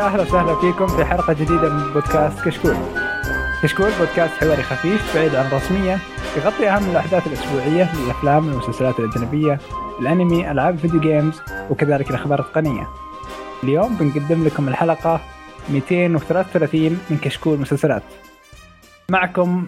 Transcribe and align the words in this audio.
أهلا 0.00 0.22
وسهلا 0.22 0.54
فيكم 0.54 0.86
في 0.86 1.04
حلقة 1.04 1.32
جديدة 1.32 1.68
من 1.68 1.92
بودكاست 1.92 2.44
كشكول. 2.44 2.76
كشكول 3.62 3.90
بودكاست 3.98 4.34
حواري 4.34 4.62
خفيف 4.62 5.16
بعيد 5.16 5.34
عن 5.34 5.46
الرسمية 5.46 5.98
يغطي 6.36 6.68
أهم 6.68 6.90
الأحداث 6.90 7.26
الأسبوعية 7.26 7.88
للافلام 7.96 8.46
والمسلسلات 8.46 9.00
الأجنبية، 9.00 9.58
الأنمي، 10.00 10.50
ألعاب 10.50 10.74
الفيديو 10.74 11.00
جيمز 11.00 11.40
وكذلك 11.70 12.10
الأخبار 12.10 12.40
التقنية. 12.40 12.88
اليوم 13.64 13.96
بنقدم 13.96 14.44
لكم 14.44 14.68
الحلقة 14.68 15.20
233 15.70 17.00
من 17.10 17.18
كشكول 17.18 17.58
مسلسلات. 17.58 18.02
معكم 19.10 19.66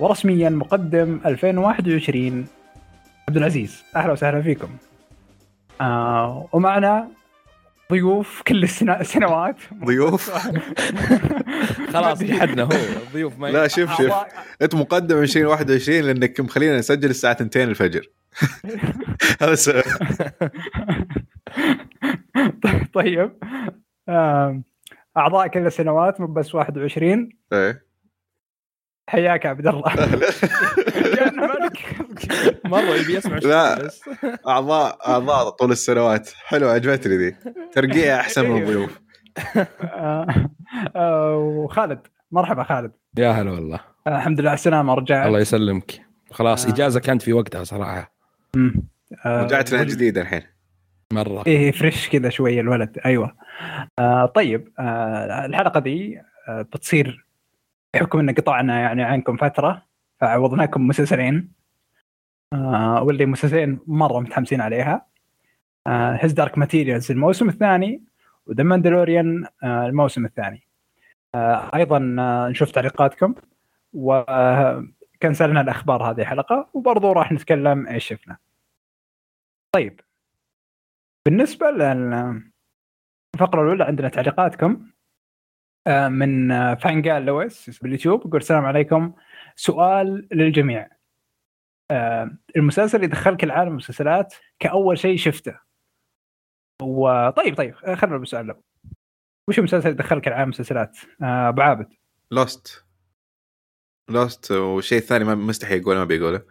ورسميا 0.00 0.50
مقدم 0.50 1.20
2021 1.26 2.46
عبد 3.28 3.36
العزيز 3.36 3.82
أهلا 3.96 4.12
وسهلا 4.12 4.42
فيكم. 4.42 4.68
آه 5.80 6.46
ومعنا 6.52 7.08
ضيوف 7.92 8.42
كل 8.42 8.64
السنوات 8.64 9.56
ضيوف؟ 9.84 10.30
خلاص 11.92 12.24
حدنا 12.24 12.62
هو. 12.62 12.70
ضيوف 13.12 13.38
ما 13.38 13.46
لا 13.46 13.68
شوف 13.68 13.96
شوف. 13.96 14.12
انت 14.62 14.74
مقدم 14.74 15.18
2021 15.18 16.00
لأنك 16.00 16.40
مخلينا 16.40 16.78
نسجل 16.78 17.10
الساعة 17.10 17.36
2 17.40 17.68
الفجر. 17.68 18.06
هذا 19.40 19.52
السبب. 19.52 19.82
طيب. 22.94 23.32
أعضاء 25.16 25.46
كل 25.46 25.66
السنوات 25.66 26.20
مو 26.20 26.26
بس 26.26 26.54
21 26.54 27.28
إيه. 27.52 27.86
حياك 29.08 29.44
يا 29.44 29.50
عبد 29.50 29.66
الله. 29.66 29.94
مرة 32.64 32.94
يبي 32.94 33.14
يسمع 33.16 33.38
لا. 33.38 33.88
اعضاء 34.48 34.98
أعضاء 35.08 35.48
طول 35.50 35.72
السنوات. 35.72 36.30
حلوة 36.44 36.72
عجبتني 36.72 37.16
ذي. 37.16 37.36
ترقيع 37.74 38.16
أحسن 38.20 38.50
من. 38.50 38.62
الضيوف. 38.62 39.00
آه، 40.96 41.36
وخالد. 41.36 42.06
مرحبا 42.32 42.62
خالد. 42.62 42.92
يا 43.18 43.30
هلا 43.30 43.50
والله. 43.50 43.80
الحمد 44.06 44.40
لله 44.40 44.50
على 44.50 44.56
السلامة 44.56 44.94
رجعت 44.94 45.26
الله 45.26 45.40
يسلمك. 45.40 46.00
خلاص 46.30 46.66
آه. 46.66 46.70
إجازة 46.72 47.00
كانت 47.00 47.22
في 47.22 47.32
وقتها 47.32 47.64
صراحة. 47.64 48.12
آه، 49.26 49.42
رجعت 49.42 49.72
لنا 49.72 49.80
وال- 49.80 49.88
جديد 49.90 50.18
الحين. 50.18 50.42
مرة. 51.12 51.44
إيه 51.46 51.72
فريش 51.72 52.08
كذا 52.08 52.28
شوية 52.30 52.60
الولد. 52.60 52.98
أيوه. 53.06 53.36
آه 53.98 54.26
طيب 54.26 54.68
آه 54.78 55.46
الحلقة 55.46 55.80
دي 55.80 56.20
آه 56.48 56.62
بتصير 56.62 57.26
بحكم 57.94 58.18
إن 58.18 58.30
قطعنا 58.34 58.80
يعني 58.80 59.02
عنكم 59.02 59.36
فترة 59.36 59.82
فعوضناكم 60.22 60.86
مسلسلين. 60.86 61.52
آه 62.52 63.02
واللي 63.02 63.26
مسلسلين 63.26 63.80
مرة 63.86 64.20
متحمسين 64.20 64.60
عليها. 64.60 65.06
آه 65.86 66.12
His 66.12 66.32
Dark 66.32 66.58
Materials 66.58 67.10
الموسم 67.10 67.48
الثاني 67.48 68.04
و 68.46 68.50
The 68.50 68.64
Mandalorian 68.64 69.46
آه 69.62 69.86
الموسم 69.86 70.24
الثاني. 70.24 70.68
آه 71.34 71.70
أيضا 71.74 72.16
آه 72.18 72.48
نشوف 72.48 72.70
تعليقاتكم. 72.70 73.34
وكنسلنا 73.92 75.60
الأخبار 75.60 76.10
هذه 76.10 76.20
الحلقة 76.20 76.70
وبرضو 76.74 77.12
راح 77.12 77.32
نتكلم 77.32 77.86
إيش 77.86 78.06
شفنا. 78.08 78.36
طيب. 79.74 80.00
بالنسبة 81.26 81.70
للفقره 81.70 82.42
الأولى 83.62 83.84
عندنا 83.84 84.08
تعليقاتكم 84.08 84.86
آه، 85.86 86.08
من 86.08 86.52
آه، 86.52 86.74
فانجال 86.74 87.24
لويس 87.24 87.78
باليوتيوب 87.82 88.26
يقول 88.26 88.40
السلام 88.40 88.64
عليكم. 88.64 89.12
سؤال 89.56 90.28
للجميع. 90.32 90.88
آه، 91.90 92.38
المسلسل 92.56 92.96
اللي 92.96 93.06
دخلك 93.06 93.44
العالم 93.44 93.70
المسلسلات 93.70 94.34
كأول 94.58 94.98
شيء 94.98 95.16
شفته. 95.16 95.58
وطيب 96.82 97.56
طيب 97.56 97.74
آه، 97.84 97.94
خلينا 97.94 98.16
بالسؤال 98.16 98.44
الأول. 98.44 98.62
وش 99.48 99.58
المسلسل 99.58 99.88
اللي 99.88 100.02
دخلك 100.02 100.28
العالم 100.28 100.44
المسلسلات؟ 100.44 100.98
آه، 101.22 101.48
أبو 101.48 101.62
عابد. 101.62 101.92
Lost 102.30 102.84
Lost 104.10 104.50
والشيء 104.50 104.98
الثاني 104.98 105.24
ما 105.24 105.34
مستحي 105.34 105.76
يقوله 105.76 105.98
ما 105.98 106.04
بيقوله. 106.04 106.42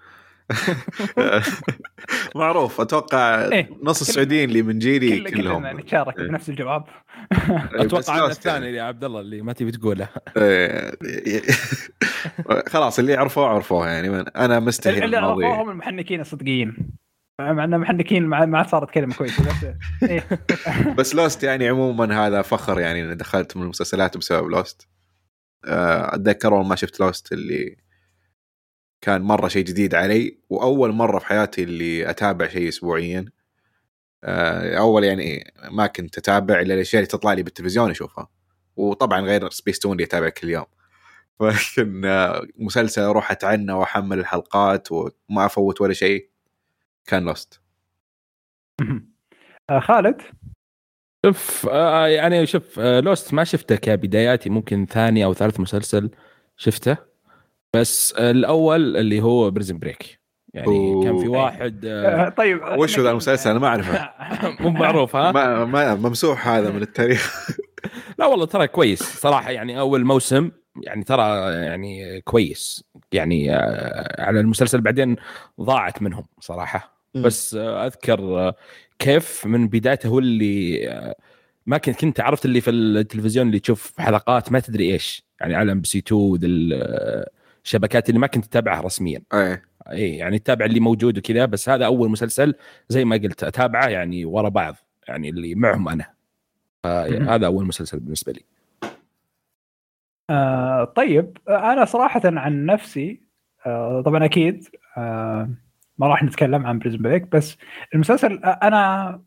معروف 2.35 2.81
أتوقع 2.81 3.47
إيه. 3.51 3.69
نص 3.83 4.01
السعوديين 4.01 4.49
اللي 4.49 4.61
من 4.61 4.79
جيلي 4.79 5.19
كل- 5.19 5.29
كلهم 5.29 5.57
كلنا 5.57 5.73
نتشارك 5.73 6.19
إيه. 6.19 6.27
بنفس 6.27 6.49
الجواب 6.49 6.83
إيه، 7.31 7.69
أتوقع 7.75 8.27
Lost 8.27 8.29
الثاني 8.29 8.65
يعني. 8.65 8.77
يا 8.77 8.83
عبد 8.83 9.03
الله 9.03 9.19
اللي 9.19 9.41
ما 9.41 9.53
تبي 9.53 9.71
تقوله 9.71 10.07
إيه. 10.37 10.91
خلاص 12.71 12.99
اللي 12.99 13.15
عرفوه 13.15 13.47
عرفوه 13.47 13.87
يعني 13.87 14.25
أنا 14.35 14.59
مستحي 14.59 15.05
اللي 15.05 15.17
عرفوهم 15.17 15.69
المحنكين 15.69 16.21
الصدقيين 16.21 16.77
مع 17.41 17.63
إن 17.63 17.77
محنكين 17.79 18.25
ما 18.25 18.45
ما 18.45 18.57
عاد 18.57 18.67
صارت 18.67 18.91
كلمة 18.91 19.15
كويسة 19.15 19.43
بس 19.43 19.65
إيه. 20.09 20.23
بس 20.97 21.15
Lost 21.15 21.43
يعني 21.43 21.67
عموما 21.69 22.27
هذا 22.27 22.41
فخر 22.41 22.79
يعني 22.79 23.01
إني 23.01 23.15
دخلت 23.15 23.57
من 23.57 23.63
المسلسلات 23.63 24.17
بسبب 24.17 24.47
Lost 24.47 24.87
آه، 25.65 26.15
أتذكر 26.15 26.55
أول 26.55 26.65
ما 26.65 26.75
شفت 26.75 26.99
Lost 26.99 27.31
اللي 27.33 27.77
كان 29.01 29.21
مرة 29.21 29.47
شيء 29.47 29.65
جديد 29.65 29.95
علي 29.95 30.37
وأول 30.49 30.91
مرة 30.91 31.19
في 31.19 31.25
حياتي 31.25 31.63
اللي 31.63 32.09
أتابع 32.09 32.47
شيء 32.47 32.67
اسبوعيا. 32.67 33.25
آه، 34.23 34.77
أول 34.77 35.03
يعني 35.03 35.53
ما 35.71 35.87
كنت 35.87 36.17
أتابع 36.17 36.59
إلا 36.59 36.73
الأشياء 36.73 36.99
اللي 37.01 37.07
تطلع 37.11 37.33
لي 37.33 37.43
بالتلفزيون 37.43 37.89
أشوفها. 37.89 38.27
وطبعا 38.75 39.21
غير 39.21 39.49
سبيس 39.49 39.79
تون 39.79 39.91
اللي 39.91 40.03
أتابع 40.03 40.29
كل 40.29 40.49
يوم. 40.49 40.65
ولكن 41.39 42.05
آه، 42.05 42.47
مسلسل 42.57 43.01
أروح 43.01 43.31
أتعنى 43.31 43.73
وأحمل 43.73 44.19
الحلقات 44.19 44.91
وما 44.91 45.45
أفوت 45.45 45.81
ولا 45.81 45.93
شيء 45.93 46.29
كان 47.05 47.25
Lost 47.25 47.61
آه، 49.69 49.79
خالد؟ 49.79 50.21
شوف 51.25 51.63
يعني 52.05 52.45
شوف 52.45 52.79
Lost 52.79 53.33
ما 53.33 53.43
شفته 53.43 53.75
كبداياتي 53.75 54.49
ممكن 54.49 54.85
ثاني 54.85 55.25
أو 55.25 55.33
ثالث 55.33 55.59
مسلسل 55.59 56.09
شفته. 56.57 57.10
بس 57.75 58.13
آه 58.17 58.31
الأول 58.31 58.97
اللي 58.97 59.21
هو 59.21 59.51
Prison 59.51 59.77
Break 59.77 60.21
يعني 60.53 60.67
أوه. 60.67 61.03
كان 61.03 61.19
في 61.19 61.27
واحد 61.27 61.85
آه 61.85 62.25
آه، 62.25 62.29
طيب 62.29 62.61
وش 62.77 62.99
ذا 62.99 63.11
المسلسل؟ 63.11 63.49
أنا 63.49 63.59
ما 63.59 63.67
أعرفه. 63.67 64.09
مو 64.63 64.69
معروف 64.69 65.15
ها؟ 65.15 65.31
ما 65.31 65.65
ما 65.65 65.95
ممسوح 65.95 66.47
هذا 66.47 66.71
من 66.71 66.81
التاريخ. 66.81 67.49
لا 68.19 68.25
والله 68.25 68.45
ترى 68.45 68.67
كويس 68.67 69.03
صراحة 69.03 69.51
يعني 69.51 69.79
أول 69.79 70.05
موسم 70.05 70.51
يعني 70.83 71.03
ترى 71.03 71.53
يعني 71.53 72.21
كويس. 72.21 72.83
يعني 73.11 73.55
آه، 73.55 74.21
على 74.21 74.39
المسلسل 74.39 74.81
بعدين 74.81 75.15
ضاعت 75.61 76.01
منهم 76.01 76.25
صراحة. 76.39 77.01
بس 77.15 77.55
آه، 77.55 77.87
أذكر 77.87 78.19
آه، 78.19 78.55
كيف 78.99 79.45
من 79.45 79.67
بدايته 79.67 80.07
هو 80.07 80.19
اللي 80.19 80.89
آه، 80.89 81.15
ما 81.65 81.77
كنت 81.77 81.99
كنت 81.99 82.19
عرفت 82.19 82.45
اللي 82.45 82.61
في 82.61 82.71
التلفزيون 82.71 83.47
اللي 83.47 83.59
تشوف 83.59 83.93
حلقات 83.99 84.51
ما 84.51 84.59
تدري 84.59 84.93
إيش. 84.93 85.23
يعني 85.41 85.55
على 85.55 85.71
إم 85.71 85.81
بي 85.81 85.87
سي 85.87 85.97
2 85.99 86.35
ذي 86.35 86.47
الشبكات 87.65 88.09
اللي 88.09 88.19
ما 88.19 88.27
كنت 88.27 88.45
تتابعها 88.45 88.81
رسميا. 88.81 89.21
إيه. 89.33 89.71
اي 89.91 90.17
يعني 90.17 90.39
تتابع 90.39 90.65
اللي 90.65 90.79
موجود 90.79 91.17
وكذا 91.17 91.45
بس 91.45 91.69
هذا 91.69 91.85
أول 91.85 92.09
مسلسل 92.09 92.55
زي 92.89 93.05
ما 93.05 93.15
قلت 93.15 93.43
أتابعه 93.43 93.87
يعني 93.87 94.25
ورا 94.25 94.49
بعض 94.49 94.75
يعني 95.07 95.29
اللي 95.29 95.55
معهم 95.55 95.89
أنا. 95.89 96.05
هذا 97.33 97.45
أول 97.45 97.65
مسلسل 97.65 97.99
بالنسبة 97.99 98.31
لي. 98.31 98.41
آه 100.29 100.83
طيب 100.83 101.37
أنا 101.49 101.85
صراحة 101.85 102.21
عن 102.25 102.65
نفسي 102.65 103.21
آه 103.65 104.01
طبعا 104.01 104.25
أكيد 104.25 104.67
آه 104.97 105.49
ما 105.97 106.07
راح 106.07 106.23
نتكلم 106.23 106.65
عن 106.65 106.79
Prison 106.79 106.97
Break 106.97 107.31
بس 107.31 107.57
المسلسل 107.93 108.43
آه 108.43 108.59
أنا 108.63 109.21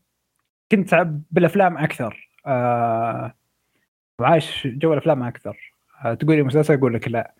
كنت 0.73 1.07
بالأفلام 1.31 1.79
أكثر. 1.79 2.31
آه 2.47 3.35
عايش 4.21 4.67
جو 4.67 4.93
الأفلام 4.93 5.23
أكثر. 5.23 5.75
آه 6.05 6.15
تقول 6.15 6.37
لي 6.37 6.43
مسلسل 6.43 6.75
أقول 6.75 6.95
لك 6.95 7.09
لا. 7.09 7.35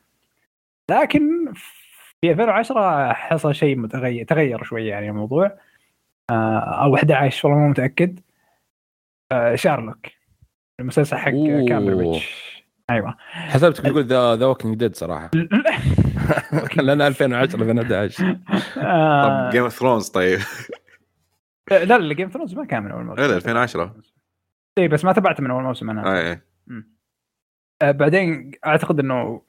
لكن 0.91 1.53
في 2.21 2.31
2010 2.31 3.13
حصل 3.13 3.55
شيء 3.55 3.77
متغير 3.77 4.27
تغير 4.27 4.65
شوية 4.65 4.91
يعني 4.91 5.09
الموضوع. 5.09 5.59
آه 6.31 6.59
أو 6.59 6.95
11 6.95 7.49
والله 7.49 7.63
مو 7.63 7.69
متأكد. 7.69 8.21
آه 9.33 9.55
شارلوك. 9.55 10.07
المسلسل 10.81 11.17
حق. 11.17 11.31
كامبرباتش. 11.69 12.23
أيوه. 12.91 13.17
حسبتك 13.19 13.85
تقول 13.85 14.05
The 14.05 14.37
The 14.37 14.47
Walking 14.47 14.77
Dead 14.77 14.97
صراحة. 14.97 15.31
لأن 16.77 17.03
2010 17.03 17.63
2011 17.63 18.39
آه، 18.79 19.47
طب 19.47 19.51
Game 19.53 19.63
of 19.63 19.73
Thrones 19.73 20.09
طيب. 20.09 20.39
لا 21.71 21.99
لا 21.99 22.15
Game 22.15 22.29
Thrones 22.29 22.55
ما 22.55 22.65
كان 22.65 22.83
من 22.83 22.91
أول 22.91 23.05
موسم. 23.05 23.23
لا 23.23 23.37
2010 23.37 23.97
اي 24.79 24.89
بس 24.89 25.05
ما 25.05 25.13
تابعت 25.13 25.41
من 25.41 25.51
أول 25.51 25.63
موسم 25.63 25.91
أنا. 25.91 26.33
آه 27.83 27.91
بعدين 27.91 28.51
أعتقد 28.67 29.01
إنه 29.01 29.43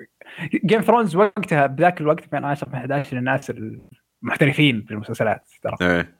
Game 0.65 0.81
Thrones 0.81 1.15
وقتها 1.15 1.65
بذاك 1.67 2.01
الوقت 2.01 2.23
2010 2.23 2.67
2011 2.67 3.17
للناس 3.17 3.53
المحترفين 4.23 4.81
في 4.81 4.91
المسلسلات 4.91 5.49
ترى. 5.61 5.75
إيه. 5.81 6.15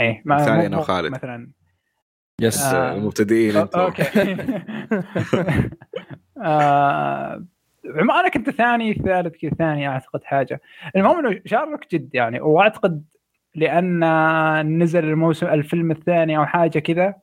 اي 0.00 0.22
ما 0.24 0.34
مثالي 0.34 0.68
مو 0.68 0.78
وخالد. 0.78 1.12
مثلا. 1.12 1.50
yes 2.40 2.62
آه. 2.62 2.92
المبتدئين 2.96 3.52
أو- 3.54 3.56
أنتم 3.56 3.80
okay. 3.80 4.02
آه، 6.42 7.44
أنا 7.86 8.28
كنت 8.28 8.50
ثاني 8.50 8.94
ثالث 8.94 9.36
كذا 9.36 9.50
ثاني 9.50 9.88
أعتقد 9.88 10.24
حاجة. 10.24 10.60
المهم 10.96 11.26
إنه 11.26 11.40
شارلوك 11.46 11.94
جد 11.94 12.14
يعني 12.14 12.40
وأعتقد 12.40 13.04
لأن 13.54 14.02
نزل 14.82 15.04
الموسم 15.04 15.46
الفيلم 15.46 15.90
الثاني 15.90 16.36
أو 16.36 16.46
حاجة 16.46 16.78
كذا 16.78 17.14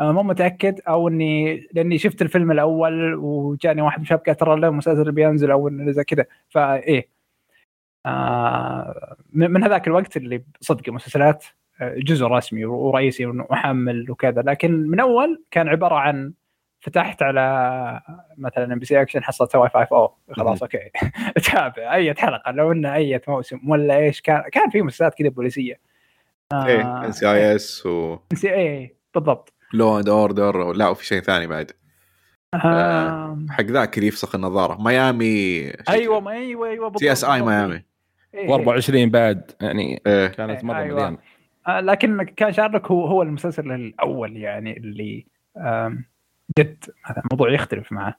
مو 0.00 0.22
متأكد 0.22 0.80
أو 0.88 1.08
إني 1.08 1.66
لأني 1.72 1.98
شفت 1.98 2.22
الفيلم 2.22 2.52
الأول 2.52 3.14
وجاني 3.14 3.82
واحد 3.82 3.98
من 3.98 4.04
شبكة 4.04 4.32
ترى 4.32 4.60
له 4.60 4.70
مسلسل 4.70 5.12
بينزل 5.12 5.50
أو 5.50 5.70
زي 5.90 6.04
كذا. 6.04 6.24
فايه 6.48 7.08
آه 8.06 9.16
من 9.32 9.64
هذاك 9.64 9.86
الوقت 9.86 10.16
اللي 10.16 10.42
صدق 10.60 10.82
المسلسلات 10.88 11.44
آه، 11.80 11.94
جزء 11.98 12.26
رسمي 12.26 12.64
ورئيسي 12.64 13.26
ومحمل 13.26 14.10
وكذا. 14.10 14.42
لكن 14.42 14.72
من 14.72 15.00
أول 15.00 15.44
كان 15.50 15.68
عبارة 15.68 15.94
عن 15.94 16.32
فتحت 16.80 17.22
على 17.22 18.00
مثلا 18.38 18.72
MBC 18.72 19.02
Action 19.02 19.24
حصلت 19.24 19.56
Hawaii 19.56 19.70
Five-O. 19.70 20.14
خلاص 20.32 20.62
okay. 20.62 20.90
تابع. 21.52 21.94
أي 21.94 22.14
حلقة. 22.14 22.52
لو 22.52 22.72
إنه 22.72 22.94
أي 22.94 23.20
موسم 23.28 23.70
ولا 23.70 23.96
إيش 23.96 24.20
كان 24.20 24.42
كان 24.52 24.70
في 24.70 24.82
مسلسلات 24.82 25.14
كذا 25.14 25.28
بوليسية. 25.28 25.80
إيه 26.52 27.04
NCI 27.04 27.56
S 27.56 27.86
و 27.86 28.18
CI 28.34 28.96
بالضبط. 29.14 29.55
Law 29.72 29.98
and 29.98 30.08
Order 30.08 30.72
لا 30.72 30.88
وفي 30.88 31.06
شيء 31.06 31.20
ثاني 31.20 31.46
بعد. 31.46 31.70
آه. 32.54 33.38
حق 33.50 33.64
ذاك 33.64 33.96
اللي 33.98 34.08
يفسخ 34.08 34.34
النظارة. 34.34 34.82
ميامي. 34.82 35.72
أيوه 35.88 36.20
ما 36.20 36.30
أيوه 36.30 36.68
أيوه 36.68 36.84
بالضبط 36.88 37.00
CSI. 37.00 37.42
ميامي. 37.42 37.82
إيه. 38.34 38.48
و24 38.48 39.10
بعد 39.10 39.50
يعني 39.60 40.02
إيه. 40.06 40.26
كانت 40.26 40.58
إيه، 40.58 40.64
مرة 40.64 40.76
أيوة. 40.78 40.96
مليانة. 40.96 41.18
آه، 41.68 41.80
لكن 41.80 42.22
كان 42.22 42.52
شارلوك 42.52 42.86
هو 42.86 43.06
هو 43.06 43.22
المسلسل 43.22 43.72
الأول 43.72 44.36
يعني 44.36 44.76
اللي 44.76 45.26
جد 46.58 46.84
هذا 47.04 47.22
الموضوع 47.24 47.52
يختلف 47.52 47.92
معه. 47.92 48.14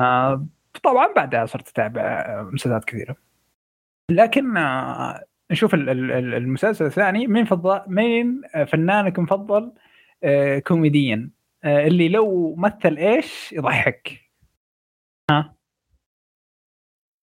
آه، 0.00 0.46
طبعا 0.82 1.12
بعدها 1.16 1.46
صرت 1.46 1.68
أتابع 1.68 2.02
آه، 2.02 2.42
مسلسلات 2.52 2.84
كثيرة. 2.84 3.16
لكن 4.10 4.56
آه، 4.56 5.24
نشوف 5.50 5.74
ال- 5.74 5.88
ال- 5.90 6.12
ال- 6.12 6.34
المسلسل 6.34 6.84
الثاني 6.86 7.26
مين 7.26 7.44
فضل 7.44 7.80
مين 7.86 8.40
آه، 8.54 8.64
فنانك 8.64 9.18
المفضل؟ 9.18 9.62
آه، 9.62 9.72
كوميديا. 10.66 11.30
آه، 11.64 11.86
اللي 11.86 12.08
لو 12.08 12.54
مثل 12.54 12.96
إيش 12.96 13.52
يضحك. 13.52 14.20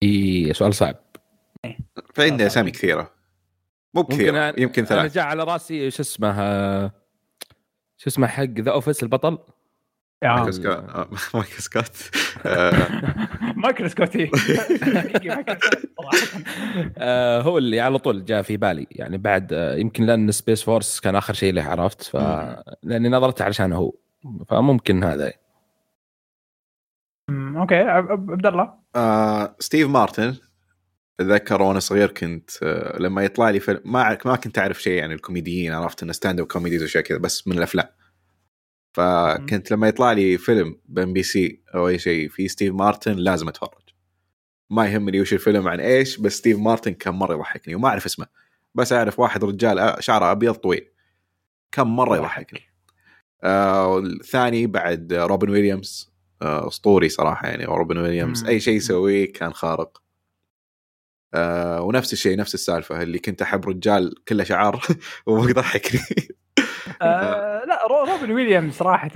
إي 0.04 0.54
سؤال 0.54 0.74
صعب. 0.74 0.96
فعندي 2.16 2.46
أسامي 2.46 2.72
كثيرة. 2.72 3.14
مو 3.94 4.02
ممكن 4.02 4.16
كثيرة 4.16 4.54
يمكن 4.58 4.86
أنا 4.86 4.90
ثلاث. 4.90 5.14
جاء 5.14 5.26
على 5.26 5.44
رأسي 5.44 5.92
شو 5.92 6.02
اسمه 6.02 6.42
آه، 6.42 6.92
شو 7.98 8.10
اسمه 8.10 8.28
حق 8.28 8.44
The 8.44 8.72
Office 8.72 9.04
البطل. 9.04 9.34
آه. 9.34 9.57
مايكل 10.24 10.54
سكوت. 10.54 10.68
آه، 10.96 11.08
مايكل 11.34 11.62
سكوت. 11.64 11.90
آه، 12.46 12.72
حقيقي 14.96 15.30
مايكل 15.36 15.63
سكوت 15.63 15.90
صراحة. 15.98 16.44
آه 16.98 17.42
هو 17.42 17.58
اللي 17.58 17.80
على 17.80 17.98
طول 17.98 18.26
جاء 18.26 18.42
في 18.42 18.58
بالي. 18.58 18.88
يعني 18.92 19.18
بعد 19.18 19.52
يمكن 19.78 20.04
لأن 20.04 20.32
Space 20.32 20.64
Force 20.64 21.00
كان 21.00 21.16
آخر 21.16 21.34
شيء 21.34 21.54
له 21.54 21.64
عرفت؟ 21.64 22.02
ف 22.04 22.16
لأني 22.84 23.10
نظرت 23.10 23.42
علشان 23.42 23.74
هو. 23.74 23.94
فممكن 24.50 25.04
هذا. 25.04 25.34
okay. 27.30 27.76
عب- 27.76 28.12
عب- 28.12 28.32
عبد 28.32 28.46
الله. 28.46 28.74
ستيف 29.60 29.88
مارتن. 29.88 30.36
اتذكر 31.20 31.62
وأنا 31.62 31.80
صغير 31.80 32.12
كنت 32.12 32.50
لما 33.00 33.24
يطلع 33.24 33.50
لي 33.50 33.60
فيلم 33.60 33.82
ما 33.86 34.18
ما 34.26 34.36
كنت 34.36 34.58
أعرف 34.60 34.82
شيء 34.82 34.94
يعني 34.94 35.14
الكوميديين 35.14 35.74
عرفت؟ 35.74 36.04
إنه 36.04 36.12
stand 36.14 36.40
up 36.40 36.48
comedies 36.48 36.82
وأشياء 36.82 37.04
كذا 37.04 37.18
بس 37.18 37.48
من 37.48 37.58
الأفلام. 37.58 37.88
فكنت 38.98 39.72
لما 39.72 39.88
يطلع 39.88 40.12
لي 40.12 40.38
فيلم 40.38 40.80
بام 40.86 41.14
بي 41.14 41.24
سي 41.24 41.62
أو 41.76 41.88
اي 41.88 42.00
شيء 42.00 42.30
في 42.30 42.48
ستيف 42.48 42.74
مارتن 42.74 43.14
لازم 43.14 43.48
اتفرج. 43.48 43.94
ما 44.70 44.88
يهمني 44.88 45.22
وش 45.22 45.34
الفيلم 45.34 45.68
عن 45.68 45.80
إيش 45.80 46.18
بس 46.18 46.34
ستيف 46.38 46.58
مارتن 46.60 46.94
كان 46.94 47.14
مرة 47.14 47.34
يضحكني 47.34 47.76
وما 47.76 47.88
أعرف 47.90 48.06
اسمه. 48.06 48.28
بس 48.76 48.94
أعرف 48.94 49.20
واحد 49.20 49.44
رجال 49.44 49.80
آه، 49.80 50.00
شعره 50.00 50.32
أبيض 50.32 50.54
طويل. 50.54 50.88
كان 51.72 51.88
مرة 51.88 52.18
يضحكني. 52.18 52.62
آه 53.44 53.88
والثاني 53.88 54.68
بعد 54.68 55.14
روبن 55.14 55.50
ويليامز. 55.50 56.12
آه، 56.42 56.68
أسطوري 56.68 57.10
صراحة 57.10 57.48
يعني 57.48 57.66
روبن 57.66 57.98
ويليامز. 57.98 58.46
أي 58.46 58.60
شيء 58.60 58.74
يسويه 58.76 59.34
كان 59.34 59.54
خارق. 59.54 60.02
آه 61.34 61.82
ونفس 61.82 62.14
الشيء 62.14 62.38
نفس 62.38 62.54
السالفة 62.54 63.02
اللي 63.02 63.20
كنت 63.20 63.42
أحب 63.42 63.70
رجال 63.70 64.24
كله 64.28 64.44
شعر 64.44 64.82
ويضحكني 65.26 66.37
آه 67.02 67.66
لا 67.66 67.88
رو- 67.88 68.04
روبن 68.14 68.32
ويليامز 68.32 68.74
صراحة 68.74 69.12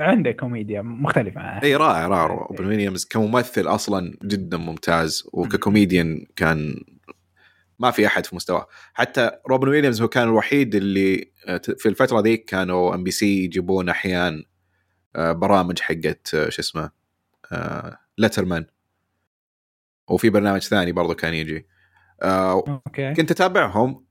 عنده 0.00 0.32
كوميديا 0.32 0.82
مختلفة. 0.82 1.40
عنه 1.40 1.62
إي 1.62 1.76
رائع 1.76 2.06
رائع. 2.06 2.26
روبن 2.26 2.66
ويليامز 2.66 3.04
كممثل 3.04 3.66
أصلا 3.68 4.18
جدا 4.24 4.56
ممتاز 4.56 5.28
وككوميديان 5.32 6.26
كان 6.36 6.84
ما 7.78 7.90
في 7.90 8.06
أحد 8.06 8.26
في 8.26 8.36
مستواه. 8.36 8.66
حتى 8.94 9.30
روبن 9.48 9.68
ويليامز 9.68 10.02
هو 10.02 10.08
كان 10.08 10.22
الوحيد 10.28 10.74
اللي 10.74 11.32
آه، 11.46 11.60
في 11.78 11.88
الفترة 11.88 12.20
ذيك 12.20 12.44
كانوا 12.44 12.94
MBC 12.94 13.44
يجيبون 13.44 13.88
أحيان 13.88 14.44
آه، 15.16 15.32
برامج 15.32 15.78
حقت 15.80 16.26
شو 16.48 16.60
اسمه 16.62 16.90
لترمان 18.18 18.66
وفي 20.08 20.30
برنامج 20.30 20.60
ثاني 20.60 20.92
برضو 20.92 21.14
كان 21.14 21.34
يجي. 21.34 21.66
أوكي. 22.22 23.14
كنت 23.14 23.30
أتابعهم. 23.30 24.05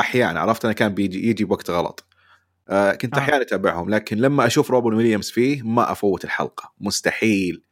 أحيانا 0.00 0.40
عرفت؟ 0.40 0.64
أنا 0.64 0.74
كان 0.74 0.94
بيجي 0.94 1.28
يجي 1.30 1.44
بوقت 1.44 1.70
غلط. 1.70 2.04
آه، 2.68 2.92
كنت 2.92 3.14
آه. 3.14 3.18
أحيانا 3.18 3.42
أتابعهم 3.42 3.90
لكن 3.90 4.16
لما 4.16 4.46
أشوف 4.46 4.70
روبن 4.70 4.94
ويليامز 4.94 5.30
فيه 5.30 5.62
ما 5.62 5.92
أفوت 5.92 6.24
الحلقة. 6.24 6.72
مستحيل. 6.80 7.62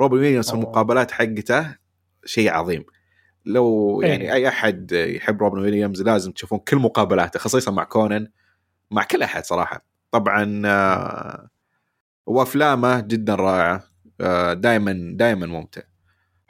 روبن 0.00 0.18
ويليامز 0.18 0.48
في. 0.48 0.54
المقابلات 0.54 1.10
حقته 1.10 1.76
شيء 2.24 2.52
عظيم. 2.52 2.84
لو 3.46 4.02
إيه. 4.02 4.08
يعني 4.08 4.32
أي 4.32 4.48
أحد 4.48 4.92
يحب 4.92 5.42
روبن 5.42 5.58
ويليامز 5.58 6.02
لازم 6.02 6.32
تشوفون 6.32 6.58
كل 6.58 6.76
مقابلاته 6.76 7.38
خصيصا 7.38 7.70
مع 7.70 7.84
كونان 7.84 8.28
مع 8.90 9.02
كل 9.04 9.22
أحد 9.22 9.44
صراحة. 9.44 9.84
طبعا 10.10 10.62
آه، 10.66 11.48
وأفلامه 12.26 13.00
جدا 13.00 13.34
رائعة. 13.34 13.92
دائما 14.54 15.12
دائما 15.16 15.46
ممتع. 15.46 15.82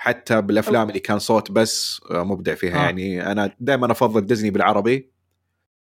حتى 0.02 0.40
بالأفلام 0.40 0.88
اللي 0.88 1.00
كان 1.00 1.19
صوت 1.19 1.52
بس 1.52 2.00
آه، 2.10 2.25
مبدع 2.25 2.54
فيها 2.54 2.82
آه. 2.82 2.84
يعني 2.84 3.32
أنا 3.32 3.50
دائما 3.60 3.93
أفضل 3.93 4.26
ديزني 4.26 4.50
بالعربي 4.50 5.10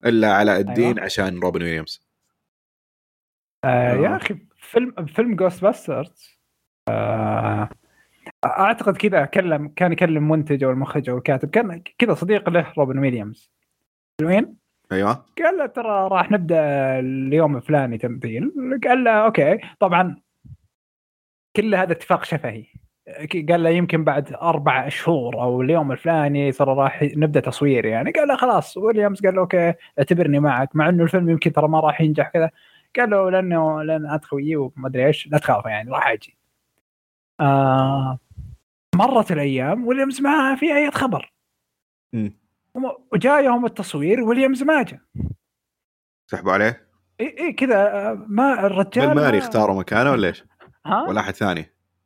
إلا 0.05 0.33
علاء 0.33 0.59
الدين 0.59 0.85
أيوة. 0.85 1.01
عشان 1.01 1.39
روبن 1.39 1.63
ويليامز 1.63 2.07
آه 3.63 3.67
آه. 3.67 3.95
يا 3.95 4.15
أخي 4.15 4.37
فيلم 4.57 5.05
فيلم 5.05 5.35
جوست 5.35 5.61
باسترز 5.61 6.39
آه 6.87 7.69
أعتقد 8.45 8.97
كذا 8.97 9.25
كلم 9.25 9.67
كان 9.67 9.91
يكلم 9.91 10.29
منتج 10.29 10.63
أو 10.63 10.71
المخرج 10.71 11.09
أو 11.09 11.17
الكاتب 11.17 11.49
كان 11.49 11.83
كذا 11.97 12.13
صديق 12.13 12.49
له 12.49 12.73
روبن 12.77 12.99
ويليامز 12.99 13.51
وين؟ 14.21 14.55
أيوه 14.91 15.25
قال 15.43 15.57
له 15.57 15.65
ترى 15.65 16.07
راح 16.07 16.31
نبدأ 16.31 16.59
اليوم 16.99 17.57
الفلاني 17.57 17.97
تمثيل 17.97 18.51
قال 18.83 19.03
له 19.03 19.11
أوكي 19.11 19.59
طبعا 19.79 20.21
كل 21.55 21.75
هذا 21.75 21.91
اتفاق 21.91 22.23
شفهي 22.23 22.65
قال 23.49 23.63
له 23.63 23.69
يمكن 23.69 24.03
بعد 24.03 24.33
أربع 24.33 24.89
شهور 24.89 25.41
أو 25.41 25.61
اليوم 25.61 25.91
الفلاني 25.91 26.51
ترى 26.51 26.73
راح 26.73 27.03
نبدأ 27.03 27.39
تصوير 27.39 27.85
يعني. 27.85 28.11
قال 28.11 28.27
له 28.27 28.35
خلاص 28.37 28.77
ويليامز 28.77 29.25
قال 29.25 29.35
له 29.35 29.41
أوكي 29.41 29.73
اعتبرني 29.99 30.39
معك 30.39 30.75
مع 30.75 30.89
إنه 30.89 31.03
الفيلم 31.03 31.29
يمكن 31.29 31.51
ترى 31.51 31.67
ما 31.67 31.79
راح 31.79 32.01
ينجح 32.01 32.29
كذا. 32.29 32.49
قال 32.99 33.09
له 33.09 33.29
لأنه 33.31 33.83
لأن 33.83 34.05
انت 34.05 34.25
خويي 34.25 34.55
وما 34.55 34.87
أدري 34.87 35.05
إيش 35.07 35.27
لا 35.27 35.37
تخاف 35.37 35.65
يعني 35.65 35.91
راح 35.91 36.07
أجي. 36.07 36.37
آه 37.39 38.19
مرت 38.95 39.31
الأيام 39.31 39.87
ويليامز 39.87 40.21
ما 40.21 40.55
في 40.55 40.75
أي 40.77 40.91
خبر. 40.91 41.33
وجاء 43.13 43.43
يوم 43.43 43.65
التصوير 43.65 44.21
ويليامز 44.21 44.63
ما 44.63 44.83
جاء. 44.83 44.99
سحبوا 46.31 46.51
عليه؟ 46.51 46.87
إي 47.21 47.35
إي 47.39 47.53
كذا 47.53 47.75
آه، 48.09 48.25
ما 48.27 48.65
الرجال 48.65 49.07
بيل 49.07 49.22
ماري 49.22 49.37
ما- 49.37 49.43
اختاروا 49.43 49.79
مكانه 49.79 50.11
ولا 50.11 50.27
إيش؟ 50.27 50.43
ها؟ 50.85 51.01
ولا 51.09 51.19
أحد 51.21 51.33
ثاني؟ 51.33 51.65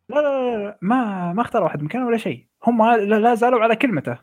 لا 0.10 0.16
لا, 0.16 0.58
لا 0.58 0.78
ما 0.82 1.34
ما 1.34 1.42
اختار 1.42 1.64
واحد 1.64 1.84
مكانه 1.84 2.08
ولا 2.08 2.18
شيء. 2.18 2.48
هم 2.68 2.92
لا, 2.96 3.36
زالوا 3.36 3.60
على 3.60 3.76
كلمته. 3.76 4.18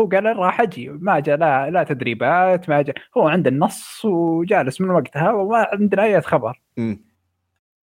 هو 0.00 0.06
قال 0.06 0.36
راح 0.36 0.60
أجي. 0.60 0.88
ما 0.88 1.20
جاء 1.20 1.36
لا 1.36 1.70
لا 1.70 1.84
تدريبات 1.84 2.68
ما 2.68 2.82
جاء 2.82 2.96
هو 3.16 3.28
عنده 3.28 3.50
النص 3.50 4.04
وجالس 4.04 4.80
من 4.80 4.90
وقتها 4.90 5.32
وما 5.32 5.68
عندنا 5.72 6.02
أي 6.02 6.20
خبر. 6.20 6.62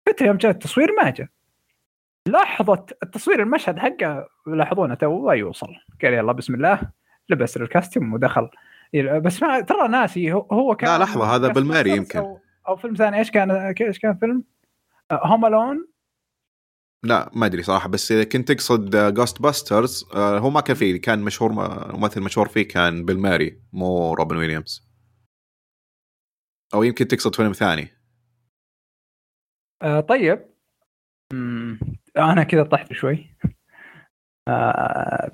حتى 0.09 0.27
يوم 0.27 0.37
جاء 0.37 0.51
التصوير 0.53 0.93
ما 1.03 1.11
جاء 1.11 1.29
لحظة 2.29 2.87
التصوير 3.03 3.43
المشهد 3.43 3.79
حقه 3.79 4.29
لاحظونه 4.47 4.95
تو 4.95 5.33
يوصل. 5.33 5.75
قال 6.03 6.15
يلا 6.15 6.33
بسم 6.33 6.55
الله. 6.55 6.81
لبس 7.29 7.57
ال 7.57 7.64
costume 7.64 8.15
ودخل. 8.15 8.49
بس 8.95 9.43
ما 9.43 9.61
ترى 9.61 9.89
ناسي 9.89 10.33
هو, 10.33 10.77
كان 10.77 10.91
لا، 10.91 11.05
لحظة، 11.05 11.37
هذا 11.37 11.49
بيل 11.49 11.70
ماري 11.70 11.91
يمكن. 11.91 12.19
أو, 12.19 12.39
أو 12.69 12.77
فيلم 12.77 12.95
ثاني. 12.95 13.19
إيش 13.19 13.31
كان 13.31 13.51
إيش 13.51 13.99
كان 13.99 14.15
فيلم؟ 14.15 14.45
هوم 15.13 15.47
الون 15.47 15.89
لا 17.07 17.31
ما 17.35 17.47
أدري 17.47 17.63
صراحة 17.63 17.89
بس 17.89 18.13
إذا 18.13 18.25
كنت 18.25 18.53
تقصد 18.53 19.15
جوست 19.15 19.43
باسترز 19.43 20.05
هو 20.15 20.51
ما 20.51 20.61
كان 20.61 20.77
فيه 20.77 21.01
كان 21.01 21.19
مشهور 21.23 21.53
ممثل 21.97 22.21
مشهور 22.21 22.49
فيه 22.49 22.69
كان 22.69 23.05
بيل 23.05 23.19
ماري 23.19 23.61
مو 23.73 24.15
روبن 24.15 24.37
ويليامز. 24.37 24.87
أو 26.75 26.83
يمكن 26.83 27.09
تقصد 27.09 27.35
فيلم 27.35 27.53
ثاني. 27.53 27.89
آه 29.83 30.01
طيب. 30.01 30.47
مم. 31.33 31.81
أنا 32.19 32.43
كذا 32.43 32.63
طحت 32.63 32.93
شوي. 32.93 33.37
آه 34.49 35.31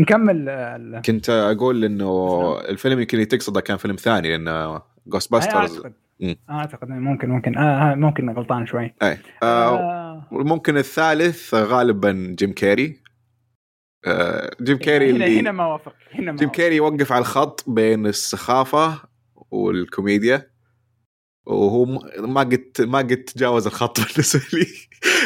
نكمل 0.00 0.48
آه، 0.48 0.76
ال- 0.76 1.02
كنت 1.02 1.30
أقول 1.30 1.84
إنه 1.84 2.60
الفيلم 2.60 3.00
يمكن 3.00 3.16
اللي 3.18 3.26
تقصده 3.26 3.60
كان 3.60 3.76
فيلم 3.76 3.96
ثاني 3.96 4.36
لأن 4.36 4.80
جوست 5.06 5.32
باسترز 5.32 5.76
أعتقد. 5.76 5.92
مم. 6.20 6.36
أعتقد 6.50 6.88
ممكن 6.88 7.28
ممكن. 7.28 7.58
آه 7.58 7.92
آه، 7.92 7.94
ممكن 7.94 8.30
غلطان 8.30 8.66
شوي. 8.66 8.94
أي. 9.02 9.18
آه 9.42 9.78
آه 9.78 10.07
ممكن 10.30 10.76
الثالث 10.76 11.54
غالبا 11.54 12.34
جيم 12.38 12.52
كيري. 12.52 13.00
آه 14.06 14.50
جيم 14.62 14.76
كيري 14.78 15.10
هنا 15.10 15.24
اللي 15.26 15.40
هنا 15.40 15.52
ما 15.52 15.66
وافق. 15.66 15.94
هنا 16.12 16.32
ما 16.32 16.38
جيم. 16.38 16.48
كيري 16.48 16.76
يوقف 16.76 17.12
على 17.12 17.20
الخط 17.20 17.64
بين 17.70 18.06
السخافة 18.06 19.02
والكوميديا. 19.50 20.50
وهو 21.46 21.84
ما 22.18 22.40
قد 22.40 22.72
ما 22.80 22.98
قد 22.98 23.16
تجاوز 23.16 23.66
الخط 23.66 24.00
بالنسبة 24.00 24.42
لي. 24.52 24.66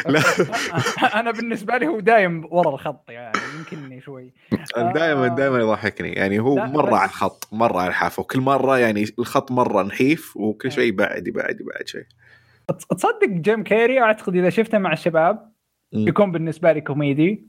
لا. 0.07 0.23
أنا 1.21 1.31
بالنسبة 1.31 1.77
لي 1.79 1.87
هو 1.87 2.01
دايم 2.01 2.45
ورا 2.51 2.75
الخط 2.75 3.11
يعني 3.11 3.39
يمكن 3.59 4.01
شوي. 4.01 4.33
دائما 4.77 5.29
دائما 5.29 5.59
يضحكني. 5.59 6.13
يعني 6.13 6.41
هو 6.41 6.55
مرة 6.57 6.97
على 6.97 7.09
الخط 7.09 7.49
مرة 7.53 7.81
على 7.81 7.89
الحافة. 7.89 8.21
وكل 8.21 8.41
مرة 8.41 8.79
يعني 8.79 9.05
الخط 9.19 9.51
مرة 9.53 9.83
نحيف 9.83 10.35
إيه. 10.37 10.43
وكل 10.43 10.73
شوي 10.73 10.85
يبعد 10.85 11.27
يبعد 11.29 11.61
يبعد 11.61 11.87
شوي 11.89 12.03
تص- 12.03 12.22
تصدق 12.73 13.29
جيم 13.29 13.63
كيري 13.63 14.01
أعتقد 14.01 14.37
إذا 14.37 14.51
شفته 14.51 14.79
مع 14.79 14.93
الشباب 14.93 15.53
مم. 15.93 16.09
يكون 16.09 16.33
بالنسبة 16.33 16.73
لي 16.73 16.81
كوميدي. 16.81 17.47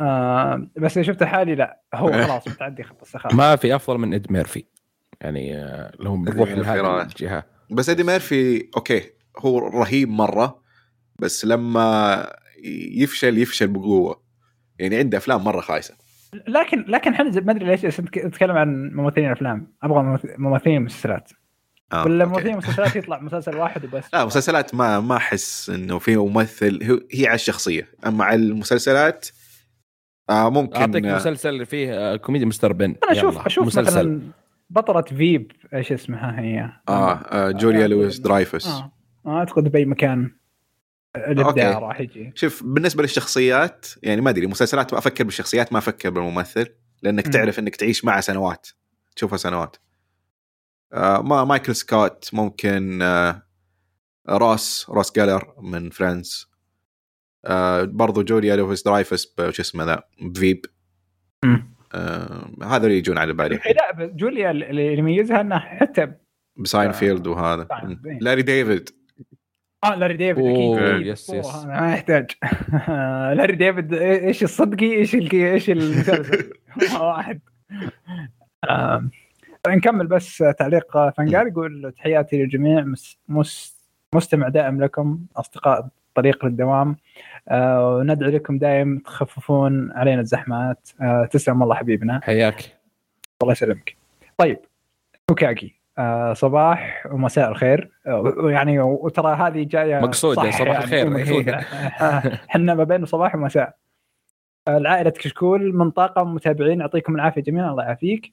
آه 0.00 0.68
بس 0.78 0.98
إذا 0.98 1.06
شفته 1.12 1.26
حالي 1.26 1.54
لا 1.54 1.80
هو. 1.94 2.12
خلاص 2.26 2.48
متعدي 2.48 2.82
خط 2.82 3.02
السخافه 3.02 3.36
ما 3.36 3.56
في 3.56 3.74
أفضل 3.76 3.98
من 3.98 4.14
ايدي 4.14 4.32
ميرفي. 4.32 4.64
يعني 5.20 5.56
آه، 5.56 5.92
لو 6.00 6.16
بنروح 6.16 6.50
لهذه 6.52 7.02
الجهة. 7.02 7.44
بس 7.70 7.88
ايدي 7.88 8.02
ميرفي 8.04 8.68
أوكي 8.76 9.02
هو 9.38 9.58
رهيب 9.58 10.08
مرة 10.08 10.62
بس 11.18 11.44
لما 11.44 12.26
يفشل 12.96 13.38
يفشل 13.38 13.66
بقوة. 13.68 14.22
يعني 14.78 14.96
عنده 14.96 15.18
أفلام 15.18 15.44
مرة 15.44 15.60
خايسة. 15.60 15.94
لكن 16.48 16.84
لكن 16.88 17.12
إحنا 17.12 17.30
زي- 17.30 17.40
ما 17.40 17.52
أدري 17.52 17.64
ليش 17.66 18.00
نتكلم 18.00 18.56
عن 18.56 18.90
ممثلين 18.94 19.30
افلام 19.30 19.72
أبغى 19.82 20.02
ممث- 20.02 20.38
ممثلين 20.38 20.82
مسلسلات 20.82 21.30
آه، 21.92 22.04
ولا. 22.04 22.24
ممثلين 22.24 22.56
مسلسلات 22.56 22.96
يطلع 22.96 23.20
مسلسل 23.20 23.56
واحد 23.56 23.84
وبس 23.84 24.04
لا 24.12 24.24
مسلسلات 24.24 24.74
ما 24.74 25.00
ما 25.00 25.16
أحس 25.16 25.70
إنه 25.70 25.98
في 25.98 26.16
ممثل 26.16 26.84
هو- 26.90 27.00
هي 27.12 27.26
على 27.26 27.34
الشخصية 27.34 27.88
أما 28.06 28.24
على 28.24 28.36
المسلسلات 28.42 29.28
آه 30.30 30.50
ممكن 30.50 30.76
أعطيك 30.80 31.04
آه، 31.04 31.16
مسلسل 31.16 31.66
فيه 31.66 31.94
آه، 32.12 32.16
كوميدي 32.16 32.44
مستر 32.46 32.72
بين 32.72 32.84
أنا 32.84 33.12
أشوف 33.12 33.46
أشوف 33.46 33.66
مسلسل 33.66 33.90
مثلا 33.90 34.20
بطلة 34.70 35.02
Veep 35.02 35.52
إيش 35.74 35.92
اسمها 35.92 36.40
هي؟ 36.40 36.70
آه, 36.88 37.12
آه 37.12 37.50
جوليا 37.50 37.84
آه، 37.84 37.86
لويس 37.86 38.18
درايفس 38.18 38.66
آه. 38.66 38.92
آه 39.26 39.38
اعتقد 39.38 39.64
بأي 39.72 39.84
مكان 39.84 40.30
الابداع 41.16 41.72
أوكي. 41.74 41.84
راح 41.86 42.00
يجي 42.00 42.32
شوف 42.34 42.62
بالنسبة 42.64 43.02
للشخصيات 43.02 43.86
يعني 44.02 44.20
ما 44.20 44.30
أدري 44.30 44.46
مسلسلات 44.46 44.92
أفكر 44.92 45.24
بالشخصيات 45.24 45.72
ما 45.72 45.78
أفكر 45.78 46.10
بالممثل 46.10 46.66
لأنك 47.02 47.26
مم. 47.26 47.32
تعرف 47.32 47.58
إنك 47.58 47.76
تعيش 47.76 48.04
معه 48.04 48.20
سنوات 48.20 48.66
تشوفها 49.16 49.36
سنوات 49.36 49.76
آه 49.76 49.89
ما 50.94 51.44
مايكل 51.44 51.74
سكوت 51.74 52.30
ممكن 52.32 53.02
آه 53.02 53.42
روس 54.28 54.90
روس 54.90 55.12
جيلر 55.16 55.54
من 55.62 55.90
فريندز. 55.90 56.50
آه 57.44 57.82
برضو 57.82 58.22
جوليا 58.22 58.56
لويس 58.56 58.82
درايفس 58.82 59.34
شو 59.50 59.62
اسمه 59.62 59.84
ذا 59.84 60.02
بفيب. 60.22 60.66
آه 61.94 62.50
هذا 62.62 62.86
اللي 62.86 62.98
يجون 62.98 63.18
على 63.18 63.32
بالي. 63.32 63.54
الحين. 63.54 63.74
لا 63.76 63.92
بس 63.92 64.10
جوليا 64.10 64.50
اللي 64.50 64.96
يميزها 64.96 65.40
انها 65.40 65.58
حتى 65.58 66.12
بساينفيلد 66.56 67.26
وهذا. 67.26 67.68
لاري 68.20 68.42
ديفيد 68.42 68.90
آه 69.84 69.94
لاري 69.94 70.16
ديفيد 70.16 70.44
أكيد. 70.44 71.06
يس، 71.06 71.30
يس. 71.30 71.64
ما 71.64 71.92
يحتاج. 71.92 72.30
لاري 73.36 73.56
ديفيد 73.56 73.94
إيش 73.94 74.42
الصدقي 74.42 74.92
إيش 74.94 75.14
إيش 75.14 75.70
المسلسل 75.70 76.52
واحد. 77.00 77.40
نكمل 79.68 80.06
بس 80.06 80.44
تعليق 80.58 81.10
فنقال. 81.10 81.48
يقول 81.48 81.92
تحياتي 81.96 82.42
للجميع 82.42 82.80
مس 82.80 83.18
مس 83.28 83.80
مستمع 84.14 84.48
دائم 84.48 84.82
لكم 84.82 85.18
أصدقاء 85.36 85.88
طريق 86.14 86.44
للدوام. 86.44 86.96
آه، 87.48 87.96
وندعو 87.96 88.30
لكم 88.30 88.58
دائم 88.58 88.98
تخففون 88.98 89.92
علينا 89.92 90.20
الزحمات. 90.20 90.88
آه، 91.00 91.24
تسلم 91.24 91.60
والله 91.60 91.74
حبيبنا. 91.74 92.20
حياك. 92.22 92.76
الله 93.42 93.52
يسلمك. 93.52 93.96
طيب 94.38 94.58
أوكاكي. 95.30 95.80
آه 95.98 96.32
صباح 96.32 97.06
ومساء 97.10 97.48
الخير. 97.48 97.90
يعني 98.44 98.80
وترى 98.80 99.34
هذه 99.34 99.64
جاية 99.64 100.00
مقصودة، 100.00 100.50
صح 100.50 100.58
صباح 100.58 100.92
يعني 100.92 101.08
الخير. 101.08 101.54
آه، 101.56 102.38
إحنا 102.50 102.74
ما 102.74 102.84
بين 102.84 103.06
صباح 103.06 103.34
ومساء. 103.34 103.74
العائلة 104.68 105.10
كشكول 105.10 105.74
من 105.76 105.90
طاقم 105.90 106.34
متابعين 106.34 106.80
يعطيكم 106.80 107.14
العافية 107.14 107.42
جميعا. 107.42 107.70
الله 107.70 107.84
يعافيك. 107.84 108.32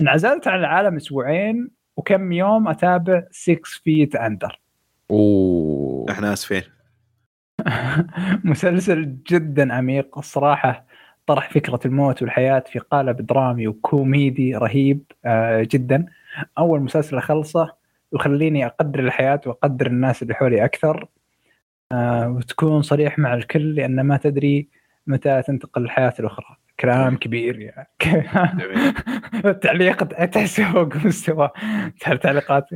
انعزلت 0.00 0.48
عن 0.48 0.58
العالم 0.58 0.96
أسبوعين 0.96 1.70
وكم 1.96 2.32
يوم 2.32 2.68
أتابع 2.68 3.22
Six 3.30 3.60
Feet 3.64 4.16
Under 4.16 4.60
أوه. 5.10 6.06
إحنا 6.10 6.32
آسفين. 6.32 6.62
مسلسل 8.44 9.16
جدا 9.30 9.74
عميق 9.74 10.18
الصراحة. 10.18 10.86
طرح 11.26 11.50
فكرة 11.50 11.80
الموت 11.84 12.22
والحياة 12.22 12.64
في 12.66 12.78
قالب 12.78 13.26
درامي 13.26 13.68
وكوميدي 13.68 14.56
رهيب 14.56 15.02
آه، 15.24 15.66
جدا. 15.70 16.06
أول 16.58 16.80
مسلسل 16.80 17.16
أخلصه 17.16 17.74
يخليني 18.12 18.66
أقدر 18.66 19.00
الحياة 19.00 19.40
وأقدر 19.46 19.86
الناس 19.86 20.22
اللي 20.22 20.34
حولي 20.34 20.64
أكثر 20.64 21.08
آه، 21.92 22.28
وتكون 22.28 22.82
صريح 22.82 23.18
مع 23.18 23.34
الكل 23.34 23.74
لأن 23.74 24.00
ما 24.00 24.16
تدري 24.16 24.68
متى 25.06 25.42
تنتقل 25.42 25.84
الحياة 25.84 26.14
الأخرى. 26.20 26.56
كلام 26.82 27.16
كبير 27.16 27.58
يعني. 27.60 27.88
التعليق 29.44 30.04
تحسه 30.32 30.72
فوق 30.72 30.96
مستوى 30.96 31.50
تعليقات. 32.22 32.66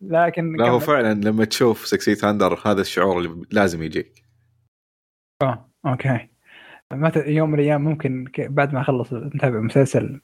لكن 0.00 0.56
لا 0.56 0.68
هو. 0.68 0.78
فعلا 0.78 1.14
لما 1.14 1.44
تشوف 1.44 1.86
Six 1.86 2.02
Feet 2.02 2.24
Under 2.24 2.60
هذا 2.66 2.80
الشعور 2.80 3.18
اللي 3.18 3.46
لازم 3.50 3.82
يجيك. 3.82 4.24
آه 5.42 5.70
okay. 5.86 6.28
متى 6.92 7.30
يوم 7.30 7.50
من 7.50 7.58
الأيام 7.58 7.84
ممكن 7.84 8.24
بعد 8.38 8.74
ما 8.74 8.80
أخلص 8.80 9.12
نتابع 9.12 9.60
مسلسل 9.60 10.20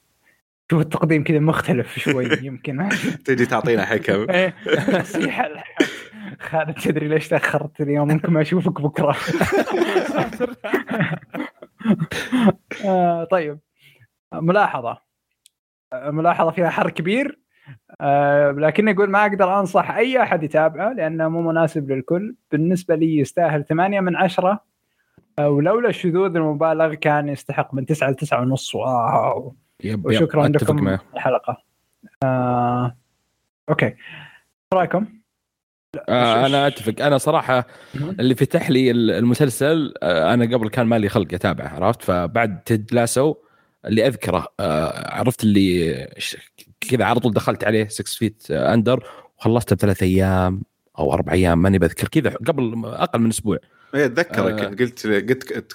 شوف 0.71 0.81
التقديم 0.81 1.23
كذا 1.23 1.39
مختلف 1.39 1.99
شوي 1.99 2.29
يمكن. 2.47 2.89
تجي 3.25 3.45
تعطينا 3.45 3.85
حكم. 3.85 4.13
الحياة. 4.23 5.63
خالد 6.39 6.73
تدري 6.73 7.07
ليش 7.07 7.27
تأخرت 7.27 7.81
اليوم؟ 7.81 8.07
ممكن 8.07 8.33
ما 8.33 8.41
أشوفك 8.41 8.81
بكرة. 8.81 9.15
آه 12.85 13.23
طيب. 13.23 13.59
ملاحظة. 14.33 14.97
آه، 15.93 16.11
ملاحظة 16.11 16.51
فيها 16.51 16.69
حر 16.69 16.89
كبير. 16.89 17.39
آه 18.01 18.51
لكن 18.51 18.87
يقول 18.87 19.09
ما 19.09 19.21
أقدر 19.21 19.59
أنصح 19.59 19.91
أي 19.91 20.21
أحد 20.21 20.43
يتابعه 20.43 20.93
لأنه 20.93 21.29
مو 21.29 21.41
مناسب 21.41 21.91
للكل. 21.91 22.35
بالنسبة 22.51 22.95
لي 22.95 23.17
يستاهل 23.17 23.65
8 23.65 23.99
من 23.99 24.15
10 24.15 24.59
آه، 25.39 25.49
ولولا 25.49 25.89
الشذوذ 25.89 26.35
المبالغ 26.35 26.93
كان 26.93 27.29
يستحق 27.29 27.73
من 27.73 27.85
9 27.85 28.09
ل 28.09 28.15
9 28.15 28.41
ونص. 28.41 28.75
واو. 28.75 29.55
yep 29.83 29.99
yep 29.99 30.05
وشكرا 30.05 30.45
أتفق 30.45 30.73
لكم 30.73 30.83
معه. 30.83 30.99
الحلقة. 31.13 31.63
آه 32.23 32.95
okay. 33.69 33.85
إيش 33.85 33.95
رأيكم؟ 34.73 35.20
آه 36.09 36.45
أنا 36.45 36.67
أتفق. 36.67 37.05
أنا 37.05 37.17
صراحة 37.17 37.67
اللي 37.95 38.35
فتح 38.35 38.69
لي 38.69 38.91
المسلسل 38.91 39.93
آه، 40.03 40.33
أنا 40.33 40.45
قبل 40.57 40.69
كان 40.69 40.85
مالي 40.87 41.09
خلق 41.09 41.33
أتابعه 41.33 41.67
عرفت؟ 41.67 42.01
فبعد 42.03 42.59
Ted 42.63 42.93
Lasso 42.93 43.35
اللي 43.85 44.07
أذكره 44.07 44.47
آه، 44.59 45.13
عرفت 45.15 45.43
اللي 45.43 45.93
كذا 46.89 47.05
على 47.05 47.19
طول 47.19 47.33
دخلت 47.33 47.63
عليه 47.63 47.87
Six 47.87 48.03
Feet 48.17 48.51
Under 48.51 49.03
وخلصته 49.39 49.75
بثلاث 49.75 50.03
أيام 50.03 50.61
أو 50.99 51.13
أربع 51.13 51.33
أيام 51.33 51.61
ماني 51.61 51.79
بذكر 51.79 52.07
كذا 52.07 52.29
قبل 52.29 52.81
أقل 52.85 53.19
من 53.19 53.29
أسبوع. 53.29 53.57
إيه 53.95 54.05
اتذكرك 54.05 54.61
آه. 54.61 54.67
قلت 54.67 55.07
قلت 55.07 55.53
قلت 55.53 55.73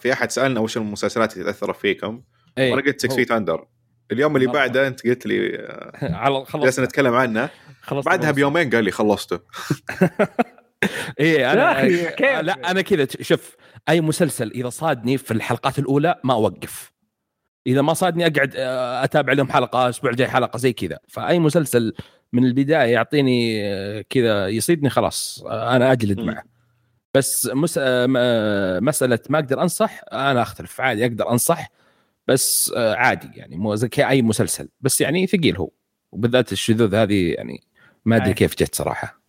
في 0.00 0.12
أحد 0.12 0.30
سألنا 0.30 0.60
وش 0.60 0.76
المسلسلات 0.76 1.32
اللي 1.32 1.44
تاثرت 1.44 1.76
فيكم؟ 1.76 2.20
إيه 2.58 2.70
وأنا 2.72 2.82
قلت 2.82 3.00
Six 3.00 3.12
هو- 3.12 3.16
Feet 3.16 3.30
Under 3.30 3.64
اليوم 4.12 4.36
اللي. 4.36 4.46
بعده 4.46 4.86
انت 4.86 5.06
قلت 5.06 5.26
لي 5.26 5.56
آه، 5.56 6.14
على 6.14 6.44
خلص 6.44 6.64
جلسنا 6.64 6.84
نتكلم 6.84 7.14
عنه. 7.14 7.50
خلص 7.82 8.04
بعدها 8.04 8.30
بيومين 8.30 8.70
قال 8.70 8.84
لي 8.84 8.90
خلصته. 8.90 9.40
إيه 11.20 11.40
يا 11.40 11.52
أنا 11.52 11.88
كيف؟ 12.10 12.40
لا 12.40 12.70
أنا 12.70 12.80
كذا 12.82 13.06
شوف 13.20 13.56
أي 13.88 14.00
مسلسل 14.00 14.50
إذا 14.50 14.68
صادني 14.68 15.18
في 15.18 15.30
الحلقات 15.30 15.78
الأولى 15.78 16.20
ما 16.24 16.34
أوقف. 16.34 16.92
إذا 17.66 17.82
ما 17.82 17.94
صادني 17.94 18.26
أقعد 18.26 18.52
آه، 18.56 19.04
أتابع 19.04 19.32
لهم 19.32 19.52
حلقة 19.52 19.84
الأسبوع 19.84 20.10
الجاي 20.10 20.28
حلقة 20.28 20.56
زي 20.56 20.72
كذا. 20.72 20.98
فأي 21.08 21.38
مسلسل 21.38 21.94
من 22.32 22.44
البداية 22.44 22.92
يعطيني 22.92 23.62
آه، 23.66 24.04
كذا 24.10 24.48
يصيدني 24.48 24.90
خلاص 24.90 25.44
آه، 25.46 25.76
أنا 25.76 25.92
أجلد. 25.92 26.20
معه. 26.20 26.44
بس 27.14 27.50
مس... 27.54 27.78
آه، 27.78 28.08
آه، 28.16 28.80
مسألة 28.80 29.18
ما 29.28 29.38
أقدر 29.38 29.62
أنصح 29.62 30.00
أنا 30.12 30.42
أختلف 30.42 30.80
عادي 30.80 31.06
أقدر 31.06 31.30
أنصح. 31.30 31.70
بس 32.28 32.72
آه، 32.76 32.94
عادي 32.94 33.30
يعني 33.34 33.56
مو 33.56 33.74
زي 33.74 33.88
اي 33.98 34.22
مسلسل 34.22 34.68
بس 34.80 35.00
يعني 35.00 35.26
ثقيل 35.26 35.56
هو. 35.56 35.70
وبالذات 36.12 36.52
الشذوذ 36.52 36.94
هذه 36.94 37.32
يعني 37.32 37.60
ما 38.04 38.16
أدري. 38.16 38.34
كيف 38.34 38.54
جت 38.54 38.74
صراحة. 38.74 39.20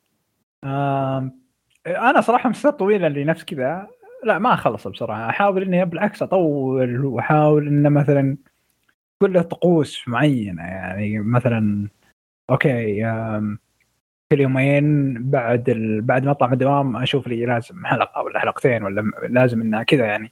أنا 1.88 2.22
صراحة 2.22 2.50
مسلسلات 2.50 2.80
طويلة 2.80 3.08
اللي 3.08 3.24
نفس 3.24 3.44
كذا. 3.44 3.88
لا 4.24 4.40
ما 4.40 4.54
أخلص 4.54 4.88
بسرعة. 4.88 5.30
أحاول 5.30 5.64
إني 5.64 5.86
بالعكس 5.86 6.22
أطول 6.22 7.06
وأحاول 7.06 7.68
إنه 7.68 7.90
مثلا 7.90 8.38
كل 9.22 9.34
له 9.34 9.42
طقوس 9.42 10.08
معينة. 10.08 10.64
يعني 10.64 11.20
مثلا 11.20 11.88
أوكي 12.50 13.04
كل 14.32 14.42
يومين 14.42 15.14
بعد 15.30 15.70
ال... 15.70 16.02
بعد 16.02 16.26
ما 16.26 16.32
اطلع 16.32 16.48
من 16.48 16.54
الدوام 16.54 16.98
أشوف 16.98 17.28
لي 17.28 17.46
لازم 17.46 17.86
حلقة 17.86 18.22
ولا 18.22 18.40
حلقتين 18.40 18.84
ولا 18.84 19.12
لازم 19.30 19.62
إنها 19.62 19.84
كذا 19.84 20.06
يعني. 20.06 20.32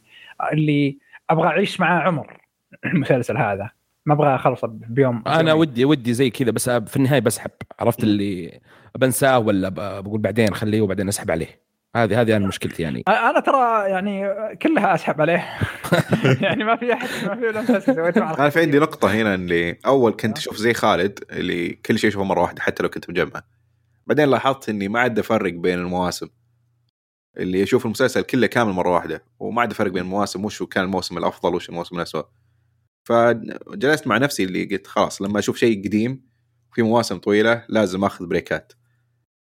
اللي 0.54 0.98
أبغى 1.30 1.48
أعيش 1.48 1.80
معاه 1.80 2.02
عمر. 2.02 2.39
المسلسل 2.86 3.38
هذا. 3.38 3.70
ما 4.06 4.14
أبغى 4.14 4.36
أخلصه 4.36 4.68
بيوم 4.68 5.24
أنا. 5.28 5.54
ودي 5.54 5.86
ودي 5.86 6.14
زي 6.14 6.30
كذا 6.30 6.52
بس 6.52 6.70
في 6.70 6.98
النهاية 6.98 7.20
بسحب 7.20 7.52
عرفت 7.80 8.04
اللي 8.04 8.60
بنساه 8.98 9.40
ولا 9.40 9.70
بقول 10.00 10.22
بعدين 10.22 10.54
خليه 10.54 10.82
وبعدين 10.82 11.08
أسحب 11.08 11.32
عليه. 11.32 11.70
هذه 11.96 12.22
هذه 12.22 12.38
أنا 12.38 12.48
مشكلتي 12.48 12.84
يعني. 12.84 13.04
أنا 13.08 13.40
ترى 13.40 13.90
يعني 13.90 14.36
كلها 14.56 14.96
أسحب 14.96 15.22
عليه. 15.22 15.46
يعني 16.42 16.64
ما 16.64 16.76
في 16.76 16.94
احد 16.94 17.10
ما 17.28 17.36
في 17.36 17.42
ولا 17.42 17.80
سويته 17.80 18.34
أنا 18.40 18.50
في 18.50 18.60
عندي 18.60 18.80
نقطة 18.80 19.14
هنا 19.14 19.36
اللي 19.36 19.78
أول 19.86 20.12
كنت 20.12 20.38
أشوف 20.38 20.58
زي 20.58 20.74
خالد 20.74 21.20
اللي 21.32 21.70
كل 21.70 22.00
شيء 22.00 22.10
أشوفه 22.10 22.26
مرة 22.26 22.42
واحدة 22.42 22.62
حتى 22.62 22.84
لو 22.84 22.90
كنت 22.90 23.10
مجمع. 23.10 23.42
بعدين 24.08 24.30
لاحظت 24.30 24.70
إني 24.70 24.88
ما 24.88 25.00
عاد 25.00 25.20
أفرق 25.20 25.54
بين 25.54 25.80
المواسم. 25.80 26.28
اللي 27.38 27.64
أشوف 27.64 27.86
المسلسل 27.86 28.22
كله 28.22 28.48
كامل 28.48 28.72
مرة 28.72 28.90
واحدة 28.90 29.24
وما 29.40 29.62
عاد 29.62 29.72
أفرق 29.72 29.92
بين 29.92 30.04
المواسم 30.04 30.46
وش 30.46 30.64
كان 30.64 30.84
الموسم 30.84 31.18
الأفضل 31.18 31.56
وش 31.56 31.70
الموسم 31.70 31.96
الاسوء 31.96 32.26
فجلست 33.10 34.08
مع 34.08 34.18
نفسي 34.18 34.44
اللي 34.44 34.66
قلت 34.66 34.88
خلاص 34.88 35.22
لما 35.22 35.40
أشوف 35.40 35.58
شيء 35.58 35.88
قديم 35.88 36.22
في 36.74 36.82
مواسم 36.82 37.18
طويلة 37.18 37.66
لازم 37.70 38.04
أخذ 38.04 38.28
بريكات 38.28 38.74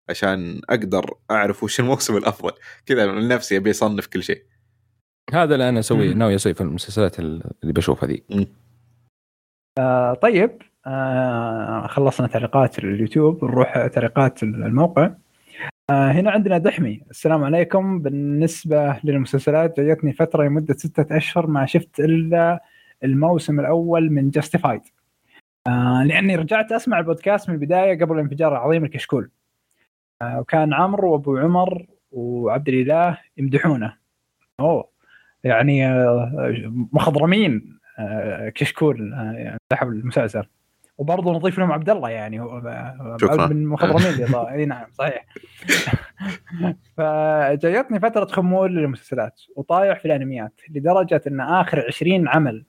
عشان 0.10 0.62
أقدر 0.70 1.13
أعرف 1.32 1.63
وش 1.63 1.80
الموسم 1.80 2.18
الأفضل. 2.18 2.51
كذا 2.86 3.12
من 3.12 3.28
نفسي 3.28 3.58
أبي 3.58 3.72
أصنف 3.72 4.08
كل 4.08 4.24
شيء. 4.24 4.44
هذا 5.34 5.54
اللي 5.54 5.70
أنا 5.70 5.80
أسويه. 5.80 6.13
ناوي 6.13 6.36
أسوي 6.36 6.54
في 6.54 6.62
المسلسلات 6.62 7.20
اللي 7.20 7.44
بشوفها 7.63 8.10
ذي. 8.10 8.24
آه 9.80 10.13
طيب. 10.13 10.62
آه 10.88 11.88
خلصنا 11.88 12.28
تعليقات 12.28 12.80
اليوتيوب 12.80 13.46
نروح 13.46 13.88
تعليقات 13.88 14.44
الموقع. 14.44 15.12
آه 15.89 16.12
هنا 16.12 16.32
عندنا 16.32 16.58
دحمي. 16.58 17.01
السلام 17.10 17.44
عليكم. 17.44 18.00
بالنسبة 18.00 19.00
للمسلسلات 19.04 19.80
جاءتني 19.80 20.13
فترة 20.13 20.44
لمدة 20.44 20.74
ستة 20.74 21.18
أشهر 21.18 21.48
ما 21.48 21.66
شفت 21.66 22.00
إلا 22.00 22.63
الموسم 23.03 23.60
الأول 23.60 24.10
من 24.10 24.29
جاستيفايد 24.29 24.82
آه 25.68 26.03
لأني 26.03 26.36
رجعت 26.36 26.72
أسمع 26.72 27.00
البودكاست 27.00 27.50
من 27.50 27.56
البداية 27.56 28.00
قبل 28.00 28.15
الانفجار 28.15 28.51
العظيم 28.51 28.86
الكشكول 28.86 29.29
آه 30.22 30.39
وكان 30.39 30.74
عمرو 30.74 31.12
وأبو 31.13 31.38
عمر 31.38 31.86
وعبد 32.12 32.70
الإله 32.70 33.18
يمدحونه 33.38 33.98
أوه 34.60 34.89
يعني 35.44 35.88
آه 35.88 36.63
مخضرمين 36.94 37.79
آه 38.00 38.50
كشكول 38.50 39.13
آه 39.13 39.32
يعني 39.32 39.58
سحب 39.74 39.88
المسلسل 39.88 40.44
وبرضه 41.00 41.34
نضيف 41.34 41.60
لهم 41.60 41.72
عبد 41.72 41.89
الله 41.89 42.10
يعني 42.10 42.41
هو 42.41 42.62
شكراً. 43.22 43.48
من 43.48 43.51
المخضرمين. 43.51 44.36
إي 44.36 44.65
نعم 44.65 44.88
صحيح 44.91 45.25
فجايتني 46.98 48.00
فترة 48.00 48.25
خمول 48.25 48.75
للمسلسلات 48.75 49.41
وطايح 49.56 50.00
في 50.00 50.06
الأنميات 50.06 50.62
لدرجة 50.70 51.22
إن 51.27 51.41
آخر 51.41 51.86
20 51.88 52.27
عمل 52.27 52.65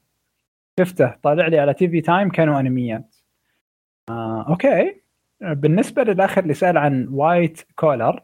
شفته 0.81 1.15
طالع 1.23 1.47
لي 1.47 1.59
على 1.59 1.75
TV 1.75 2.01
Time 2.01 2.31
كانوا 2.31 2.61
انميات 2.61 3.17
آه، 4.11 4.47
okay. 4.49 5.01
بالنسبة 5.41 6.03
للاخ 6.03 6.39
اللي 6.39 6.55
سأل 6.55 6.79
عن 6.79 7.09
White 7.11 7.63
Collar 7.77 8.23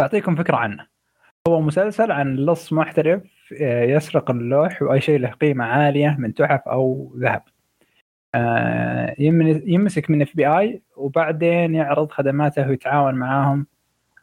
بعطيكم 0.00 0.36
فكرة 0.36 0.56
عنه. 0.56 0.86
هو 1.48 1.60
مسلسل 1.60 2.12
عن 2.12 2.36
لص 2.36 2.72
محترف 2.72 3.22
آه، 3.60 3.84
يسرق 3.84 4.30
اللوح 4.30 4.82
وأي 4.82 5.00
شيء 5.00 5.18
له 5.18 5.30
قيمة 5.30 5.64
عالية 5.64 6.16
من 6.18 6.34
تحف 6.34 6.68
أو 6.68 7.14
ذهب. 7.18 7.42
آه، 8.34 9.14
يمسك 9.66 10.10
من 10.10 10.22
FBI 10.22 10.82
وبعدين 10.96 11.74
يعرض 11.74 12.10
خدماته 12.10 12.68
ويتعاون 12.68 13.14
معاهم 13.14 13.66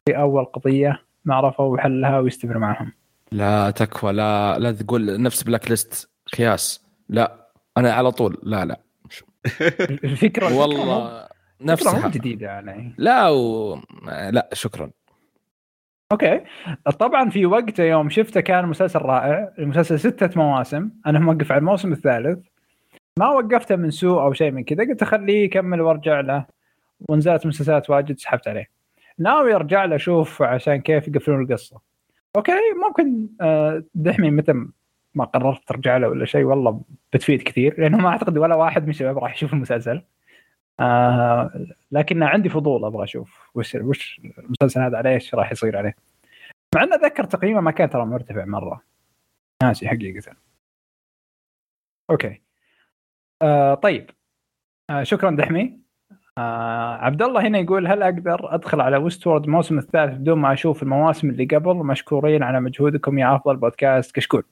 في 0.06 0.18
أول 0.18 0.46
قضية 0.46 1.02
ما 1.26 1.36
عرفوا 1.36 1.78
حلها 1.78 2.20
ويستمر 2.20 2.58
معهم. 2.58 2.92
لا 3.32 3.72
تكفى 3.72 4.12
لا 4.12 4.60
لا 4.60 4.72
تقول 4.72 5.22
نفس 5.22 5.44
Blacklist 5.44 6.10
خياس. 6.36 6.83
لا 7.10 7.50
أنا 7.78 7.94
على 7.94 8.12
طول 8.12 8.38
لا 8.44 8.66
لا. 8.66 8.80
الفكرة 9.44 10.00
الفكرة 10.04 10.58
والله 10.58 11.28
نفسها. 11.62 12.10
جديدة 12.10 12.48
يعني. 12.48 12.96
لا 12.98 13.30
و... 13.30 13.80
لا 14.08 14.50
شكرا. 14.54 14.92
okay. 16.12 16.42
طبعا 17.00 17.30
في 17.30 17.46
وقته 17.46 17.84
يوم 17.84 18.10
شفته 18.10 18.42
كان 18.42 18.66
مسلسل 18.66 19.00
رائع 19.00 19.54
المسلسل 19.60 20.00
ستة 20.00 20.30
مواسم. 20.36 20.90
أنا 21.06 21.20
موقف 21.20 21.52
على 21.52 21.60
الموسم 21.60 21.92
الثالث. 21.92 22.46
ما 23.20 23.30
وقفته 23.30 23.76
من 23.76 23.92
سوء 23.92 24.22
أو 24.22 24.34
شيء 24.34 24.52
من 24.52 24.64
كذا 24.64 24.84
قلت 24.84 25.02
أخليه 25.02 25.44
يكمل 25.46 25.82
وأرجع 25.82 26.20
له. 26.20 26.46
ونزلت 27.00 27.46
مسلسلات 27.46 27.90
واجد 27.90 28.20
سحبت 28.20 28.48
عليه. 28.48 28.70
ناوي 29.20 29.56
أرجع 29.56 29.86
له 29.86 29.96
أشوف 29.96 30.42
عشان 30.42 30.76
كيف 30.76 31.08
يقفلون 31.08 31.42
القصة. 31.44 31.82
okay 32.36 32.52
ممكن 32.88 33.28
آه، 33.42 33.84
دحمي 33.96 34.32
متى 34.32 34.54
ما 35.16 35.26
قررت 35.26 35.68
ترجع 35.68 35.98
له 35.98 36.08
ولا 36.10 36.26
شيء 36.26 36.44
والله 36.44 36.82
بتفيد 37.14 37.42
كثير 37.42 37.82
لأنه 37.82 37.98
ما 37.98 38.10
أعتقد 38.10 38.38
ولا 38.38 38.56
واحد 38.56 38.84
من 38.84 38.90
الشباب 38.90 39.18
راح 39.18 39.34
يشوف 39.34 39.54
المسلسل. 39.54 40.02
آه 40.80 41.68
لكن 41.92 42.24
عندي 42.24 42.50
فضول 42.50 42.86
أبغى 42.86 43.04
أشوف 43.04 43.50
وش 43.56 43.76
وش 43.76 44.22
المسلسل 44.38 44.82
هذا 44.82 44.98
عليه 44.98 45.10
إيش 45.10 45.36
راح 45.36 45.52
يصير 45.52 45.78
عليه. 45.78 45.96
مع 46.76 46.84
ان 46.84 46.94
أتذكر 46.94 47.24
تقييمه 47.24 47.62
ما 47.62 47.72
كان 47.72 47.90
ترى 47.90 48.06
مرتفع 48.06 48.46
مرة. 48.46 48.84
ناسي 49.64 49.88
حقيقة. 49.88 50.36
okay. 52.10 52.42
آه 53.42 53.74
طيب. 53.76 54.10
آه 54.90 55.04
شكرا 55.04 55.32
دحمي. 55.32 55.80
آه 56.38 56.96
عبد 56.96 57.22
الله 57.22 57.48
هنا 57.48 57.60
يقول 57.60 57.88
هل 57.88 58.04
أقدر 58.04 58.56
أدخل 58.56 58.82
على 58.82 58.98
Westworld 58.98 59.44
الموسم 59.44 59.78
الثالث 59.78 60.18
بدون 60.18 60.40
ما 60.40 60.54
أشوف 60.54 60.84
المواسم 60.84 61.30
اللي 61.30 61.46
قبل 61.46 61.76
مشكورين 61.76 62.44
على 62.44 62.60
مجهودكم 62.60 63.18
يا 63.18 63.36
أفضل 63.36 63.58
بودكاست 63.58 64.16
كشكول؟ 64.16 64.44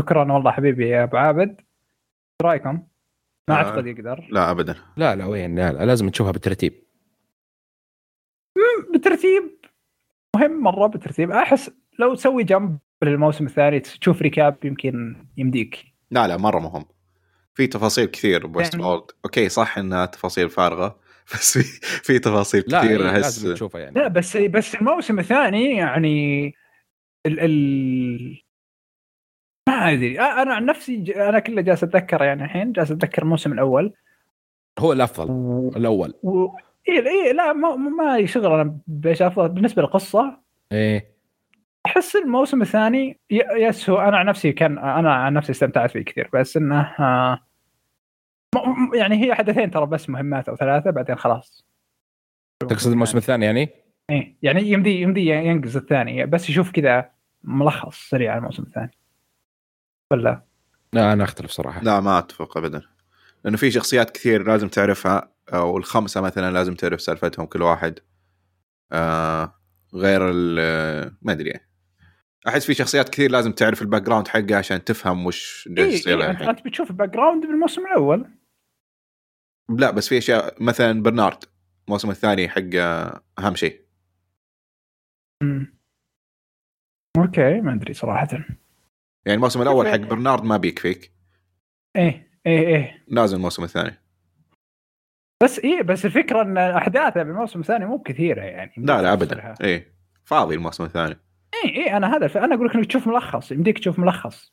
شكرا 0.00 0.32
والله 0.32 0.50
حبيبي 0.50 0.88
يا 0.88 1.02
أبو 1.04 1.16
عابد. 1.16 1.48
إيش 1.48 2.42
رأيكم؟ 2.42 2.82
ما 3.48 3.54
آه. 3.54 3.58
أعتقد 3.58 3.86
يقدر. 3.86 4.28
لا 4.30 4.50
ابدا. 4.50 4.76
لا 4.96 5.16
لا 5.16 5.26
وين؟ 5.26 5.54
لا, 5.56 5.72
لا 5.72 5.84
لازم 5.84 6.08
تشوفها 6.08 6.32
بالترتيب. 6.32 6.72
بترتيب 8.94 9.42
مهم 10.36 10.62
مرة 10.62 10.86
بترتيب 10.86 11.30
أحس 11.30 11.70
لو 11.98 12.14
تسوي 12.14 12.44
jump 12.44 12.78
للموسم 13.02 13.46
الثاني 13.46 13.80
تشوف 13.80 14.22
recap 14.22 14.56
يمكن 14.64 15.16
يمديك. 15.36 15.84
لا 16.10 16.28
لا 16.28 16.36
مرة 16.36 16.58
مهم. 16.58 16.84
في 17.54 17.66
تفاصيل 17.66 18.04
كثير 18.06 18.46
ب 18.46 18.52
West 18.52 18.74
يعني- 18.74 18.86
world 18.86 19.04
okay 19.24 19.48
صح 19.48 19.78
إنها 19.78 20.06
تفاصيل 20.06 20.50
فارغة 20.50 21.00
بس 21.34 21.58
في 21.58 21.62
في 22.02 22.18
تفاصيل 22.18 22.64
لا 22.68 22.80
كثير 22.84 23.00
إيه، 23.00 23.10
أحس. 23.10 23.16
لازم 23.22 23.54
تشوفها 23.54 23.80
يعني. 23.80 23.94
لا 24.00 24.08
بس 24.08 24.36
بس 24.36 24.74
الموسم 24.74 25.18
الثاني 25.18 25.76
يعني 25.76 26.46
ال 27.26 27.40
ال 27.40 28.42
ما 29.70 29.92
أدري. 29.92 30.20
أنا 30.20 30.54
عن 30.54 30.64
نفسي 30.66 30.96
ج- 30.96 31.10
أنا 31.10 31.38
كله 31.38 31.62
جالس 31.62 31.84
أتذكر 31.84 32.22
يعني 32.22 32.44
الحين 32.44 32.72
جالس 32.72 32.90
أتذكر 32.90 33.22
الموسم 33.22 33.52
الأول. 33.52 33.92
هو 34.78 34.92
الأفضل 34.92 35.30
و... 35.30 35.68
الأول. 35.76 36.14
و... 36.22 36.46
إيه 36.88 37.06
إيه 37.06 37.32
لا 37.32 37.52
ما, 37.52 37.76
ما 37.76 38.16
لي 38.18 38.26
شغل 38.26 38.46
أنا 38.60 38.78
بإيش 38.86 39.22
أفضل. 39.22 39.48
بالنسبة 39.48 39.82
للقصة 39.82 40.40
إيه. 40.72 41.10
أحس 41.86 42.16
الموسم 42.16 42.62
الثاني 42.62 43.18
ي- 43.30 43.42
يس 43.56 43.90
هو 43.90 43.98
أنا 44.00 44.16
عن 44.16 44.26
نفسي 44.26 44.52
كان 44.52 44.78
أنا 44.78 45.14
عن 45.14 45.32
نفسي 45.34 45.52
استمتعت 45.52 45.90
فيه 45.90 46.00
كثير 46.02 46.30
بس 46.34 46.56
إنه 46.56 46.80
آه، 47.00 47.40
يعني 48.94 49.24
هي 49.26 49.34
حدثين 49.34 49.70
ترى 49.70 49.86
بس 49.86 50.10
مهمات 50.10 50.48
أو 50.48 50.56
ثلاثة 50.56 50.90
بعدين 50.90 51.16
خلاص. 51.16 51.66
تقصد 52.68 52.90
الموسم 52.90 53.18
الثاني 53.18 53.44
يعني؟ 53.46 53.68
إيه 54.10 54.36
يعني 54.42 54.62
يمدي 54.62 55.00
يمدي 55.00 55.26
ينقز 55.26 55.76
الثاني 55.76 56.26
بس 56.26 56.50
يشوف 56.50 56.70
كذا 56.70 57.10
ملخص 57.44 58.08
سريع 58.08 58.30
على 58.30 58.38
الموسم 58.38 58.62
الثاني. 58.62 58.90
ولا؟ 60.12 60.42
لا 60.92 61.12
أنا 61.12 61.24
أختلف 61.24 61.50
صراحة. 61.50 61.82
لا 61.82 62.00
ما 62.00 62.18
أتفق 62.18 62.56
ابدا. 62.56 62.82
لأنه 63.44 63.56
في 63.56 63.70
شخصيات 63.70 64.10
كثير 64.10 64.46
لازم 64.46 64.68
تعرفها 64.68 65.32
أو 65.52 65.76
الخمسة 65.76 66.20
مثلا 66.20 66.52
لازم 66.52 66.74
تعرف 66.74 67.00
سالفتهم 67.00 67.46
كل 67.46 67.62
واحد. 67.62 67.98
آه 68.92 69.54
غير 69.94 70.30
ال 70.30 70.56
ما 71.22 71.32
أدري. 71.32 71.60
أحس 72.48 72.66
في 72.66 72.74
شخصيات 72.74 73.08
كثير 73.08 73.30
لازم 73.30 73.52
تعرف 73.52 73.82
ال 73.82 74.02
background 74.02 74.28
حقها 74.28 74.56
عشان 74.56 74.84
تفهم 74.84 75.26
وش 75.26 75.68
جالس 75.68 75.88
إيه 75.88 75.94
يصير 75.94 76.22
إيه 76.22 76.32
لها 76.32 76.50
أنت 76.50 76.66
بتشوف 76.66 76.90
ال 76.90 77.08
background 77.08 77.46
بالموسم 77.46 77.86
الأول. 77.86 78.30
لا 79.78 79.90
بس 79.90 80.08
في 80.08 80.18
أشياء 80.18 80.62
مثلا 80.62 81.02
برنارد 81.02 81.44
الموسم 81.88 82.10
الثاني 82.10 82.48
حقه 82.48 83.20
أهم 83.38 83.54
شيء. 83.54 83.84
مم. 85.42 85.78
okay 87.18 87.60
ما 87.60 87.74
أدري 87.74 87.94
صراحة. 87.94 88.28
يعني 89.26 89.36
الموسم 89.36 89.62
الأول 89.62 89.88
حق 89.88 89.96
برنارد 89.96 90.44
ما 90.44 90.56
بيكفيك 90.56 91.12
إيه 91.96 92.30
إيه 92.46 92.66
إيه. 92.66 93.04
لازم 93.08 93.36
الموسم 93.36 93.64
الثاني. 93.64 94.00
بس 95.42 95.58
إيه 95.58 95.82
بس 95.82 96.04
الفكرة 96.04 96.42
إن 96.42 96.58
احداثها 96.58 97.22
بالموسم 97.22 97.60
الثاني 97.60 97.86
مو 97.86 97.98
كثيرة 97.98 98.42
يعني. 98.42 98.72
لا 98.76 99.02
لا. 99.02 99.12
ابدا. 99.12 99.54
إيه 99.60 99.94
فاضي 100.24 100.54
الموسم 100.54 100.84
الثاني. 100.84 101.16
إيه 101.64 101.70
إيه 101.76 101.96
أنا 101.96 102.16
هذا 102.16 102.44
أنا 102.44 102.54
أقول 102.54 102.66
لك 102.66 102.74
إنك 102.74 102.86
تشوف 102.86 103.06
ملخص 103.06 103.52
يمديك 103.52 103.78
تشوف 103.78 103.98
ملخص. 103.98 104.52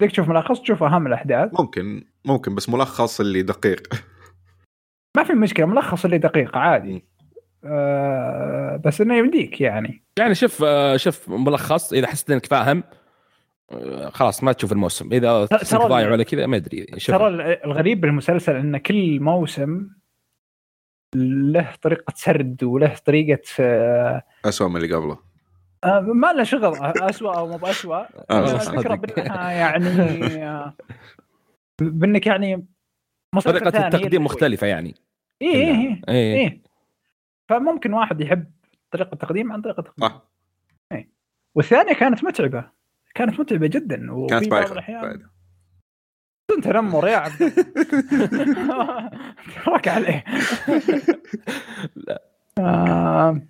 يمديك 0.00 0.12
تشوف 0.12 0.28
ملخص 0.28 0.60
تشوف 0.60 0.82
أهم 0.82 1.06
الأحداث. 1.06 1.60
ممكن 1.60 2.04
ممكن 2.24 2.54
بس 2.54 2.68
ملخص 2.68 3.20
اللي 3.20 3.42
دقيق. 3.42 3.94
ما 5.16 5.24
في 5.24 5.32
مشكلة 5.32 5.66
ملخص 5.66 6.04
اللي 6.04 6.18
دقيق 6.18 6.56
عادي. 6.56 7.04
آه 7.64 8.82
بس 8.84 9.00
إنه 9.00 9.16
يمديك 9.16 9.60
يعني. 9.60 10.04
يعني 10.18 10.34
شوف 10.34 10.62
آه، 10.64 10.96
شوف 10.96 11.28
ملخص 11.28 11.92
إذا 11.92 12.06
حسيت 12.06 12.30
إنك 12.30 12.46
فاهم. 12.46 12.82
خلاص 14.12 14.42
ما 14.42 14.52
تشوف 14.52 14.72
الموسم. 14.72 15.12
إذا 15.12 15.44
ضايع 15.74 16.10
ولا 16.10 16.22
كذا 16.22 16.46
ما 16.46 16.56
أدري 16.56 16.86
شوف. 16.96 17.16
ترى 17.16 17.28
الغريب 17.64 18.00
بالمسلسل 18.00 18.56
إن 18.56 18.76
كل 18.76 19.20
موسم 19.20 19.88
له 21.14 21.74
طريقة 21.82 22.12
سرد 22.16 22.64
وله 22.64 22.94
طريقة 22.94 23.42
آه 23.60 24.22
اسوء 24.44 24.68
من 24.68 24.76
اللي 24.76 24.94
قبله. 24.94 25.18
آه، 25.84 26.00
ما 26.00 26.32
له 26.32 26.42
شغل 26.42 26.76
اسوء 26.84 27.36
أو 27.36 27.46
مو 27.48 27.56
باسوء. 27.56 28.06
الفكرة 28.30 28.94
بانها 28.94 29.50
يعني 29.50 29.88
آه، 30.44 30.74
بإنك 31.80 32.26
يعني 32.26 32.66
طريقة 33.44 33.70
ثاني 33.70 33.86
التقديم 33.86 34.24
مختلفة 34.24 34.66
يعني. 34.66 34.94
اي 35.42 35.48
اي 35.48 35.70
اي 36.08 36.14
إيه. 36.14 36.36
إيه. 36.36 36.62
فممكن 37.48 37.92
واحد 37.92 38.20
يحب 38.20 38.52
طريقة 38.90 39.12
التقديم 39.12 39.52
عن 39.52 39.62
طريقة 39.62 39.80
التقديم. 39.80 40.08
صح. 40.08 40.22
والثانية 41.54 41.92
كانت 41.92 42.24
متعبة. 42.24 42.75
كانت 43.16 43.40
متعبه 43.40 43.66
جدا 43.66 44.12
وفي 44.12 44.34
كانت 44.34 44.48
بايخة. 44.48 45.30
تنمر 46.62 47.08
يا 47.08 47.16
عبد. 47.16 47.52
تراك 49.64 49.88
عليه. 49.88 50.24
آه، 52.58 53.40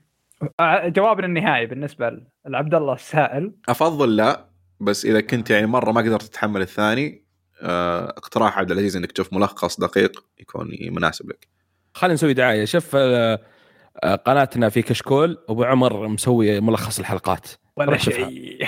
آه، 0.61 0.89
جوابنا 0.89 1.27
النهائي 1.27 1.67
بالنسبة 1.67 2.21
لعبد 2.47 2.75
الله 2.75 2.95
السائل. 2.95 3.53
أفضل 3.69 4.17
لا 4.17 4.47
بس 4.81 5.05
إذا 5.05 5.21
كنت 5.21 5.51
يعني 5.51 5.67
مرة 5.67 5.93
ما 5.93 6.01
قدرت 6.01 6.23
تتحمل 6.23 6.61
الثاني 6.61 7.27
آه، 7.63 8.05
اقتراح 8.09 8.59
عبد 8.59 8.71
العزيز 8.71 8.97
إنك 8.97 9.13
تشوف 9.13 9.33
ملخص 9.33 9.81
دقيق 9.81 10.25
يكون 10.39 10.71
مناسب 10.91 11.29
لك. 11.29 11.49
خلينا 11.95 12.15
نسوي 12.15 12.35
دعاية. 12.35 12.65
شوف 12.65 12.91
آه، 12.97 13.41
آه، 14.05 14.15
قناتنا 14.15 14.69
في 14.69 14.83
كشكول 14.83 15.39
أبو 15.49 15.65
عمر 15.65 16.09
مسوي 16.09 16.61
ملخص 16.61 16.99
الحلقات. 16.99 17.47
ولا. 17.77 17.97
شيء. 17.97 18.65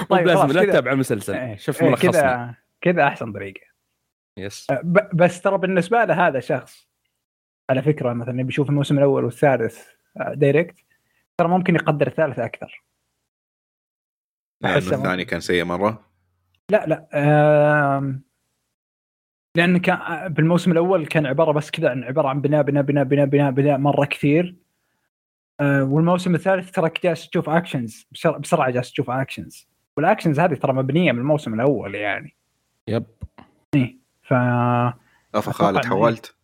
مو 0.00 0.06
طيب 0.16 0.26
لازم 0.26 0.46
لا 0.46 0.64
تتابع 0.64 0.92
المسلسل. 0.92 1.34
إيه، 1.34 1.56
شوف 1.56 1.82
إيه، 1.82 1.88
ملخصنا 1.88 2.12
كذا 2.12 2.54
كذا 2.80 3.06
أحسن 3.06 3.32
طريقة. 3.32 3.66
yes. 4.38 4.70
أه، 4.70 4.80
بس 5.14 5.40
ترى 5.40 5.58
بالنسبة 5.58 6.04
له 6.04 6.28
هذا 6.28 6.40
شخص 6.40 6.88
على 7.70 7.82
فكرة 7.82 8.12
مثلا 8.12 8.40
يبي 8.40 8.48
يشوف 8.48 8.70
الموسم 8.70 8.98
الأول 8.98 9.24
والثالث 9.24 9.88
آه، 10.16 10.34
direct 10.34 10.76
ترى 11.38 11.48
ممكن 11.48 11.74
يقدر 11.74 12.06
الثالث 12.06 12.38
أكثر. 12.38 12.84
لأنه 14.62 14.76
الثاني 14.76 15.24
كان 15.24 15.40
سيء 15.40 15.64
مرة. 15.64 16.12
لا 16.70 16.86
لا 16.86 17.08
لأن 19.56 19.78
كان 19.78 20.28
بالموسم 20.28 20.72
الأول 20.72 21.06
كان 21.06 21.26
عبارة 21.26 21.52
بس 21.52 21.70
كذا 21.70 21.90
عن 21.90 22.04
عبارة 22.04 22.28
عن 22.28 22.40
بناء 22.40 22.62
بناء 22.62 22.82
بناء 22.82 23.04
بناء 23.04 23.26
بناء 23.26 23.50
بناء 23.50 23.78
مرة 23.78 24.04
كثير. 24.04 24.46
آه، 24.46 24.61
والموسم 25.82 26.34
الثالث 26.34 26.70
تراك 26.70 27.02
جالس 27.02 27.30
تشوف 27.30 27.48
actions 27.48 28.06
بسرعة 28.40 28.70
جالس 28.70 28.92
تشوف 28.92 29.10
actions 29.10 29.68
وال 29.96 30.06
actions 30.06 30.40
هذه 30.40 30.54
ترى 30.54 30.72
مبنية 30.72 31.12
من 31.12 31.18
الموسم 31.18 31.54
الأول 31.54 31.94
يعني. 31.94 32.36
yep. 32.88 33.04
ف 34.22 34.32
أفا 35.34 35.52
خالد 35.52 35.84
حولت 35.86 36.34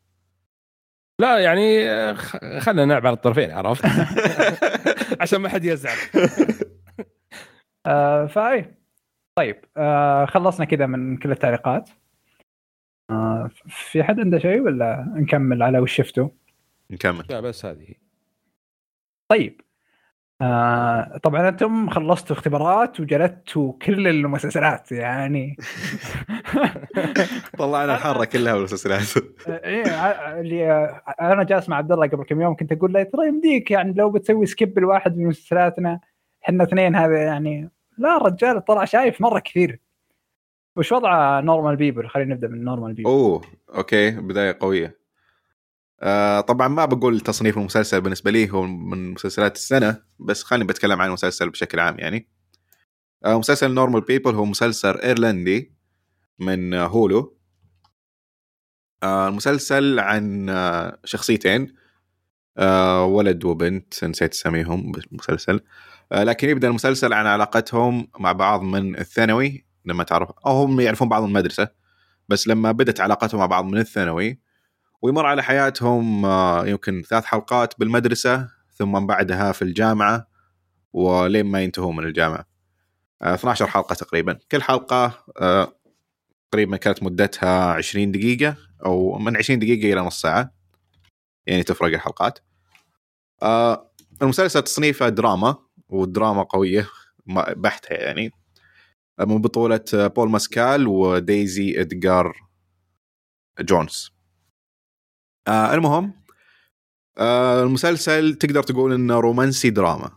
لا 1.21 1.39
يعني 1.39 1.91
آه، 1.91 2.13
خ- 2.13 2.59
خلينا 2.59 2.85
نلعب 2.85 3.07
على 3.07 3.15
الطرفين 3.17 3.51
عرفت؟ 3.51 3.85
عشان 5.23 5.41
ما 5.41 5.49
حد 5.49 5.65
يزعل. 5.65 5.97
آه 7.87 8.27
فاي 8.27 8.75
طيب 9.39 9.65
آه 9.77 10.25
خلصنا 10.25 10.67
كذا 10.67 10.87
من 10.87 11.17
كل 11.17 11.31
التعليقات. 11.31 11.91
آه 13.11 13.51
في 13.69 14.03
حد 14.03 14.21
عنده 14.21 14.39
شيء 14.39 14.61
ولا 14.61 15.13
نكمل 15.17 15.63
على 15.63 15.79
وش 15.79 15.93
شفته؟ 15.97 16.31
نكمل. 16.91 17.25
لا 17.31 17.41
بس 17.41 17.65
هذه 17.65 17.95
طيب. 19.29 19.61
آه 20.43 21.19
طبعا 21.23 21.49
أنتم 21.49 21.91
خلصتوا 21.91 22.37
اختبارات 22.37 23.01
وجلدتوا 23.01 23.73
كل 23.83 24.09
المسلسلات 24.09 24.93
يعني. 24.93 25.57
طلعنا 27.59 27.95
الحارة 27.95 28.25
كلها 28.25 28.55
بالمسلسلات. 28.55 29.25
إيه 29.49 29.91
ع- 29.93 30.41
اللي 30.41 30.73
آه، 30.73 31.03
أنا 31.21 31.43
جالس 31.43 31.69
مع 31.69 31.77
عبد 31.77 31.93
الله 31.93 32.07
قبل 32.07 32.25
كم 32.25 32.41
يوم 32.41 32.57
كنت 32.57 32.73
أقول 32.73 32.93
له 32.93 33.03
ترى 33.03 33.29
يمديك 33.29 33.71
يعني 33.71 33.93
لو 33.93 34.11
بتسوي 34.11 34.47
سكيب 34.47 34.79
لواحد 34.79 35.17
من 35.17 35.27
مسلسلاتنا 35.27 36.01
إحنا 36.45 36.65
اثنين 36.65 36.97
هذا 36.97 37.17
يعني. 37.23 37.71
لا 37.99 38.17
الرجال 38.17 38.65
طلع 38.65 38.85
شايف 38.85 39.21
مرة 39.21 39.39
كثير. 39.39 39.81
وش 40.77 40.93
وضع 40.93 41.41
Normal 41.41 41.77
People 41.77 42.09
خلينا 42.09 42.35
نبدأ 42.35 42.49
من 42.49 42.65
Normal 42.65 42.93
People 42.93 43.09
أوه 43.11 43.41
okay 43.77 44.11
بداية 44.11 44.57
قوية. 44.61 44.98
آه 46.03 46.41
طبعا 46.41 46.69
ما 46.69 46.85
بقول 46.85 47.21
تصنيف 47.21 47.59
المسلسل 47.59 48.01
بالنسبة 48.01 48.31
لي 48.31 48.51
هو 48.51 48.63
من 48.63 49.13
مسلسلات 49.13 49.57
السنة 49.57 50.03
بس 50.21 50.43
خليني 50.43 50.65
بتكلم 50.65 51.01
عن 51.01 51.09
المسلسل 51.09 51.51
بشكل 51.51 51.81
عام 51.81 51.99
يعني. 51.99 52.29
آه 53.25 53.39
مسلسل 53.39 53.75
Normal 53.75 54.01
People 54.01 54.35
هو 54.35 54.45
مسلسل 54.45 55.01
إيرلندي 55.01 55.75
من 56.39 56.75
Hulu. 56.75 57.39
آه 59.03 59.29
المسلسل 59.29 59.99
عن 59.99 60.49
آه 60.51 60.99
شخصيتين. 61.05 61.75
آه 62.59 63.05
ولد 63.05 63.45
وبنت 63.45 64.05
نسيت 64.05 64.33
اسميهم 64.35 64.93
بالمسلسل. 64.93 65.61
آه 66.13 66.25
لكن 66.25 66.49
يبدأ 66.49 66.69
المسلسل 66.69 67.13
عن 67.13 67.27
علاقتهم 67.27 68.09
مع 68.21 68.33
بعض 68.33 68.63
من 68.63 68.99
الثانوي 68.99 69.67
لما 69.85 70.05
تعرف 70.05 70.31
أو 70.47 70.53
هم 70.63 70.81
يعرفون 70.81 71.09
بعض 71.09 71.23
من 71.23 71.29
المدرسة 71.29 71.69
بس 72.29 72.49
لما 72.49 72.73
بدت 72.73 73.01
علاقتهم 73.01 73.41
مع 73.41 73.47
بعض 73.47 73.65
من 73.65 73.79
الثانوي 73.79 74.41
ويمر 75.03 75.27
على 75.27 75.43
حياتهم 75.43 76.25
آه، 76.25 76.67
يمكن 76.67 77.03
ثلاث 77.03 77.25
حلقات 77.25 77.75
بالمدرسة 77.79 78.49
ثم 78.73 79.07
بعدها 79.07 79.53
في 79.53 79.63
الجامعة 79.63 80.29
ولين 80.93 81.47
ما 81.47 81.63
ينتهوا 81.63 81.93
من 81.93 82.05
الجامعة. 82.05 82.45
آه، 83.23 83.35
12 83.35 83.67
حلقة 83.67 83.95
تقريبا. 83.95 84.39
كل 84.53 84.63
حلقة 84.63 85.25
آه، 85.41 85.73
تقريبا 86.51 86.77
كانت 86.77 87.03
مدتها 87.03 87.73
20 87.73 88.13
دقيقة 88.13 88.57
أو 88.85 89.19
من 89.19 89.37
20 89.37 89.59
دقيقة 89.59 89.93
إلى 89.93 90.01
نص 90.01 90.21
ساعة. 90.21 90.55
يعني 91.47 91.63
تفرق 91.63 91.95
الحلقات. 91.95 92.39
آه، 93.43 93.91
المسلسل 94.23 94.63
تصنيفه 94.63 95.09
دراما 95.09 95.57
والدراما 95.89 96.43
قوية 96.43 96.89
بحتة 97.57 97.95
يعني. 97.95 98.33
آه، 99.21 99.25
من 99.25 99.41
بطولة 99.41 99.85
آه، 99.95 100.07
بول 100.07 100.31
ماسكال 100.31 100.87
ودايزي 100.87 101.81
ادجار 101.81 102.37
جونز. 103.61 104.18
آه 105.49 105.75
المهم 105.75 106.13
آه 107.19 107.63
المسلسل 107.63 108.35
تقدر 108.35 108.63
تقول 108.63 108.93
إنه 108.93 109.21
رومانسي 109.21 109.71
دراما. 109.71 110.11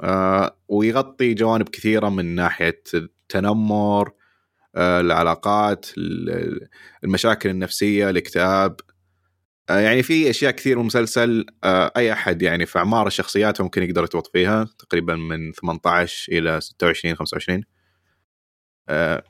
آه 0.00 0.56
ويغطي 0.68 1.34
جوانب 1.34 1.68
كثيرة 1.68 2.08
من 2.08 2.34
ناحية 2.34 2.82
التنمر 2.94 4.12
آه 4.76 5.00
العلاقات 5.00 5.86
ال- 5.98 6.68
المشاكل 7.04 7.48
النفسية 7.50 8.10
الاكتئاب. 8.10 8.80
آه 9.70 9.78
يعني 9.78 10.02
في 10.02 10.30
أشياء 10.30 10.52
كثير 10.52 10.76
من 10.76 10.80
المسلسل 10.80 11.46
آه 11.64 11.92
أي 11.96 12.12
أحد 12.12 12.42
يعني 12.42 12.66
في 12.66 12.78
أعمار 12.78 13.06
الشخصيات 13.06 13.60
ممكن 13.60 13.82
يقدر 13.82 14.04
يتوط 14.04 14.26
فيها 14.32 14.64
تقريبا 14.78 15.16
من 15.16 15.52
18 15.52 16.32
إلى 16.32 16.60
26 16.60 17.14
25 17.14 17.64
آه 18.88 19.22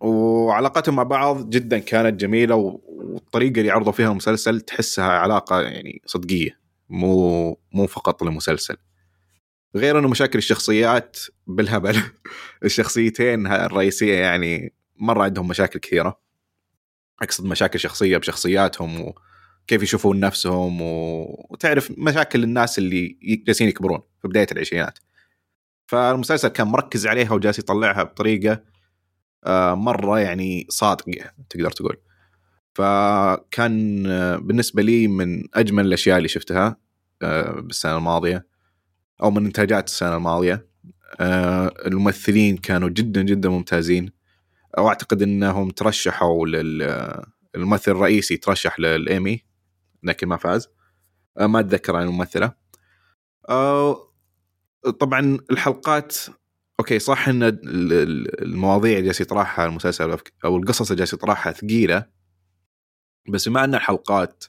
وعلاقتهم 0.00 0.96
مع 0.96 1.02
بعض 1.02 1.50
جدا 1.50 1.78
كانت 1.78 2.20
جميلة 2.20 2.54
والطريقة 2.54 3.60
اللي 3.60 3.70
عرضوا 3.70 3.92
فيها 3.92 4.10
المسلسل 4.10 4.60
تحسها 4.60 5.04
علاقة 5.04 5.60
يعني 5.60 6.02
صدقية 6.06 6.58
مو 6.88 7.58
مو 7.72 7.86
فقط 7.86 8.22
لمسلسل. 8.22 8.76
غير 9.76 9.98
إنه 9.98 10.08
مشاكل 10.08 10.38
الشخصيات 10.38 11.18
بالهبل. 11.46 12.02
الشخصيتين 12.64 13.46
الرئيسية 13.46 14.14
يعني 14.14 14.72
مرة 14.96 15.22
عندهم 15.24 15.48
مشاكل 15.48 15.78
كثيرة. 15.78 16.20
أقصد 17.22 17.44
مشاكل 17.44 17.80
شخصية 17.80 18.16
بشخصياتهم 18.16 19.00
وكيف 19.00 19.82
يشوفون 19.82 20.20
نفسهم. 20.20 20.78
وتعرف 20.82 21.92
مشاكل 21.98 22.44
الناس 22.44 22.78
اللي 22.78 23.18
جالسين 23.22 23.68
يكبرون 23.68 24.00
في 24.22 24.28
بداية 24.28 24.46
العشرينات. 24.52 24.98
فالمسلسل 25.86 26.48
كان 26.48 26.66
مركز 26.66 27.06
عليها 27.06 27.32
وجالس 27.32 27.58
يطلعها 27.58 28.02
بطريقة 28.02 28.62
مرة 29.74 30.20
يعني 30.20 30.66
صادقه 30.70 31.30
تقدر 31.50 31.70
تقول. 31.70 31.96
فكان 32.74 34.06
آه، 34.06 34.36
بالنسبة 34.36 34.82
لي 34.82 35.08
من 35.08 35.44
أجمل 35.54 35.86
الأشياء 35.86 36.18
اللي 36.18 36.28
شفتها 36.28 36.76
آه، 37.22 37.60
بالسنة 37.60 37.96
الماضية 37.96 38.46
أو 39.22 39.30
من 39.30 39.46
إنتاجات 39.46 39.86
السنة 39.86 40.16
الماضية. 40.16 40.68
آه، 41.20 41.74
الممثلين 41.86 42.56
كانوا 42.56 42.88
جدا 42.88 43.22
جدا 43.22 43.48
ممتازين. 43.48 44.12
وأعتقد 44.78 45.22
إنهم 45.22 45.70
ترشحوا 45.70 46.46
لل 46.46 46.82
الممثل 47.54 47.90
الرئيسي 47.90 48.36
ترشح 48.36 48.80
للإيمي 48.80 49.44
لكن 50.02 50.28
ما 50.28 50.36
فاز. 50.36 50.68
آه، 51.38 51.46
ما 51.46 51.60
أتذكر 51.60 51.96
عن 51.96 52.06
الممثلة. 52.06 52.52
آه، 53.48 53.96
طبعا 55.00 55.38
الحلقات 55.50 56.16
أوكي 56.80 56.98
صح 56.98 57.28
إن 57.28 57.42
ال- 57.42 57.92
ال- 57.92 58.42
المواضيع 58.42 58.92
اللي 58.92 59.04
جالس 59.06 59.20
يطرحها 59.20 59.66
المسلسل 59.66 60.16
أو 60.44 60.56
القصص 60.56 60.90
اللي 60.90 60.98
جالس 60.98 61.12
يطرحها 61.12 61.52
ثقيلة 61.52 62.04
بس 63.28 63.48
بما 63.48 63.64
إن 63.64 63.74
الحلقات 63.74 64.44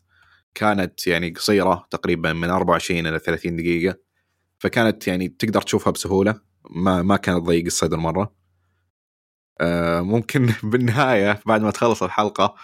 كانت 0.56 1.08
يعني 1.08 1.30
قصيرة 1.30 1.88
تقريبا 1.92 2.34
من 2.34 2.50
24 2.50 3.08
إلى 3.08 3.20
30 3.20 3.56
دقيقة 3.56 3.98
فكانت 4.60 5.08
يعني 5.08 5.28
تقدر 5.28 5.62
تشوفها 5.62 5.92
بسهولة 5.92 6.42
ما 6.70 7.02
ما 7.02 7.18
كانت 7.18 7.44
ضيق 7.44 7.66
الصدر 7.66 7.98
مره 7.98 8.34
آه، 9.62 10.02
ممكن 10.02 10.50
بالنهاية 10.64 11.40
بعد 11.46 11.62
ما 11.62 11.72
تخلص 11.72 12.04
الحلقة 12.04 12.56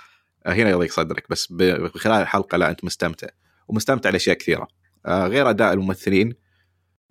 آه، 0.46 0.54
هنا 0.54 0.70
يضيق 0.70 0.92
صدرك 0.92 1.30
بس 1.30 1.54
خلال 1.96 2.22
الحلقة 2.22 2.58
لا 2.58 2.70
أنت 2.70 2.84
مستمتع 2.84 3.28
ومستمتع 3.68 4.10
لأشياء 4.10 4.38
كثيرة. 4.38 4.68
آه، 5.06 5.28
غير 5.28 5.50
أداء 5.50 5.74
الممثلين 5.74 6.28
الم- 6.30 6.36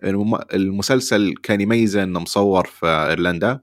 المسلسل 0.03 1.33
كان 1.43 1.61
يميزه 1.61 2.03
إنه 2.03 2.19
مصور 2.19 2.65
في 2.65 2.85
إيرلندا 2.85 3.59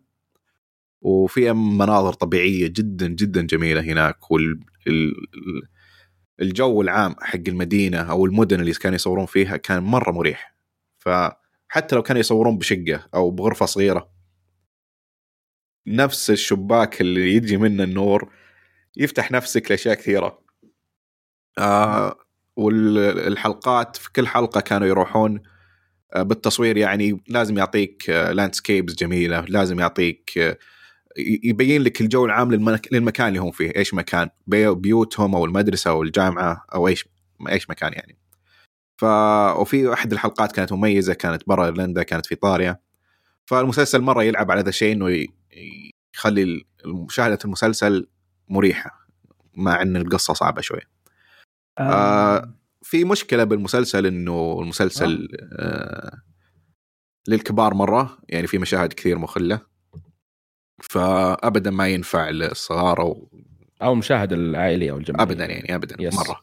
وفي 1.01 1.53
مناظر 1.53 2.13
طبيعية 2.13 2.67
جدا 2.67 3.07
جدا 3.09 3.43
جميلة 3.43 3.81
هناك 3.81 4.31
وال 4.31 4.61
ال- 4.87 5.17
ال- 5.35 5.69
الجو 6.41 6.83
العام 6.83 7.15
حق 7.21 7.41
المدينة 7.49 7.99
أو 7.99 8.27
المدن 8.27 8.61
اللي 8.61 8.73
كانوا 8.73 8.95
يصورون 8.97 9.27
فيها 9.27 9.57
كان 9.57 9.83
مرة 9.83 10.11
مريح. 10.11 10.55
فحتى 10.99 11.97
لو 11.97 12.03
كانوا 12.03 12.21
يصورون 12.21 12.59
بشقة 12.59 13.09
أو 13.15 13.31
بغرفة 13.31 13.67
صغيرة 13.67 14.13
نفس 15.87 16.31
الشباك 16.31 17.01
اللي 17.01 17.35
يجي 17.35 17.57
منه 17.57 17.85
النور 17.85 18.33
يفتح 18.97 19.33
نفسك 19.33 19.71
لأشياء 19.71 19.95
كثيرة. 19.95 20.43
آه 21.59 22.17
والحلقات 22.57 23.97
في 23.97 24.13
كل 24.13 24.27
حلقة 24.27 24.61
كانوا 24.61 24.87
يروحون 24.87 25.43
بالتصوير 26.17 26.77
يعني 26.77 27.21
لازم 27.29 27.59
يعطيك 27.59 28.11
landscapes 28.11 28.95
جميلة 28.95 29.41
لازم 29.41 29.81
يعطيك 29.81 30.39
آه، 30.39 30.59
يبين 31.19 31.83
لك 31.83 32.01
الجو 32.01 32.25
العام 32.25 32.51
للمك- 32.51 32.93
للمكان 32.93 33.29
اللي 33.29 33.39
هم 33.39 33.51
فيه 33.51 33.73
إيش 33.77 33.95
مكان 33.95 34.29
بي- 34.47 34.75
بيوتهم 34.75 35.35
أو 35.35 35.45
المدرسة 35.45 35.91
أو 35.91 36.03
الجامعة 36.03 36.65
أو 36.75 36.89
إيش 36.89 37.09
إيش 37.49 37.71
مكان 37.71 37.93
يعني. 37.93 38.19
ف 39.01 39.05
وفي 39.61 39.93
أحد 39.93 40.13
الحلقات 40.13 40.53
كانت 40.53 40.73
مميزة 40.73 41.15
كانت 41.15 41.43
برا 41.47 41.65
ايرلندا 41.65 42.03
كانت 42.03 42.27
في 42.27 42.33
ايطاليا 42.33 42.79
فالمسلسل 43.47 44.01
مرة 44.01 44.23
يلعب 44.23 44.51
على 44.51 44.61
هذا 44.61 44.69
الشيء 44.69 44.93
إنه 44.93 45.27
يخلي 46.17 46.65
مشاهدة 46.87 47.39
المسلسل 47.45 48.09
مريحة 48.49 49.07
مع 49.55 49.83
إن 49.83 49.97
القصة 49.97 50.35
صعبة 50.35 50.61
شوي. 50.61 50.81
آه، 51.79 52.55
في 52.93 53.05
مشكلة 53.05 53.45
بالمسلسل 53.45 54.07
إنه 54.07 54.59
المسلسل 54.61 55.29
آه. 55.53 56.23
للكبار 57.29 57.75
مرة 57.75 58.19
يعني 58.29 58.47
في 58.47 58.59
مشاهد 58.59 58.93
كثير 58.93 59.19
مخلة. 59.19 59.61
فابدا 60.83 61.71
ما 61.71 61.89
ينفع 61.89 62.31
للصغار 62.31 63.01
أو 63.01 63.31
أو 63.83 63.93
المشاهده 63.93 64.37
العائليه 64.37 64.91
أو 64.91 64.97
الجماعيه 64.99 65.23
ابدا 65.25 65.45
يعني 65.47 65.75
ابدا 65.75 65.97
يس. 66.01 66.15
مرة. 66.15 66.41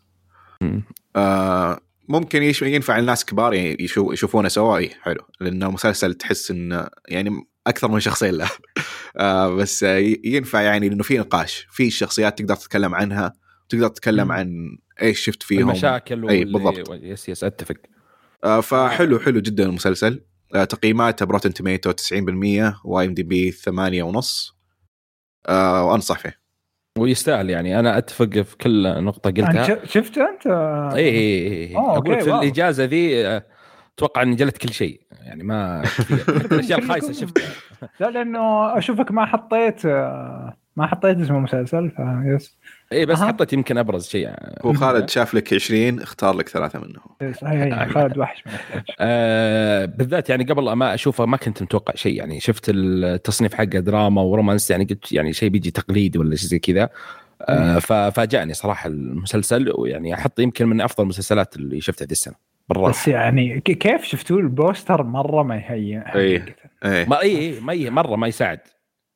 آه 1.16 1.80
ممكن 2.08 2.44
يش- 2.44 2.62
ينفع 2.62 3.00
الناس 3.00 3.26
كبار 3.26 3.54
يعني 3.54 3.78
يشو 3.84 4.12
يشوفونه 4.12 4.48
سوا. 4.48 4.78
إي 4.78 4.90
حلو. 4.90 5.22
لأنه 5.40 5.72
مسلسل 5.72 6.14
تحس 6.14 6.52
إنه 6.52 6.88
يعني 7.08 7.48
أكثر 7.68 7.88
من 7.92 8.00
شخصين 8.00 8.34
له 8.34 8.50
آه 9.18 9.56
بس 9.56 9.84
آه، 9.84 10.16
ينفع 10.24 10.62
يعني 10.62 10.90
لأنه 10.90 11.04
في 11.04 11.18
نقاش 11.18 11.68
في 11.72 11.88
الشخصيات 11.88 12.40
تقدر 12.40 12.56
تتكلم 12.56 12.96
عنها 12.96 13.34
تقدر 13.70 13.88
تتكلم. 13.88 14.32
عن 14.32 14.78
إيش 15.02 15.20
شفت 15.20 15.44
فيهم؟ 15.44 15.62
المشاكل 15.70 16.30
أي، 16.30 16.40
واللي- 16.40 16.54
بالضبط. 16.60 16.90
yes 17.04 17.30
yes 17.30 17.44
أتفق. 17.44 17.76
آه 18.44 18.62
فحلو 18.62 19.20
حلو 19.20 19.40
جدا 19.40 19.64
المسلسل. 19.64 20.22
آه 20.56 20.64
تقييماته 20.64 21.26
ب 21.26 21.30
Rotten 21.30 21.54
Tomatoes 21.54 21.92
90% 21.92 22.82
و 22.86 23.06
IMDb 23.06 23.52
8 23.52 24.04
ونص. 24.04 24.58
آه 25.48 25.84
وأنصح 25.86 26.20
فيه. 26.20 26.40
ويستاهل 26.98 27.50
يعني. 27.50 27.80
أنا 27.80 27.98
أتفق 27.98 28.40
في 28.42 28.58
كل 28.58 29.04
نقطة 29.04 29.30
قلتها. 29.32 29.86
شفته 29.86 30.22
أنت؟ 30.30 30.48
إي 30.96 31.10
إي 31.10 31.68
إي 31.68 31.76
أوه، 31.76 31.98
أقول 31.98 32.22
في. 32.22 32.36
الإجازة 32.36 32.84
ذي 32.86 33.28
آه، 33.28 33.46
أتوقع 33.98 34.22
إني 34.22 34.36
جلت 34.36 34.58
كل 34.58 34.74
شيء. 34.74 35.02
يعني 35.12 35.44
ما 35.44 35.84
الأشياء 36.52 36.80
الخايسة 36.80 37.14
شفتها. 37.14 37.50
لا 38.00 38.10
لأنه 38.10 38.78
أشوفك 38.78 39.12
ما 39.12 39.26
حطيت 39.26 39.86
آه، 39.86 40.58
ما 40.76 40.88
حطيت 40.88 41.18
اسم 41.18 41.36
المسلسل 41.36 41.92
فيس 41.92 42.58
اي 42.94 43.06
بس 43.06 43.20
أها. 43.20 43.28
حطيت 43.28 43.54
يمكن 43.54 43.78
أبرز 43.78 44.08
شيء. 44.08 44.30
هو 44.66 44.74
خالد 44.74 45.10
شاف 45.10 45.34
لك 45.34 45.54
20 45.54 46.02
اختار 46.02 46.36
لك 46.36 46.50
ثلاثة 46.50 46.80
منهم. 46.80 47.06
yes 47.22 47.44
هي 47.44 47.74
هي 47.74 47.90
خالد 47.90 48.18
وحش 48.18 48.44
آه 49.00 49.86
بالذات 49.86 50.30
يعني 50.30 50.44
قبل 50.44 50.72
ما 50.72 50.94
أشوفه 50.94 51.26
ما 51.26 51.38
كنت 51.38 51.62
متوقع 51.64 51.94
شيء 51.96 52.14
يعني 52.18 52.40
شفت 52.40 52.66
التصنيف 52.70 53.54
حقه 53.54 53.66
دراما 53.66 54.22
و 54.22 54.28
romance 54.28 54.72
يعني 54.72 54.84
قلت 54.86 55.12
يعني 55.12 55.34
شيء 55.34 55.50
بيجي 55.50 55.72
تقليدي 55.72 56.20
ولا 56.20 56.36
شيء 56.36 56.48
زي 56.50 56.60
كذا. 56.60 56.90
آه 57.42 57.80
ففاجأني 57.80 58.54
صراحة 58.54 58.88
المسلسل 58.88 59.74
ويعني 59.78 60.14
أحط 60.14 60.40
يمكن 60.40 60.68
من 60.68 60.82
أفضل 60.82 61.04
المسلسلات 61.04 61.56
اللي 61.56 61.82
شفتها 61.82 62.06
ذي 62.06 62.12
السنة. 62.12 62.34
بس 62.34 62.76
بالراحه 62.78 63.12
يعني 63.12 63.60
ك- 63.60 63.72
كيف 63.72 64.04
شفتوا 64.04 64.38
ال 64.40 64.49
poster 64.49 65.04
مرة 65.04 65.44
ما 65.44 65.56
يهيئ؟ 65.56 65.96
إيه. 65.98 66.06
حقيقة. 66.06 66.46
إيه. 66.86 67.06
ما 67.10 67.22
اي 67.22 67.38
اي 67.38 67.60
ما 67.60 67.74
ي- 67.74 67.90
مرة 67.90 68.16
ما 68.16 68.28
يساعد. 68.28 68.60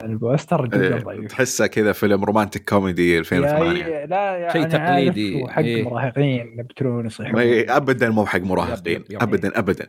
ال 0.05 0.14
poster 0.14 0.65
جدا 0.65 0.95
إيه. 0.97 1.03
ضعيف 1.03 1.31
تحسه 1.31 1.67
كذا 1.67 1.91
فيلم 1.91 2.23
romantic 2.23 2.69
comedy 2.69 3.19
2008 3.19 3.85
يا- 3.85 4.05
لا 4.05 4.37
يعني 4.37 4.51
شيء 4.53 4.63
تقليدي، 4.63 5.43
وحق 5.43 5.61
إيه. 5.61 5.83
مراهقين 5.89 6.59
يبتلون 6.59 7.05
يصيحون 7.05 7.39
إيه، 7.39 7.77
ابدا 7.77 8.09
مو 8.09 8.25
حق 8.25 8.39
مراهقين 8.39 8.95
yep- 8.95 9.05
yep. 9.11 9.21
ابدا 9.23 9.59
ابدا 9.59 9.87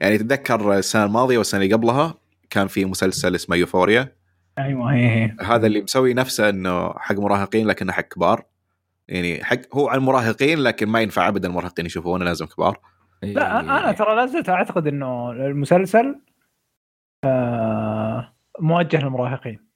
يعني 0.00 0.18
تتذكر 0.18 0.78
السنة 0.78 1.04
الماضية 1.04 1.38
والسنة 1.38 1.62
اللي 1.62 1.74
قبلها 1.74 2.14
كان 2.50 2.66
في 2.66 2.84
مسلسل 2.84 3.34
اسمه 3.34 3.56
Euphoria 3.56 4.12
أيوه 4.58 4.92
هي 4.94 5.06
هي 5.24 5.36
هذا 5.44 5.66
اللي 5.66 5.80
مسوي 5.82 6.14
نفسه 6.14 6.48
إنه 6.48 6.92
حق 6.98 7.14
مراهقين 7.18 7.66
لكنه 7.66 7.92
حق 7.92 8.02
كبار 8.02 8.44
يعني 9.08 9.44
حق 9.44 9.56
هو 9.74 9.88
عن 9.88 9.98
المراهقين 9.98 10.58
لكن 10.58 10.88
ما 10.88 11.00
ينفع 11.00 11.28
ابدا 11.28 11.48
المراهقين 11.48 11.86
يشوفونه 11.86 12.24
لازم 12.24 12.46
كبار 12.46 12.78
إيه. 13.24 13.34
لا 13.34 13.60
أنا 13.60 13.92
ترى 13.92 14.16
لا 14.16 14.26
زلت 14.26 14.48
أعتقد 14.48 14.86
إنه 14.86 15.30
المسلسل 15.30 16.20
آه 17.24 18.32
موجه 18.60 18.96
للمراهقين. 19.02 19.66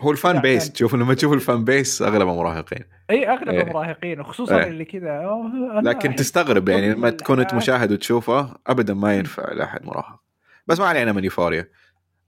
هو 0.00 0.10
ال 0.10 0.16
fan 0.16 0.34
لا، 0.34 0.40
base 0.42 0.62
يعني- 0.62 0.72
تشوف 0.74 0.94
لما 0.94 1.14
تشوف 1.14 1.32
ال 1.32 1.40
fan 1.40 1.64
base 1.64 2.02
أغلبه 2.02 2.34
مراهقين. 2.34 2.84
إي 3.10 3.28
اغلب 3.28 3.48
إيه. 3.48 3.62
المراهقين 3.62 4.20
وخصوصا 4.20 4.58
إيه. 4.58 4.68
اللي 4.68 4.84
كذا. 4.84 5.40
لكن 5.82 6.14
تستغرب 6.14 6.68
يعني 6.68 6.92
لما 6.94 7.10
تكون 7.10 7.40
أنت. 7.40 7.54
مشاهد 7.54 7.92
وتشوفه 7.92 8.54
ابدا 8.66 8.94
ما 8.94 9.16
ينفع 9.16 9.52
لأحد 9.52 9.84
مراهق. 9.84 10.20
بس 10.66 10.80
ما 10.80 10.86
علينا 10.86 11.12
من 11.12 11.24
Euphoria. 11.24 11.68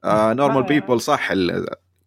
آه 0.05 0.33
Normal 0.33 0.61
ما- 0.61 0.67
People 0.67 1.01
صح 1.01 1.33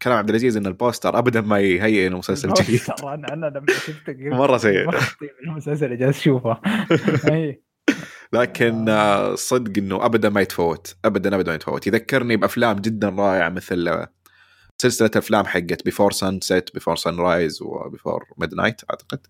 كلام 0.01 0.17
عبد 0.17 0.29
العزيز 0.29 0.57
إن 0.57 0.65
ال 0.65 0.73
poster 0.73 1.17
ابدا 1.19 1.41
ما 1.41 1.59
يهيئ 1.59 2.07
انه 2.07 2.17
مسلسل 2.17 2.53
جيد. 2.53 2.69
ال 2.69 2.75
poster، 2.75 3.13
أنا 3.13 3.45
لما 3.45 3.65
شفته 3.67 4.15
مرة 4.41 4.57
سيء. 4.57 4.89
المسلسل 5.43 5.85
اللي 5.85 5.97
جالس 5.97 6.17
أشوفه. 6.19 6.57
لكن 8.33 8.89
آه، 8.89 9.35
صدق 9.35 9.77
إنه 9.77 10.05
ابدا 10.05 10.29
ما 10.29 10.41
يتفوت. 10.41 10.95
ابدا 11.05 11.35
ابدا 11.35 11.49
ما 11.51 11.55
يتفوت. 11.55 11.87
يذكرني 11.87 12.37
بأفلام 12.37 12.75
جدا 12.79 13.09
رائعة 13.09 13.49
مثل 13.49 13.87
آه، 13.87 14.13
سلسلة 14.81 15.11
أفلام 15.15 15.45
حقت 15.45 15.85
Before 15.85 16.11
Sunset 16.11 16.73
Before 16.73 16.95
Sunrise 16.95 17.61
و 17.61 17.70
Before 17.70 18.25
Midnight 18.37 18.81
أعتقد. 18.89 19.27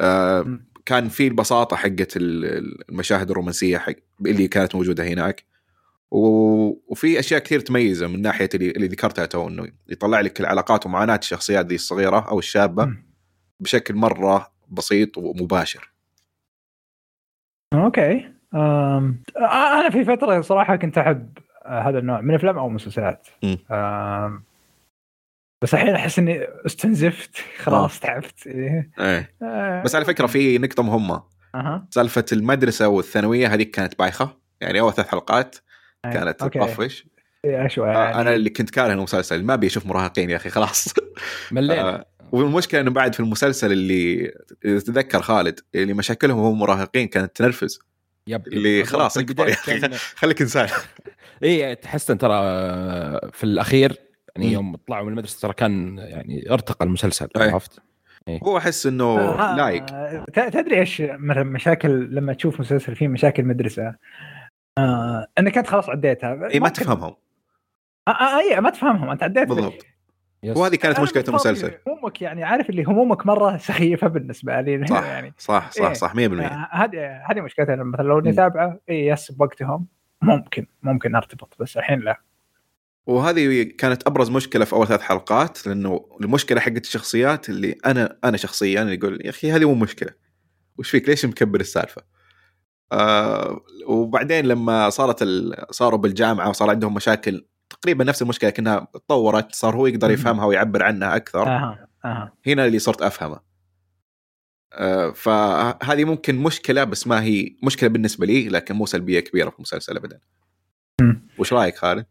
آه. 0.00 0.58
كان 0.86 1.08
في 1.08 1.26
البساطة 1.26 1.76
حقت 1.76 2.16
ال- 2.16 2.44
ال- 2.44 2.90
المشاهد 2.90 3.30
الرومانسية 3.30 3.78
حق 3.78 3.92
اللي 4.26 4.48
كانت 4.48 4.74
موجودة 4.74 5.04
هناك. 5.08 5.44
وفي 6.10 7.18
أشياء 7.18 7.40
كثير 7.40 7.60
مميزة 7.60 8.06
من 8.06 8.22
ناحية 8.22 8.48
اللي, 8.54 8.70
اللي 8.70 8.86
ذكرتها 8.86 9.26
تو 9.26 9.48
إنه 9.48 9.68
يطلع 9.88 10.20
لك 10.20 10.40
العلاقات 10.40 10.86
ومعاناة 10.86 11.16
الشخصيات 11.16 11.66
ذي 11.66 11.74
الصغيرة 11.74 12.28
أو 12.28 12.38
الشابة. 12.38 12.96
بشكل 13.60 13.94
مرة 13.94 14.52
بسيط 14.68 15.18
ومباشر. 15.18 15.93
okay. 17.72 18.30
أم... 18.54 19.22
آه، 19.36 19.80
أنا 19.80 19.90
في 19.90 20.04
فترة 20.04 20.40
صراحة 20.40 20.76
كنت 20.76 20.98
أحب 20.98 21.38
آه، 21.66 21.80
هذا 21.80 21.98
النوع 21.98 22.20
من 22.20 22.30
الأفلام 22.30 22.58
أو 22.58 22.66
المسلسلات. 22.66 23.28
أم... 23.70 24.44
بس 25.62 25.74
الحين 25.74 25.94
أحس 25.94 26.18
إني 26.18 26.46
استنزفت 26.66 27.36
خلاص 27.58 28.00
تعبت. 28.00 28.46
إيه. 28.46 28.90
إيه. 29.00 29.34
آه، 29.42 29.82
بس 29.82 29.94
على 29.94 30.04
فكرة 30.04 30.26
في 30.26 30.58
نقطة 30.58 30.82
مهمة. 30.82 31.22
أها. 31.54 31.86
سالفة 31.90 32.24
المدرسة 32.32 32.88
والثانوية 32.88 33.54
هذيك 33.54 33.70
كانت 33.70 33.98
بايخة. 33.98 34.36
يعني 34.60 34.80
أول 34.80 34.92
ثلاث 34.92 35.08
حلقات. 35.08 35.56
كانت 36.02 36.42
أوكي. 36.42 36.58
تطفش 36.58 37.06
إيه، 37.44 37.68
شوي 37.68 37.90
آه، 37.90 37.92
يعني. 37.92 38.20
أنا 38.20 38.34
اللي 38.34 38.50
كنت 38.50 38.70
كاره 38.70 38.92
المسلسل. 38.92 39.44
ما 39.44 39.54
أبي 39.54 39.66
أشوف 39.66 39.86
مراهقين 39.86 40.30
يا 40.30 40.36
أخي 40.36 40.50
خلاص. 40.50 40.94
ملينا. 41.52 41.94
آه، 41.94 42.04
والمشكلة 42.34 42.80
إنه 42.80 42.90
بعد 42.90 43.14
في 43.14 43.20
المسلسل 43.20 43.72
اللي 43.72 44.32
إذا 44.64 44.78
تتذكر 44.78 45.22
خالد 45.22 45.60
اللي 45.74 45.94
مشاكلهم 45.94 46.38
هم 46.38 46.58
مراهقين 46.58 47.08
كانت 47.08 47.36
تنرفز. 47.36 47.78
يب 48.26 48.40
يب. 48.46 48.52
اللي 48.52 48.84
خلاص 48.84 49.18
اكبر 49.18 49.48
يا 49.48 49.52
أخي 49.54 49.80
خليك 50.20 50.40
إنسان. 50.42 50.68
إي 51.42 51.74
تحس 51.74 52.10
إن 52.10 52.18
ترى 52.18 52.34
آه، 52.34 53.30
في 53.32 53.44
الأخير 53.44 53.96
يعني. 54.36 54.52
يوم 54.52 54.76
طلعوا 54.76 55.04
من 55.04 55.12
المدرسة 55.12 55.40
ترى 55.40 55.52
كان 55.52 55.98
يعني 55.98 56.50
ارتقى 56.50 56.84
المسلسل 56.84 57.28
أي. 57.36 57.50
عرفت؟ 57.50 57.80
هو 58.28 58.58
أحس 58.58 58.86
إنه 58.86 59.04
آه، 59.20 59.56
لايق. 59.56 59.84
ت- 60.24 60.52
تدري 60.54 60.80
إيش 60.80 61.00
مثلا 61.00 61.42
مشاكل 61.42 62.14
لما 62.14 62.32
تشوف 62.32 62.60
مسلسل 62.60 62.96
فيه 62.96 63.08
مشاكل 63.08 63.44
مدرسة؟ 63.44 63.94
آه 64.78 65.26
إنك 65.38 65.58
أنت 65.58 65.66
خلاص 65.66 65.88
عديتها. 65.88 66.48
إي 66.54 66.60
ما 66.60 66.68
تفهمهم. 66.68 67.14
آه 68.08 68.10
آه 68.10 68.38
إي 68.38 68.60
ما 68.60 68.70
تفهمهم. 68.70 69.10
أنت 69.10 69.22
عديت. 69.22 69.48
بالضبط. 69.48 69.86
yes. 70.44 70.56
وهذه 70.56 70.74
كانت 70.74 71.00
مشكلة 71.00 71.24
المسلسل 71.28 71.72
همومك 71.86 72.22
يعني 72.22 72.44
عارف 72.44 72.70
اللي 72.70 72.84
همومك 72.84 73.26
مرة 73.26 73.56
سخيفة 73.56 74.06
بالنسبة 74.06 74.60
لي 74.60 74.86
صح 74.86 75.04
يعني 75.04 75.34
صح 75.38 75.70
صح 75.70 75.86
إيه. 75.86 75.92
صح 75.92 76.14
100% 76.14 76.16
آه، 76.18 76.68
هذه 76.72 77.22
هذه 77.30 77.40
مشكلتها 77.40 77.76
مثلا 77.76 78.04
لو 78.04 78.18
إني 78.18 78.30
مم. 78.30 78.36
تابعه 78.36 78.80
اي 78.90 79.06
yes 79.06 79.32
بوقتهم 79.32 79.86
ممكن 80.22 80.66
ممكن 80.82 81.14
أرتبط 81.14 81.54
بس 81.60 81.76
الحين 81.76 82.00
لا 82.00 82.20
وهذه 83.06 83.62
كانت 83.62 84.06
أبرز 84.06 84.30
مشكلة 84.30 84.64
في 84.64 84.72
أول 84.72 84.86
ثلاث 84.86 85.00
حلقات 85.00 85.66
لأنه 85.66 86.06
المشكلة 86.20 86.60
حقت 86.60 86.84
الشخصيات 86.84 87.48
اللي 87.48 87.76
أنا 87.86 88.18
أنا 88.24 88.36
شخصيا 88.36 88.82
اللي 88.82 88.94
يقول 88.94 89.20
يا 89.24 89.30
أخي 89.30 89.52
هذه 89.52 89.64
مو 89.64 89.74
مشكلة 89.74 90.10
وش 90.78 90.90
فيك 90.90 91.08
ليش 91.08 91.24
مكبر 91.24 91.60
السالفة؟ 91.60 92.02
آه 92.92 93.60
وبعدين 93.86 94.46
لما 94.46 94.90
صارت 94.90 95.22
ال... 95.22 95.66
صاروا 95.70 95.98
بالجامعة 95.98 96.48
وصار 96.48 96.70
عندهم 96.70 96.94
مشاكل 96.94 97.44
تقريبا 97.70 98.04
نفس 98.04 98.22
المشكلة 98.22 98.50
كأنها 98.50 98.88
تطورت 98.92 99.54
صار 99.54 99.76
هو 99.76 99.86
يقدر. 99.86 100.10
يفهمها 100.10 100.44
ويعبر 100.44 100.82
عنها 100.82 101.16
أكثر 101.16 101.46
أها 101.46 101.88
أها 102.04 102.32
هنا 102.46 102.66
اللي 102.66 102.78
صرت 102.78 103.02
أفهمه 103.02 103.40
آه 104.72 105.10
فهذه 105.10 106.04
ممكن 106.04 106.36
مشكلة 106.36 106.84
بس 106.84 107.06
ما 107.06 107.22
هي 107.22 107.56
مشكلة 107.62 107.88
بالنسبة 107.88 108.26
لي 108.26 108.48
لكن 108.48 108.74
مو 108.74 108.86
سلبية 108.86 109.20
كبيرة 109.20 109.50
في 109.50 109.56
المسلسل 109.56 109.96
ابدا. 109.96 110.20
وش 111.38 111.52
رأيك 111.52 111.76
خالد؟ 111.76 112.06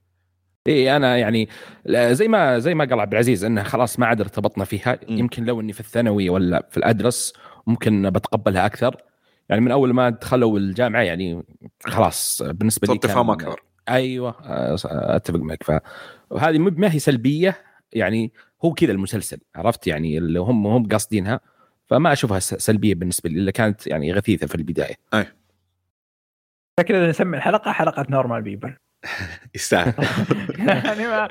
اي 0.68 0.96
أنا 0.96 1.18
يعني 1.18 1.50
زي 1.90 2.28
ما 2.28 2.60
زي 2.60 2.76
ما 2.76 2.86
قال 2.86 3.00
عبد 3.00 3.14
العزيز 3.14 3.44
إنه 3.44 3.64
خلاص 3.64 4.00
ما 4.00 4.06
عاد 4.06 4.22
ارتبطنا 4.22 4.66
فيها. 4.66 5.00
يمكن 5.08 5.46
لو 5.46 5.62
إني 5.62 5.74
في 5.74 5.80
الثانوي 5.80 6.30
ولا 6.30 6.68
في 6.72 6.78
الأدرس 6.78 7.34
ممكن 7.68 8.10
بتقبلها 8.10 8.66
أكثر 8.66 8.96
يعني 9.50 9.62
من 9.62 9.72
أول 9.72 9.94
ما 9.94 10.10
دخلوا 10.10 10.60
الجامعة 10.60 11.02
يعني 11.02 11.44
خلاص 11.86 12.42
بالنسبة 12.42 12.88
لي 12.88 12.94
صرت 12.94 13.04
تفهم 13.04 13.30
أكثر 13.30 13.64
أيوه 13.90 14.36
أتفق 15.16 15.40
معك. 15.40 15.64
فهذه 15.64 16.58
ما 16.58 16.94
هي 16.94 17.00
سلبية 17.00 17.56
يعني 17.94 18.34
هو 18.66 18.74
كذا 18.74 18.92
المسلسل 18.92 19.38
عرفت؟ 19.56 19.88
يعني 19.88 20.18
اللي 20.18 20.40
هم 20.40 20.68
هم 20.68 20.88
قاصدينها 20.88 21.40
فما 21.88 22.14
أشوفها 22.14 22.40
س- 22.40 22.54
سلبية 22.56 22.96
بالنسبة 22.96 23.30
لي 23.30 23.40
إلا 23.40 23.52
كانت 23.52 23.88
يعني 23.88 24.14
غثيثة 24.14 24.48
في 24.48 24.56
البداية. 24.56 24.96
شكلنا 26.80 27.10
نسمي 27.10 27.38
الحلقة 27.38 27.72
حلقة 27.72 28.06
Normal 28.10 28.42
People 28.42 28.76
يستاهل. 29.56 29.94
يعني 30.86 31.08
ما. 31.08 31.28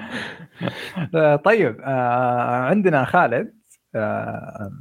طيب 1.36 1.80
آه 1.80 2.40
عندنا 2.40 3.04
خالد 3.04 3.54
آه 3.94 4.72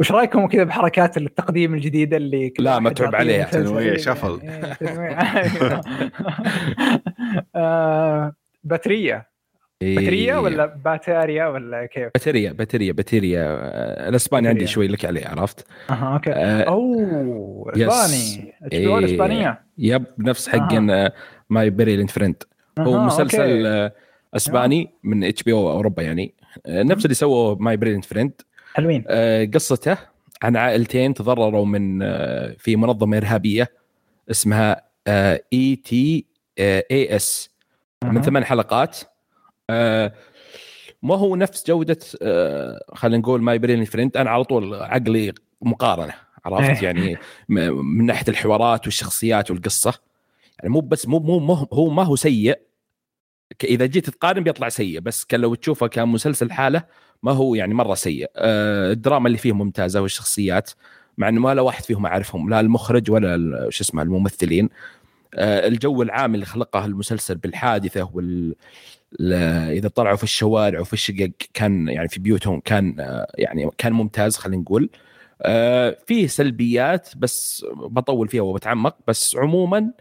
وش 0.00 0.12
رأيكم 0.12 0.46
كذا 0.46 0.64
بحركات 0.64 1.16
التقديم 1.16 1.74
الجديدة 1.74 2.16
اللي 2.16 2.52
لا، 2.58 2.72
يعطيه 2.72 3.16
عليها. 3.16 3.44
تنويع، 3.44 3.96
shuffle. 3.96 4.40
إيه،. 4.42 4.76
أيوة. 4.82 5.80
آه، 7.56 8.34
Patria 8.64 9.26
إيه. 9.82 10.36
ولا 10.36 10.66
Patria 10.66 11.46
ولا 11.46 11.86
كيف؟ 11.86 12.10
Patria 12.14 12.52
Patria 12.52 12.92
Patria 12.92 13.42
آه، 13.42 14.08
الإسباني 14.08 14.48
عندي 14.48 14.58
Patria. 14.58 14.74
شوي 14.74 14.88
لك 14.88 15.04
عليه 15.04 15.26
عرفت 15.26 15.66
أها 15.90 16.14
okay 16.14 16.32
آه، 16.32 16.62
أوه. 16.62 17.72
إسباني 17.76 18.54
إيه. 18.72 18.98
الاسبانيه 18.98 19.62
yep 19.78 20.04
نفس 20.18 20.48
حق. 20.48 20.74
My 21.50 21.70
Brilliant 21.70 22.10
Friend 22.10 22.42
هو 22.78 22.98
مسلسل 22.98 23.40
okay. 23.40 23.68
آه، 23.68 23.92
إسباني 24.36 24.90
من 25.04 25.24
HBO 25.24 25.70
أوروبا 25.70 26.02
يعني 26.02 26.34
نفس 26.68 27.04
اللي 27.04 27.14
سووا 27.14 27.56
My 27.58 27.76
Brilliant 27.76 28.04
Friend 28.04 28.32
حلوين. 28.74 29.04
آه، 29.08 29.44
قصته 29.44 29.98
عن 30.42 30.56
عائلتين 30.56 31.14
تضرروا 31.14 31.66
من 31.66 32.02
آه، 32.02 32.56
في 32.58 32.76
منظمة 32.76 33.16
إرهابية 33.16 33.72
اسمها 34.30 34.82
ETA 35.08 37.16
اس 37.16 37.50
من. 38.04 38.22
ثمان 38.22 38.44
حلقات. 38.44 38.98
آه، 39.70 40.12
ما 41.02 41.16
هو 41.16 41.36
نفس 41.36 41.66
جودة 41.66 41.98
خلينا 42.94 43.18
نقول 43.18 43.42
My 43.42 43.58
Brilliant 43.58 43.88
Friend 43.88 44.16
أنا 44.16 44.30
على 44.30 44.44
طول 44.44 44.74
عقلي 44.74 45.32
مقارنة 45.62 46.14
عرفت؟ 46.44 46.68
إيه. 46.68 46.84
يعني 46.84 47.18
من 47.48 48.06
ناحية 48.06 48.28
الحوارات 48.28 48.86
والشخصيات 48.86 49.50
والقصة. 49.50 49.94
يعني 50.58 50.70
مو 50.70 50.80
بس 50.80 51.08
مو 51.08 51.18
مو 51.18 51.54
هو 51.54 51.90
ما 51.90 52.02
هو 52.02 52.16
سيء. 52.16 52.60
إذا 53.64 53.86
جيت 53.86 54.10
تقارن 54.10 54.42
بيطلع 54.42 54.68
سيء 54.68 55.00
بس 55.00 55.24
كان 55.24 55.40
لو 55.40 55.54
تشوفه 55.54 55.86
كمسلسل 55.86 56.52
حاله 56.52 56.84
ما 57.22 57.32
هو 57.32 57.54
يعني 57.54 57.74
مرة 57.74 57.94
سيء. 57.94 58.30
آه، 58.36 58.92
الدراما 58.92 59.26
اللي 59.26 59.38
فيه 59.38 59.52
ممتازة 59.52 60.00
والشخصيات 60.02 60.70
مع 61.18 61.28
إنه 61.28 61.40
ما 61.40 61.54
لا 61.54 61.62
واحد 61.62 61.84
فيهم 61.84 62.06
أعرفهم 62.06 62.50
لا 62.50 62.60
المخرج 62.60 63.10
ولا 63.10 63.66
شو 63.70 63.84
اسمه 63.84 64.02
الممثلين. 64.02 64.68
آه، 65.34 65.68
الجو 65.68 66.02
العام 66.02 66.34
اللي 66.34 66.46
خلقه 66.46 66.84
المسلسل 66.84 67.34
بالحادثة 67.36 68.10
وال 68.14 68.54
إذا 69.70 69.88
طلعوا 69.88 70.16
في 70.16 70.24
الشوارع 70.24 70.80
وفي 70.80 70.92
الشقق 70.92 71.30
كان 71.54 71.88
يعني 71.88 72.08
في 72.08 72.20
بيوتهم 72.20 72.60
كان 72.60 73.00
آه، 73.00 73.32
يعني 73.34 73.70
كان 73.78 73.92
ممتاز 73.92 74.36
خلينا 74.36 74.62
نقول. 74.62 74.90
فيه 76.06 76.26
سلبيات 76.26 77.08
بس 77.16 77.66
بطول 77.74 78.28
فيها 78.28 78.42
وبتعمق 78.42 78.96
بس 79.08 79.36
عموما 79.36 79.92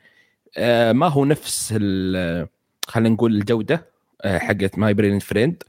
ما 0.92 1.08
هو 1.08 1.26
نفس 1.26 1.74
خلينا 2.88 3.10
نقول 3.10 3.36
الجودة 3.36 3.86
حقت 4.26 4.78
My 4.78 4.94
Brilliant 4.94 5.20
Friend 5.20 5.64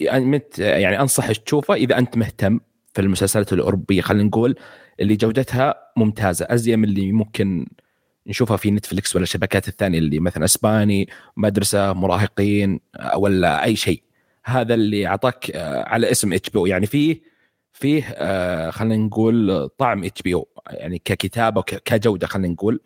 يعني 0.00 0.42
يعني 0.58 1.00
أنصح 1.00 1.32
تشوفه 1.32 1.74
إذا 1.74 1.98
أنت 1.98 2.16
مهتم 2.16 2.60
في 2.94 3.00
المسلسلات 3.00 3.52
الأوروبية 3.52 4.00
خلينا 4.00 4.24
نقول 4.24 4.54
اللي 5.00 5.16
جودتها 5.16 5.74
ممتازة 5.96 6.46
ازين 6.50 6.78
من 6.78 6.84
اللي 6.84 7.12
ممكن 7.12 7.66
نشوفها 8.26 8.56
في 8.56 8.70
Netflix 8.70 9.16
ولا 9.16 9.22
الشبكات 9.22 9.68
الثانية 9.68 9.98
اللي 9.98 10.20
مثلا 10.20 10.44
إسباني 10.44 11.08
مدرسة 11.36 11.92
مراهقين 11.92 12.80
ولا 13.16 13.64
أي 13.64 13.76
شيء. 13.76 14.02
هذا 14.44 14.74
اللي 14.74 15.06
أعطاك 15.06 15.50
آه، 15.50 15.88
على 15.88 16.10
اسم 16.10 16.32
HBO. 16.32 16.66
يعني 16.66 16.86
فيه 16.86 17.22
فيه 17.72 18.04
آه، 18.14 18.70
خلينا 18.70 18.96
نقول 18.96 19.68
طعم 19.78 20.04
HBO 20.04 20.48
يعني 20.70 20.98
ككتابة 20.98 21.62
كجودة 21.62 22.26
خلينا 22.26 22.48
نقول. 22.48 22.80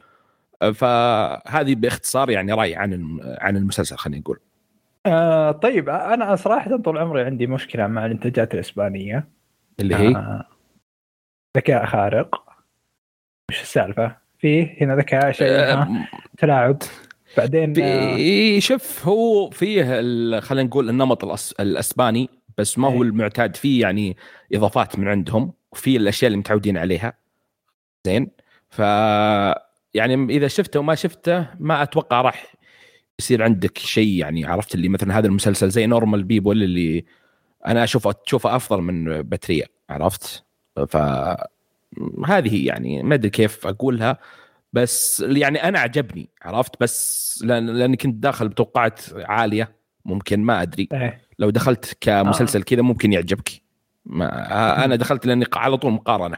آه، 0.62 0.70
فهذه 0.70 1.74
باختصار 1.74 2.30
يعني 2.30 2.52
رايي 2.52 2.74
عن 2.76 3.18
عن 3.22 3.56
المسلسل 3.56 3.96
خلينا 3.96 4.20
نقول. 4.20 4.38
آه 5.06 5.52
طيب 5.52 5.88
أنا 5.88 6.36
صراحة 6.36 6.76
طول 6.76 6.98
عمري 6.98 7.24
عندي 7.24 7.46
مشكلة 7.46 7.86
مع 7.86 8.06
الإنتاجات 8.06 8.54
الإسبانية. 8.54 9.28
اللي 9.80 9.94
هي؟ 9.94 10.16
آه 10.16 10.44
ذكاء 11.56 11.86
خارق. 11.86 12.44
وش 13.50 13.62
السالفة؟ 13.62 14.16
فيه 14.38 14.76
هنا 14.80 14.96
ذكاء 14.96 15.32
شيء 15.32 15.48
آه، 15.48 15.88
تلاعب. 16.38 16.78
بعدين 17.36 17.74
آه 17.80 18.58
شوف 18.58 19.08
هو 19.08 19.50
فيه 19.50 19.82
خلينا 20.40 20.68
نقول 20.68 20.90
النمط 20.90 21.24
الأس... 21.24 21.52
الإسباني 21.52 22.30
بس 22.58 22.78
ما 22.78 22.88
هو 22.88 22.92
إيه. 22.92 23.02
المعتاد 23.02 23.56
فيه 23.56 23.80
يعني 23.80 24.16
إضافات 24.54 24.98
من 24.98 25.08
عندهم. 25.08 25.52
وفي 25.72 25.96
الأشياء 25.96 26.26
اللي 26.26 26.38
متعودين 26.38 26.78
عليها. 26.78 27.12
زين؟ 28.06 28.30
ف 28.70 28.78
يعني 29.94 30.14
إذا 30.36 30.48
شفته 30.48 30.80
وما 30.80 30.94
شفته 30.94 31.46
ما 31.60 31.82
أتوقع 31.82 32.20
راح 32.20 32.54
يصير 33.18 33.42
عندك 33.42 33.78
شيء 33.78 34.18
يعني 34.18 34.44
عرفت؟ 34.44 34.74
اللي 34.74 34.88
مثلا 34.88 35.18
هذا 35.18 35.26
المسلسل 35.26 35.70
زي 35.70 35.86
نورمال 35.86 36.24
بيبول 36.24 36.62
اللي 36.62 37.04
أنا 37.66 37.84
اشوفه 37.84 38.12
تشوفه 38.12 38.56
أفضل 38.56 38.82
من 38.82 39.22
باتريا 39.22 39.66
عرفت؟ 39.90 40.44
ف 40.88 40.96
هذه 42.26 42.66
يعني 42.66 43.02
ما 43.02 43.14
أدري 43.14 43.30
كيف 43.30 43.66
أقولها 43.66 44.18
بس 44.72 45.24
يعني 45.28 45.68
أنا 45.68 45.78
عجبني 45.78 46.28
عرفت؟ 46.42 46.80
بس 46.80 47.42
لأن 47.44 47.66
لأني 47.66 47.96
كنت 47.96 48.22
داخل 48.22 48.48
بتوقعات 48.48 49.00
عالية 49.14 49.76
ممكن 50.04 50.40
ما 50.40 50.62
أدري. 50.62 50.88
إيه. 50.92 51.20
لو 51.38 51.50
دخلت 51.50 51.96
كمسلسل 52.00 52.62
كذا 52.62 52.82
ممكن 52.82 53.12
يعجبك. 53.12 53.50
ما 54.06 54.84
أنا 54.84 54.96
دخلت 54.96 55.26
لأني 55.26 55.44
على 55.54 55.76
طول 55.76 55.92
مقارنة 55.92 56.36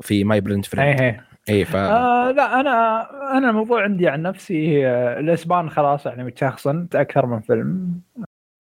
في 0.00 0.24
My 0.24 0.40
Brilliant 0.40 0.66
Friend 0.66 1.20
اي 1.48 1.64
ف 1.64 1.76
آه 1.76 2.30
لا 2.30 2.60
أنا 2.60 3.02
أنا 3.38 3.50
الموضوع 3.50 3.82
عندي 3.82 4.08
عن 4.08 4.22
نفسي 4.22 4.86
آه، 4.86 5.20
الأسبان 5.20 5.70
خلاص 5.70 6.06
يعني 6.06 6.24
متشخصنت 6.24 6.96
أكثر 6.96 7.26
من 7.26 7.40
فيلم. 7.40 8.00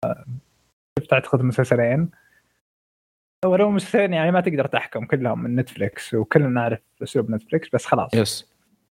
آه، 0.04 0.24
شفت 0.98 1.12
أعتقد 1.12 1.42
مسلسلين. 1.42 2.10
ولو 3.44 3.70
مسلسلين 3.70 4.12
يعني 4.12 4.30
ما 4.30 4.40
تقدر 4.40 4.66
تحكم 4.66 5.04
كلهم 5.04 5.42
من 5.42 5.56
Netflix 5.56 6.14
وكلنا 6.14 6.48
نعرف 6.48 6.80
أسلوب 7.02 7.30
Netflix 7.30 7.68
بس 7.72 7.86
خلاص. 7.86 8.14
yes. 8.14 8.52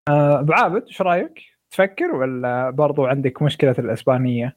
آه، 0.08 0.40
أبو 0.40 0.52
عابد 0.52 0.86
إيش 0.86 1.02
رأيك؟ 1.02 1.40
تفكر؟ 1.70 2.04
ولا 2.04 2.70
برضو 2.70 3.06
عندك 3.06 3.42
مشكلة 3.42 3.74
الأسبانية؟ 3.78 4.56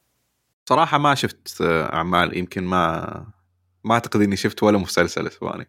صراحة 0.70 0.98
ما 0.98 1.16
شفت 1.16 1.62
آه، 1.62 1.94
أعمال. 1.94 2.38
يمكن 2.38 2.64
ما 2.64 3.26
ما 3.84 3.94
أعتقد 3.94 4.22
إني 4.22 4.36
شفت 4.36 4.64
ولا 4.64 4.78
مسلسل 4.78 5.28
إسباني. 5.28 5.68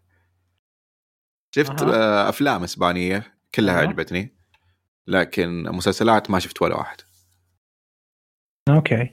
شفت. 1.54 1.82
آه، 1.82 2.28
أفلام 2.28 2.62
إسبانية. 2.62 3.33
كلها. 3.56 3.78
عجبتني 3.80 4.34
لكن 5.06 5.62
مسلسلات 5.62 6.30
ما 6.30 6.38
شفت 6.38 6.62
ولا 6.62 6.76
واحد. 6.76 6.96
أوكي. 8.68 9.10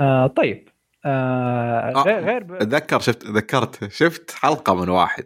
آه 0.00 0.26
طيب. 0.26 0.68
آه 1.04 1.90
آه، 1.96 2.02
غير 2.02 2.24
غير 2.24 2.42
ب... 2.42 2.52
أتذكر 2.52 3.00
شفت 3.00 3.24
ذكرت 3.24 3.92
شفت 3.92 4.30
حلقة 4.30 4.74
من 4.74 4.88
واحد. 4.88 5.24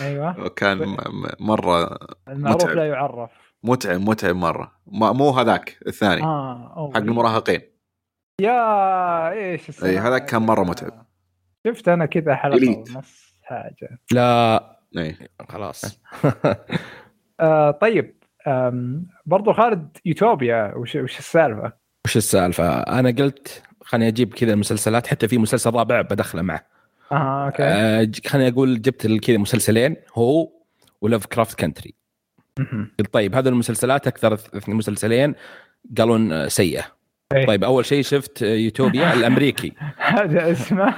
أيوه. 0.00 0.48
كان 0.58 0.78
م- 0.78 0.92
م- 0.92 1.46
مرة 1.46 1.98
المعروف 2.28 2.62
متعب. 2.62 2.76
لا 2.76 2.88
يعرف. 2.88 3.30
متعب 3.62 4.00
متعب 4.00 4.36
مرة. 4.36 4.72
ما- 4.86 5.12
مو 5.12 5.30
هذاك 5.30 5.78
الثاني. 5.86 6.22
أوه. 6.22 6.90
حق 6.94 6.96
المراهقين. 6.96 7.60
يا 8.40 9.32
إيش 9.32 9.84
إي، 9.84 9.98
هذاك 9.98 10.24
كان 10.26 10.42
مرة 10.42 10.64
متعب. 10.64 11.06
شفت 11.66 11.88
أنا 11.88 12.06
كذا 12.06 12.34
حلقة. 12.34 12.78
ونص 12.78 13.34
حاجة. 13.42 13.98
لا. 14.12 14.80
اي 14.98 15.16
خلاص. 15.48 15.84
آه 17.40 17.70
طيب 17.70 18.14
برضو 19.26 19.52
خالد 19.52 19.96
يوتوبيا 20.04 20.74
وش, 20.76 20.96
وش 20.96 21.18
السالفة؟ 21.18 21.72
وش 22.04 22.16
السالفة؟ 22.16 22.80
أنا 22.80 23.10
قلت 23.10 23.62
خليني 23.84 24.08
أجيب 24.08 24.34
كذا 24.34 24.52
المسلسلات 24.52 25.06
حتى 25.06 25.28
في 25.28 25.38
مسلسل 25.38 25.70
رابع 25.70 26.00
بدخله 26.00 26.42
معه 26.42 26.66
آه 27.12 27.46
أوكي 27.46 27.62
آه، 27.62 28.10
خليني 28.26 28.48
أقول 28.48 28.82
جبت 28.82 29.06
كذا 29.06 29.38
مسلسلين 29.38 29.96
هو 30.14 30.48
ولوف 31.00 31.26
كرافت 31.26 31.58
كنتري. 31.60 31.94
قلت 32.98 33.12
طيب 33.12 33.34
هذه 33.34 33.48
المسلسلات 33.48 34.06
أكثر 34.06 34.38
مسلسلين 34.68 35.34
قالون 35.98 36.32
آه، 36.32 36.48
سيئة. 36.48 36.99
طيب 37.30 37.64
أول 37.64 37.84
شيء 37.84 38.02
شفت 38.02 38.42
يوتوبيا 38.42 39.14
الأمريكي. 39.14 39.72
هذا 39.98 40.50
اسمه 40.52 40.94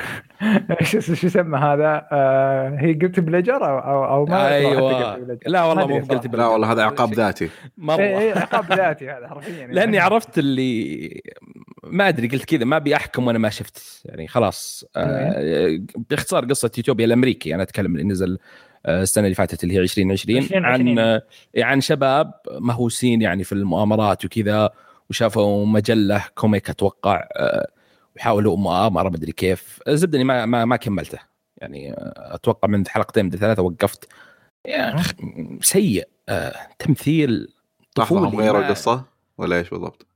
إيش 0.80 0.96
اسمه 0.96 1.16
شو 1.16 1.26
يسمى 1.26 1.58
هذا؟ 1.58 2.08
آه 2.12 2.76
هي 2.78 2.94
قلت 2.94 3.20
بليجر 3.20 3.68
أو 3.68 3.78
أو, 3.78 4.04
أو 4.04 4.24
ما 4.24 4.48
أيوه. 4.48 5.36
لا 5.46 5.64
والله 5.64 5.86
مو 5.86 5.98
قلت 5.98 6.34
لا 6.34 6.46
والله 6.46 6.72
هذا 6.72 6.82
عقاب 6.82 7.14
ذاتي. 7.14 7.48
مره 7.78 8.02
اي 8.02 8.18
اي 8.18 8.32
عقاب 8.32 8.72
ذاتي 8.72 9.10
هذا 9.10 9.28
حرفيا 9.28 9.66
لأني 9.66 9.98
عرفت 9.98 10.38
اللي 10.38 11.22
ما 11.84 12.08
أدري 12.08 12.28
قلت 12.28 12.44
كذا 12.44 12.64
ما 12.64 12.76
أبي 12.76 12.96
أحكم 12.96 13.26
وأنا 13.26 13.38
ما 13.38 13.48
شفت. 13.48 14.02
يعني 14.04 14.28
خلاص 14.28 14.84
آه 14.96 15.78
باختصار 16.10 16.44
قصة 16.44 16.70
يوتوبيا 16.78 17.06
الأمريكي. 17.06 17.54
أنا 17.54 17.62
أتكلم 17.62 17.96
اللي 17.96 18.04
نزل 18.04 18.38
آه، 18.86 19.02
السنة 19.02 19.24
اللي 19.24 19.34
فاتت 19.34 19.64
اللي 19.64 19.74
هي 19.74 19.78
2020 19.78 20.40
2020. 20.40 20.98
عن 20.98 21.20
عن 21.56 21.80
شباب 21.80 22.32
مهووسين 22.60 23.22
يعني 23.22 23.44
في 23.44 23.52
المؤامرات 23.52 24.24
وكذا. 24.24 24.70
وشافوا 25.12 25.66
مجلة 25.66 26.24
كوميك 26.34 26.70
أتوقع 26.70 27.28
آه، 27.36 27.68
وحاولوا 28.16 28.56
مؤامره 28.56 29.08
مدري 29.08 29.32
كيف. 29.32 29.78
الزبدة 29.88 30.16
اني 30.16 30.24
ما 30.24 30.46
ما, 30.46 30.64
ما 30.64 30.76
كملته. 30.76 31.18
يعني 31.58 31.92
آه، 31.92 32.34
أتوقع 32.34 32.68
من 32.68 32.86
حلقتين 32.88 33.24
من 33.24 33.30
ثلاثة 33.30 33.62
وقفت. 33.62 34.08
أخ، 34.66 35.12
سيء 35.60 36.08
آه، 36.28 36.54
تمثيل 36.78 37.48
طفولي 37.94 38.36
غيروا 38.36 38.60
ما- 38.60 38.66
القصة؟ 38.66 39.04
ولا 39.38 39.56
إيش 39.58 39.70
بالضبط؟ 39.70 40.06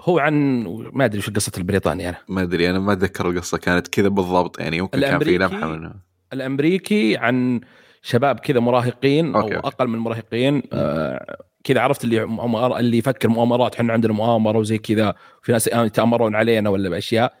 هو 0.00 0.18
عن 0.18 0.62
ما 0.92 1.04
أدري 1.04 1.20
شو 1.20 1.32
قصة 1.32 1.52
البريطاني 1.58 2.08
أنا. 2.08 2.16
ما 2.28 2.42
أدري 2.42 2.70
أنا 2.70 2.78
ما 2.78 2.92
أتذكر 2.92 3.30
القصة 3.30 3.58
كانت 3.58 3.88
كذا 3.88 4.08
بالضبط. 4.08 4.60
يعني 4.60 4.76
يمكن 4.76 5.00
كان 5.00 5.18
في؟ 5.18 5.38
لمحه 5.38 5.68
منها. 5.68 5.94
الأمريكي 6.32 7.16
عن 7.16 7.60
شباب 8.02 8.38
كذا 8.40 8.60
مراهقين 8.60 9.34
أو 9.34 9.40
okay، 9.40 9.56
okay. 9.56 9.66
أقل 9.68 9.88
من 9.88 9.98
مراهقين 9.98 10.62
آه 10.72 11.36
كذا 11.64 11.80
عرفت 11.80 12.04
اللي 12.04 12.24
مؤامر- 12.24 12.78
اللي 12.78 12.98
يفكر 12.98 13.28
مؤامرات 13.28 13.74
إحنا 13.74 13.92
عندنا 13.92 14.12
مؤامرة 14.12 14.58
وزي 14.58 14.78
كذا 14.78 15.14
في 15.42 15.52
ناس 15.52 15.66
يتأمرون 15.66 16.34
علينا 16.36 16.70
ولا 16.70 16.88
بأشياء. 16.88 17.34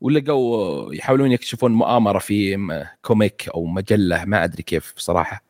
ولقوا 0.00 0.94
يحاولون 0.94 1.32
يكشفون 1.32 1.72
مؤامرة 1.72 2.18
في 2.18 2.56
comic 3.02 3.48
أو 3.54 3.64
مجلة 3.66 4.24
ما 4.24 4.44
أدري 4.44 4.62
كيف 4.62 4.92
بصراحه 4.96 5.44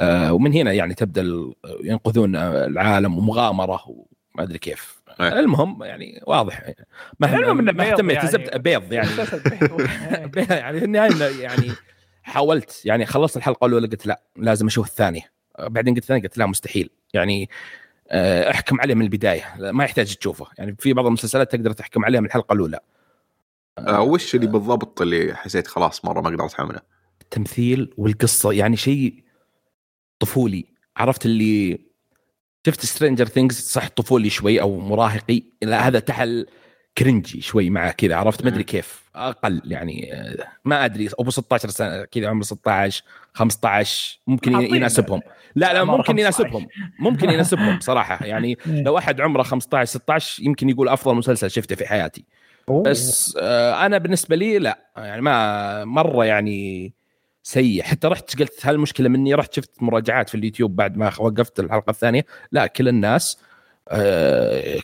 آه 0.00 0.32
ومن 0.32 0.52
هنا 0.52 0.72
يعني 0.72 0.94
تبدأ 0.94 1.52
ينقذون 1.84 2.36
العالم 2.36 3.18
ومغامرة 3.18 3.82
وما 3.88 4.44
أدري 4.44 4.58
كيف 4.58 5.02
إيه. 5.20 5.38
المهم 5.40 5.82
يعني 5.84 6.22
واضح 6.26 6.62
ما 7.20 7.36
المهم 7.38 7.58
إنه 7.58 7.72
ما 7.72 7.92
اهتميت 7.92 8.16
يعني. 8.24 8.58
بيض 8.58 8.92
يعني. 8.92 9.08
يعني 10.50 10.78
في 10.78 10.84
النهاية 10.84 11.40
يعني 11.42 11.70
حاولت 12.22 12.82
يعني 12.84 13.06
خلصت 13.06 13.36
الحلقة 13.36 13.66
الأولى 13.66 13.86
قلت 13.86 14.06
لا 14.06 14.22
لازم 14.36 14.66
أشوف 14.66 14.86
الثانية 14.86 15.37
بعدين 15.60 15.94
قلت 15.94 16.02
الثانية 16.02 16.22
قلت 16.22 16.38
لا 16.38 16.46
مستحيل. 16.46 16.90
يعني 17.14 17.50
آه، 18.10 18.50
أحكم 18.50 18.80
عليه 18.80 18.94
من 18.94 19.02
البداية. 19.02 19.54
ما 19.58 19.84
يحتاج 19.84 20.14
تشوفه. 20.14 20.46
يعني 20.58 20.76
في 20.78 20.92
بعض 20.92 21.06
المسلسلات 21.06 21.52
تقدر 21.52 21.72
تحكم 21.72 22.04
عليها 22.04 22.20
من 22.20 22.26
الحلقة 22.26 22.52
الأولى. 22.52 22.80
آه 23.78 24.02
وش 24.02 24.34
اللي 24.34 24.46
بالضبط 24.46 25.02
اللي 25.02 25.34
حسيت 25.34 25.66
خلاص 25.66 26.04
مرة 26.04 26.20
ما 26.20 26.28
أقدر 26.28 26.44
اتحمله؟ 26.44 26.80
التمثيل 27.22 27.94
والقصة. 27.96 28.52
يعني 28.52 28.76
شيء 28.76 29.22
طفولي. 30.20 30.64
عرفت 30.96 31.26
اللي 31.26 31.78
شفت 32.66 32.86
Stranger 32.86 33.26
Things 33.26 33.60
صح 33.60 33.88
طفولي 33.88 34.30
شوي 34.30 34.60
أو 34.60 34.78
مراهقي؟ 34.80 35.42
لا 35.62 35.88
هذا 35.88 35.98
تحل 35.98 36.46
cringy 36.98 37.40
شوي 37.40 37.70
معه 37.70 37.90
كذا 37.90 38.16
عرفت؟ 38.16 38.42
ما 38.44 38.50
أدري 38.50 38.64
كيف 38.64 39.10
أقل 39.14 39.62
يعني 39.64 40.10
ما 40.64 40.84
أدري 40.84 41.08
أبو 41.18 41.30
16 41.30 41.68
سنة 41.68 42.04
كذا 42.04 42.28
عمره 42.28 42.42
16 42.42 43.02
15 43.32 44.20
ممكن 44.26 44.52
يناسبهم. 44.52 45.20
لا 45.54 45.72
لا 45.72 45.84
ممكن 45.84 46.02
15. 46.02 46.20
يناسبهم 46.20 46.66
ممكن 46.98 47.30
يناسبهم 47.30 47.80
صراحة. 47.80 48.24
يعني 48.26 48.58
لو 48.66 48.98
أحد 48.98 49.20
عمره 49.20 49.42
15 49.42 49.84
16 49.90 50.42
يمكن 50.42 50.68
يقول 50.68 50.88
أفضل 50.88 51.14
مسلسل 51.14 51.50
شفته 51.50 51.76
في 51.76 51.86
حياتي. 51.86 52.24
بس 52.68 53.36
آه، 53.40 53.86
أنا 53.86 53.98
بالنسبة 53.98 54.36
لي 54.36 54.58
لا 54.58 54.78
يعني 54.96 55.22
ما 55.22 55.84
مرة 55.84 56.24
يعني 56.24 56.92
سيء. 57.42 57.82
حتى 57.82 58.08
رحت 58.08 58.38
قلت 58.38 58.66
هل 58.66 58.74
المشكلة 58.74 59.08
مني؟ 59.08 59.34
رحت 59.34 59.54
شفت 59.54 59.82
مراجعات 59.82 60.28
في 60.28 60.34
اليوتيوب 60.34 60.76
بعد 60.76 60.96
ما 60.96 61.12
وقفت 61.18 61.60
الحلقة 61.60 61.90
الثانية. 61.90 62.24
لا 62.52 62.66
كل 62.66 62.88
الناس 62.88 63.38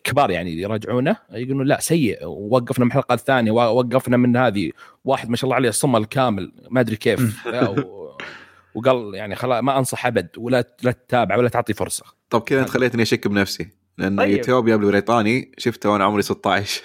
كبار 0.05 0.31
يعني 0.31 0.61
يراجعونه. 0.61 1.17
يقولون 1.33 1.67
لا 1.67 1.81
سيء. 1.81 2.27
وقفنا 2.27 2.85
من 2.85 2.91
الحلقة 2.91 3.15
الثانية 3.15 3.51
ووقفنا 3.51 4.17
من 4.17 4.37
هذه. 4.37 4.71
واحد 5.05 5.29
ما 5.31 5.37
شاء 5.37 5.45
الله 5.45 5.57
عليه 5.57 5.71
صمل 5.71 6.05
كامل 6.05 6.53
ما 6.71 6.81
أدري 6.81 6.97
كيف. 6.97 7.47
و- 7.69 8.05
وقال 8.75 9.15
يعني 9.15 9.35
خلاص 9.35 9.63
ما 9.63 9.79
أنصح 9.79 10.07
أبد 10.07 10.29
ولا 10.39 10.65
لا 10.83 10.91
تتابع 10.93 11.37
ولا 11.37 11.49
تعطي 11.49 11.73
فرصة. 11.75 12.05
طب 12.31 12.41
كذا 12.41 12.61
انت 12.61 12.71
خليتني 12.71 13.03
أشك 13.03 13.29
بنفسي. 13.29 13.69
لأن 13.99 14.17
طيب. 14.17 14.37
يوتوبيا 14.37 14.77
بالبريطاني 14.77 15.53
شفته 15.59 15.91
وأنا 15.91 16.05
عمري 16.05 16.23
16 16.23 16.83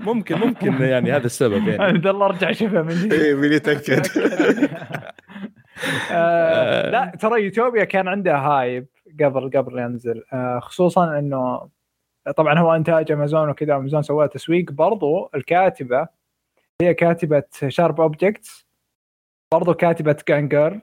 ممكن 0.00 0.38
ممكن 0.38 0.72
يعني 0.82 1.12
هذا 1.12 1.26
السبب 1.26 1.68
يعني. 1.68 1.82
عبد 1.84 2.06
الله 2.06 2.26
ارجع 2.26 2.52
شوفها 2.52 2.82
من 2.82 2.88
جديد. 2.94 3.12
اي 3.12 3.34
مين 3.34 3.52
يتأكد. 3.52 4.06
آه، 6.10 6.90
لا 6.90 7.12
ترى 7.20 7.42
يوتوبيا 7.44 7.84
كان 7.84 8.08
عنده 8.08 8.36
hype. 8.36 8.86
قبل 9.22 9.50
قبل 9.50 9.78
ينزل. 9.78 10.24
آه، 10.32 10.58
خصوصا 10.58 11.18
إنه 11.18 11.68
طبعا 12.36 12.58
هو 12.58 12.74
إنتاج 12.74 13.12
أمازون 13.12 13.48
وكذا 13.48 13.76
أمازون 13.76 14.02
سواه 14.02 14.26
تسويق 14.26 14.72
برضو 14.72 15.30
الكاتبة 15.34 16.08
هي 16.82 16.94
كاتبة 16.94 17.42
Sharp 17.68 18.00
Objects 18.00 18.68
برضو 19.54 19.74
كاتبة 19.74 20.16
جانجر 20.28 20.80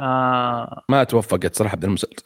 آه 0.00 0.84
ما 0.88 1.04
توفقت 1.04 1.54
صراحة 1.54 1.76
بهذا 1.76 1.88
المسلسل 1.88 2.22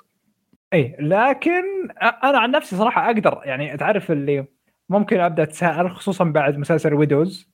اي 0.73 0.97
لكن 1.01 1.91
أنا 2.03 2.39
عن 2.39 2.51
نفسي 2.51 2.77
صراحة 2.77 3.07
أقدر 3.07 3.41
يعني 3.45 3.77
تعرف 3.77 4.11
اللي 4.11 4.47
ممكن 4.89 5.21
أبدأ 5.21 5.43
أتساءل 5.43 5.91
خصوصا 5.91 6.25
بعد 6.25 6.57
مسلسل 6.57 6.95
ويدوز 6.95 7.51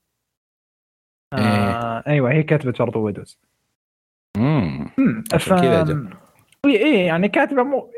آه 1.33 2.03
أيوه 2.07 2.33
هي 2.33 2.43
كاتبة 2.43 2.75
برضو 2.79 3.01
ويدوز 3.01 3.41
امم 4.37 4.91
عشان 5.35 5.57
كذا 5.61 6.11
جا. 6.67 6.71
اي 6.71 6.85
اي 6.85 7.07
يعني 7.07 7.29
كاتبة 7.29 7.63
مو 7.63 7.91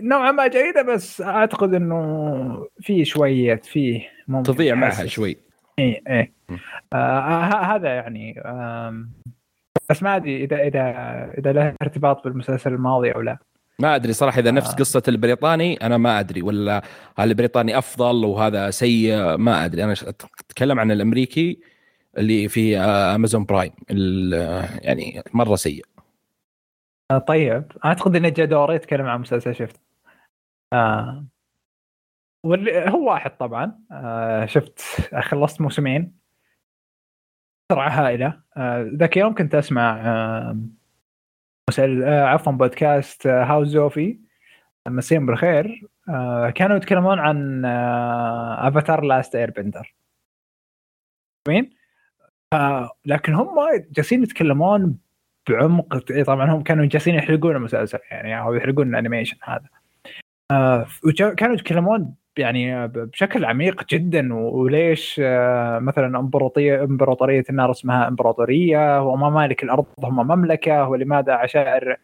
نوعا 0.00 0.30
ما 0.32 0.46
جيدة 0.46 0.82
بس 0.82 1.20
أعتقد 1.20 1.74
إنه 1.74 2.66
في 2.80 3.04
شوية 3.04 3.60
فيه 3.64 4.08
ممكن 4.28 4.52
تضيع 4.52 4.74
معها. 4.74 5.06
شوي 5.06 5.36
اي 5.78 6.02
اي 6.08 6.32
م. 6.48 6.56
آه 6.92 7.74
هذا 7.76 7.88
يعني 7.88 8.40
آم، 8.40 9.10
بس 9.90 10.02
ما 10.02 10.16
أدري 10.16 10.44
إذا 10.44 10.56
إذا 10.56 10.80
إذا 11.38 11.52
له 11.52 11.74
ارتباط 11.82 12.24
بالمسلسل 12.24 12.72
الماضي 12.72 13.10
أو 13.10 13.20
لا 13.20 13.38
ما 13.78 13.94
أدري 13.94 14.12
صراحة 14.12 14.38
إذا 14.40 14.50
نفس 14.50 14.70
آه. 14.70 14.74
قصة 14.76 15.02
البريطاني 15.08 15.76
أنا 15.76 15.96
ما 15.98 16.20
أدري 16.20 16.42
ولا 16.42 16.82
هل 17.18 17.28
البريطاني 17.28 17.78
أفضل 17.78 18.24
وهذا 18.24 18.70
سيء 18.70 19.36
ما 19.36 19.64
أدري 19.64 19.84
أنا 19.84 19.92
أتكلم 19.92 20.80
عن 20.80 20.90
الأمريكي 20.90 21.58
اللي 22.18 22.48
في 22.48 22.78
آه، 22.78 23.14
Amazon 23.14 23.44
Prime 23.44 23.72
آه، 24.34 24.64
يعني 24.80 25.22
مرة 25.34 25.56
سيء 25.56 25.84
آه 25.84 25.91
طيب. 27.18 27.72
أعتقد 27.84 28.16
إنه 28.16 28.28
جاء 28.28 28.46
دوري 28.46 28.74
يتكلم 28.74 29.06
عن 29.06 29.20
مسلسل 29.20 29.54
شفت. 29.54 29.80
آه. 30.72 31.26
واللي 32.44 32.90
هو 32.90 33.10
واحد 33.10 33.36
طبعا. 33.36 33.78
آه 33.92 34.46
شفت 34.46 34.80
خلصت 35.30 35.60
موسمين. 35.60 36.18
سرعه 37.72 37.88
هائلة. 37.90 38.42
آه 38.56 38.90
ذاك 38.94 39.16
يوم 39.16 39.34
كنت 39.34 39.54
أسمع 39.54 40.00
آه 40.06 40.58
مسل... 41.70 42.02
آه 42.04 42.24
عفوا 42.24 42.52
بودكاست 42.52 43.26
آه 43.26 43.64
زوفي 43.64 44.18
مسيهم 44.88 45.26
بالخير. 45.26 45.88
آه 46.08 46.50
كانوا 46.50 46.76
يتكلمون 46.76 47.18
عن 47.18 47.64
آه 47.64 48.68
Avatar 48.68 49.04
Last 49.04 49.34
Airbender 49.36 49.94
مين؟ 51.48 51.70
آه 52.52 52.90
لكن 53.06 53.34
هم 53.34 53.56
جالسين 53.90 54.22
يتكلمون 54.22 54.98
بعمق 55.48 55.98
طبعا 56.26 56.50
هم 56.50 56.62
كانوا 56.62 56.86
جالسين 56.86 57.14
يحرقون 57.14 57.56
المسلسل 57.56 57.98
يعني 58.10 58.40
أو 58.40 58.54
يحرقون 58.54 58.88
ال 58.88 58.93
animation 58.93 59.36
هذا. 59.44 59.64
آه 60.50 60.86
كانوا 61.36 61.54
يتكلمون 61.54 62.14
يعني 62.38 62.88
بشكل 62.88 63.44
عميق 63.44 63.84
جدا 63.88 64.34
وليش 64.34 65.20
آه 65.24 65.78
مثلا 65.78 66.18
امبراطوريه 66.18 66.84
إمبراطورية 66.84 67.44
النار 67.50 67.70
اسمها 67.70 68.08
إمبراطورية 68.08 69.02
وما 69.02 69.30
مالك 69.30 69.62
الأرض 69.62 69.86
هم 69.98 70.26
مملكة 70.26 70.88
ولماذا 70.88 71.32
عشائر 71.32 71.96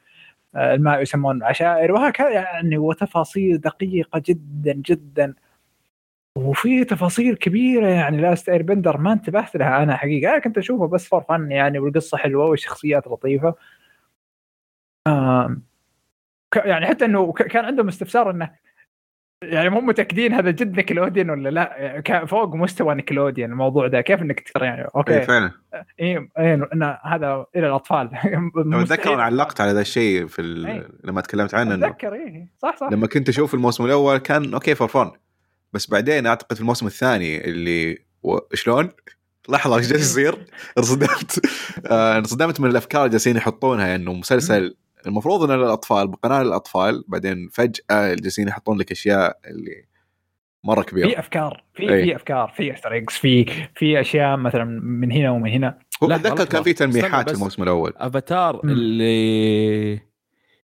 آه، 0.56 0.74
الماء 0.74 1.02
يسمون 1.02 1.42
عشائر 1.42 1.92
وهكذا 1.92 2.30
يعني 2.30 2.78
وتفاصيل 2.78 3.58
دقيقة 3.58 4.22
جدا 4.26 4.72
جدا. 4.72 5.34
وفي 6.38 6.84
تفاصيل 6.84 7.36
كبيرة 7.36 7.86
يعني 7.86 8.20
Last 8.20 8.48
Airbender 8.48 8.98
ما 8.98 9.12
انتبهت 9.12 9.56
لها 9.56 9.82
أنا 9.82 9.96
حقيقة 9.96 10.30
أنا 10.30 10.38
كنت 10.38 10.58
اشوفه 10.58 10.86
بس 10.86 11.08
for 11.08 11.20
fun 11.20 11.50
يعني 11.50 11.78
والقصة 11.78 12.18
حلوة 12.18 12.44
والشخصيات 12.46 13.06
لطيفة. 13.08 13.54
ك- 16.54 16.56
يعني 16.64 16.86
حتى 16.86 17.04
إنه 17.04 17.32
كان 17.32 17.64
عندهم 17.64 17.88
استفسار 17.88 18.30
إنه 18.30 18.50
يعني 19.42 19.68
مو 19.70 19.80
متأكدين 19.80 20.32
هذا 20.32 20.50
جد 20.50 20.76
Nickelodeon 20.76 21.30
ولا 21.30 21.48
لا 21.48 21.74
يعني 21.78 22.02
كان 22.02 22.26
فوق 22.26 22.54
مستوى 22.54 22.94
Nickelodeon 22.94 23.50
الموضوع 23.52 23.86
ده 23.86 24.00
كيف 24.00 24.22
إنك 24.22 24.40
تقدر 24.40 24.64
يعني؟ 24.64 24.82
اي 24.82 24.88
okay 24.96 25.22
فعلا. 25.22 25.50
إيه 26.00 26.28
إيه 26.38 26.54
إن 26.54 26.96
هذا 27.04 27.46
إلى 27.56 27.66
الأطفال. 27.66 28.10
اتذكر 28.56 29.14
أنا 29.14 29.22
علقت 29.22 29.60
على 29.60 29.72
ذا 29.72 29.80
الشيء 29.80 30.26
في 30.26 30.42
ال... 30.42 30.66
أي. 30.66 30.88
لما 31.04 31.20
تكلمت 31.20 31.54
عنه 31.54 31.74
إنه 31.74 31.86
أتذكر 31.86 32.14
إيه. 32.14 32.48
صح 32.58 32.76
صح. 32.76 32.88
لما 32.92 33.06
كنت 33.06 33.28
أشوف 33.28 33.54
الموسم 33.54 33.84
الأول 33.84 34.18
كان 34.18 34.54
okay 34.54 34.74
for 34.74 34.88
fun 34.88 35.10
بس 35.72 35.90
بعدين 35.90 36.26
أعتقد 36.26 36.54
في 36.54 36.60
الموسم 36.60 36.86
الثاني 36.86 37.44
اللي 37.44 37.98
و... 38.22 38.38
شلون؟ 38.54 38.90
لحظة 39.48 39.76
إيش 39.76 39.86
جالس 39.86 40.10
يصير؟ 40.10 40.38
انصدمت 40.78 41.40
آه، 41.86 42.18
انصدمت 42.18 42.60
من 42.60 42.70
الأفكار 42.70 43.00
اللي 43.00 43.10
جالسين 43.10 43.36
يحطونها 43.36 43.86
يعني 43.86 44.02
إنه 44.02 44.12
مسلسل 44.12 44.76
المفروض 45.06 45.42
إنه 45.42 45.56
للأطفال 45.56 46.08
بقناة 46.08 46.42
للأطفال 46.42 47.04
بعدين 47.08 47.48
فجأة 47.52 48.14
جالسين 48.14 48.48
يحطون 48.48 48.78
لك 48.78 48.90
أشياء 48.92 49.38
اللي 49.46 49.84
مرة 50.64 50.82
كبيرة 50.82 51.08
في 51.08 51.18
أفكار 51.18 51.64
في 51.74 51.94
أي. 51.94 52.04
في 52.04 52.16
أفكار 52.16 52.52
في 52.56 52.74
Easter 52.74 53.04
في 53.08 53.44
في 53.74 54.00
أشياء 54.00 54.36
مثلا 54.36 54.64
من 54.82 55.12
هنا 55.12 55.30
ومن 55.30 55.50
هنا 55.50 55.78
هو 56.02 56.08
لا، 56.08 56.16
أتذكر 56.16 56.44
كان 56.44 56.62
في. 56.62 56.72
تلميحات. 56.72 57.30
الموسم 57.30 57.62
الأول 57.62 57.92
أفاتار. 57.96 58.60
اللي 58.64 60.00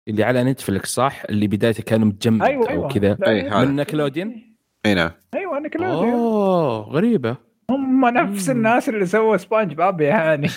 اللي 0.08 0.24
على 0.24 0.44
Netflix 0.44 0.94
صح 0.94 1.22
اللي 1.28 1.46
بدايته 1.46 1.82
كان 1.82 2.00
متجمد 2.00 2.42
أيوه 2.42 2.62
أو 2.62 2.68
أيوه 2.68 2.88
كذا 2.88 3.14
لا، 3.14 3.28
أي، 3.28 3.48
هذا. 3.48 3.64
من 3.64 3.76
Nickelodeon 3.76 4.53
أي 4.86 4.94
نعم. 4.94 5.10
أيوه 5.34 5.58
Nickelodeon 5.58 6.12
أوه 6.14 6.80
غريبة. 6.80 7.36
هم 7.70 8.06
نفس. 8.06 8.50
الناس 8.50 8.88
اللي 8.88 9.06
سووا 9.06 9.36
سبونج 9.36 9.74
باب 9.74 10.00
يعني. 10.00 10.48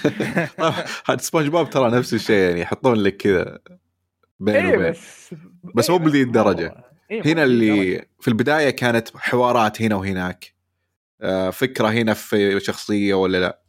هذا 1.08 1.18
سبونج 1.18 1.48
بوب 1.48 1.70
ترى 1.70 1.92
نفس 1.92 2.14
الشيء 2.14 2.36
يعني 2.50 2.62
يحطون 2.62 2.96
لك 2.96 3.18
كذا 3.18 3.60
بين 4.40 4.56
إيه 4.56 4.78
وبين 4.78 4.92
بس 4.92 5.36
بس 5.76 5.90
مو 5.90 5.98
بذي 5.98 6.22
الدرجة. 6.22 6.84
إيه، 7.12 7.22
مو 7.22 7.30
هنا. 7.32 7.44
اللي 7.44 8.06
في 8.20 8.28
البداية 8.28 8.70
كانت 8.70 9.18
حوارات 9.18 9.82
هنا 9.82 9.96
وهناك. 9.96 10.54
آه، 11.22 11.50
فكرة 11.50 11.88
هنا 11.88 12.14
في 12.14 12.60
شخصية 12.60 13.14
ولا 13.14 13.38
لا. 13.38 13.60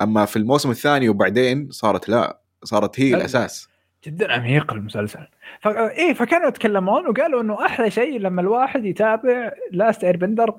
أما 0.00 0.24
في 0.24 0.36
الموسم 0.36 0.70
الثاني 0.70 1.08
وبعدين 1.08 1.68
صارت 1.70 2.08
لا 2.08 2.40
صارت 2.64 3.00
هي 3.00 3.10
لا. 3.10 3.16
الأساس. 3.16 3.67
جدا 4.04 4.32
عميق 4.32 4.72
المسلسل. 4.72 5.26
ف... 5.60 5.68
إيه 5.68 6.14
فكانوا 6.14 6.48
يتكلمون 6.48 7.06
وقالوا 7.08 7.40
إنه 7.42 7.66
أحلى 7.66 7.90
شيء 7.90 8.20
لما 8.20 8.40
الواحد 8.40 8.84
يتابع 8.84 9.52
Last 9.70 10.04
Airbender 10.04 10.54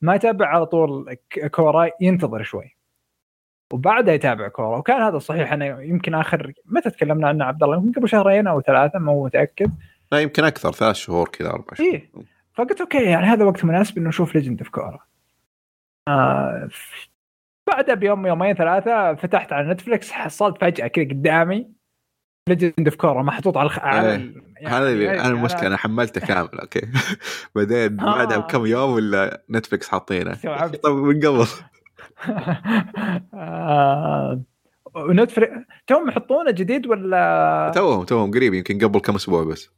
ما 0.00 0.14
يتابع 0.14 0.46
على 0.46 0.66
طول 0.66 1.14
ك- 1.30 1.46
كورا 1.46 1.90
ينتظر 2.00 2.42
شوي. 2.42 2.76
وبعدها 3.72 4.14
يتابع 4.14 4.48
كورا 4.48 4.76
وكان 4.78 5.02
هذا 5.02 5.16
الصحيح 5.16 5.52
أنا 5.52 5.80
يمكن 5.82 6.14
آخر 6.14 6.52
متى 6.64 6.90
تكلمنا 6.90 7.28
عنه 7.28 7.44
عبد 7.44 7.62
الله؟ 7.62 7.76
يمكن 7.76 7.92
قبل 8.00 8.08
شهرين 8.08 8.46
أو 8.46 8.60
ثلاثة 8.60 8.98
مو 8.98 9.24
متأكد. 9.24 9.70
لا 10.12 10.20
يمكن 10.20 10.44
أكثر 10.44 10.72
ثلاث 10.72 10.96
شهور 10.96 11.28
كذا 11.28 11.50
أربع 11.50 11.74
شهور. 11.74 11.90
إيه. 11.90 12.10
فقلت 12.54 12.80
أوكي 12.80 13.02
يعني 13.04 13.26
هذا 13.26 13.44
وقت 13.44 13.64
مناسب 13.64 13.98
إنه 13.98 14.08
نشوف 14.08 14.34
Legend 14.34 14.58
of 14.60 14.68
Korra 14.68 14.98
آه 16.08 16.68
ف- 16.70 17.08
بعدها 17.66 17.94
بيوم 17.94 18.26
يومين 18.26 18.54
ثلاثة 18.54 19.14
فتحت 19.14 19.52
على 19.52 19.68
نتفلكس 19.68 20.12
حصلت 20.12 20.60
فجأة 20.60 20.86
كذا 20.86 21.04
قدامي. 21.04 21.70
Legend 22.48 22.88
of 22.88 22.96
Korra 22.96 23.22
محطوط 23.22 23.56
على 23.56 23.66
الخ... 23.66 23.78
على 23.78 24.10
إيه. 24.10 24.16
ال- 24.16 24.42
هذا 24.66 24.88
اللي 24.88 25.04
يعني 25.04 25.20
أنا 25.20 25.28
المشكلة 25.28 25.66
أنا 25.66 25.76
حملته 25.76 26.20
كامل 26.26 26.60
أوكي. 26.60 26.80
بعدين 27.54 28.00
آه. 28.00 28.16
بعدها 28.16 28.38
بكم 28.38 28.66
يوم 28.66 28.90
ولا 28.90 29.44
نتفلكس 29.50 29.88
حاطينه. 29.88 30.34
طب 30.84 30.92
من 30.94 31.20
قبل. 31.20 31.46
آه، 33.34 34.42
ونتفلكس 34.94 35.52
توهم 35.86 36.08
يحطونه 36.08 36.50
جديد 36.50 36.86
ولا؟ 36.86 37.72
توهم 37.74 38.04
توهم 38.04 38.30
قريب 38.30 38.54
يمكن 38.54 38.78
قبل 38.78 38.98
كم 39.00 39.14
أسبوع 39.14 39.44
بس. 39.44 39.70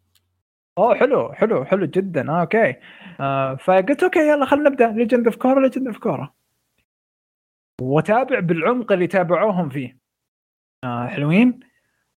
أوه 0.78 0.94
حلو 0.94 1.32
حلو 1.32 1.64
حلو 1.64 1.86
جدا. 1.86 2.30
آه 2.30 2.40
أوكي. 2.40 2.74
آه 3.20 3.54
فقلت 3.54 4.02
أوكي 4.02 4.28
يلا 4.28 4.46
خلينا 4.46 4.70
نبدأ. 4.70 4.88
Legend 4.88 5.26
of 5.26 5.36
Korra 5.36 5.60
Legend 5.60 5.86
of 5.86 5.98
Korra 5.98 6.32
وتابع 7.80 8.40
بالعمق 8.40 8.92
اللي 8.92 9.06
تابعوهم 9.06 9.68
فيه. 9.68 9.98
آه 10.84 11.06
حلوين. 11.06 11.60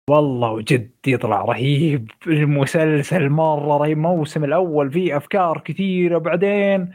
والله 0.09 0.51
وجد 0.51 0.91
يطلع 1.07 1.41
رهيب 1.45 2.11
المسلسل 2.27 3.29
مرة 3.29 3.77
رهيب. 3.77 3.97
الموسم 3.97 4.43
الأول 4.43 4.91
فيه 4.91 5.17
أفكار 5.17 5.59
كثيرة 5.65 6.17
بعدين 6.17 6.91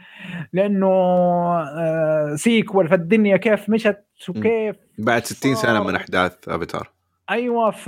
لأنه 0.53 0.87
آه 0.89 2.35
سيكول 2.35 2.87
فالدنيا 2.87 3.37
كيف 3.37 3.69
مشت 3.69 4.05
وكيف 4.29 4.75
بعد 4.97 5.25
60 5.25 5.55
سنة. 5.55 5.83
من 5.83 5.95
أحداث 5.95 6.49
أفاتار. 6.49 6.89
أيوه 7.29 7.71
ف 7.71 7.87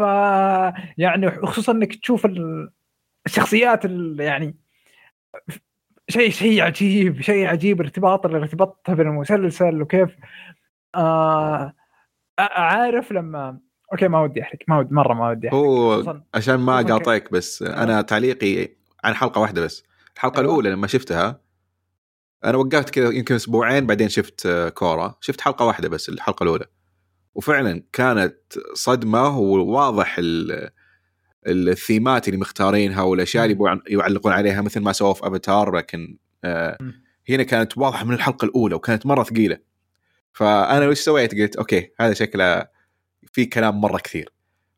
يعني 0.97 1.31
خصوصا 1.31 1.71
إنك 1.71 1.95
تشوف 1.95 2.25
ال- 2.25 2.69
الشخصيات 3.25 3.85
ال- 3.85 4.19
يعني 4.19 4.55
شيء 6.09 6.29
شيء 6.29 6.61
عجيب 6.63 7.21
شيء 7.21 7.47
عجيب 7.47 7.81
ارتباط 7.81 8.25
اللي 8.25 8.37
ارتبطتها 8.37 8.95
بالمسلسل 8.95 9.81
وكيف 9.81 10.15
آه 10.95 11.73
آه، 12.39 12.59
عارف 12.59 13.11
لما 13.11 13.59
أوكي 13.91 14.07
ما 14.07 14.21
ودي 14.21 14.41
أحرق 14.41 14.59
ما 14.67 14.79
ودي 14.79 14.93
مرة 14.95 15.13
ما 15.13 15.29
ودي 15.29 15.47
أحرق. 15.47 15.57
هو 15.59 16.21
عشان 16.33 16.55
ما 16.55 16.79
أقاطعك 16.79 17.31
بس 17.31 17.61
أنا 17.61 18.01
تعليقي 18.01 18.69
عن 19.03 19.13
حلقة 19.13 19.41
واحدة 19.41 19.61
بس. 19.61 19.83
الحلقة 20.15 20.39
أيوة. 20.39 20.49
الأولى 20.51 20.69
لما 20.69 20.87
شفتها 20.87 21.41
أنا 22.45 22.57
وقفت 22.57 22.89
كذا 22.89 23.09
يمكن 23.09 23.35
أسبوعين 23.35 23.85
بعدين 23.87 24.09
شفت 24.09 24.45
آه، 24.45 24.69
كورا. 24.69 25.15
شفت 25.21 25.41
حلقة 25.41 25.65
واحدة 25.65 25.89
بس 25.89 26.09
الحلقة 26.09 26.43
الأولى. 26.43 26.65
وفعلا 27.35 27.83
كانت 27.93 28.37
صدمة 28.73 29.37
وواضح 29.39 30.15
ال- 30.19 30.69
الثيمات 31.47 32.27
اللي 32.27 32.39
مختارينها 32.39 33.01
والأشياء 33.01 33.45
اللي 33.45 33.81
يعلقون 33.87 34.33
عليها 34.33 34.61
مثل 34.61 34.79
ما 34.79 34.91
سووا 34.91 35.13
في 35.13 35.27
أفاتار 35.27 35.75
لكن 35.75 36.17
آه،. 36.43 36.77
هنا 37.29 37.43
كانت 37.43 37.77
واضحة 37.77 38.05
من 38.05 38.13
الحلقة 38.13 38.45
الأولى 38.45 38.75
وكانت 38.75 39.05
مرة 39.05 39.23
ثقيلة. 39.23 39.57
فأنا 40.33 40.87
وش 40.87 40.99
سويت؟ 40.99 41.35
قلت 41.35 41.55
أوكي 41.55 41.91
هذا 41.99 42.13
شكله 42.13 42.74
في 43.35 43.45
كلام 43.45 43.81
مرة 43.81 43.97
كثير. 43.97 44.29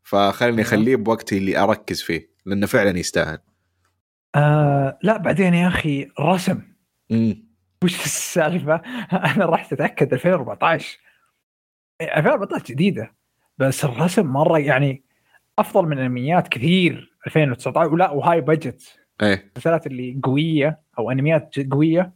فخلني 0.04 0.52
أيوة. 0.52 0.62
أخليه 0.62 0.96
بوقتي 0.96 1.38
اللي 1.38 1.58
أركز 1.58 2.02
فيه 2.02 2.30
لأنه 2.46 2.66
فعلا 2.68 3.00
يستاهل. 3.00 3.38
آه 4.36 5.00
لا 5.04 5.18
بعدين 5.18 5.54
يا 5.54 5.68
أخي 5.68 6.08
رسم. 6.20 6.62
امم 7.12 7.48
وش 7.84 8.06
السالفة؟ 8.06 8.76
أنا 9.36 9.46
رحت 9.46 9.74
اتاكد 9.74 10.14
2014 10.14 10.98
إيه، 12.02 12.18
2014 12.18 12.66
جديدة. 12.66 13.16
بس 13.58 13.86
الرسم 13.86 14.26
مرة 14.26 14.60
يعني 14.60 15.04
أفضل 15.60 15.86
من 15.86 16.00
انميات 16.00 16.48
كثير. 16.48 17.14
2019 17.28 17.94
ولا 17.94 18.10
وهاي 18.12 18.42
بجت 18.42 19.00
إيه. 19.22 19.34
المسلسلات 19.34 19.88
اللي 19.88 20.20
قوية 20.24 20.80
أو 21.00 21.12
أنميات 21.12 21.56
قوية. 21.72 22.14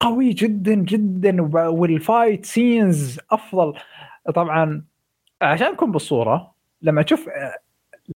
قوي 0.00 0.32
جدا 0.32 0.74
جدا. 0.74 1.42
وال 1.68 1.90
fight 1.90 2.46
scenes 2.46 3.20
أفضل. 3.30 3.74
طبعا 4.34 4.89
عشان 5.42 5.72
نكون 5.72 5.92
بالصورة؟ 5.92 6.54
لما 6.82 7.02
تشوف 7.02 7.28
آه، 7.28 7.58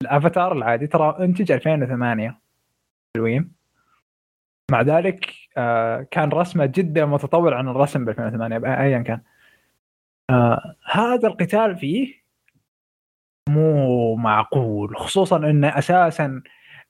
الأفاتار 0.02 0.52
العادي 0.52 0.86
ترى 0.86 1.16
إنتج 1.24 1.52
2008 1.52 2.40
حلوين. 3.16 3.52
مع 4.70 4.82
ذلك 4.82 5.34
آه، 5.56 6.02
كان 6.10 6.28
رسمه 6.28 6.66
جدا 6.66 7.04
متطور 7.06 7.54
عن 7.54 7.68
الرسم 7.68 8.04
ب 8.04 8.08
2008 8.08 8.58
بأ- 8.58 8.64
ايا 8.80 8.98
كان. 8.98 9.20
آه، 10.30 10.76
هذا 10.92 11.28
القتال 11.28 11.76
فيه 11.76 12.20
مو 13.48 14.14
معقول 14.16 14.96
خصوصا 14.96 15.36
إن 15.36 15.64
أساسا 15.64 16.42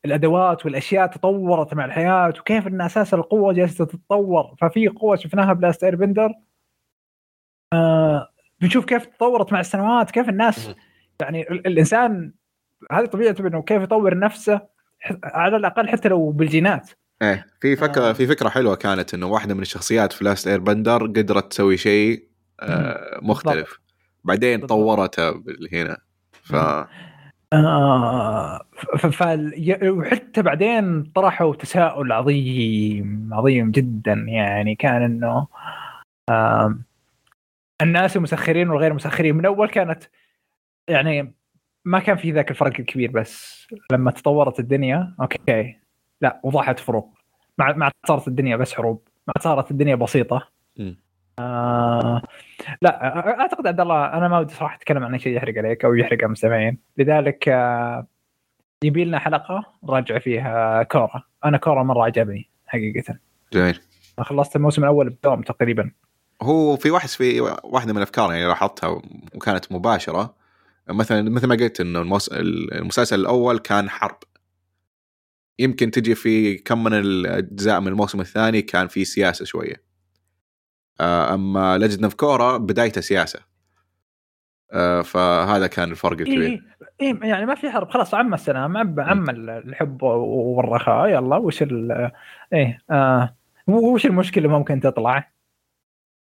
الأدوات 0.05 0.66
والأشياء 0.66 1.07
تطورت 1.07 1.74
مع 1.74 1.85
الحياة 1.85 2.28
وكيف 2.28 2.66
إن 2.66 2.81
أساسا 2.81 3.16
القوة 3.16 3.53
جالسة 3.53 3.85
تتطور. 3.85 4.55
ففي 4.61 4.89
قوة 4.89 5.16
شفناها 5.16 5.53
ب 5.53 5.84
Last 5.84 5.96
Airbender 5.96 6.32
بنشوف 8.61 8.84
كيف 8.84 9.06
تطورت 9.06 9.52
مع 9.52 9.61
السنوات 9.61 10.11
كيف 10.11 10.28
الناس 10.28 10.74
يعني 11.20 11.50
ال- 11.50 11.66
الإنسان 11.66 12.32
هذه 12.92 13.04
طبيعته 13.06 13.46
إنه 13.46 13.62
كيف 13.62 13.82
يطور 13.82 14.18
نفسه 14.18 14.61
على 15.24 15.56
الأقل 15.56 15.88
حتى 15.88 16.08
لو 16.08 16.30
بالجينات. 16.30 16.90
إيه 17.22 17.46
في 17.61 17.76
فكرة 17.76 18.08
آه. 18.08 18.12
في 18.12 18.26
فكرة 18.26 18.48
حلوة 18.48 18.74
كانت 18.74 19.14
إنه 19.14 19.26
واحدة 19.26 19.54
من 19.54 19.62
الشخصيات 19.62 20.12
في 20.12 20.24
Last 20.24 20.48
Airbender 20.48 21.07
قدرت 21.06 21.50
تسوي 21.50 21.76
شيء 21.76 22.24
آه 22.61 23.18
مختلف. 23.22 23.80
بعدين. 24.24 24.66
طورته 24.66 25.42
هنا. 25.72 25.96
ف 26.42 26.54
آه 27.52 28.61
ف- 28.98 29.06
ف- 29.06 29.38
وحتى 29.84 30.42
بعدين 30.42 31.02
طرحوا 31.02 31.54
تساؤل 31.54 32.12
عظيم 32.12 33.30
عظيم 33.32 33.70
جدا 33.70 34.12
يعني 34.12 34.74
كان 34.74 35.02
إنه 35.02 35.46
آم، 36.30 36.82
الناس 37.83 38.16
المسخرين 38.16 38.70
والغير 38.70 38.95
مسخرين. 38.95 39.37
من 39.37 39.47
أول 39.47 39.68
كانت 39.68 40.05
يعني 40.89 41.35
ما 41.85 41.99
كان 41.99 42.16
في 42.16 42.33
ذاك 42.33 42.51
الفرق 42.51 42.81
الكبير 42.81 43.11
بس 43.11 43.66
لما 43.93 44.11
تطورت 44.11 44.61
الدنيا 44.61 45.14
أوكي. 45.20 45.76
لا 46.20 46.41
وضحت 46.43 46.78
فروق. 46.78 47.14
مع 47.59 47.72
مع 47.72 47.91
صارت 48.09 48.28
الدنيا 48.28 48.57
بس 48.57 48.74
حروب. 48.74 49.09
ما 49.28 49.35
صارت 49.41 49.70
الدنيا 49.70 49.95
بسيطة. 49.95 50.49
آه 51.39 52.22
لا 52.83 53.41
أعتقد 53.41 53.66
عبد 53.66 53.81
الله 53.81 54.05
أنا 54.05 54.28
ما 54.28 54.39
ودي 54.39 54.55
صراحة 54.55 54.76
أتكلم 54.76 55.05
عن 55.05 55.18
شيء 55.18 55.37
يحرق 55.37 55.59
عليك 55.59 55.85
أو 55.85 55.95
يحرق 55.95 56.18
على 56.18 56.26
المستمعين. 56.26 56.78
لذلك 56.99 57.49
آه 57.49 58.07
يبي 58.85 59.05
لنا 59.05 59.18
حلقة 59.18 59.64
نراجع 59.85 60.18
فيها 60.18 60.83
كوره 60.83 61.24
أنا 61.45 61.59
كوره 61.59 61.83
مرة 61.83 62.05
عجبني 62.05 62.51
حقيقة. 62.66 63.18
جميل. 63.53 63.81
خلصت 64.20 64.57
الموسم 64.57 64.83
الأول 64.83 65.11
بدوم 65.11 65.43
تقريبا. 65.43 65.91
هو 66.43 66.76
في 66.76 66.91
واحد 66.91 67.09
في 67.09 67.41
واحدة 67.64 67.93
من 67.93 67.97
الافكار 67.97 68.32
يعني 68.32 68.47
لاحظتها 68.47 68.88
وكانت 69.34 69.72
مباشرة. 69.72 70.34
مثلا 70.88 71.30
مثل 71.30 71.47
ما 71.47 71.55
قلت 71.55 71.80
إنه 71.80 72.01
الموس... 72.01 72.28
المسلسل 72.72 73.20
الأول 73.20 73.59
كان 73.59 73.91
حرب. 73.91 74.18
يمكن 75.59 75.91
تجي 75.91 76.14
في 76.14 76.59
كم 76.59 76.84
من 76.84 76.95
الأجزاء 76.95 77.80
من 77.80 77.88
الموسم 77.88 78.20
الثاني 78.20 78.62
كان 78.62 78.88
في 78.88 79.05
سياسة 79.05 79.45
شوية. 79.45 79.82
آه، 81.01 81.34
أما 81.34 81.78
لجنه 81.78 82.09
في 82.09 82.16
كوره 82.16 82.57
بدايته 82.57 83.01
سياسة. 83.01 83.41
آه، 84.72 85.03
فهذا 85.03 85.66
كان 85.66 85.91
الفرق 85.91 86.20
الكبير. 86.20 86.43
إيه, 86.43 86.61
إيه 87.01 87.20
يعني 87.22 87.47
ما 87.47 87.55
في 87.55 87.70
حرب. 87.70 87.91
خلاص 87.91 88.14
عم 88.14 88.34
السلام 88.34 88.76
عم 88.76 89.01
عم 89.01 89.30
الحب 89.30 90.03
والرخاء. 90.03 91.09
يلا 91.09 91.36
وش 91.36 91.62
ال 91.62 92.11
إيه 92.53 92.78
آه 92.91 93.36
وش 93.66 94.07
المشكلة 94.07 94.49
ممكن 94.49 94.80
تطلع؟ 94.80 95.30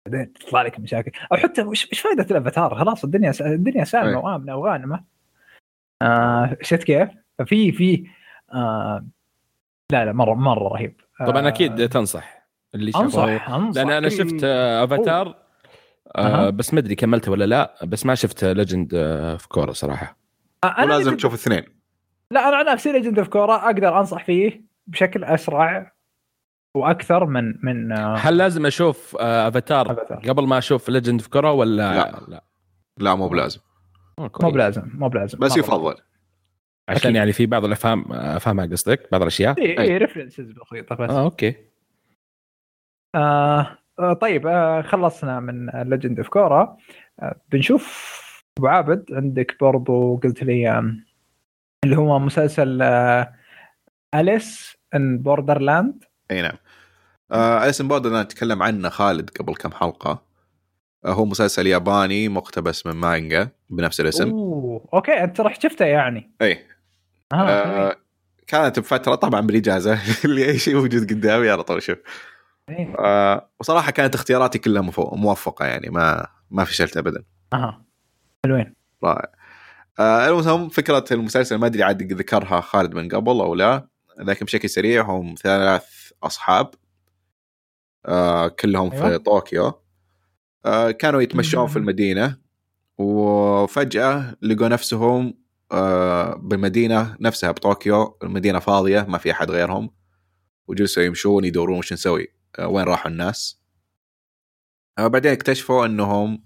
بعدين 0.06 0.32
تطلع 0.32 0.62
لك 0.62 0.80
مشاكل. 0.80 1.10
أو 1.32 1.36
حتى 1.36 1.62
وش, 1.62 1.84
فائده 1.84 2.26
الأفاتار؟ 2.30 2.74
خلاص 2.74 3.04
الدنيا 3.04 3.32
الدنيا 3.40 3.84
سالمه 3.84 4.08
أيه. 4.08 4.16
وامنه 4.16 4.56
وغانمه 4.56 5.04
آه 6.02 6.56
شفت 6.62 6.84
كيف؟ 6.84 7.08
ففي 7.38 7.72
في 7.72 8.06
آه 8.54 9.06
لا 9.92 10.04
لا 10.04 10.12
مره 10.12 10.34
مرة 10.34 10.68
رهيب. 10.68 11.00
آه 11.20 11.26
طبعا 11.26 11.48
أكيد 11.48 11.88
تنصح 11.88 12.46
اللي 12.74 12.92
شافه 12.92 13.04
أنصح 13.04 13.50
أنصح 13.50 13.80
لأن 13.80 13.90
أنا 13.90 14.08
شفت 14.08 14.40
آه، 14.44 14.84
أفاتار 14.84 15.28
آه 16.16 16.46
أها. 16.46 16.50
بس 16.50 16.74
ما 16.74 16.80
أدري 16.80 16.94
كملته 16.94 17.32
ولا 17.32 17.44
لا 17.44 17.74
بس 17.84 18.06
ما 18.06 18.14
شفت 18.14 18.44
Legend 18.44 18.90
of 19.38 19.48
Korra 19.48 19.72
صراحة. 19.72 20.16
آه 20.64 20.84
ولازم 20.84 21.16
تشوف 21.16 21.34
الاثنين 21.34 21.76
لا 22.30 22.48
أنا 22.48 22.56
عن 22.56 22.66
نفسي 22.66 22.92
Legend 22.92 23.18
of 23.18 23.28
Korra 23.28 23.54
أقدر 23.54 23.98
أنصح 23.98 24.24
فيه 24.24 24.64
بشكل 24.86 25.24
أسرع. 25.24 25.92
وأكثر 26.76 27.26
من 27.26 27.54
من 27.62 27.92
آه 27.92 28.16
هل 28.16 28.36
لازم 28.36 28.66
أشوف 28.66 29.16
آه، 29.20 29.48
افاتار 29.48 29.92
أفاتار. 29.92 30.18
قبل 30.30 30.46
ما 30.46 30.58
أشوف 30.58 30.88
Legend 30.88 31.20
of 31.20 31.30
Korra 31.30 31.52
ولا 31.52 31.94
لا. 31.94 32.20
لا 32.28 32.44
لا 32.98 33.14
مو 33.14 33.28
بلازم 33.28 33.60
آه، 34.18 34.30
مو. 34.42 34.50
بلازم 34.50 34.82
مو 34.94 35.08
بلازم 35.08 35.38
بس. 35.38 35.56
يفضل 35.56 35.94
عشان 36.88 37.00
أكيد. 37.10 37.16
يعني 37.16 37.32
في 37.32 37.46
بعض 37.46 37.64
الأفهام 37.64 38.12
أفهمها 38.12 38.66
قصدك 38.66 39.08
بعض 39.12 39.20
الأشياء 39.22 39.58
إي. 39.60 39.80
إي 39.80 39.96
references 39.96 40.50
بسيطة 40.50 40.94
بس 40.94 41.10
آه 41.10 41.22
أوكي 41.24 41.56
آه 43.14 43.78
آه، 43.98 44.12
طيب 44.12 44.46
آه 44.46 44.82
خلصنا 44.82 45.40
من 45.40 45.66
Legend 45.70 46.18
of 46.18 46.28
Korra 46.28 46.76
آه 47.20 47.40
بنشوف 47.52 48.16
أبو 48.58 48.66
عابد 48.66 49.04
عندك 49.12 49.56
برضو 49.60 50.16
قلت 50.16 50.42
لي 50.42 50.78
اللي 51.84 51.96
هو 51.96 52.18
مسلسل 52.18 52.82
آه 52.82 53.32
Alice 54.14 54.76
in 54.94 55.18
Borderland 55.18 56.04
أي 56.30 56.42
نعم 56.42 56.56
آه 57.32 57.64
Alice 57.64 57.80
in 57.80 57.88
Border 57.88 58.20
نتكلم 58.20 58.62
عنه 58.62 58.88
خالد 58.88 59.30
قبل 59.30 59.54
كم 59.54 59.72
حلقة. 59.72 60.22
آه 61.04 61.12
هو 61.12 61.24
مسلسل 61.24 61.66
ياباني 61.66 62.28
مقتبس 62.28 62.86
من 62.86 62.92
مانجا 62.92 63.48
بنفس 63.70 64.00
الاسم. 64.00 64.30
أوه 64.30 64.88
أوكي 64.94 65.12
أنت 65.12 65.40
رحت 65.40 65.62
شفته 65.62 65.84
يعني. 65.84 66.30
اي 66.42 66.66
آه. 67.32 67.36
آه 67.36 67.96
كانت 68.46 68.78
بفترة 68.78 69.14
طبعا 69.14 69.40
بالإجازة 69.40 69.98
اللي 70.24 70.44
أي 70.48 70.58
شيء 70.58 70.74
موجود 70.74 71.10
قدامي 71.10 71.50
على 71.50 71.62
طول 71.62 71.82
شوف. 71.82 71.98
إيه. 72.68 72.94
آه 72.98 73.50
وصراحة 73.60 73.90
كانت 73.90 74.14
اختياراتي 74.14 74.58
كلها 74.58 74.82
موفقة 74.96 75.66
يعني 75.66 75.90
ما 75.90 76.26
ما 76.50 76.64
فشلت 76.64 76.96
ابدا. 76.96 77.24
أها 77.52 77.84
حلوين. 78.44 78.74
رائع. 79.04 79.32
آه 79.98 80.28
المهم 80.28 80.68
فكرة 80.68 81.04
المسلسل 81.12 81.56
ما 81.56 81.66
أدري 81.66 81.82
عاد 81.82 82.12
ذكرها 82.12 82.60
خالد 82.60 82.94
من 82.94 83.08
قبل 83.08 83.40
أو 83.40 83.54
لا 83.54 83.88
لكن 84.18 84.44
بشكل 84.46 84.70
سريع 84.70 85.02
هم 85.02 85.34
ثلاث 85.42 86.10
أصحاب. 86.22 86.70
كلهم 88.48 88.92
أيوة. 88.92 89.10
في 89.10 89.18
طوكيو 89.18 89.72
آه 90.64 90.90
كانوا 90.90 91.22
يتمشون 91.22 91.66
في. 91.66 91.76
المدينة 91.76 92.38
وفجأة 92.98 94.36
لقوا 94.42 94.68
نفسهم 94.68 95.34
آه 95.72 96.34
بالمدينة 96.34 97.16
نفسها 97.20 97.50
بطوكيو 97.50 98.18
المدينة 98.22 98.58
فاضية 98.58 99.00
ما 99.08 99.18
في 99.18 99.30
أحد 99.30 99.50
غيرهم 99.50 99.90
وجلسوا 100.68 101.02
يمشون 101.02 101.44
يدورون 101.44 101.78
وش 101.78 101.92
نسوي 101.92 102.28
آه 102.58 102.68
وين 102.68 102.84
راحوا 102.84 103.10
الناس 103.10 103.60
آه 104.98 105.06
بعدين 105.06 105.32
اكتشفوا 105.32 105.86
إنهم 105.86 106.44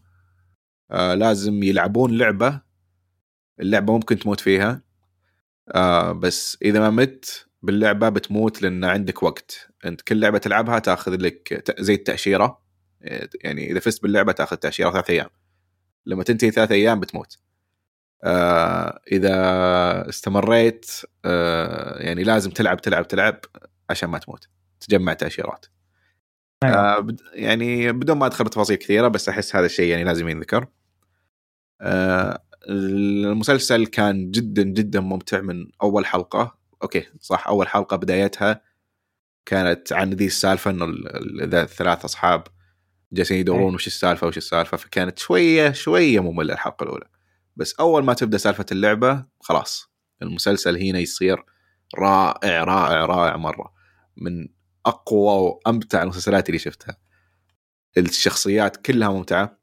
آه 0.90 1.14
لازم 1.14 1.62
يلعبون 1.62 2.18
لعبة 2.18 2.60
اللعبة 3.60 3.92
ممكن 3.92 4.18
تموت 4.18 4.40
فيها 4.40 4.82
آه 5.68 6.12
بس 6.12 6.58
إذا 6.62 6.80
ما 6.80 6.90
مت 6.90 7.49
باللعبة 7.62 8.08
بتموت 8.08 8.62
لأن 8.62 8.84
عندك 8.84 9.22
وقت. 9.22 9.68
أنت 9.84 10.00
كل 10.00 10.20
لعبة 10.20 10.38
تلعبها 10.38 10.78
تأخذ 10.78 11.16
لك 11.16 11.70
زي 11.80 11.94
التأشيرة. 11.94 12.62
يعني 13.44 13.70
إذا 13.70 13.80
فزت 13.80 14.02
باللعبة 14.02 14.32
تأخذ 14.32 14.56
تأشيرة 14.56 14.90
ثلاث 14.90 15.10
أيام. 15.10 15.28
لما 16.06 16.24
تنتهي 16.24 16.50
ثلاث 16.50 16.72
أيام 16.72 17.00
بتموت. 17.00 17.38
آه 18.24 19.00
إذا 19.12 20.08
استمريت 20.08 20.90
آه 21.24 21.98
يعني 22.02 22.22
لازم 22.24 22.50
تلعب 22.50 22.80
تلعب 22.80 23.08
تلعب 23.08 23.40
عشان 23.90 24.08
ما 24.08 24.18
تموت. 24.18 24.48
تجمع 24.80 25.12
تأشيرات. 25.12 25.66
آه 26.64 26.98
بد- 27.00 27.20
يعني 27.32 27.92
بدون 27.92 28.18
ما 28.18 28.26
أدخل 28.26 28.44
بتفاصيل 28.44 28.76
كثيرة 28.76 29.08
بس 29.08 29.28
أحس 29.28 29.56
هذا 29.56 29.66
الشيء 29.66 29.90
يعني 29.90 30.04
لازم 30.04 30.28
ينذكر. 30.28 30.66
آه 31.80 32.42
المسلسل 32.68 33.86
كان 33.86 34.30
جدا 34.30 34.62
جدا 34.62 35.00
ممتع 35.00 35.40
من 35.40 35.66
أول 35.82 36.06
حلقة. 36.06 36.59
أوكي 36.82 37.06
صح. 37.20 37.48
أول 37.48 37.68
حلقة 37.68 37.96
بدايتها 37.96 38.62
كانت 39.46 39.92
عن 39.92 40.10
ذي 40.10 40.26
السالفة 40.26 40.70
إنه 40.70 40.86
الثلاث 41.62 42.04
أصحاب 42.04 42.44
جالسين 43.12 43.38
يدورون 43.40 43.68
أي. 43.68 43.74
وش 43.74 43.86
السالفة 43.86 44.26
وش 44.26 44.36
السالفة. 44.36 44.76
فكانت 44.76 45.18
شوية 45.18 45.72
شوية 45.72 46.20
ممله 46.20 46.54
الحلقة 46.54 46.84
الأولى. 46.84 47.06
بس 47.56 47.74
أول 47.74 48.04
ما 48.04 48.14
تبدأ 48.14 48.38
سالفة 48.38 48.66
اللعبة 48.72 49.24
خلاص. 49.40 49.90
المسلسل 50.22 50.76
هنا 50.76 50.98
يصير 50.98 51.44
رائع 51.98 52.64
رائع 52.64 53.04
رائع 53.04 53.36
مرة. 53.36 53.72
من 54.16 54.48
أقوى 54.86 55.40
وأمتع 55.40 56.02
المسلسلات 56.02 56.48
اللي 56.48 56.58
شفتها. 56.58 56.96
الشخصيات 57.98 58.76
كلها 58.76 59.08
ممتعة. 59.08 59.60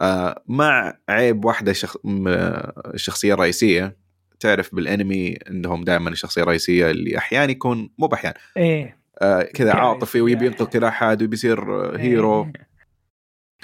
آه 0.00 0.42
مع 0.46 0.98
عيب 1.08 1.44
واحدة 1.44 1.72
شخ... 1.72 1.96
الشخصيه 2.94 3.34
الرئيسيه 3.34 3.99
تعرف 4.40 4.74
بالانمي 4.74 5.38
عندهم 5.46 5.84
دائما 5.84 6.10
الشخصية 6.10 6.42
الرئيسية 6.42 6.90
اللي 6.90 7.18
أحيانا 7.18 7.52
يكون 7.52 7.90
مو 7.98 8.06
بأحيان. 8.06 8.34
إيه. 8.56 9.00
آه 9.22 9.42
كذا 9.42 9.72
عاطفي 9.74 10.20
ويبي. 10.20 10.46
ينقذ 10.46 10.64
كذا 10.66 10.88
أحد 10.88 11.22
ويبي 11.22 11.34
يصير 11.36 11.84
آه، 11.94 11.98
هيرو. 11.98 12.44
إيه. 12.44 12.52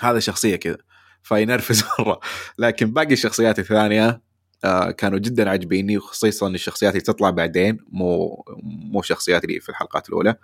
هذا 0.01 0.18
شخصية 0.18 0.57
كذا. 0.57 0.79
فينرفز 1.22 1.85
مرة. 1.99 2.20
لكن 2.59 2.93
باقي 2.93 3.12
الشخصيات 3.12 3.59
الثانية 3.59 4.20
آه 4.64 4.91
كانوا 4.91 5.18
جدا 5.18 5.51
عاجبيني 5.51 5.97
وخصيصا 5.99 6.49
الشخصيات 6.49 6.93
اللي 6.93 7.03
تطلع 7.05 7.31
بعدين 7.31 7.79
مو 7.89 8.45
مو 8.62 9.01
الشخصيات 9.01 9.45
اللي 9.45 9.61
في 9.61 9.68
الحلقات 9.68 10.09
الأولى. 10.09 10.35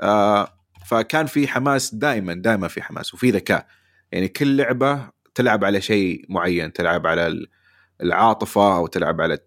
آه 0.00 0.48
فكان 0.86 1.26
في 1.26 1.48
حماس 1.48 1.94
دائما 1.94 2.34
دائما 2.34 2.68
في 2.68 2.82
حماس 2.82 3.14
وفي 3.14 3.30
ذكاء. 3.30 3.66
يعني 4.12 4.28
كل 4.28 4.56
لعبة 4.56 5.10
تلعب 5.34 5.64
على 5.64 5.80
شيء 5.80 6.24
معين 6.28 6.72
تلعب 6.72 7.06
على 7.06 7.26
ال- 7.26 7.46
العاطفة 8.02 8.76
أو 8.76 8.86
تلعب 8.86 9.20
على 9.20 9.38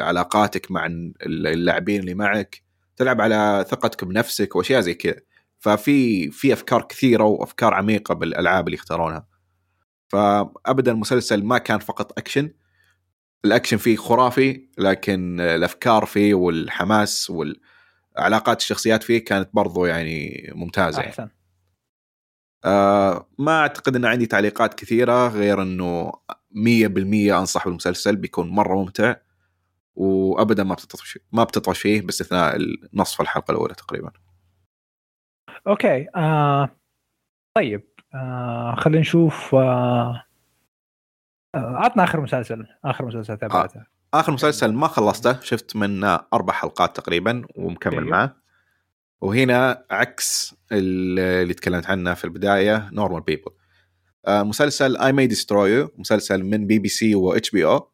علاقاتك 0.00 0.70
مع 0.70 0.86
ال- 0.86 1.12
اللاعبين 1.46 2.00
اللي 2.00 2.14
معك 2.14 2.62
تلعب 2.96 3.20
على 3.20 3.64
ثقتك 3.68 4.04
بنفسك 4.04 4.56
وأشياء 4.56 4.80
زي 4.80 4.94
كذا. 4.94 5.20
ففي 5.58 6.30
في 6.30 6.52
أفكار 6.52 6.82
كثيرة 6.82 7.24
وأفكار 7.24 7.74
عميقة 7.74 8.14
بالألعاب 8.14 8.66
اللي 8.66 8.74
يختارونها. 8.76 9.26
فابدا 10.08 10.92
المسلسل 10.92 11.44
ما 11.44 11.58
كان 11.58 11.78
فقط 11.78 12.18
أكشن. 12.18 12.50
الأكشن 13.44 13.76
فيه 13.76 13.96
خرافي 13.96 14.68
لكن 14.78 15.40
الأفكار 15.40 16.06
فيه 16.06 16.34
والحماس 16.34 17.30
والعلاقات 17.30 18.60
الشخصيات 18.60 19.02
فيه 19.02 19.24
كانت 19.24 19.48
برضو 19.52 19.84
يعني 19.86 20.50
ممتازة 20.54 21.00
يعني. 21.00 21.12
آه 22.66 23.28
ما 23.38 23.60
أعتقد 23.60 23.96
إن 23.96 24.04
عندي 24.04 24.26
تعليقات 24.26 24.74
كثيرة 24.74 25.28
غير 25.28 25.62
إنه 25.62 26.12
100% 26.52 27.32
أنصح 27.38 27.64
بالمسلسل 27.64 28.16
بيكون 28.16 28.48
مرة 28.48 28.74
ممتع 28.74 29.16
وابدا 29.94 30.64
ما 30.64 30.74
بتطفش 30.74 31.18
ما 31.32 31.44
بتطفش 31.44 31.80
فيه 31.80 32.02
باستثناء 32.02 32.58
نصف 32.94 33.20
الحلقة 33.20 33.52
الأولى 33.52 33.74
تقريبا. 33.74 34.10
أوكي 35.66 36.06
آه 36.16 36.68
طيب 37.56 37.88
آه 38.14 38.74
خلينا 38.78 39.00
نشوف 39.00 39.54
آه 39.54 40.22
آه، 41.54 41.76
عطنا 41.76 42.04
آخر 42.04 42.20
مسلسل 42.20 42.66
آخر 42.84 43.06
مسلسل 43.06 43.36
تابعته 43.36 43.82
آخر 44.14 44.32
مسلسل 44.32 44.72
ما 44.72 44.88
خلصته 44.88 45.40
شفت 45.40 45.76
منه 45.76 46.20
أربع 46.32 46.52
حلقات 46.52 46.96
تقريبا 46.96 47.42
ومكمل 47.56 47.94
أيوه. 47.94 48.10
معه. 48.10 48.36
وهنا 49.20 49.84
عكس 49.90 50.55
اللي 50.72 51.54
تكلمت 51.54 51.86
عنه 51.86 52.14
في 52.14 52.24
البداية 52.24 52.90
Normal 52.92 53.20
People 53.20 53.50
مسلسل 54.28 54.96
I 54.96 55.12
May 55.12 55.26
Destroy 55.26 55.88
مسلسل 55.96 56.44
من 56.44 56.66
بي 56.66 56.78
بي 56.78 56.88
سي 56.88 57.14
و 57.14 57.50
HBO 57.50 57.92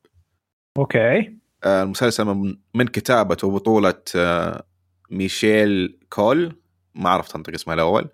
أوكي. 0.79 1.39
المسلسل 1.67 2.25
من, 2.25 2.57
من 2.75 2.87
كتابة 2.87 3.37
وبطولة 3.45 4.03
آه، 4.17 4.67
ميشيلا 5.11 5.99
كول. 6.11 6.63
ما 6.95 7.11
عرفت 7.11 7.35
انطق 7.37 7.53
اسمها 7.53 7.75
الأول. 7.75 8.09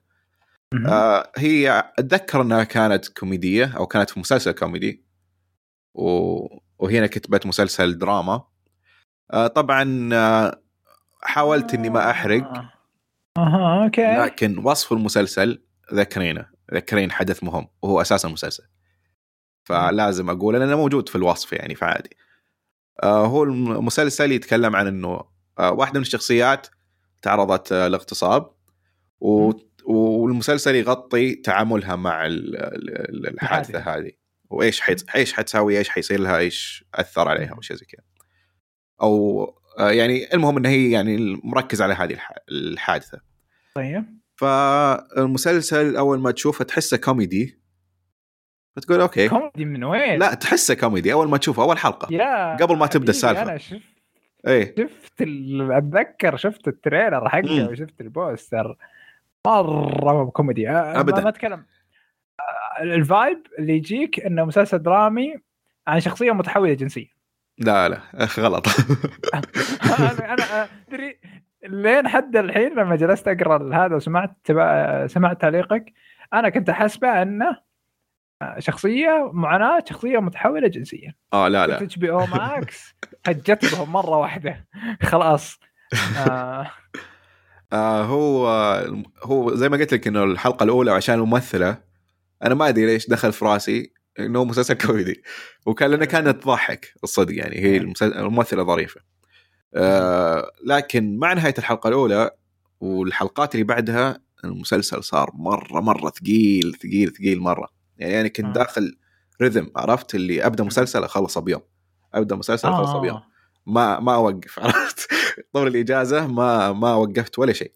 آه، 0.86 1.32
هي 1.36 1.92
أتذكر 1.98 2.42
إنها 2.42 2.64
كانت 2.64 3.08
كوميدية 3.08 3.76
أو 3.76 3.86
كانت 3.86 4.10
في 4.10 4.20
مسلسل 4.20 4.52
كوميدي. 4.52 5.04
و... 5.94 6.38
وهنا 6.78 7.06
كتبت 7.06 7.46
مسلسل 7.46 7.98
دراما. 7.98 8.44
آه، 9.30 9.46
طبعا 9.46 10.08
آه، 10.12 10.62
حاولت 11.22 11.74
إني 11.74 11.90
ما 11.90 12.10
أحرق. 12.10 12.44
آه. 12.44 12.72
أها 13.38 13.84
أوكي. 13.84 14.16
لكن 14.16 14.58
وصف 14.58 14.92
المسلسل 14.92 15.62
ذكرينه 15.94 16.46
ذكرين 16.74 17.10
حدث 17.12 17.44
مهم 17.44 17.68
وهو 17.82 18.00
أساس 18.00 18.24
المسلسل. 18.24 18.64
فلازم 19.64 20.30
أقول 20.30 20.54
لأنه 20.54 20.76
موجود 20.76 21.08
في 21.08 21.16
الوصف 21.16 21.52
يعني 21.52 21.74
فعادي. 21.74 22.16
آه، 23.02 23.26
هو 23.26 23.44
المسلسل 23.44 24.32
يتكلم 24.32 24.76
عن 24.76 24.86
إنه 24.86 25.20
آه، 25.58 25.72
واحدة 25.72 25.98
من 25.98 26.06
الشخصيات 26.06 26.66
تعرضت 27.22 27.72
آه، 27.72 27.88
لاغتصاب 27.88 28.50
و... 29.20 29.52
والمسلسل 29.84 30.74
يغطي 30.74 31.34
تعاملها 31.34 31.96
مع 31.96 32.26
ال- 32.26 32.56
ال- 32.56 32.90
ال- 33.10 33.26
الحادثة 33.26 33.78
هذه. 33.78 34.10
وإيش 34.50 34.80
حيت... 34.80 35.10
إيش 35.16 35.32
حتسوي 35.32 35.78
إيش 35.78 35.88
حيصير 35.88 36.20
لها 36.20 36.38
إيش 36.38 36.84
أثر 36.94 37.28
عليها 37.28 37.54
أو 37.54 37.60
شيء 37.60 37.76
زي 37.76 37.86
كذا. 37.86 38.02
أو 39.02 39.57
يعني 39.78 40.34
المهم 40.34 40.56
انه 40.56 40.68
هي 40.68 40.90
يعني 40.90 41.40
مركز 41.44 41.82
على 41.82 41.94
هذه 41.94 42.12
الح... 42.12 42.32
الحادثة 42.48 43.20
طيب 43.74 44.04
فالمسلسل 44.36 45.96
أول 45.96 46.18
ما 46.18 46.30
تشوفه 46.30 46.64
تحسه 46.64 46.96
كوميدي 46.96 47.58
فتقول 48.76 49.00
أوكي 49.00 49.28
كوميدي 49.28 49.64
من 49.64 49.84
وين؟ 49.84 50.18
لا 50.18 50.34
تحسه 50.34 50.74
كوميدي 50.74 51.12
أول 51.12 51.28
ما 51.28 51.36
تشوفه 51.36 51.62
أول 51.62 51.78
حلقة 51.78 52.14
يا 52.14 52.56
قبل 52.56 52.76
ما 52.76 52.86
تبدأ 52.86 52.96
حبيبي، 52.96 53.10
السالفة. 53.10 53.42
أنا 53.42 53.58
شفت 53.58 53.82
إيه 54.46 54.74
شفت. 54.78 55.22
أتذكر 55.70 56.36
شفت 56.36 56.68
ال 56.68 56.76
trailer 56.76 57.28
حقه. 57.28 57.68
وشفت 57.70 58.00
ال 58.00 58.11
poster 58.11 58.76
مرة 59.46 60.30
كوميدي 60.30 60.70
أه، 60.70 61.00
أبداً. 61.00 61.22
ما 61.22 61.28
أتكلم 61.28 61.64
أه، 62.40 62.82
ال 62.82 62.95
vibe 62.95 63.46
اللي 63.58 63.76
يجيك 63.76 64.20
إنه 64.20 64.44
مسلسل 64.44 64.78
درامي 64.78 65.34
عن 65.86 66.00
شخصيه 66.00 66.32
متحوله 66.32 66.74
جنسيا 66.74 67.08
لا 67.58 67.88
لا 67.88 68.00
أخ، 68.14 68.38
غلط. 68.38 68.66
أنا 70.20 70.68
تدري 70.88 71.18
لين 71.68 72.08
حد 72.08 72.36
الحين 72.36 72.72
لما 72.78 72.96
جلست 72.96 73.28
أقرأ 73.28 73.74
هذا 73.86 73.96
وسمعت 73.96 74.36
تبع- 74.44 75.06
سمعت 75.06 75.40
تعليقك 75.40 75.92
أنا 76.34 76.48
كنت 76.48 76.68
أحسبه 76.68 77.22
أنه 77.22 77.68
أه، 78.42 78.58
شخصية 78.58 79.30
معاناة 79.32 79.84
شخصية 79.88 80.18
متحولة 80.18 80.68
جنسيا. 80.68 81.14
آه 81.32 81.48
لا 81.48 81.66
لا. 81.66 81.82
HBO 81.82 82.10
Max 82.10 82.94
هجت 83.26 83.74
بهم 83.74 83.92
مرة 83.92 84.16
واحدة. 84.16 84.66
خلاص. 85.10 85.60
آه. 86.16 86.70
آه 87.72 88.02
هو 88.02 88.48
هو 89.22 89.54
زي 89.54 89.68
ما 89.68 89.76
قلت 89.76 89.94
لك 89.94 90.06
إنه 90.06 90.24
الحلقة 90.24 90.64
الأولى 90.64 90.90
عشان 90.90 91.14
الممثلة 91.14 91.78
أنا 92.42 92.54
ما 92.54 92.68
أدري 92.68 92.86
ليش 92.86 93.08
دخل 93.08 93.32
في 93.32 93.44
رأسي. 93.44 93.92
إنه 94.18 94.44
مسلسل 94.44 94.74
كوميدي. 94.74 95.22
وكان 95.66 95.90
لانها 95.90 96.06
كانت 96.06 96.42
تضحك 96.42 96.92
الصدق 97.04 97.34
يعني 97.36 97.56
هي 97.58 97.76
المسل- 97.76 98.14
الممثلة 98.14 98.62
ظريفة. 98.64 99.00
آه 99.74 100.50
لكن 100.64 101.18
مع 101.18 101.32
نهاية 101.32 101.54
الحلقة 101.58 101.88
الأولى 101.88 102.30
والحلقات 102.80 103.54
اللي 103.54 103.64
بعدها 103.64 104.20
المسلسل 104.44 105.04
صار 105.04 105.30
مرة 105.34 105.80
مرة 105.80 106.10
ثقيل 106.10 106.76
ثقيل 106.82 107.10
ثقيل 107.12 107.40
مرة. 107.40 107.68
يعني 107.98 108.20
أنا 108.20 108.28
كنت 108.28 108.46
آه. 108.46 108.52
داخل 108.52 108.96
رذم 109.42 109.70
عرفت؟ 109.76 110.14
اللي 110.14 110.46
أبدأ 110.46 110.64
مسلسل 110.64 111.04
اخلصه 111.04 111.40
بيوم. 111.40 111.60
أبدأ 112.14 112.36
مسلسل 112.36 112.68
اخلصه 112.68 113.00
بيوم. 113.00 113.16
آه. 113.16 113.26
ما 113.66 114.00
ما 114.00 114.14
أوقف 114.14 114.58
عرفت؟ 114.62 115.08
طول 115.52 115.66
الإجازة 115.66 116.26
ما 116.26 116.72
ما 116.72 116.94
وقفت 116.94 117.38
ولا 117.38 117.52
شيء. 117.52 117.72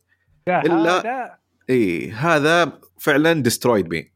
لا، 0.47 0.63
إلا- 0.63 0.71
هذا 0.71 1.39
اي 1.71 2.11
هذا 2.11 2.73
فعلا 2.99 3.33
destroyed 3.33 3.89
me 3.89 4.12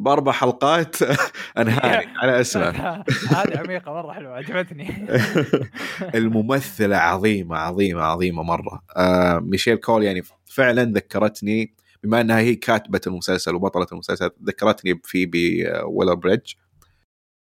باربع 0.00 0.32
حلقات 0.32 0.96
انهاني 1.58 2.06
على 2.18 2.40
اسمه 2.40 2.70
هذه 3.36 3.58
عميقة 3.58 3.92
مرة 3.92 4.12
حلوة 4.12 4.32
عجبتني. 4.36 5.08
الممثلة 6.14 6.96
عظيمة 6.96 7.56
عظيمة 7.56 8.02
عظيمة 8.02 8.42
مرة. 8.42 8.82
آه 8.96 9.38
ميكايلا 9.38 9.76
كول 9.76 10.02
يعني 10.04 10.22
فعلا 10.46 10.84
ذكرتني 10.84 11.74
بما 12.02 12.20
إنها 12.20 12.38
هي 12.38 12.54
كاتبة 12.54 13.00
المسلسل 13.06 13.54
وبطلة 13.54 13.86
المسلسل 13.92 14.30
ذكرتني 14.44 14.94
بفيبي 14.94 15.64
والر 15.84 16.14
بريدج 16.14 16.52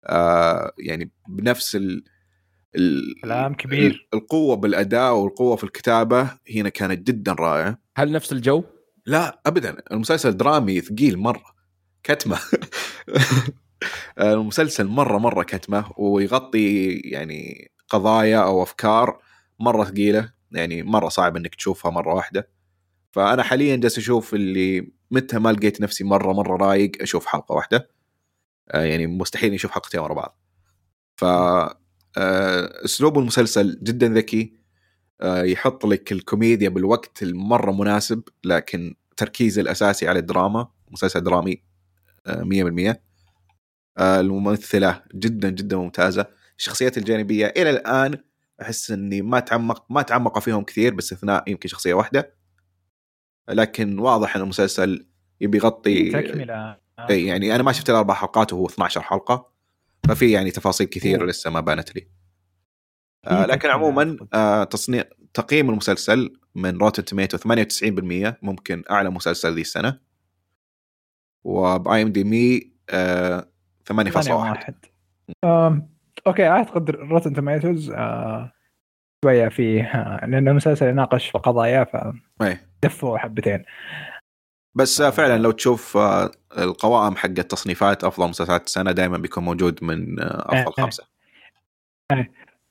آه 0.07 0.73
يعني 0.79 1.11
بنفس 1.29 1.77
ال 1.77 2.05
ال- 2.77 3.15
كلام 3.23 3.55
كبير. 3.55 4.09
القوة 4.15 4.57
بالأداء 4.57 5.15
والقوة 5.15 5.57
في 5.57 5.65
الكتابة 5.65 6.31
هنا 6.57 6.69
كانت 6.69 7.07
جدا 7.07 7.33
رائعة. 7.33 7.79
هل 7.97 8.13
نفس 8.13 8.33
الجو؟ 8.33 8.65
لا 9.07 9.41
ابدا. 9.47 9.77
المسلسل 9.93 10.37
درامي 10.37 10.81
ثقيل 10.81 11.19
مرة. 11.19 11.54
كتمة. 12.05 12.39
المسلسل 14.21 14.87
مرة 14.87 15.19
مرة 15.19 15.43
كتمة 15.43 15.93
ويغطي 15.97 16.91
يعني 16.91 17.71
قضايا 17.89 18.39
أو 18.39 18.63
أفكار 18.63 19.19
مرة 19.61 19.85
ثقيلة 19.85 20.33
يعني 20.53 20.83
مرة 20.83 21.09
صعب 21.09 21.37
إنك 21.37 21.55
تشوفها 21.55 21.91
مرة 21.91 22.15
واحدة. 22.15 22.49
فأنا 23.13 23.43
حاليا 23.43 23.77
جالس 23.77 23.99
أشوف 23.99 24.35
اللي 24.35 24.93
متى 25.11 25.39
ما 25.39 25.53
لقيت 25.53 25.81
نفسي 25.81 26.05
مرة 26.05 26.33
مرة 26.33 26.57
رايق 26.57 26.93
أشوف 27.01 27.27
حلقة 27.27 27.55
واحدة. 27.55 27.91
آه، 28.71 28.85
يعني 28.85 29.07
مستحيل 29.07 29.55
أشوف 29.55 29.71
حلقتين 29.71 30.01
ورا 30.01 30.15
بعض. 30.15 30.39
ف 31.17 31.25
آه، 31.25 32.85
أسلوب 32.85 33.19
المسلسل 33.19 33.79
جدا 33.83 34.09
ذكي. 34.09 34.53
آه، 35.21 35.43
يحط 35.43 35.87
لك 35.87 36.13
الكوميديا 36.13 36.69
بالوقت 36.69 37.23
المرة 37.23 37.73
مناسب 37.73 38.23
لكن 38.45 38.95
تركيز 39.17 39.59
الأساسي 39.59 40.09
على 40.09 40.19
الدراما 40.19 40.69
مسلسل 40.91 41.21
درامي. 41.25 41.74
100% 42.29 43.03
آه، 43.99 44.21
الممثلة 44.21 45.03
جدا 45.15 45.51
جدا 45.51 45.77
ممتازة. 45.77 46.27
الشخصيات 46.59 46.99
الجانبية 46.99 47.47
إلى 47.47 47.71
الآن 47.71 48.19
أحس 48.63 48.91
إني 48.91 49.23
ما 49.23 49.41
تعمق 49.41 49.85
ما 49.91 50.03
تعمقوا 50.03 50.41
فيهم 50.41 50.65
كثير 50.65 50.95
باستثناء 50.95 51.51
يمكن 51.51 51.69
شخصية 51.69 51.95
واحدة. 51.95 52.35
لكن 53.49 53.99
واضح 53.99 54.37
إن 54.37 54.43
المسلسل 54.43 55.07
يبي 55.41 55.59
يغطي 55.59 56.11
تكملة. 56.11 56.77
اي 57.11 57.27
يعني 57.27 57.55
أنا 57.55 57.63
ما 57.63 57.73
شفت 57.73 57.91
الأربع 57.91 58.15
حلقات 58.15 58.53
وهو 58.53 58.67
12 58.67 59.03
حلقة 59.03 59.51
ففي 60.09 60.31
يعني 60.31 60.51
تفاصيل 60.51 60.87
كثيرة. 60.87 61.25
لسه 61.25 61.51
ما 61.51 61.61
بانت 61.61 61.95
لي. 61.97 62.09
آه 63.25 63.47
لكن 63.47 63.69
عموما. 63.69 64.17
آه 64.35 64.65
تصنيع 64.65 65.05
تقييم 65.35 65.71
المسلسل 65.71 66.39
من 66.55 66.79
روتن 66.79 67.05
توميتوز 67.05 67.39
98% 67.39 68.39
ممكن 68.43 68.83
أعلى 68.91 69.11
مسلسل 69.11 69.55
ذي 69.55 69.61
السنة. 69.61 70.01
وبآي 71.45 72.03
ام 72.03 72.09
دي 72.13 72.25
بي 72.25 72.73
آه 72.91 73.49
8.1 73.93 74.31
واحد. 74.31 74.75
آم، 75.45 75.89
أوكي 76.27 76.49
أعتقد 76.49 76.91
روتن 76.91 77.33
توميتوز 77.33 77.93
شوية 79.25 79.49
فيه 79.49 79.83
آه، 79.83 80.27
لأن 80.27 80.49
المسلسل 80.49 80.87
يناقش 80.87 81.31
في 81.31 81.39
قضايا. 81.39 81.85
فدفوا 81.85 83.19
حبتين. 83.19 83.65
بس 84.75 85.01
آه 85.01 85.11
فعلا 85.11 85.39
لو 85.39 85.51
تشوف 85.51 85.97
آه 85.97 86.31
القوائم 86.59 87.17
حق 87.17 87.29
التصنيفات 87.39 88.05
أفضل 88.05 88.29
مسلسلات 88.29 88.67
السنة 88.67 88.93
دائما 88.93 89.19
بيكون 89.19 89.45
موجود 89.45 89.85
من 89.85 90.21
آه 90.21 90.47
أفضل. 90.49 90.73
خمسة. 90.83 91.05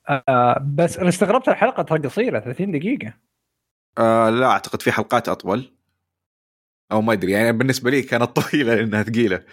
آه، 0.09 0.59
بس 0.75 0.97
أنا 0.97 1.09
استغربت 1.09 1.47
الحلقة 1.49 1.83
ترى 1.83 1.99
قصيرة 1.99 2.39
30 2.39 2.71
دقيقة. 2.71 3.13
آه 3.97 4.29
لا 4.29 4.47
أعتقد 4.47 4.81
في 4.81 4.91
حلقات 4.91 5.29
أطول. 5.29 5.71
أو 6.91 7.01
ما 7.01 7.13
أدري 7.13 7.31
يعني 7.31 7.51
بالنسبة 7.51 7.91
لي 7.91 8.01
كانت 8.01 8.23
طويلة 8.23 8.73
لانها 8.75 9.03
ثقيلة. 9.03 9.43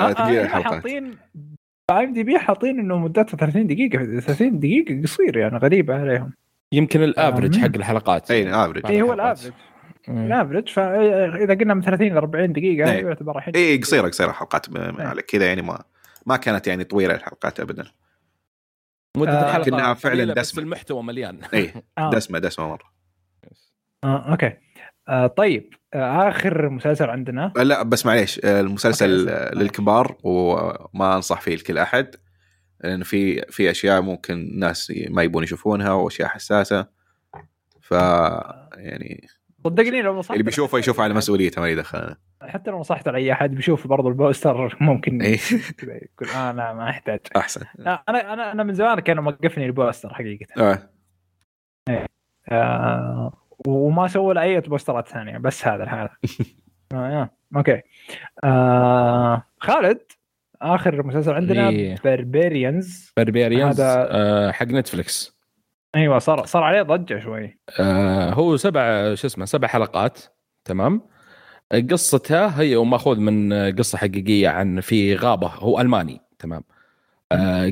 آه 0.00 0.12
ثقيلة 0.12 0.30
هنا 0.30 0.42
الحلقات. 0.42 0.74
حاطين 0.74 1.16
إم 1.90 2.12
دي 2.12 2.22
بي 2.22 2.38
حاطين 2.38 2.78
إنه 2.78 2.98
مدتها 2.98 3.36
30 3.36 3.66
دقيقة 3.66 4.20
30 4.20 4.58
دقيقة 4.60 5.02
قصير 5.02 5.36
يعني 5.36 5.56
غريبة 5.56 5.94
عليهم. 5.94 6.32
يمكن 6.72 7.02
ال 7.02 7.09
average 7.09 7.56
آه، 7.56 7.60
حق 7.60 7.70
الحلقات. 7.76 8.30
إي 8.30 8.44
بعض 8.44 8.86
إي 8.86 9.02
هو 9.02 9.12
الحلقات. 9.12 9.38
ال 9.44 9.45
average. 9.45 9.52
ال 10.08 10.16
average 10.16 10.68
فاذا 10.68 11.54
قلنا 11.54 11.74
من 11.74 11.82
30 11.82 12.06
ل 12.14 12.16
40 12.16 12.52
دقيقة 12.52 12.92
إيه. 12.92 13.06
يعتبر 13.06 13.38
الحين 13.38 13.54
إي 13.56 13.76
قصيرة 13.76 14.08
قصيرة 14.08 14.32
حلقات 14.32 14.70
م- 14.70 14.76
إيه. 14.76 15.06
على 15.06 15.22
كذا 15.22 15.46
يعني 15.46 15.62
ما 15.62 15.84
ما 16.26 16.36
كانت 16.36 16.66
يعني 16.66 16.84
طويلة 16.84 17.14
الحلقات 17.14 17.60
ابدا. 17.60 17.84
مدة 19.16 19.30
آه، 19.32 19.48
الحلقة 19.48 19.60
لكنها 19.68 19.94
فعلاً 19.94 20.14
قليلة، 20.14 20.34
بس 20.34 20.50
دسمة. 20.50 20.62
المحتوى 20.64 21.02
مليان. 21.02 21.40
إي 21.54 21.72
آه. 21.98 22.10
دسمة 22.10 22.38
دسمة 22.38 22.68
مرة. 22.68 22.92
آه، 24.04 24.30
أوكي. 24.30 24.52
آه، 25.08 25.26
طيب 25.26 25.74
آه، 25.94 26.28
آخر 26.28 26.68
مسلسل 26.68 27.10
عندنا 27.10 27.52
آه، 27.56 27.62
لا 27.62 27.82
بس 27.82 28.06
معليش 28.06 28.40
آه، 28.44 28.60
المسلسل 28.60 29.28
آه،. 29.28 29.54
للكبار 29.54 30.16
وما 30.22 31.16
أنصح 31.16 31.40
فيه 31.40 31.56
لكل 31.56 31.78
أحد 31.78 32.14
لأن 32.84 33.02
في 33.02 33.42
في 33.50 33.70
أشياء 33.70 34.00
ممكن 34.00 34.34
الناس 34.34 34.92
ما 35.10 35.22
يبون 35.22 35.42
يشوفونها 35.42 35.92
وأشياء 35.92 36.28
حساسة 36.28 36.86
ف 37.80 37.90
يعني 37.90 39.26
صدقني 39.64 40.02
لو 40.02 40.18
نصحت 40.18 40.32
اللي 40.32 40.42
بيشوفه 40.42 40.78
يشوفه 40.78 41.02
على 41.02 41.14
مسؤوليته 41.14 41.60
ما 41.60 41.68
يدخل 41.68 42.16
حتى 42.42 42.70
لو 42.70 42.80
نصحت 42.80 43.08
على 43.08 43.18
أي 43.18 43.32
أحد 43.32 43.54
بيشوف 43.54 43.86
برضو 43.86 44.08
البوستر 44.08 44.76
ممكن 44.80 45.22
إيه. 45.22 45.38
يقول 45.82 46.28
آه 46.36 46.52
لا 46.52 46.72
ما 46.72 46.90
أحتاج 46.90 47.20
أحسن 47.36 47.60
أنا 47.78 48.02
أنا 48.08 48.52
أنا 48.52 48.62
من 48.62 48.74
زمان 48.74 49.00
كانوا 49.00 49.22
موقفني 49.22 49.66
البوستر 49.66 50.14
حقيقة 50.14 50.46
آه. 50.58 50.90
آه 52.48 53.32
وما 53.66 54.08
سووا 54.08 54.34
له 54.34 54.42
أي 54.42 54.60
بوسترات 54.60 55.08
ثانية 55.08 55.38
بس 55.38 55.66
هذا 55.66 55.84
هذا. 55.84 56.10
آه. 56.94 57.30
أوكي. 57.56 57.80
آه 58.44 59.42
خالد 59.60 60.00
آخر 60.62 61.06
مسلسل 61.06 61.32
عندنا 61.32 61.68
إيه. 61.68 61.96
بربيريانز 62.04 63.12
بربيريانز 63.16 63.80
هذا- 63.80 64.06
آه 64.10 64.50
حق 64.50 64.66
نتفلكس 64.66 65.34
أيوه 65.96 66.18
صار 66.18 66.46
صار 66.46 66.62
عليه 66.62 66.82
ضجة 66.82 67.18
شوي. 67.18 67.58
آه 67.80 68.30
هو 68.30 68.56
سبع 68.56 69.14
شو 69.14 69.26
اسمه 69.26 69.44
سبع 69.44 69.68
حلقات 69.68 70.18
تمام؟ 70.64 71.02
قصته 71.90 72.46
هي 72.46 72.76
ماخوذ 72.76 73.20
من 73.20 73.52
قصة 73.78 73.98
حقيقية 73.98 74.48
عن 74.48 74.80
في 74.80 75.14
غابة 75.14 75.46
هو 75.48 75.80
ألماني 75.80 76.20
تمام؟ 76.38 76.62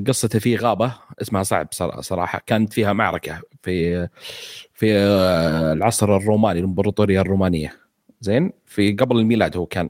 قصته 0.07 0.39
في 0.39 0.57
غابة 0.57 0.95
اسمها 1.23 1.43
صعب 1.43 1.69
صرا- 1.73 2.01
صراحة. 2.01 2.43
كانت 2.47 2.73
فيها 2.73 2.93
معركة 2.93 3.41
في 3.63 4.09
في 4.75 4.95
آه، 4.97 5.73
العصر 5.73 6.17
الروماني 6.17 6.59
الإمبراطورية 6.59 7.21
الرومانية. 7.21 7.77
زين؟ 8.21 8.53
في 8.67 8.93
قبل 8.93 9.19
الميلاد 9.19 9.57
هو 9.57 9.67
كان. 9.67 9.89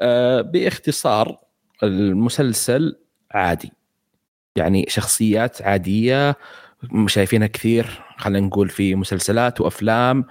آه 0.00 0.40
باختصار 0.40 1.38
المسلسل 1.82 2.96
عادي. 3.30 3.72
يعني 4.56 4.86
شخصيات 4.88 5.62
عادية 5.62 6.36
شايفينها 7.06 7.46
كثير. 7.46 8.02
خلينا 8.18 8.46
نقول 8.46 8.68
في 8.68 8.94
مسلسلات 8.94 9.60
وأفلام 9.60 10.24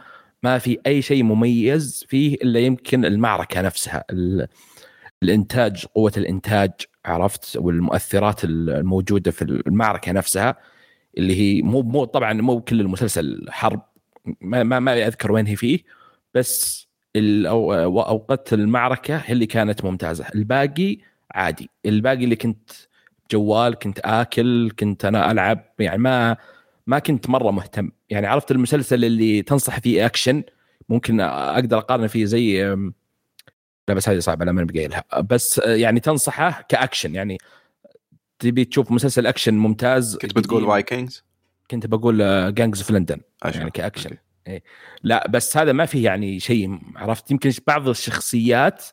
ما 0.43 0.57
في 0.57 0.79
أي 0.87 1.01
شيء 1.01 1.23
مميز 1.23 2.05
فيه 2.09 2.35
إلا 2.35 2.59
يمكن 2.59 3.05
المعركة 3.05 3.61
نفسها 3.61 4.03
ال- 4.09 4.47
الإنتاج 5.23 5.85
قوة 5.95 6.11
الإنتاج. 6.17 6.71
عرفت 7.05 7.57
والمؤثرات 7.57 8.43
الموجودة 8.43 9.31
في 9.31 9.41
المعركة 9.41 10.11
نفسها 10.11 10.55
اللي 11.17 11.35
هي 11.39 11.61
مو 11.61 11.81
مو 11.81 12.05
طبعا 12.05 12.33
مو 12.33 12.61
كل 12.61 12.81
المسلسل 12.81 13.45
حرب 13.49 13.81
ما 14.41 14.63
ما, 14.63 14.79
ما 14.79 15.07
أذكر 15.07 15.31
وين 15.31 15.47
هي 15.47 15.55
فيه 15.55 15.79
بس 16.33 16.87
أوقات 17.17 18.53
المعركة 18.53 19.17
هي 19.17 19.33
اللي 19.33 19.45
كانت 19.45 19.85
ممتازة. 19.85 20.25
الباقي 20.35 20.97
عادي. 21.31 21.69
الباقي 21.85 22.23
اللي 22.23 22.35
كنت 22.35 22.71
جوال 23.31 23.75
كنت 23.75 23.99
آكل 24.05 24.71
كنت 24.79 25.05
أنا 25.05 25.31
ألعب 25.31 25.65
يعني 25.79 25.97
ما 25.97 26.37
ما 26.87 26.99
كنت 26.99 27.29
مرة 27.29 27.51
مهتم. 27.51 27.91
يعني 28.09 28.27
عرفت 28.27 28.51
المسلسل 28.51 29.05
اللي 29.05 29.41
تنصح 29.41 29.79
فيه 29.79 30.05
أكشن؟ 30.05 30.43
ممكن 30.89 31.19
أقدر 31.21 31.77
أقارنه 31.77 32.07
فيه 32.07 32.25
زي 32.25 32.75
لا 33.87 33.93
بس 33.93 34.09
هذه 34.09 34.19
صعبة 34.19 34.45
لا 34.45 34.51
ما 34.51 34.63
بقايلها 34.63 35.03
بس 35.21 35.59
آه، 35.59 35.75
يعني 35.75 35.99
تنصحه 35.99 36.65
كأكشن 36.69 37.15
يعني 37.15 37.37
تبي 38.39 38.65
تشوف 38.65 38.91
مسلسل 38.91 39.27
أكشن 39.27 39.53
ممتاز 39.53 40.17
كنت 40.17 40.35
بتقول. 40.35 40.65
فايكنجز 40.67 41.23
كنت 41.71 41.85
بقول 41.85 42.17
جانجز 42.55 42.81
أوف 42.81 42.93
لندن 42.93 43.21
يعني 43.57 43.71
كأكشن. 43.71 44.17
إيه. 44.47 44.63
لا 45.03 45.27
بس 45.27 45.57
هذا 45.57 45.71
ما 45.71 45.85
فيه 45.85 46.05
يعني 46.05 46.39
شيء 46.39 46.79
عرفت؟ 46.95 47.31
يمكن 47.31 47.51
بعض 47.67 47.87
الشخصيات 47.87 48.83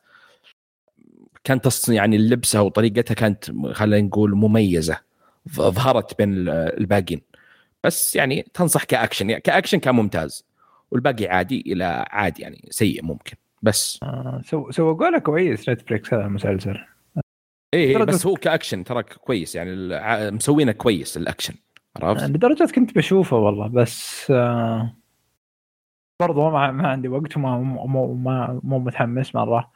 كانت 1.44 1.88
يعني 1.88 2.18
لبسها 2.18 2.60
وطريقتها 2.60 3.14
كانت 3.14 3.50
خلينا 3.72 4.06
نقول 4.06 4.34
مميزة 4.34 4.98
ظهرت 5.50 6.18
بين 6.18 6.32
ال- 6.34 6.48
الباقين 6.80 7.20
بس 7.84 8.16
يعني 8.16 8.46
تنصح 8.54 8.84
كأكشن 8.84 9.30
يعني 9.30 9.42
كأكشن 9.42 9.78
كان 9.78 9.94
ممتاز 9.94 10.44
والباقي 10.90 11.26
عادي 11.26 11.60
إلى 11.66 12.06
عادي 12.10 12.42
يعني 12.42 12.68
سيء 12.70 13.04
ممكن. 13.04 13.36
بس 13.62 14.00
آه 14.02 14.40
سو 14.44 14.70
سوقوا 14.70 15.10
له 15.10 15.18
كويس 15.18 15.68
نتفلكس 15.68 16.14
هذا 16.14 16.24
المسلسل 16.24 16.78
إيه 17.74 17.94
ترى 17.94 18.06
بس 18.06 18.26
هو 18.26 18.34
كأكشن 18.34 18.84
ترى 18.84 19.02
كويس 19.02 19.54
يعني 19.54 19.70
الع- 19.72 20.30
مسوينه 20.30 20.72
كويس 20.72 21.16
الأكشن 21.16 21.54
عرفت؟ 22.02 22.22
لدرجة 22.30 22.72
كنت 22.74 22.94
بشوفه 22.94 23.36
والله 23.36 23.68
بس 23.68 24.26
آه 24.30 24.96
برضو 26.20 26.50
ما, 26.50 26.70
ما 26.70 26.88
عندي 26.88 27.08
وقت 27.08 27.36
وما 27.36 27.58
مو 27.58 28.14
ما 28.14 28.60
مو 28.64 28.78
متحمس 28.78 29.34
مرة 29.34 29.70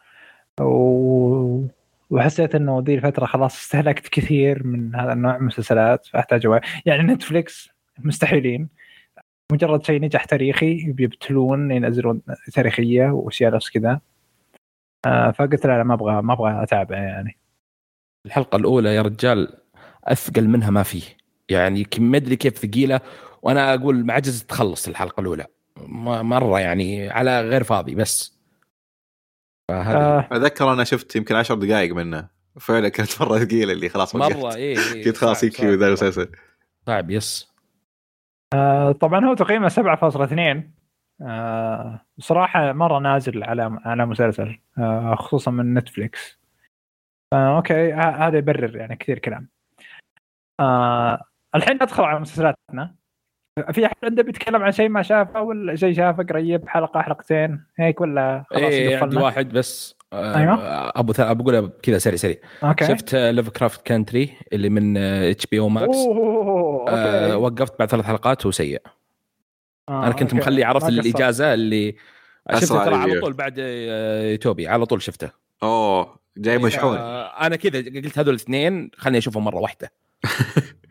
و... 0.61 1.67
وحسيت 2.11 2.55
إنه 2.55 2.83
ذي 2.87 2.95
الفترة 2.95 3.27
خلاص 3.27 3.57
استهلكت 3.57 4.09
كثير 4.09 4.67
من 4.67 4.95
هذا 4.95 5.13
النوع 5.13 5.33
من 5.33 5.41
المسلسلات 5.41 6.07
فأحتاج. 6.07 6.61
يعني 6.87 7.03
نتفليكس 7.13 7.69
مستحيلين 7.99 8.69
مجرد 9.55 9.85
شيء 9.85 10.01
نجح 10.01 10.25
تاريخي 10.25 10.93
بيبتلون 10.93 11.71
ينزلون 11.71 12.23
تاريخية 12.53 13.07
وأشياء 13.11 13.55
نفس 13.55 13.71
كذا. 13.71 14.01
آه 15.07 15.31
فقلت 15.31 15.67
لا, 15.67 15.79
لا 15.79 15.83
ما 15.85 15.95
أبغى 15.95 16.23
ما 16.23 16.33
أبغى 16.33 16.63
أتابع 16.63 16.97
يعني. 16.99 17.39
الحلقة 18.27 18.57
الأولى 18.57 18.95
يا 18.95 19.03
رجال 19.03 19.57
أثقل 20.05 20.49
منها 20.49 20.71
ما 20.71 20.83
فيه. 20.83 21.03
يعني 21.49 21.85
كم- 21.85 22.03
ما 22.03 22.17
أدري 22.17 22.37
كيف 22.37 22.59
ثقيلة 22.59 23.01
وأنا 23.43 23.75
أقول 23.75 24.05
معجز 24.07 24.43
تخلص 24.45 24.89
الحلقة 24.89 25.21
الأولى. 25.21 25.47
مرة 26.23 26.61
يعني 26.61 27.11
على 27.11 27.41
غير 27.41 27.63
فاضي 27.65 27.95
بس. 27.95 28.39
فهذه 29.71 29.97
آه. 29.97 30.29
أتذكر 30.33 30.73
أنا 30.73 30.85
شفت 30.85 31.17
يمكن 31.17 31.35
10 31.35 31.55
دقائق 31.55 31.95
منه. 31.95 32.29
فعلا 32.61 32.89
كانت 32.89 33.23
مرة 33.23 33.39
ثقيلة 33.39 33.73
اللي 33.73 33.89
خلاص 33.89 34.15
وقفت. 34.15 34.37
مره 34.37 34.55
إيه, 34.55 34.79
إيه 34.79 35.05
كنت 35.05 35.17
خلاص 35.17 35.45
يكفي 35.45 35.75
ذا 35.75 35.87
المسلسل 35.87 36.29
صعب 36.87 37.11
yes. 37.11 37.54
آه، 38.55 38.93
طبعا 38.93 39.25
هو 39.25 39.35
تقييمه 39.35 39.69
7.2 39.69 40.71
آه، 41.23 42.01
بصراحة 42.19 42.73
مرة 42.73 42.99
نازل 42.99 43.45
على 43.45 43.81
على 43.85 44.07
مسلسل 44.07 44.59
آه، 44.79 45.15
خصوصا 45.15 45.51
من 45.51 45.75
نتفليكس. 45.75 46.41
آه، 47.33 47.57
أوكي 47.57 47.93
هذا 47.93 48.39
يبرر 48.39 48.77
يعني 48.77 48.97
كثير 48.97 49.19
كلام. 49.19 49.49
آه، 50.61 51.25
الحين 51.55 51.75
ندخل 51.75 52.03
على 52.03 52.21
مسلسلاتنا. 52.21 52.95
في 53.73 53.87
أحد 53.87 53.95
عنده 54.05 54.23
بيتكلم 54.23 54.63
عن 54.63 54.73
شيء 54.73 54.89
ما 54.89 55.03
شافه 55.03 55.43
ولا 55.43 55.75
شيء 55.75 55.95
شافه 55.95 56.23
قريب؟ 56.23 56.69
حلقة 56.69 57.03
حلقتين؟ 57.03 57.67
هيك 57.79 58.01
ولا 58.01 58.45
خلاص 58.51 58.63
إيه 58.63 58.97
عندي 58.97 59.17
واحد 59.17 59.49
بس. 59.49 59.97
آه 60.15 60.37
أيوة. 60.39 60.55
أبو 61.01 61.13
ث... 61.13 61.21
بقولها 61.21 61.71
كذا 61.83 61.99
سريع 61.99 62.17
سريع. 62.17 62.37
أوكي. 62.65 62.87
شفت 62.87 63.15
لوفكرافت 63.15 63.87
كانتري 63.87 64.31
اللي 64.53 64.69
من 64.69 64.97
اتش 64.97 65.47
بي 65.47 65.59
او 65.59 65.69
ماكس 65.69 65.97
آه 66.89 67.37
وقفت 67.37 67.79
بعد 67.79 67.89
ثلاث 67.89 68.05
حلقات 68.05 68.47
وسيء. 68.47 68.83
آه، 69.89 70.05
أنا 70.05 70.13
كنت 70.13 70.23
أوكي. 70.23 70.37
مخلي 70.37 70.65
عرفت. 70.65 70.89
الإجازة 70.89 71.55
اللي 71.55 71.97
شفته 72.55 72.85
ترى 72.85 72.95
على. 72.95 73.21
طول 73.21 73.33
بعد 73.33 73.55
آه، 73.59 74.31
يوتوبي 74.31 74.69
على 74.69 74.87
طول 74.87 75.03
شفته. 75.03 75.31
أوه 75.63 76.17
جاي 76.37 76.59
مشحون. 76.59 76.97
آه، 76.97 77.47
أنا 77.47 77.57
كذا 77.57 77.79
قلت 77.79 78.19
هذول 78.19 78.35
الاثنين 78.35 78.91
خلني 78.97 79.19
أشوفهم 79.19 79.45
مرة 79.45 79.59
واحدة. 79.59 79.93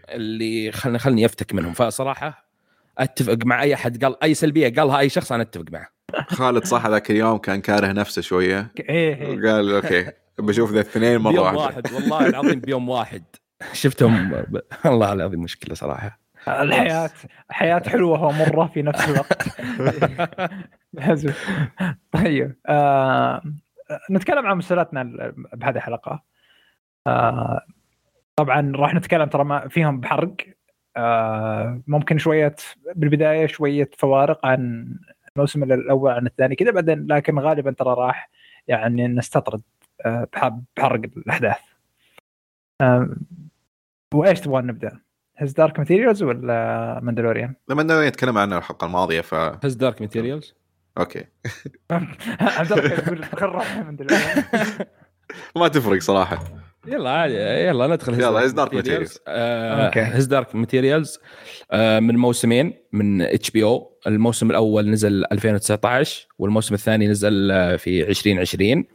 اللي 0.09 0.71
خلني 0.71 0.99
خلني 0.99 1.21
يفتك 1.21 1.53
منهم. 1.53 1.73
فصراحة 1.73 2.49
أتفق 2.97 3.37
مع 3.45 3.61
أي 3.61 3.73
أحد 3.73 4.03
قال 4.03 4.23
أي 4.23 4.33
سلبية 4.33 4.73
قالها 4.73 4.99
أي 4.99 5.09
شخص 5.09 5.31
أنا 5.31 5.43
أتفق 5.43 5.65
معه. 5.71 5.87
خالد 6.27 6.65
صح 6.65 6.87
ذاك 6.87 7.11
اليوم 7.11 7.37
كان 7.37 7.61
كاره 7.61 7.91
نفسه 7.91 8.21
شوية. 8.21 8.71
إيه 8.79 9.15
إيه. 9.15 9.37
وقال 9.37 9.75
أوكي 9.75 10.11
بشوف 10.39 10.71
ذا 10.71 10.81
الاثنين 10.81 11.17
مرة 11.17 11.31
بيوم 11.31 11.45
واحدة. 11.45 11.59
واحد 11.61 11.93
والله 11.93 12.27
العظيم 12.27 12.59
بيوم 12.59 12.89
واحد. 12.89 13.23
شفتهم 13.73 14.29
ب... 14.29 14.61
والله 14.85 15.13
العظيم 15.13 15.39
مشكلة 15.41 15.75
صراحة. 15.75 16.19
الحياة 16.47 17.09
حياة 17.49 17.83
حلوة 17.87 18.23
ومرة 18.23 18.65
في 18.73 18.81
نفس 18.81 19.09
الوقت. 19.09 19.43
طيب 22.11 22.55
آه 22.67 23.41
نتكلم 24.11 24.45
عن 24.47 24.57
مسلسلاتنا 24.57 25.01
ال- 25.01 25.33
بهذه 25.53 25.75
الحلقة. 25.75 26.23
آه 27.07 27.61
طبعا 28.35 28.71
راح 28.75 28.93
نتكلم 28.95 29.25
ترى 29.29 29.43
ما 29.43 29.67
فيهم 29.67 29.99
بحرق. 29.99 30.35
آه 30.97 31.81
ممكن 31.87 32.17
شوية 32.17 32.55
بالبداية 32.95 33.45
شوية 33.47 33.89
فوارق 33.97 34.45
عن 34.45 34.87
الموسم 35.37 35.63
الأول 35.63 36.11
عن 36.11 36.25
الثاني 36.25 36.55
كذا 36.55 36.71
بعدين 36.71 37.07
لكن 37.07 37.39
غالبا 37.39 37.71
ترى 37.71 37.93
راح 37.93 38.29
يعني 38.67 39.07
نستطرد 39.07 39.61
آه 40.05 40.27
بح- 40.33 40.59
بحرق 40.77 41.01
الأحداث. 41.17 41.57
آه 42.81 43.09
وإيش 44.13 44.39
تبغون 44.39 44.65
نبدأ؟ 44.67 44.99
هز 45.37 45.51
دارك 45.51 45.79
ماتيريالز 45.79 46.23
ولا 46.23 46.99
ماندلوريان؟ 47.03 47.55
لما 47.69 47.83
بدنا 47.83 48.09
نتكلم 48.09 48.37
عنه 48.37 48.57
الحلقة 48.57 48.85
الماضية 48.85 49.21
ف 49.21 49.33
هز 49.33 49.73
دارك 49.75 50.01
ماتيريالز 50.01 50.55
أوكي. 50.97 51.25
عبد 52.41 52.71
الله 52.71 52.93
يقول 52.93 53.25
ماندلوريان 53.83 54.43
ما 55.55 55.67
تفرق 55.67 56.01
صراحة. 56.01 56.43
يلا 56.87 57.09
عادي 57.09 57.35
يلا 57.35 57.87
ندخل 57.87 58.13
يلا،. 58.13 58.47
ماتيريالز. 58.81 59.17
آه 59.27 59.85
أوكي. 59.85 59.99
هز 59.99 60.25
دارك 60.25 60.55
ماتيريالز 60.55 61.19
من 61.73 62.17
موسمين 62.17 62.73
من 62.91 63.21
اتش 63.21 63.51
بي 63.51 63.63
أو 63.63 63.97
الموسم 64.07 64.51
الأول 64.51 64.89
نزل 64.89 65.25
2019 65.31 66.27
والموسم 66.39 66.75
الثاني 66.75 67.07
نزل 67.07 67.51
آه، 67.51 67.75
في 67.75 68.09
2020 68.09 68.85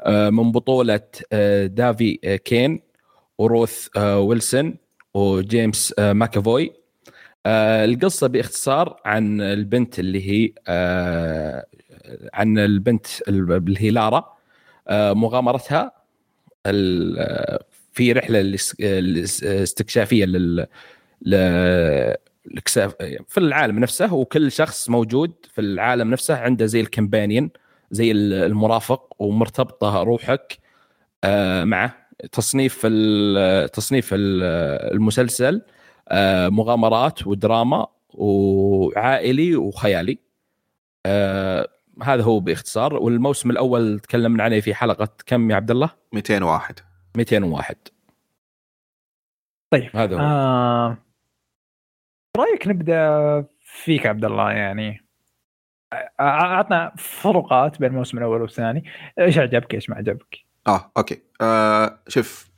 آه 0.00 0.30
من 0.30 0.52
بطولة 0.52 1.00
آه 1.32 1.66
دافي 1.66 2.38
كين 2.44 2.80
وروث 3.38 3.88
ويلسون 3.98 4.76
وجيمس 5.14 5.94
ماكافوي 5.98 6.72
القصة 7.46 8.26
باختصار 8.26 9.00
عن 9.04 9.40
البنت 9.40 9.98
اللي 9.98 10.30
هي 10.30 10.52
عن 12.34 12.58
البنت 12.58 13.06
اللي 13.28 13.82
هي 13.82 13.90
لارا 13.90 14.36
مغامرتها 14.90 16.03
في 17.92 18.12
رحلة 18.12 18.40
الاستكشافية 18.80 20.24
لل 20.24 20.66
في 23.28 23.38
العالم 23.38 23.78
نفسه 23.78 24.14
وكل 24.14 24.52
شخص 24.52 24.90
موجود 24.90 25.32
في 25.54 25.60
العالم 25.60 26.10
نفسه 26.10 26.36
عنده 26.36 26.66
زي 26.66 26.80
الكمبانيون 26.80 27.50
زي 27.90 28.10
المرافق 28.12 29.14
ومرتبطة 29.18 30.02
روحك 30.02 30.58
آه، 31.24 31.64
معه 31.64 31.96
تصنيف 32.32 32.86
تصنيف 33.72 34.10
ال- 34.14 34.42
المسلسل 34.94 35.62
آه، 36.08 36.48
مغامرات 36.48 37.26
ودراما 37.26 37.86
وعائلي 38.10 39.56
وخيالي. 39.56 40.18
آه، 41.06 41.68
هذا 42.02 42.22
هو 42.22 42.40
باختصار. 42.40 42.94
والموسم 42.94 43.50
الأول 43.50 43.98
تكلمنا 43.98 44.42
عليه 44.44 44.60
في 44.60 44.74
حلقة 44.74 45.08
كم 45.26 45.50
يا 45.50 45.56
عبد 45.56 45.70
الله؟ 45.70 45.90
201 46.12 46.80
201 47.16 47.76
طيب 49.72 49.96
هذا 49.96 50.16
هو. 50.16 50.20
آه... 50.20 50.98
رأيك 52.36 52.68
نبدأ 52.68 53.44
فيك 53.60 54.06
عبد 54.06 54.24
الله؟ 54.24 54.50
يعني 54.50 55.04
آه، 55.92 56.22
عطنا 56.22 56.92
فروقات 56.96 57.80
بين 57.80 57.90
الموسم 57.90 58.18
الأول 58.18 58.40
والثاني. 58.42 58.84
إيش 59.18 59.38
عجبك 59.38 59.74
إيش 59.74 59.90
ما 59.90 59.96
عجبك 59.96 60.38
آه 60.66 60.92
أوكي. 60.96 61.22
آه 61.40 62.00
شوف 62.08 62.50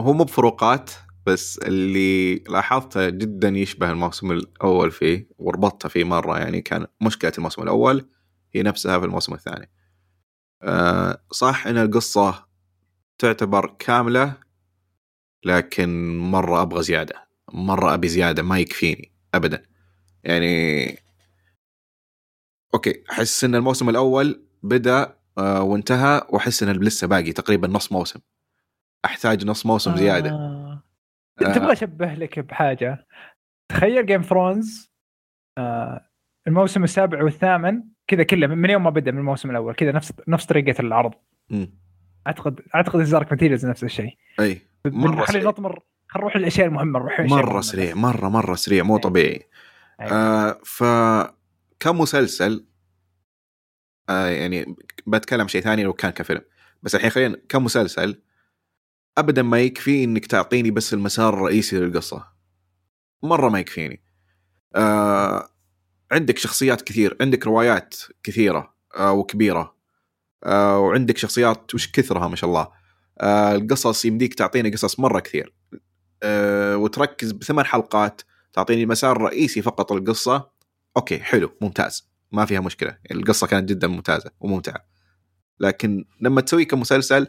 هو 0.00 0.12
مو 0.12 0.24
بفروقات 0.24 0.90
بس 1.26 1.58
اللي 1.58 2.34
لاحظته 2.34 3.08
جدا 3.08 3.48
يشبه 3.48 3.90
الموسم 3.90 4.30
الأول 4.32 4.90
فيه 4.90 5.28
وربطته 5.38 5.88
فيه 5.88 6.04
مرة. 6.04 6.38
يعني 6.38 6.60
كان 6.60 6.86
مشكلة 7.00 7.32
الموسم 7.38 7.62
الأول 7.62 8.08
هي 8.54 8.62
نفسها 8.62 8.98
في 8.98 9.04
الموسم 9.04 9.34
الثاني. 9.34 9.70
آه 10.62 11.18
صح 11.30 11.66
إن 11.66 11.78
القصة 11.78 12.46
تعتبر 13.18 13.76
كاملة 13.78 14.34
لكن 15.44 16.18
مرة 16.18 16.62
أبغى 16.62 16.82
زيادة 16.82 17.28
مرة 17.52 17.94
أبي 17.94 18.08
زيادة 18.08 18.42
ما 18.42 18.58
يكفيني 18.58 19.12
ابدا. 19.34 19.62
يعني 20.24 20.84
أوكي 22.74 23.04
أحس 23.10 23.44
إن 23.44 23.54
الموسم 23.54 23.88
الأول 23.88 24.46
بدأ 24.62 25.16
آه 25.38 25.62
وانتهى 25.62 26.26
وأحس 26.28 26.62
إن 26.62 26.70
لسه 26.70 27.06
باقي 27.06 27.32
تقريبا 27.32 27.68
نص 27.68 27.92
موسم. 27.92 28.20
أحتاج 29.04 29.46
نص 29.46 29.66
موسم 29.66 29.96
زيادة. 29.96 30.30
آه... 30.30 30.82
آه. 31.42 31.54
تبغى 31.54 31.72
أشبه 31.72 32.14
لك 32.14 32.38
بحاجة. 32.38 33.06
تخيل 33.68 34.06
جيم 34.06 34.16
اوف 34.16 34.22
ثرونز 34.22 34.92
آه... 35.58 36.10
الموسم 36.46 36.84
السابع 36.84 37.24
والثامن 37.24 37.91
كذا 38.12 38.22
كله 38.22 38.46
من 38.46 38.70
يوم 38.70 38.84
ما 38.84 38.90
بدأ 38.90 39.10
من 39.10 39.18
الموسم 39.18 39.50
الأول 39.50 39.74
كذا 39.74 39.92
نفس 39.92 40.12
نفس 40.28 40.46
طريقة 40.46 40.80
العرض. 40.80 41.12
أعتقد 42.26 42.60
أعتقد 42.74 43.00
دارك 43.00 43.32
ماتيريالز 43.32 43.66
نفس 43.66 43.84
الشيء 43.84 44.16
أي 44.40 44.62
مرة 44.86 45.24
خلينا 45.24 45.48
نطمر 45.48 45.70
خلينا 46.08 46.26
نروح 46.26 46.36
للأشياء 46.36 46.66
المهمة 46.66 46.98
نروح 46.98 47.20
مرة 47.20 47.60
سريع. 47.60 47.94
مرة 47.94 48.28
مرة 48.28 48.54
سريع 48.54 48.84
مو 48.84 48.96
أي. 48.96 49.00
طبيعي 49.00 49.48
أيوة. 50.00 50.12
آه 50.12 50.60
ف 50.64 50.84
كمسلسل 51.80 52.66
آه 54.08 54.26
يعني 54.26 54.76
بتكلم 55.06 55.48
شيء 55.48 55.60
ثاني 55.60 55.84
لو 55.84 55.92
كان 55.92 56.10
كفيلم 56.10 56.42
بس 56.82 56.94
الحين 56.94 57.10
خلينا 57.10 57.36
كمسلسل 57.48 58.22
ابدا 59.18 59.42
ما 59.42 59.60
يكفي 59.60 60.04
إنك 60.04 60.26
تعطيني 60.26 60.70
بس 60.70 60.94
المسار 60.94 61.34
الرئيسي 61.34 61.76
للقصة 61.80 62.26
مرة 63.22 63.48
ما 63.48 63.60
يكفيني 63.60 64.02
آه 64.76 65.48
عندك 66.12 66.38
شخصيات 66.38 66.82
كثير 66.82 67.16
عندك 67.20 67.46
روايات 67.46 67.94
كثيرة 68.22 68.74
آه 68.96 69.12
وكبيرة 69.12 69.76
آه 70.44 70.78
وعندك 70.78 71.18
شخصيات 71.18 71.74
وش 71.74 71.90
كثرها 71.90 72.28
ما 72.28 72.36
شاء 72.36 72.50
الله 72.50 72.68
آه 73.20 73.54
القصص 73.54 74.04
يمديك 74.04 74.34
تعطيني 74.34 74.70
قصص 74.70 75.00
مرة 75.00 75.20
كثير 75.20 75.54
وتركز 76.74 77.32
بثمان 77.32 77.66
حلقات 77.66 78.22
تعطيني 78.52 78.86
مسار 78.86 79.22
رئيسي 79.22 79.62
فقط 79.62 79.92
القصة 79.92 80.50
أوكي 80.96 81.18
حلو 81.18 81.56
ممتاز 81.60 82.08
ما 82.32 82.44
فيها 82.44 82.60
مشكلة 82.60 82.98
القصة 83.10 83.46
كانت 83.46 83.68
جدا 83.68 83.88
ممتازة 83.88 84.30
وممتعة 84.40 84.86
لكن 85.60 86.04
لما 86.20 86.40
تسويه 86.40 86.66
كمسلسل 86.66 87.26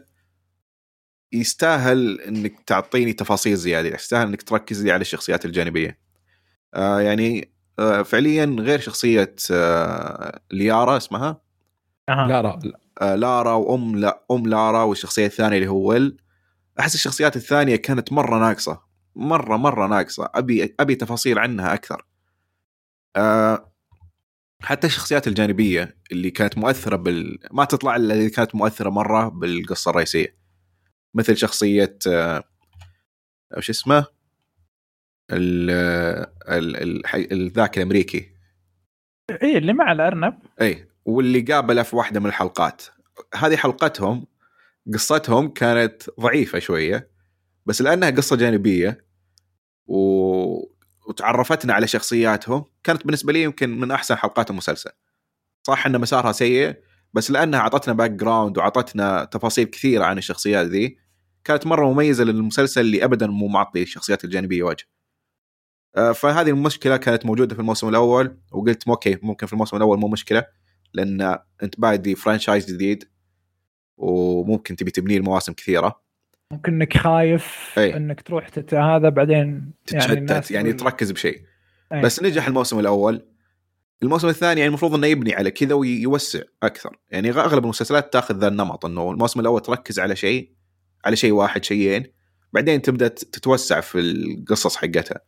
يستاهل 1.33 2.21
إنك 2.21 2.59
تعطيني 2.65 3.13
تفاصيل 3.13 3.55
زيادة 3.55 3.95
يستاهل 3.95 4.27
إنك 4.27 4.41
تركز 4.41 4.83
لي 4.83 4.91
على 4.91 5.01
الشخصيات 5.01 5.45
الجانبية 5.45 5.99
آه 6.73 7.01
يعني 7.01 7.52
فعليا 7.77 8.45
غير 8.59 8.79
شخصية 8.79 9.35
آه 9.51 10.39
ليارا 10.51 10.97
اسمها؟ 10.97 11.41
أها. 12.09 12.27
لا 12.27 12.41
لا 12.41 12.59
آه 13.01 13.15
لارا 13.15 13.53
وأم 13.53 13.95
لا 13.95 14.23
أم 14.31 14.47
لارا 14.47 14.83
والشخصية 14.83 15.25
الثانية 15.25 15.57
اللي 15.57 15.67
هو 15.67 15.89
ويل. 15.89 16.17
أحس 16.79 16.95
الشخصيات 16.95 17.35
الثانية 17.35 17.75
كانت 17.75 18.13
مرة 18.13 18.39
ناقصة 18.39 18.81
مرة 19.15 19.57
مرة 19.57 19.87
ناقصة. 19.87 20.29
أبي 20.35 20.75
أبي 20.79 20.95
تفاصيل 20.95 21.39
عنها 21.39 21.73
أكثر. 21.73 22.05
آه 23.15 23.73
حتى 24.61 24.87
الشخصيات 24.87 25.27
الجانبية 25.27 25.97
اللي 26.11 26.31
كانت 26.31 26.57
مؤثرة 26.57 26.95
بال 26.95 27.39
ما 27.51 27.65
تطلع 27.65 27.95
إلا 27.95 28.13
اللي 28.13 28.29
كانت 28.29 28.55
مؤثرة 28.55 28.89
مرة 28.89 29.27
بالقصة 29.27 29.89
الرئيسية. 29.89 30.37
مثل 31.13 31.37
شخصية 31.37 31.97
آه 32.07 32.43
وش 33.57 33.69
اسمه؟ 33.69 34.05
ال 35.33 35.69
ال- 36.49 36.75
ال- 36.75 37.33
ال- 37.33 37.51
ذاك 37.51 37.77
الامريكي 37.77 38.29
اي 39.43 39.57
اللي 39.57 39.73
مع 39.73 39.91
الأرنب. 39.91 40.33
اي 40.61 40.87
واللي 41.05 41.39
قابله 41.41 41.83
في 41.83 41.95
واحدة 41.95 42.19
من 42.19 42.25
الحلقات. 42.25 42.81
هذه 43.35 43.55
حلقتهم 43.55 44.25
قصتهم 44.93 45.47
كانت 45.49 46.03
ضعيفة 46.19 46.59
شوية 46.59 47.09
بس 47.65 47.81
لأنها 47.81 48.09
قصة 48.09 48.35
جانبية 48.35 49.05
و... 49.85 49.97
وتعرفتنا 51.07 51.73
على 51.73 51.87
شخصياتهم 51.87 52.65
كانت 52.83 53.05
بالنسبة 53.05 53.33
لي 53.33 53.43
يمكن 53.43 53.79
من 53.79 53.91
أحسن 53.91 54.15
حلقات 54.15 54.49
المسلسل. 54.51 54.91
صح 55.63 55.85
إن 55.85 56.01
مسارها 56.01 56.31
سيء 56.31 56.75
بس 57.13 57.31
لأنها 57.31 57.59
أعطتنا 57.59 57.93
background 57.93 58.57
وأعطتنا 58.57 59.23
تفاصيل 59.23 59.65
كثيرة 59.65 60.03
عن 60.05 60.17
الشخصيات 60.17 60.67
ذي 60.67 60.97
كانت 61.43 61.67
مرة 61.67 61.93
مميزة 61.93 62.23
للمسلسل 62.23 62.81
اللي 62.81 63.03
ابدا 63.03 63.27
مو 63.27 63.47
معطي 63.47 63.81
الشخصيات 63.81 64.23
الجانبية 64.23 64.63
وجه 64.63 64.85
فهذه 65.95 66.49
المشكلة 66.49 66.97
كانت 66.97 67.25
موجودة 67.25 67.55
في 67.55 67.61
الموسم 67.61 67.89
الأول 67.89 68.37
وقلت 68.51 68.87
okay 68.87 69.17
ممكن 69.21 69.47
في 69.47 69.53
الموسم 69.53 69.77
الأول 69.77 69.99
مو 69.99 70.07
مشكلة 70.07 70.45
لأن 70.93 71.37
أنت 71.63 71.79
بادي 71.79 72.15
franchise 72.15 72.73
جديد 72.73 73.03
وممكن 73.97 74.75
تبي 74.75 74.91
تبني 74.91 75.17
المواسم 75.17 75.53
كثيرة. 75.53 76.03
ممكن 76.51 76.73
إنك 76.73 76.97
خايف 76.97 77.73
أي. 77.77 77.97
إنك 77.97 78.21
تروح 78.21 78.49
تت... 78.49 78.73
هذا 78.73 79.09
بعدين 79.09 79.37
يعني 79.91 80.25
تتشتت 80.25 80.51
يعني 80.51 80.73
تقول- 80.73 80.91
تركز 80.91 81.11
بشيء. 81.11 81.41
أي. 81.93 82.01
بس 82.01 82.23
نجح 82.23 82.47
الموسم 82.47 82.79
الأول. 82.79 83.25
الموسم 84.03 84.27
الثاني 84.27 84.59
يعني 84.59 84.67
المفروض 84.67 84.95
إنه 84.95 85.07
يبني 85.07 85.35
على 85.35 85.51
كذا 85.51 85.73
ويوسع 85.73 86.39
أكثر. 86.63 86.97
يعني 87.09 87.31
أغلب 87.31 87.63
المسلسلات 87.63 88.13
تاخذ 88.13 88.39
ذا 88.39 88.47
النمط 88.47 88.85
إنه 88.85 89.11
الموسم 89.11 89.39
الأول 89.39 89.61
تركز 89.61 89.99
على 89.99 90.15
شيء 90.15 90.51
على 91.05 91.15
شيء 91.15 91.31
واحد 91.31 91.63
شيئين 91.63 92.05
بعدين 92.53 92.81
تبدأ 92.81 93.07
تتوسع 93.07 93.81
في 93.81 93.99
القصص 93.99 94.75
حقتها. 94.75 95.19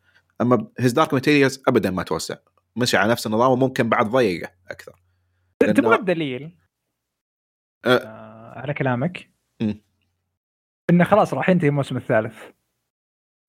أما 0.41 0.67
His 0.79 0.91
Dark 0.91 1.13
Materials 1.13 1.63
ابدا 1.67 1.91
ما 1.91 2.03
توسع 2.03 2.35
مشي 2.75 2.97
على 2.97 3.11
نفس 3.11 3.27
النظام 3.27 3.51
وممكن 3.51 3.89
بعد 3.89 4.09
ضيقه 4.09 4.51
أكثر 4.67 5.01
تبغى 5.59 5.95
الدليل 5.95 6.57
أه. 7.85 7.97
آه 7.97 8.59
على 8.59 8.73
كلامك 8.73 9.29
مم. 9.61 9.81
إنه 10.89 11.03
خلاص 11.03 11.33
راح 11.33 11.49
ينتهي 11.49 11.69
الموسم 11.69 11.97
الثالث 11.97 12.35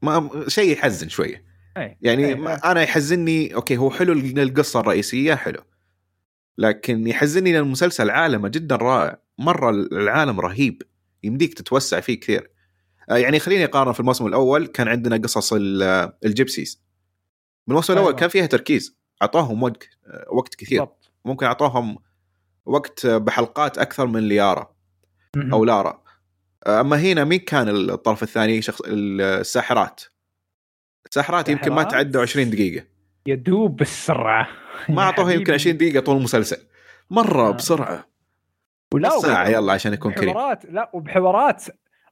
ما 0.03 0.30
شيء 0.49 0.72
يحزن 0.72 1.09
شوية 1.09 1.45
أي. 1.76 1.97
يعني 2.01 2.26
أي. 2.26 2.34
ما 2.34 2.70
أنا 2.70 2.82
يحزني 2.82 3.55
okay 3.55 3.76
هو 3.76 3.91
حلو 3.91 4.12
القصة 4.12 4.80
الرئيسية 4.80 5.34
حلو 5.34 5.62
لكن 6.59 7.07
يحزني 7.07 7.53
لأن 7.53 7.62
المسلسل 7.62 8.11
عالمه 8.11 8.49
جدا 8.49 8.76
رائع 8.76 9.18
مرة 9.39 9.70
العالم 9.70 10.41
رهيب 10.41 10.82
يمديك 11.22 11.55
تتوسع 11.55 12.01
فيه 12.01 12.20
كثير 12.20 12.51
يعني 13.09 13.38
خليني 13.38 13.64
أقارن 13.64 13.92
في 13.92 14.00
الموسم 14.00 14.26
الأول 14.26 14.66
كان 14.66 14.88
عندنا 14.88 15.16
قصص 15.16 15.52
ال- 15.52 16.12
ال 16.24 16.32
Gypsies 16.32 16.82
بالموسم 17.66 17.92
الأول 17.92 18.07
أيوة. 18.09 18.18
كان 18.18 18.28
فيها 18.28 18.46
تركيز 18.46 18.96
أعطاهم 19.22 19.62
وقت 19.62 19.88
آه، 20.07 20.24
وقت 20.30 20.54
كثير 20.54 20.80
بالضبط 20.80 21.11
ممكن 21.24 21.46
اعطوهم 21.46 21.98
وقت 22.66 23.07
بحلقات 23.07 23.78
أكثر 23.78 24.07
من 24.07 24.20
ليارا. 24.28 24.76
أو 25.52 25.64
لارا 25.64 26.02
أما 26.66 26.96
هنا 27.00 27.24
مين 27.24 27.38
كان 27.38 27.68
الطرف 27.68 28.22
الثاني 28.22 28.62
شخص 28.62 28.82
الساحرات 28.86 30.00
الساحرات 31.07 31.48
يمكن 31.48 31.72
ما؟ 31.72 31.82
تعدوا 31.82 32.22
20 32.22 32.50
دقيقة 32.50 32.86
يدوب 33.26 33.76
بالسرعة 33.76 34.48
ما 34.88 35.02
يا 35.02 35.07
اعطوها 35.07 35.26
يمكن 35.32 35.44
حبيبي. 35.44 35.52
20 35.52 35.76
دقيقة 35.76 36.00
طول 36.00 36.16
المسلسل 36.16 36.57
مرة 37.11 37.48
آه. 37.48 37.50
بسرعة 37.50 38.07
ولا 38.94 39.14
وب- 39.14 39.24
يلا 39.48 39.72
عشان 39.72 39.92
يكون 39.92 40.12
كريم 40.12 40.34
لا 40.68 40.90
وبحوارات 40.92 41.64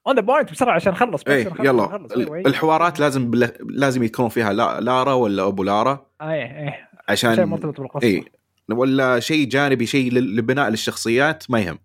اون 0.06 0.16
ذا 0.16 0.20
بوينت 0.20 0.50
بسرعة 0.50 0.74
عشان 0.74 0.92
نخلص 0.92 1.22
بس 1.22 1.28
إيه 1.28 1.52
يلا. 1.60 2.08
أيوة. 2.16 2.38
الحوارات 2.38 3.00
لازم 3.00 3.30
بل... 3.30 3.50
لازم 3.68 4.02
يكون 4.02 4.28
فيها 4.28 4.52
لا... 4.52 4.80
لارا 4.80 5.12
ولا 5.12 5.46
أبو 5.46 5.62
لارا؟ 5.62 6.06
إيه 6.22 6.28
إيه. 6.28 6.88
شيء 7.14 7.30
عشان 7.30 7.44
مرتبط 7.44 7.80
بالقصة. 7.80 8.06
اي 8.06 8.24
ولا 8.70 9.20
شيء 9.20 9.48
جانبي 9.48 9.86
شيء 9.86 10.12
لبناء 10.12 10.68
للشخصيات؟ 10.68 11.50
ما 11.50 11.60
يهم. 11.60 11.78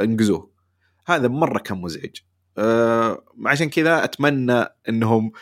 انقزوه. 0.00 0.50
هذا 1.06 1.28
مرة 1.28 1.58
كان 1.58 1.80
مزعج. 1.80 2.16
أه 2.58 3.24
عشان 3.46 3.70
كذا 3.70 4.04
أتمنى 4.04 4.64
إنهم 4.88 5.32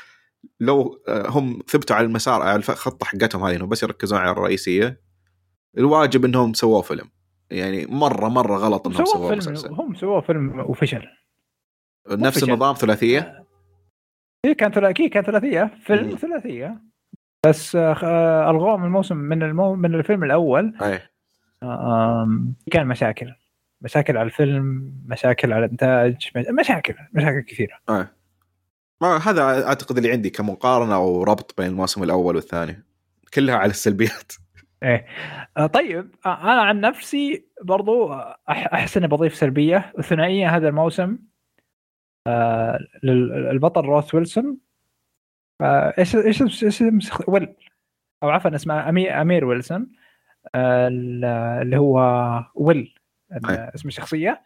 لو 0.61 1.03
آه، 1.09 1.29
هم 1.29 1.59
ثبتوا 1.69 1.97
على 1.97 2.07
المسار 2.07 2.43
على 2.43 2.57
الخطه 2.57 3.07
حقتهم 3.07 3.45
هذه 3.45 3.57
إنهم 3.57 3.69
بس 3.69 3.83
يركزون 3.83 4.19
على 4.19 4.31
الرئيسية. 4.31 5.01
الواجب 5.79 6.25
إنهم 6.25 6.53
سووا 6.53 6.83
فيلم. 6.83 7.11
يعني 7.51 7.87
مرة 7.87 8.29
مرة 8.29 8.57
غلط 8.57 8.87
إنهم 8.87 9.05
سووا 9.05 9.15
سووا 9.15 9.29
فيلم 9.29 9.39
مسلسل. 9.39 9.73
هم 9.73 9.95
سووا 9.95 10.21
فيلم 10.21 10.61
وفشل 10.61 11.03
نفس. 12.11 12.43
النظام 12.45 12.75
ثلاثية؟ 12.75 13.45
هي 14.45 14.55
كان 14.55 14.73
ثلاثية 14.73 15.11
كان 15.11 15.23
ثلاثية. 15.25 15.71
فيلم 15.85 16.09
مم. 16.11 16.17
ثلاثية. 16.17 16.81
بس 17.47 17.77
آه، 17.77 17.97
آه، 18.03 18.51
الغوه 18.51 18.77
من 18.77 18.85
الموسم 18.85 19.17
من 19.17 19.43
المو... 19.43 19.75
من 19.75 19.95
الفيلم 19.95 20.25
الأول. 20.25 20.75
إيه 20.83 21.11
آم، 21.63 22.55
كان 22.71 22.87
مشاكل. 22.87 23.33
مشاكل 23.81 24.17
على 24.17 24.27
الفيلم 24.27 24.93
مشاكل 25.07 25.53
على 25.53 25.65
الإنتاج 25.65 26.31
مش- 26.37 26.47
مشاكل 26.61 26.95
مشاكل 27.13 27.41
كثيرة. 27.41 27.79
إيه 27.91 28.13
ما 29.03 29.17
هذا 29.17 29.67
أعتقد 29.67 29.97
اللي 29.97 30.13
عندي 30.13 30.31
كمقارنة 30.31 30.95
أو 30.95 31.23
ربط 31.23 31.55
بين 31.59 31.67
الموسم 31.67 32.03
الأول 32.03 32.37
والثاني. 32.37 32.83
كلها 33.35 33.57
على 33.57 33.71
السلبيات. 33.71 34.33
آه، 35.57 35.67
طيب. 35.67 36.11
آه، 36.27 36.43
أنا 36.43 36.63
عن 36.63 36.81
نفسي 36.81 37.47
برضو 37.65 38.13
آه، 38.13 38.37
أحس 38.51 38.97
إني 38.97 39.07
بضيف 39.09 39.35
سلبية. 39.35 39.93
الثنائيه 39.99 40.57
هذا 40.57 40.69
الموسم. 40.69 41.19
آه، 42.33 42.79
لل- 43.03 43.33
البطل 43.51 43.81
روث 43.81 44.15
ويلسون. 44.15 44.59
آه، 45.61 45.95
إيش 45.99 46.17
إيش 46.17 46.43
إيش 46.43 46.65
اسم 46.65 46.99
ويل 47.29 47.55
أو 48.23 48.31
عفوا 48.31 48.55
اسمه 48.55 48.89
امير 48.89 49.21
أمير 49.21 49.45
ويلسون. 49.45 49.87
آه، 50.55 50.89
ال- 50.89 51.25
اللي 51.63 51.77
هو 51.79 52.01
ويل 52.55 52.95
أي. 53.49 53.71
اسم 53.75 53.89
الشخصية. 53.89 54.43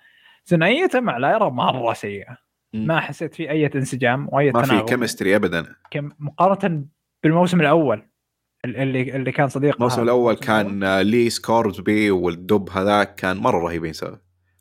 ثنائيته 0.46 1.00
مع 1.00 1.16
لايرا 1.18 1.48
مرة 1.48 1.92
سيئة. 1.92 2.36
ما 2.74 3.00
حسيت 3.00 3.34
في 3.34 3.50
أي 3.50 3.66
انسجام 3.66 4.28
وأي 4.32 4.50
ما 4.52 4.62
في 4.62 4.68
تناغم. 4.68 4.86
chemistry 4.86 5.36
ابدا. 5.36 5.66
كم- 5.90 6.12
مقارنة 6.18 6.84
بالموسم 7.22 7.60
الأول 7.60 8.02
اللي 8.64 9.16
اللي 9.16 9.32
كان 9.32 9.48
صديق 9.48 9.74
الموسم 9.74 10.02
الأول 10.02 10.34
كان 10.34 11.00
لي 11.00 11.30
سكورزبي 11.30 12.10
والدب 12.10 12.70
هذاك 12.70 13.14
كان 13.14 13.36
مرة 13.36 13.58
رهيبين 13.58 13.92
سوا 13.92 14.16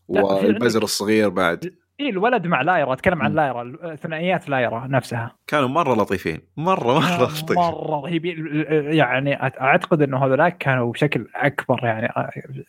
والبزر 0.07 0.84
الصغير 0.84 1.30
بعد. 1.30 1.76
اي 1.99 2.09
الولد 2.09 2.47
مع 2.47 2.61
لايرا 2.61 2.93
أتكلم 2.93 3.21
عن. 3.21 3.33
لايرا 3.33 3.95
ثنائيات 3.95 4.49
لايرا 4.49 4.87
نفسها. 4.87 5.35
كانوا 5.47 5.67
مرة 5.67 5.95
لطيفين 5.95 6.41
مرة 6.57 6.99
مرة 6.99 7.23
لطيفين. 7.23 7.55
مرة 7.55 8.01
رهيبين. 8.01 8.65
يعني 8.93 9.35
أعتقد 9.43 10.01
إنه 10.01 10.25
هذولاك 10.25 10.57
كانوا 10.57 10.91
بشكل 10.91 11.27
أكبر 11.35 11.79
يعني 11.83 12.09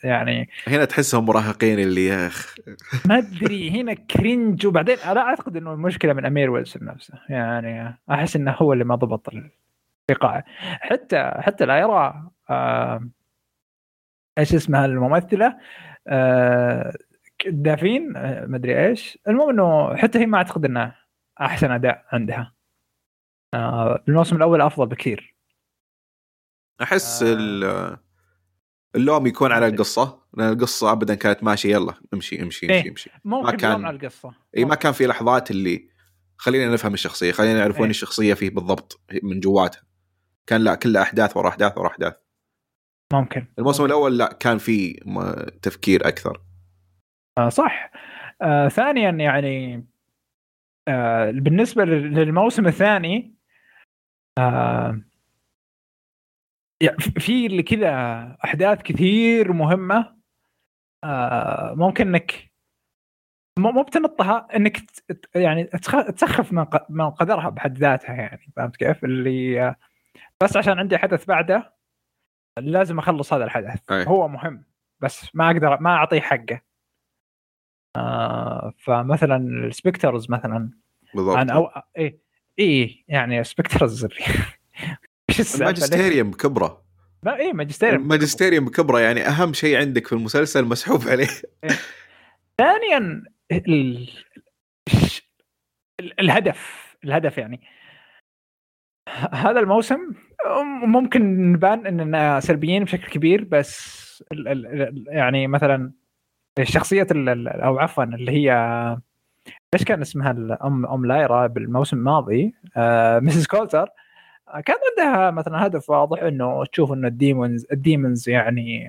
يعني 0.04 0.48
هنا 0.68 0.84
تحسهم 0.84 1.24
مراهقين 1.24 1.78
اللي 1.78 2.06
يا 2.06 2.26
أخ. 2.26 2.54
ما 3.06 3.18
أدري 3.18 3.80
هنا 3.80 3.94
كرنج. 3.94 4.66
وبعدين 4.66 4.96
أنا 4.98 5.20
أعتقد 5.20 5.56
إنه 5.56 5.72
المشكلة 5.72 6.12
من 6.12 6.24
أمير 6.24 6.50
ويلسون 6.50 6.84
نفسه. 6.84 7.14
يعني 7.28 7.98
أحس 8.10 8.36
إنه 8.36 8.52
هو 8.58 8.72
اللي 8.72 8.84
ما 8.84 8.94
ضبط 8.94 9.28
الايقاع 10.08 10.44
حتى 10.80 11.32
حتى 11.38 11.66
لايرا 11.66 12.30
آه 12.50 13.08
إيش 14.38 14.54
اسمها 14.54 14.84
الممثلة؟ 14.84 15.56
آه 16.08 16.92
دافين 17.49 18.16
آه 18.16 18.47
ما 18.47 18.57
أدري 18.57 18.86
إيش. 18.88 19.18
المهم 19.28 19.49
إنه 19.51 19.97
حتى 19.97 20.18
هي 20.18 20.26
ما 20.26 20.38
أعتقد 20.38 20.64
انه 20.64 20.94
أحسن 21.40 21.70
أداء 21.70 22.05
عندها. 22.12 22.55
آه 23.55 24.05
الموسم 24.09 24.36
الأول 24.36 24.61
أفضل 24.61 24.86
بكثير. 24.86 25.36
أحس 26.82 27.22
آه. 27.22 27.32
ال- 27.32 27.97
اللوم 28.94 29.26
يكون 29.26 29.53
على 29.53 29.66
القصة 29.66 30.22
لأن 30.34 30.53
القصة 30.53 30.92
ابدا 30.92 31.14
كانت 31.14 31.42
ماشية 31.44 31.70
يلا 31.72 31.94
امشي 32.14 32.42
امشي 32.42 32.66
إيه. 32.70 32.78
امشي 32.78 32.90
امشي. 32.90 33.11
ممكن 33.24 33.57
كان-. 33.57 33.84
على 33.84 33.97
القصة. 33.97 34.34
اي 34.57 34.64
ما 34.64 34.74
كان 34.74 34.92
في 34.92 35.07
لحظات 35.07 35.51
اللي 35.51 35.88
خلينا 36.36 36.72
نفهم 36.72 36.94
الشخصية 36.94 37.32
خلينا 37.32 37.59
نعرف 37.59 37.74
وين 37.74 37.82
إيه. 37.84 37.90
الشخصية 37.90 38.34
فيه 38.34 38.51
بالضبط 38.51 39.01
من 39.22 39.40
جواتها. 39.40 39.82
كان 40.47 40.61
لا 40.61 40.74
كلها 40.74 41.03
أحداث 41.03 41.36
ورا 41.36 41.49
أحداث 41.49 41.78
ورا 41.78 41.88
أحداث. 41.88 42.14
ممكن 43.12 43.47
الموسم 43.59 43.84
الأول 43.84 44.18
لا 44.18 44.32
كان 44.32 44.59
في 44.59 44.92
تفكير 45.62 46.09
أكثر. 46.09 46.42
آه 47.39 47.49
صح 47.49 47.91
آه 48.43 48.68
ثانيا 48.68 49.11
يعني 49.11 49.87
آه 50.89 51.30
بالنسبة 51.30 51.84
لل- 51.84 52.14
للموسم 52.14 52.66
الثاني 52.66 53.34
آه 54.39 55.01
يعني 56.82 56.97
في- 56.99 57.62
كذا 57.62 57.91
أحداث 58.45 58.82
كثير 58.82 59.53
مهمة 59.53 60.16
آه 61.05 61.74
ممكن 61.74 62.09
إنك 62.09 62.51
مو 63.59 63.82
بتنطها 63.82 64.49
إنك 64.57 64.82
يعني 65.34 65.64
تسخف 66.16 66.53
من 66.91 67.11
قدرها 67.11 67.49
بحد 67.51 67.78
ذاتها 67.78 68.14
يعني 68.14 68.53
فهمت 68.57 68.76
كيف؟ 68.76 69.05
اللي 69.05 69.62
آه، 69.62 69.76
بس 70.43 70.57
عشان 70.57 70.78
عندي 70.78 70.99
حدث 70.99 71.24
بعده 71.24 71.74
لازم 72.59 72.99
أخلص 72.99 73.32
هذا 73.32 73.45
الحدث 73.45 73.93
أي. 73.93 74.07
هو 74.07 74.28
مهم 74.28 74.64
بس 75.01 75.37
ما 75.37 75.47
أقدر 75.51 75.80
ما 75.80 75.91
أعطيه 75.91 76.20
حقه 76.20 76.61
آه 77.97 78.72
فمثلا 78.78 79.36
ال 79.66 79.74
spectres 79.74 80.30
مثلا 80.30 80.70
بالضبط. 81.14 81.36
أنا 81.36 81.53
أو 81.53 81.68
إيه 81.97 82.18
إيه 82.59 83.05
يعني 83.09 83.44
spectres 83.44 84.04
ليش- 85.30 85.55
ال 85.61 85.66
Magisterium 85.66 86.30
بكبره 86.30 86.82
ما 87.22 87.36
إيه 87.36 87.53
Magisterium 87.52 88.02
ال 88.02 88.08
Magisterium 88.08 88.64
بكبره 88.64 88.99
يعني 89.01 89.20
أهم 89.28 89.53
شيء 89.53 89.76
عندك 89.76 90.07
في 90.07 90.12
المسلسل 90.12 90.64
مسحوب 90.64 91.09
عليه. 91.09 91.28
ثانيا 92.59 92.99
ال... 93.53 94.09
ال- 96.01 96.20
الهدف 96.20 96.97
الهدف 97.05 97.38
يعني. 97.38 97.61
هذا 99.32 99.61
الموسم 99.61 99.99
ممكن 100.84 101.53
نبان 101.53 101.87
إننا 101.87 102.41
سلبيين 102.41 102.84
بشكل 102.84 103.07
كبير 103.12 103.45
بس 103.45 103.96
ال 104.33 104.49
ال 104.49 104.66
ال- 104.83 105.04
يعني 105.08 105.46
مثلا 105.46 105.92
الشخصية 106.58 107.07
ال- 107.11 107.28
ال- 107.28 107.49
أو 107.49 107.78
عفوا 107.78 108.04
اللي 108.04 108.33
هي 108.33 108.53
إيش 109.74 109.84
كان 109.84 110.00
اسمها؟ 110.00 110.30
الام 110.30 110.87
أم 110.87 111.07
لايرا 111.07 111.46
بالموسم 111.46 111.96
الماضي؟ 111.96 112.54
آه 112.76 113.18
Mrs 113.26 113.46
كولتر 113.46 113.88
كان 114.64 114.76
عندها 114.91 115.30
مثلا 115.30 115.66
هدف 115.66 115.91
واضح 115.91 116.22
إنه 116.22 116.64
تشوف 116.64 116.92
إنه 116.92 117.08
ال 117.08 117.16
daemons 117.16 117.66
ال 117.72 117.79
daemons 117.79 118.28
يعني 118.28 118.88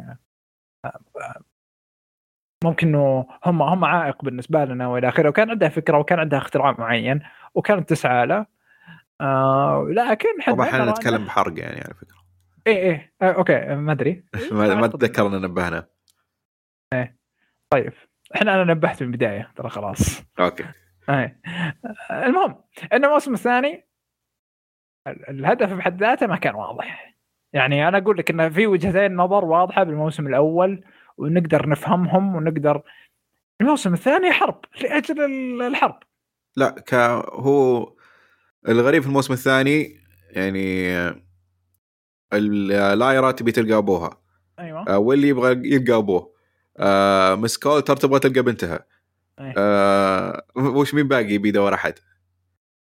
آه، 0.85 0.99
آه، 1.21 1.41
ممكن 2.63 2.87
إنه 2.87 3.27
هم 3.45 3.61
هم 3.61 3.85
عائق 3.85 4.23
بالنسبة 4.25 4.65
لنا 4.65 4.87
وإلى 4.87 5.07
آخره. 5.09 5.29
وكان 5.29 5.49
عندها 5.49 5.69
فكرة 5.69 5.97
وكان 5.97 6.19
عندها 6.19 6.39
اختراع 6.39 6.75
معين 6.79 7.21
وكانت 7.55 7.89
تسعى 7.89 8.25
له. 8.25 8.45
آه 9.21 9.87
لكن 9.91 10.27
طبعا 10.47 10.67
إحنا 10.67 10.91
نتكلم 10.91 11.25
بحرق 11.25 11.59
يعني 11.59 11.81
على 11.81 11.93
فكرة. 11.93 12.17
إيه 12.67 12.77
إيه. 12.77 13.13
آه 13.21 13.31
okay. 13.31 13.75
ما 13.75 13.91
أدري. 13.91 14.23
ما 14.51 14.85
اتذكر 14.85 15.27
ان 15.27 15.41
نبهنا. 15.41 15.87
طيب 17.69 17.93
إحنا 18.35 18.61
أنا 18.61 18.73
نبهت 18.73 19.03
من 19.03 19.09
البداية 19.09 19.51
ترى 19.55 19.69
خلاص. 19.69 20.23
okay. 20.39 20.65
إيه 21.09 21.39
المهم 22.11 22.63
إن 22.93 23.05
الموسم 23.05 23.33
الثاني 23.33 23.87
ال- 25.07 25.29
الهدف 25.29 25.73
بحد 25.73 25.99
ذاته 26.03 26.27
ما 26.27 26.35
كان 26.37 26.55
واضح. 26.55 27.17
يعني 27.53 27.87
أنا 27.87 27.97
أقول 27.97 28.17
لك 28.17 28.29
انه 28.31 28.49
في 28.49 28.67
وجهتين 28.67 29.15
نظر 29.15 29.45
واضحة 29.45 29.83
بالموسم 29.83 30.27
الأول 30.27 30.83
ونقدر 31.17 31.69
نفهمهم 31.69 32.35
ونقدر 32.35 32.81
الموسم 33.61 33.93
الثاني 33.93 34.31
حرب 34.31 34.61
لأجل 34.81 35.21
ال- 35.25 35.61
الحرب. 35.61 35.99
لا 36.55 36.69
ك 36.69 36.93
هو 37.33 37.93
الغريب 38.67 39.01
في 39.01 39.07
الموسم 39.07 39.33
الثاني 39.33 39.87
يعني 40.29 40.87
اللايرا 42.33 43.31
تبي 43.31 43.51
تلقى 43.51 43.77
أبوها. 43.77 44.21
أيوه. 44.59 44.89
آه، 44.89 44.97
واللي 44.97 45.27
يبغى 45.27 45.51
يلقى 45.73 45.97
أبوه. 45.97 46.36
آه، 46.79 47.35
مس 47.35 47.57
كولتر 47.57 47.95
تبغى 47.97 48.19
تلقى 48.19 48.41
بنتها. 48.41 48.85
أي. 49.39 49.53
آه، 49.57 50.43
وش 50.55 50.93
مين 50.93 51.07
باقي؟ 51.07 51.37
بيدور 51.37 51.73
أحد. 51.73 51.93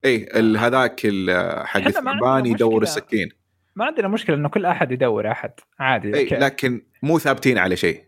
اي 0.05 0.27
ال- 0.35 0.57
هذاك 0.57 0.99
حق 0.99 1.07
إحنا 1.07 2.01
ما 2.01 2.11
عندنا 2.11 2.11
الثعبان 2.11 2.45
يدور 2.45 2.81
مشكلة. 2.81 2.83
السكين. 2.83 3.29
ما 3.75 3.85
عندنا 3.85 4.07
مشكلة 4.07 4.35
إنه 4.35 4.49
كل 4.49 4.65
أحد 4.65 4.91
يدور 4.91 5.31
أحد. 5.31 5.51
عادي 5.79 6.21
okay. 6.23 6.35
لكن 6.35 6.81
مو 7.03 7.19
ثابتين 7.19 7.57
على 7.57 7.75
شيء. 7.75 8.03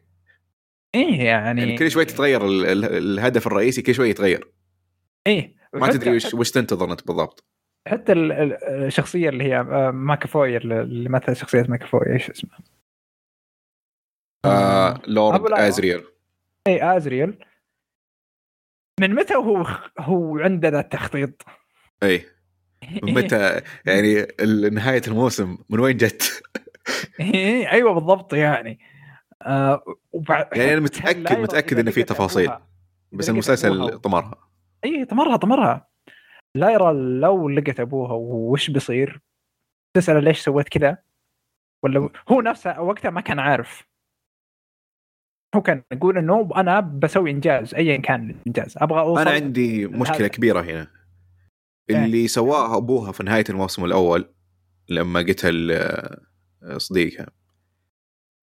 إيه 0.96 1.22
يعني, 1.22 1.62
يعني 1.62 1.78
كل 1.78 1.92
شوي 1.92 2.06
تتغير 2.06 2.46
ال- 2.46 2.66
ال- 2.66 2.86
الهدف 2.98 3.48
الرئيسي 3.48 3.82
كل 3.82 3.94
شوي 3.96 4.10
يتغير. 4.10 4.52
إيه. 5.28 5.56
ما 5.74 5.88
تدري 5.92 6.16
وش 6.16 6.34
وش 6.34 6.52
تنتظر 6.52 6.92
أنت 6.92 7.08
بالضبط. 7.08 7.46
حتى 7.88 8.12
ال- 8.12 8.32
ال- 8.32 8.64
الشخصية 8.64 9.30
اللي 9.30 9.44
هي 9.44 9.60
آه، 9.60 9.92
ماكافوي 9.92 10.58
اللي 10.58 11.10
مثل 11.10 11.36
شخصية 11.36 11.66
ماكافوي 11.70 12.14
إيش 12.14 12.30
اسمها؟ 12.30 12.60
آه 14.48 15.02
لورد. 15.08 15.54
أزريل. 15.54 16.04
اي 16.68 16.98
أزريل. 16.98 17.46
من 19.00 19.16
متى 19.16 19.36
هو 19.36 19.66
هو 20.00 20.38
عندنا 20.38 20.80
التخطيط؟ 20.80 21.44
اي 22.04 22.26
متى؟ 23.04 23.62
يعني 23.86 24.28
نهاية 24.72 25.02
الموسم 25.08 25.58
من 25.70 25.80
وين 25.80 25.98
جت؟ 25.98 26.44
أيوه 27.72 27.94
بالضبط 27.94 28.34
يعني. 28.34 28.80
آه 29.42 29.84
وبع... 30.12 30.50
يعني 30.54 30.74
أنا 30.74 30.82
متأكد 30.82 31.40
متأكد 31.40 31.80
انه 31.80 31.92
في 31.92 32.04
تفاصيل 32.04 32.52
بس 33.12 33.30
المسلسل 33.30 34.00
طمرها. 34.00 34.36
اي 34.86 35.06
طمرها 35.06 35.38
طمرها. 35.38 35.88
لايرا 36.56 36.94
لو 36.94 37.50
لقت 37.50 37.80
أبوها 37.80 38.14
وش 38.14 38.70
بيصير؟ 38.70 39.22
تسأله 39.94 40.20
ليش 40.20 40.40
سويت 40.40 40.70
كذا؟ 40.70 40.98
ولا 41.84 42.10
هو 42.30 42.42
نفسه 42.42 42.82
وقتها 42.82 43.12
ما 43.12 43.22
كان 43.22 43.40
عارف. 43.40 43.88
هو 45.56 45.62
كان 45.62 45.84
يقول 45.92 46.18
إنه 46.18 46.50
أنا 46.56 46.80
بسوي 46.80 47.32
إنجاز 47.32 47.74
ايا 47.76 47.98
كان 47.98 48.30
الإنجاز. 48.30 48.74
أبغى 48.78 49.00
أوصل 49.00 49.22
أنا 49.22 49.32
عندي 49.32 49.88
مشكلة 49.88 50.18
هذا. 50.18 50.28
كبيرة 50.28 50.62
هنا. 50.62 50.88
اللي 51.90 52.28
سواه 52.28 52.78
أبوها 52.78 53.12
في 53.12 53.24
نهاية 53.24 53.44
الموسم 53.50 53.86
الأول 53.86 54.34
لما 54.90 55.20
قتل 55.20 55.72
آه، 55.72 56.78
صديقها. 56.78 57.28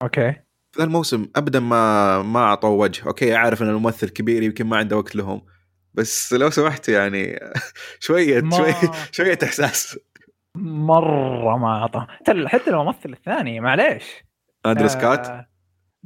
okay. 0.03 0.33
في 0.73 0.79
ذا 0.79 0.85
الموسم 0.85 1.27
ابدا 1.37 1.61
ما 1.61 2.23
ما 2.23 2.41
اعطوا 2.41 2.83
وجه. 2.85 3.07
okay 3.07 3.37
أعرف 3.37 3.63
إن 3.63 3.69
الممثل 3.69 4.09
كبير 4.09 4.43
يمكن 4.43 4.67
ما 4.67 4.77
عنده 4.77 4.97
وقت 4.97 5.17
لهم 5.17 5.43
بس 5.95 6.33
لو 6.33 6.51
سمحت 6.51 6.89
يعني 6.89 7.39
شوية 8.01 8.41
ما- 8.41 8.57
شوية 8.57 8.93
شوية 9.13 9.39
إحساس. 9.43 9.99
مرة 10.57 11.57
ما 11.59 11.67
أعطى. 11.69 12.07
حتى 12.47 12.71
الممثل 12.71 13.13
الثاني 13.13 13.61
معليش. 13.61 14.25
اندرو 14.67 14.89
سكات 14.89 15.27
آه، 15.27 15.47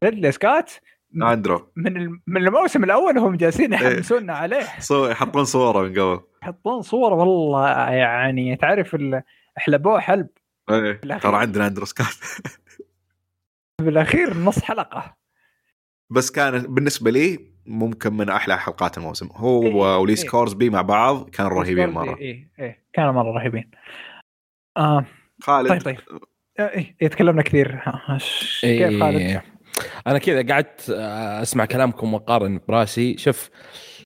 ريدلي 0.02 0.32
سكات 0.32 0.72
اندرو 1.22 1.72
من 1.76 2.10
من 2.26 2.36
الموسم 2.46 2.84
الأول 2.84 3.18
هم 3.18 3.34
جالسين 3.36 3.72
يحمسونا 3.72 4.32
عليه. 4.32 4.66
so 4.78 5.06
يحطون 5.08 5.44
صورة 5.44 5.82
من 5.82 5.90
قبل. 5.92 6.20
يحطون 6.42 6.82
صور 6.82 7.12
والله 7.12 7.90
يعني 7.90 8.56
تعرف 8.56 8.94
ال- 8.94 9.22
حلبوه 9.56 10.00
حلب. 10.00 10.28
إيه، 10.70 10.92
بالأخير. 11.00 11.30
ترى 11.30 11.40
عندنا 11.40 11.66
اندرو 11.66 11.84
سكات 11.84 12.06
بالأخير 13.82 14.36
نص 14.36 14.62
حلقة. 14.62 15.16
بس 16.10 16.30
كان 16.30 16.58
بالنسبة 16.74 17.10
لي 17.10 17.52
ممكن 17.66 18.12
من 18.12 18.28
أحلى 18.28 18.58
حلقات 18.58 18.98
الموسم. 18.98 19.28
هو 19.32 19.62
إيه، 19.62 19.98
ولي 19.98 20.22
إيه. 20.22 20.30
سكورزبي 20.30 20.70
مع 20.70 20.82
بعض 20.82 21.30
كانوا 21.30 21.50
رهيبين 21.50 21.88
مرة. 21.90 22.16
إيه 22.18 22.50
إيه. 22.58 22.84
كانوا 22.92 23.12
مرة 23.12 23.30
رهيبين. 23.38 23.70
آه. 24.76 25.04
خالد. 25.42 25.68
طيب 25.68 25.82
طيب. 25.82 25.98
آه، 26.58 26.62
إيه 26.68 26.96
إيه، 27.02 27.08
تكلمنا 27.08 27.42
كثير. 27.42 27.80
ها، 27.84 28.18
ش- 28.18 28.60
كيف 28.60 29.00
خالد؟ 29.02 29.40
أنا 30.06 30.18
كذا 30.18 30.54
قعدت 30.54 30.90
آه، 30.90 31.42
أسمع 31.42 31.64
كلامكم 31.64 32.14
وأقارن 32.14 32.60
براسي. 32.68 33.16
شوف 33.18 33.50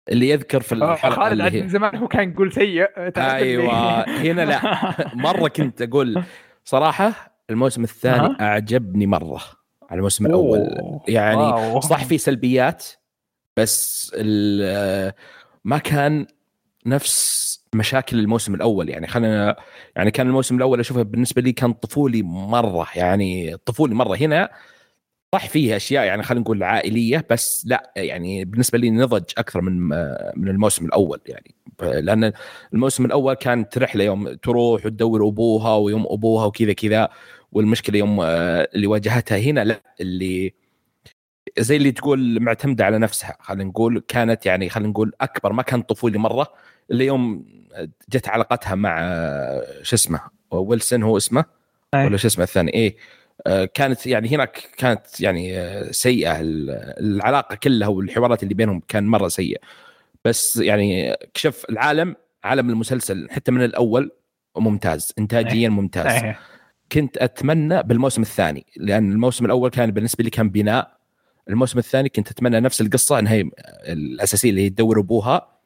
اللي 0.09 0.29
يذكر 0.29 0.61
في 0.61 0.75
آه، 0.75 0.93
الحلقة 0.93 1.15
خالد 1.17 1.33
اللي 1.33 1.59
هي 1.59 1.63
من 1.63 1.69
زمان 1.69 1.97
هو 1.97 2.09
كان 2.09 2.31
يقول 2.31 2.53
سيء 2.53 2.87
أيوه. 3.17 4.01
هنا 4.09 4.43
لا. 4.45 4.61
مرة 5.15 5.49
كنت 5.49 5.83
أقول 5.83 6.23
صراحة 6.65 7.37
الموسم 7.51 7.83
الثاني. 7.85 8.37
أعجبني 8.41 9.07
مرة 9.07 9.41
على 9.91 9.99
الموسم 9.99 10.27
الأول. 10.27 10.59
أوه. 10.59 11.01
يعني 11.09 11.37
واو. 11.43 11.81
صح 11.81 12.05
في 12.05 12.19
سلبيات 12.19 12.87
بس 13.57 14.13
ال- 14.17 15.13
ما 15.65 15.79
كان 15.79 16.27
نفس 16.87 17.47
مشاكل 17.75 18.19
الموسم 18.19 18.55
الأول. 18.55 18.89
يعني 18.89 19.07
خلينا 19.07 19.57
يعني 19.97 20.11
كان 20.11 20.27
الموسم 20.27 20.57
الأول 20.57 20.81
أشوفه 20.81 21.03
بالنسبة 21.03 21.43
لي 21.43 21.53
كان 21.53 21.73
طفولي 21.73 22.23
مرة. 22.23 22.87
يعني 22.97 23.57
طفولي 23.57 23.95
مرة. 23.95 24.17
هنا 24.17 24.51
صح 25.35 25.49
فيه 25.49 25.77
أشياء 25.77 26.05
يعني 26.05 26.23
خلينا 26.23 26.41
نقول 26.43 26.63
عائلية 26.63 27.27
بس 27.31 27.67
لا 27.67 27.93
يعني 27.97 28.45
بالنسبة 28.45 28.79
لي 28.79 28.91
نضج 28.91 29.25
أكثر 29.39 29.61
من 29.61 29.79
من 30.37 30.49
الموسم 30.49 30.87
الأول 30.87 31.21
يعني. 31.27 31.55
لأن 31.83 32.33
الموسم 32.75 33.05
الأول 33.05 33.35
كانت 33.35 33.79
رحلة 33.79 34.05
يوم 34.05 34.35
تروح 34.35 34.87
وتدور 34.87 35.29
أبوها 35.29 35.77
ويوم 35.77 36.07
أبوها 36.11 36.47
وكذا 36.47 36.73
كذا 36.73 37.09
والمشكلة 37.53 37.99
يوم 37.99 38.21
آه، 38.21 38.69
اللي 38.75 38.87
واجهتها 38.87 39.39
هنا 39.39 39.65
لا 39.65 39.81
اللي 40.01 40.55
زي 41.59 41.77
اللي 41.77 41.93
تقول 41.93 42.41
معتمدة 42.41 42.85
على 42.85 42.99
نفسها. 42.99 43.37
خلينا 43.41 43.65
نقول 43.65 44.05
كانت 44.09 44.47
يعني 44.47 44.69
خلينا 44.69 44.89
نقول 44.91 45.13
أكبر 45.21 45.53
ما 45.53 45.63
كان 45.63 45.83
طفولي 45.83 46.19
مرة 46.19 46.53
اللي 46.91 47.07
يوم 47.07 47.45
جت 48.09 48.29
علاقتها 48.29 48.75
مع 48.75 48.99
آه، 49.01 49.83
شو 49.83 49.97
اسمه 49.97 50.21
ويلسون 50.51 51.03
هو 51.03 51.17
اسمه؟ 51.17 51.45
أي. 51.95 52.07
ولا 52.07 52.17
شو 52.17 52.29
اسمه 52.29 52.45
الثاني؟ 52.45 52.75
إيه. 52.75 52.97
كانت 53.75 54.07
يعني 54.07 54.29
هناك 54.29 54.69
كانت 54.77 55.21
يعني 55.21 55.59
آه، 55.59 55.91
سيئة. 55.91 56.41
ال- 56.41 56.71
العلاقة 57.01 57.55
كلها 57.55 57.89
والحوارات 57.89 58.43
اللي 58.43 58.55
بينهم 58.55 58.83
كان 58.89 59.07
مرة 59.07 59.29
سيء. 59.29 59.61
بس 60.25 60.57
يعني 60.57 61.17
كشف 61.35 61.65
العالم 61.71 62.17
عالم 62.45 62.71
المسلسل 62.71 63.29
حتى 63.31 63.53
من 63.53 63.65
الأول 63.65 64.11
ممتاز 64.57 65.13
انتاجيا 65.19 65.69
ممتاز. 65.69 66.07
كنت 66.93 67.19
أتمنى 67.19 67.83
بالموسم 67.83 68.23
الثاني 68.23 68.67
لأن 68.77 69.13
الموسم 69.13 69.45
الأول 69.45 69.71
كان 69.71 69.91
بالنسبة 69.91 70.25
لي 70.25 70.31
كان 70.31 70.51
بناء. 70.51 70.97
الموسم 71.49 71.79
الثاني 71.79 72.09
كنت 72.09 72.31
أتمنى 72.31 72.61
نفس 72.61 72.81
القصة 72.81 73.19
انها 73.19 73.45
الأساسية 73.89 74.51
اللي 74.51 74.61
هي 74.65 74.71
تدور 74.71 75.01
أبوها. 75.01 75.59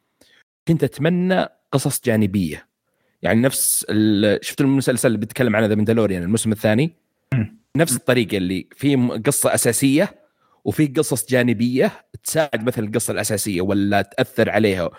كنت 0.69 0.85
أتمنى 0.85 1.47
قصص 1.73 2.01
جانبية. 2.05 2.67
يعني 3.23 3.41
نفس 3.41 3.81
شفت 4.41 4.61
المسلسل 4.61 5.07
اللي 5.09 5.19
بيتكلم 5.19 5.57
عنه 5.57 5.67
ذا 5.67 5.75
مندلوريان 5.75 6.23
الموسم 6.23 6.53
الثاني. 6.53 6.93
نفس 7.77 7.97
الطريقة 7.97 8.37
اللي 8.37 8.69
في 8.77 8.97
قصة 9.27 9.55
أساسية 9.55 10.15
وفي 10.65 10.87
قصص 10.87 11.31
جانبية 11.31 11.91
تساعد 12.25 12.65
مثل 12.67 12.85
القصة 12.85 13.13
الأساسية 13.13 13.61
ولا 13.61 14.03
تأثر 14.03 14.51
عليها 14.51 14.91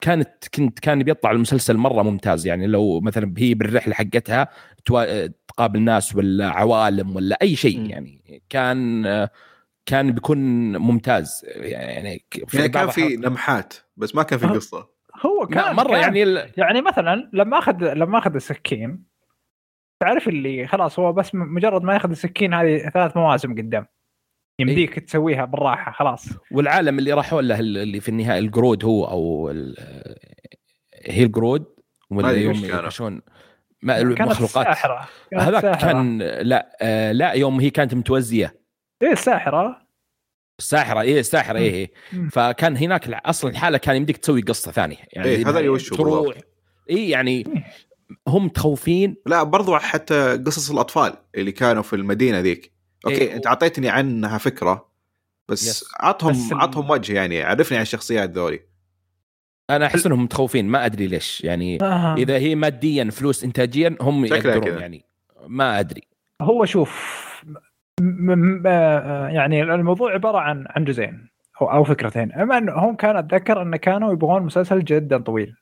كانت 0.00 0.28
كنت 0.54 0.78
كان 0.78 1.02
بيطلع 1.02 1.30
المسلسل 1.30 1.76
مرة 1.76 2.02
ممتاز 2.02 2.46
يعني 2.46 2.66
لو 2.66 3.00
مثلا 3.00 3.34
هي 3.38 3.54
بالرحلة 3.54 3.94
حقتها 3.94 4.48
توا- 4.84 5.26
تقابل 5.48 5.80
ناس 5.80 6.16
ولا 6.16 6.48
عوالم 6.48 7.16
ولا 7.16 7.38
أي 7.42 7.56
شيء. 7.56 7.90
يعني 7.90 8.42
كان 8.50 9.02
كان 9.86 10.12
بيكون 10.12 10.38
ممتاز 10.76 11.46
يعني 11.56 12.24
في 12.48 12.56
يعني 12.56 12.68
كان 12.68 12.88
في 12.90 13.16
لمحات 13.16 13.74
بس 13.96 14.14
ما 14.14 14.22
كان 14.22 14.38
في. 14.38 14.46
قصة 14.46 14.88
هو 15.26 15.46
كان 15.46 15.74
مرة 15.76 15.88
كان 15.92 16.00
يعني 16.00 16.22
ال- 16.22 16.50
يعني 16.56 16.82
مثلا 16.82 17.30
لما 17.32 17.58
اخذ 17.58 17.92
لما 17.94 18.18
أخذ 18.18 18.34
السكين 18.34 19.13
تعرف 20.04 20.28
اللي 20.28 20.66
خلاص 20.66 20.98
هو 20.98 21.12
بس 21.12 21.34
مجرد 21.34 21.82
ما 21.82 21.94
ياخذ 21.94 22.10
السكين 22.10 22.54
هذه 22.54 22.78
ثلاث 22.94 23.16
مواسم 23.16 23.52
قدام 23.54 23.86
يمديك 24.58 24.98
تسويها 24.98 25.44
بالراحة 25.44 25.92
خلاص 25.92 26.26
والعالم 26.50 26.98
اللي 26.98 27.12
راحوا 27.12 27.42
له 27.42 27.58
اللي 27.60 28.00
في 28.00 28.08
النهايه 28.08 28.38
القرود 28.38 28.84
هو 28.84 29.04
أو 29.04 29.50
ال- 29.50 29.76
هي 31.06 31.24
القرود 31.24 31.64
ما 32.10 32.16
ولا 32.18 32.30
أدري 32.30 32.42
يوم. 32.42 32.64
يخشون 32.64 33.22
ما 33.82 34.02
كانت 34.14 34.20
المخلوقات 34.20 34.76
هذاك. 35.34 35.78
كان 35.78 36.18
لا 36.22 36.76
آه 36.80 37.12
لا 37.12 37.32
يوم 37.32 37.60
هي 37.60 37.70
كانت 37.70 37.94
متوزية 37.94 38.54
إيه 39.02 39.12
الساحره 39.12 39.84
الساحره 40.58 41.00
إيه 41.00 41.20
الساحره 41.20 41.58
إيه 41.58 41.70
إيه. 41.72 41.90
مم. 42.12 42.28
فكان 42.28 42.76
هناك 42.76 43.08
أصلا 43.08 43.50
الحالة 43.50 43.78
كان 43.78 43.96
يمديك 43.96 44.16
تسوي 44.16 44.40
قصة 44.40 44.72
ثانية 44.72 44.96
يعني 45.12 45.28
إيه، 45.28 45.48
هذا 45.48 45.58
اللي 45.58 45.68
وش 45.68 45.92
هو 45.92 45.96
تروح. 45.96 46.36
اي 46.90 47.08
يعني 47.10 47.64
هم 48.28 48.44
متخوفين 48.44 49.16
لا 49.26 49.42
برضو 49.42 49.76
حتى 49.76 50.36
قصص 50.36 50.70
الأطفال 50.70 51.12
اللي 51.34 51.52
كانوا 51.52 51.82
في 51.82 51.96
المدينة 51.96 52.40
ذيك 52.40 52.72
okay 53.06 53.20
إيه. 53.20 53.36
أنت 53.36 53.46
أعطيتني 53.46 53.88
عنها 53.88 54.38
فكرة 54.38 54.88
بس 55.48 55.66
yes. 55.66 55.84
عطهم 56.00 56.34
عطهم 56.52 56.90
وجه 56.90 57.12
يعني 57.12 57.42
عرفني 57.42 57.76
عن 57.76 57.82
الشخصيات 57.82 58.30
ذولي 58.30 58.60
أنا 59.70 59.86
أحس 59.86 60.06
إنهم 60.06 60.22
متخوفين 60.22 60.68
ما 60.68 60.86
أدري 60.86 61.06
ليش 61.06 61.44
يعني 61.44 61.82
آه. 61.82 62.14
إذا 62.14 62.36
هي 62.36 62.54
ماديا 62.54 63.10
فلوس 63.10 63.44
انتاجيا 63.44 63.96
هم 64.00 64.24
يقدرون. 64.24 64.78
يعني 64.78 65.04
ما 65.46 65.80
أدري 65.80 66.02
هو 66.42 66.64
شوف 66.64 67.24
م- 68.00 68.32
م- 68.32 68.62
آه، 68.66 69.28
يعني 69.28 69.62
الموضوع 69.62 70.12
عبارة 70.12 70.38
عن 70.38 70.64
عن 70.68 70.84
جزئين 70.84 71.28
أو 71.60 71.72
أو 71.72 71.84
فكرتين 71.84 72.32
أما 72.32 72.58
إنه 72.58 72.72
هم 72.72 72.96
كان 72.96 73.16
أتذكر 73.16 73.62
انه 73.62 73.76
كانوا 73.76 74.12
يبغون 74.12 74.42
مسلسل 74.42 74.84
جدا 74.84 75.18
طويل 75.18 75.54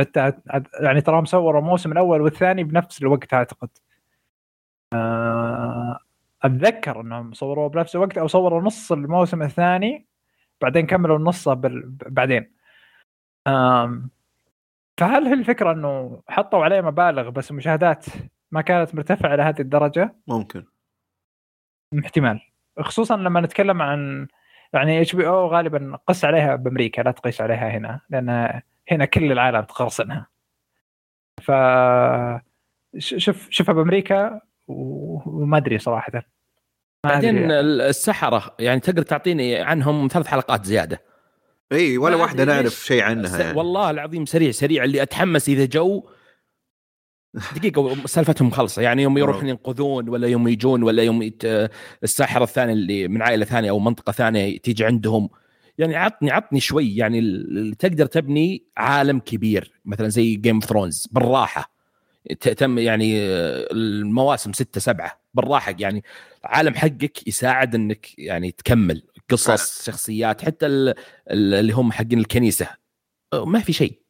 حتى 0.00 0.32
يعني 0.80 1.00
تراهم 1.00 1.24
صوروا 1.24 1.60
الموسم 1.60 1.92
الأول 1.92 2.20
والثاني 2.20 2.64
بنفس 2.64 3.02
الوقت 3.02 3.34
أعتقد. 3.34 3.68
آه، 4.94 5.98
أتذكر 6.42 7.00
إنهم 7.00 7.32
صوروه 7.32 7.68
بنفس 7.68 7.96
الوقت 7.96 8.18
أو 8.18 8.26
صوروا 8.26 8.62
نص 8.62 8.92
الموسم 8.92 9.42
الثاني 9.42 10.06
بعدين 10.60 10.86
كملوا 10.86 11.18
النص 11.18 11.48
بال... 11.48 11.90
بعدين. 11.90 12.52
فهل 15.00 15.26
هي 15.26 15.32
الفكرة 15.32 15.72
إنه 15.72 16.22
حطوا 16.28 16.64
عليه 16.64 16.80
مبالغ 16.80 17.30
بس 17.30 17.50
المشاهدات 17.50 18.06
ما 18.50 18.60
كانت 18.60 18.94
مرتفعة 18.94 19.36
لهذه 19.36 19.60
الدرجة؟ 19.60 20.16
ممكن. 20.26 20.64
احتمال. 22.04 22.40
خصوصا 22.80 23.16
لما 23.16 23.40
نتكلم 23.40 23.82
عن 23.82 24.28
يعني 24.72 25.00
إتش 25.00 25.16
بي 25.16 25.26
أو 25.28 25.46
غالبا 25.46 25.98
قس 26.06 26.24
عليها 26.24 26.56
بأمريكا 26.56 27.02
لا 27.02 27.10
تقيس 27.10 27.40
عليها 27.40 27.70
هنا 27.70 28.00
لأن 28.10 28.60
هنا 28.90 29.04
كل 29.04 29.32
العالم 29.32 29.60
تقرصنها 29.60 30.26
ف 31.42 31.52
ش- 32.98 33.14
شوف 33.24 33.50
شوفها 33.50 33.74
بامريكا 33.74 34.40
وما 34.68 35.56
أدري 35.56 35.78
صراحة. 35.78 36.12
ما 36.14 36.22
بعدين. 37.04 37.50
السحرة 37.50 38.54
يعني 38.58 38.80
تقدر 38.80 39.02
تعطيني 39.02 39.56
عنهم 39.56 40.08
ثلاث 40.12 40.26
حلقات 40.26 40.64
زيادة. 40.64 41.02
إي 41.72 41.98
ولا 41.98 42.16
واحدة 42.16 42.44
نعرف. 42.44 42.72
شيء 42.72 43.02
عنها 43.02 43.38
يعني. 43.40 43.58
والله 43.58 43.90
العظيم 43.90 44.26
سريع 44.26 44.50
سريع 44.50 44.84
اللي 44.84 45.02
أتحمس 45.02 45.48
إذا 45.48 45.64
جو. 45.64 46.08
دقيقة 47.56 48.06
سالفتهم 48.06 48.50
خلصة. 48.50 48.82
يعني 48.82 49.02
يوم 49.02 49.18
يروحون 49.18 49.48
ينقذون 49.48 50.08
ولا 50.08 50.28
يوم 50.28 50.48
يجون 50.48 50.82
ولا 50.82 51.02
يوم 51.02 51.22
يت... 51.22 51.42
الساحر 52.02 52.42
الثاني 52.42 52.72
اللي 52.72 53.08
من 53.08 53.22
عائلة 53.22 53.44
ثانية 53.44 53.70
أو 53.70 53.78
منطقة 53.78 54.12
ثانية 54.12 54.58
تيجي 54.58 54.84
عندهم. 54.84 55.28
يعني 55.80 55.96
عطني 55.96 56.30
عطني 56.30 56.60
شوي 56.60 56.96
يعني 56.96 57.18
ال- 57.18 57.74
تقدر 57.78 58.06
تبني 58.06 58.64
عالم 58.76 59.18
كبير 59.18 59.72
مثلا 59.84 60.08
زي 60.08 60.34
Game 60.36 60.54
of 60.54 60.64
Thrones 60.64 61.06
بالراحة. 61.12 61.80
ت- 62.40 62.48
تم 62.48 62.78
يعني 62.78 63.18
المواسم 63.72 64.52
ستة 64.52 64.80
سبعة 64.80 65.20
بالراحة. 65.34 65.74
يعني 65.78 66.04
العالم 66.44 66.74
حقك 66.74 67.28
يساعد 67.28 67.74
إنك 67.74 68.18
يعني 68.18 68.50
تكمل 68.50 69.02
قصص 69.30 69.84
شخصيات 69.86 70.42
حتى 70.42 70.66
ال- 70.66 70.88
ال- 71.30 71.54
اللي 71.54 71.72
هم 71.72 71.92
حقين 71.92 72.18
الكنيسة. 72.18 72.68
ما 73.34 73.60
في 73.60 73.72
شيء. 73.72 74.00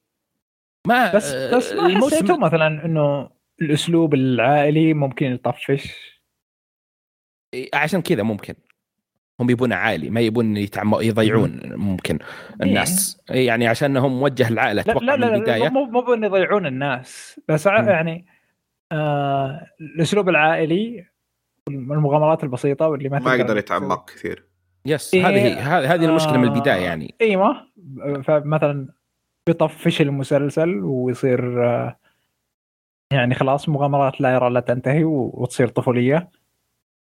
ما 0.87 1.15
بس 1.17 1.33
بس 1.33 1.73
ما 1.73 1.99
حسيتوا 2.07 2.37
مثلا 2.37 2.85
إنه 2.85 3.31
الأسلوب 3.63 4.15
العائلي 4.15 4.95
ممكن 4.95 5.27
يطفش؟ 5.27 5.89
عشان 7.75 8.03
كذا 8.03 8.23
ممكن. 8.23 8.55
هم 9.41 9.51
يبون 9.51 9.73
عائلي 9.73 10.11
ما 10.11 10.21
يبون 10.21 10.57
يتعم... 10.57 10.95
يضيعون 11.01 11.61
ممكن 11.65 12.19
الناس. 12.63 13.23
إيه 13.31 13.47
يعني 13.47 13.67
عشان 13.67 13.97
هم 13.97 14.21
موجه 14.21 14.49
العائلة 14.49 14.83
لا 14.83 14.93
لا 14.93 15.17
من 15.17 15.21
لا, 15.21 15.35
البداية. 15.35 15.69
مو 15.69 15.85
مو 15.85 16.01
بأن 16.01 16.25
يضيعون 16.25 16.67
الناس 16.67 17.41
بس 17.49 17.67
مم. 17.67 17.89
يعني 17.89 18.27
آه 18.93 19.67
الأسلوب 19.81 20.29
العائلي 20.29 21.07
المغامرات 21.69 22.45
البسيطة 22.45 22.89
واللي 22.89 23.09
ما 23.09 23.19
ما 23.19 23.35
يقدر. 23.35 23.57
يتعمق 23.57 24.11
كثير. 24.11 24.45
يس 24.87 25.15
إيه، 25.15 25.29
هذه 25.29 25.47
هي 25.47 25.53
هذه 25.53 25.95
هذه 25.95 26.05
المشكلة 26.05 26.37
من 26.37 26.45
البداية 26.45 26.81
آه، 26.81 26.85
يعني. 26.85 27.15
أيوه 27.21 27.57
فمثلا 28.23 28.89
بيطفش 29.47 30.01
المسلسل 30.01 30.81
ويصير 30.85 31.65
آه، 31.65 31.97
يعني 33.13 33.35
خلاص 33.35 33.69
مغامرات 33.69 34.21
لا 34.21 34.35
يرى 34.35 34.51
لا 34.51 34.61
تنتهي 34.61 35.05
وتصير 35.05 35.69
طفولية. 35.69 36.31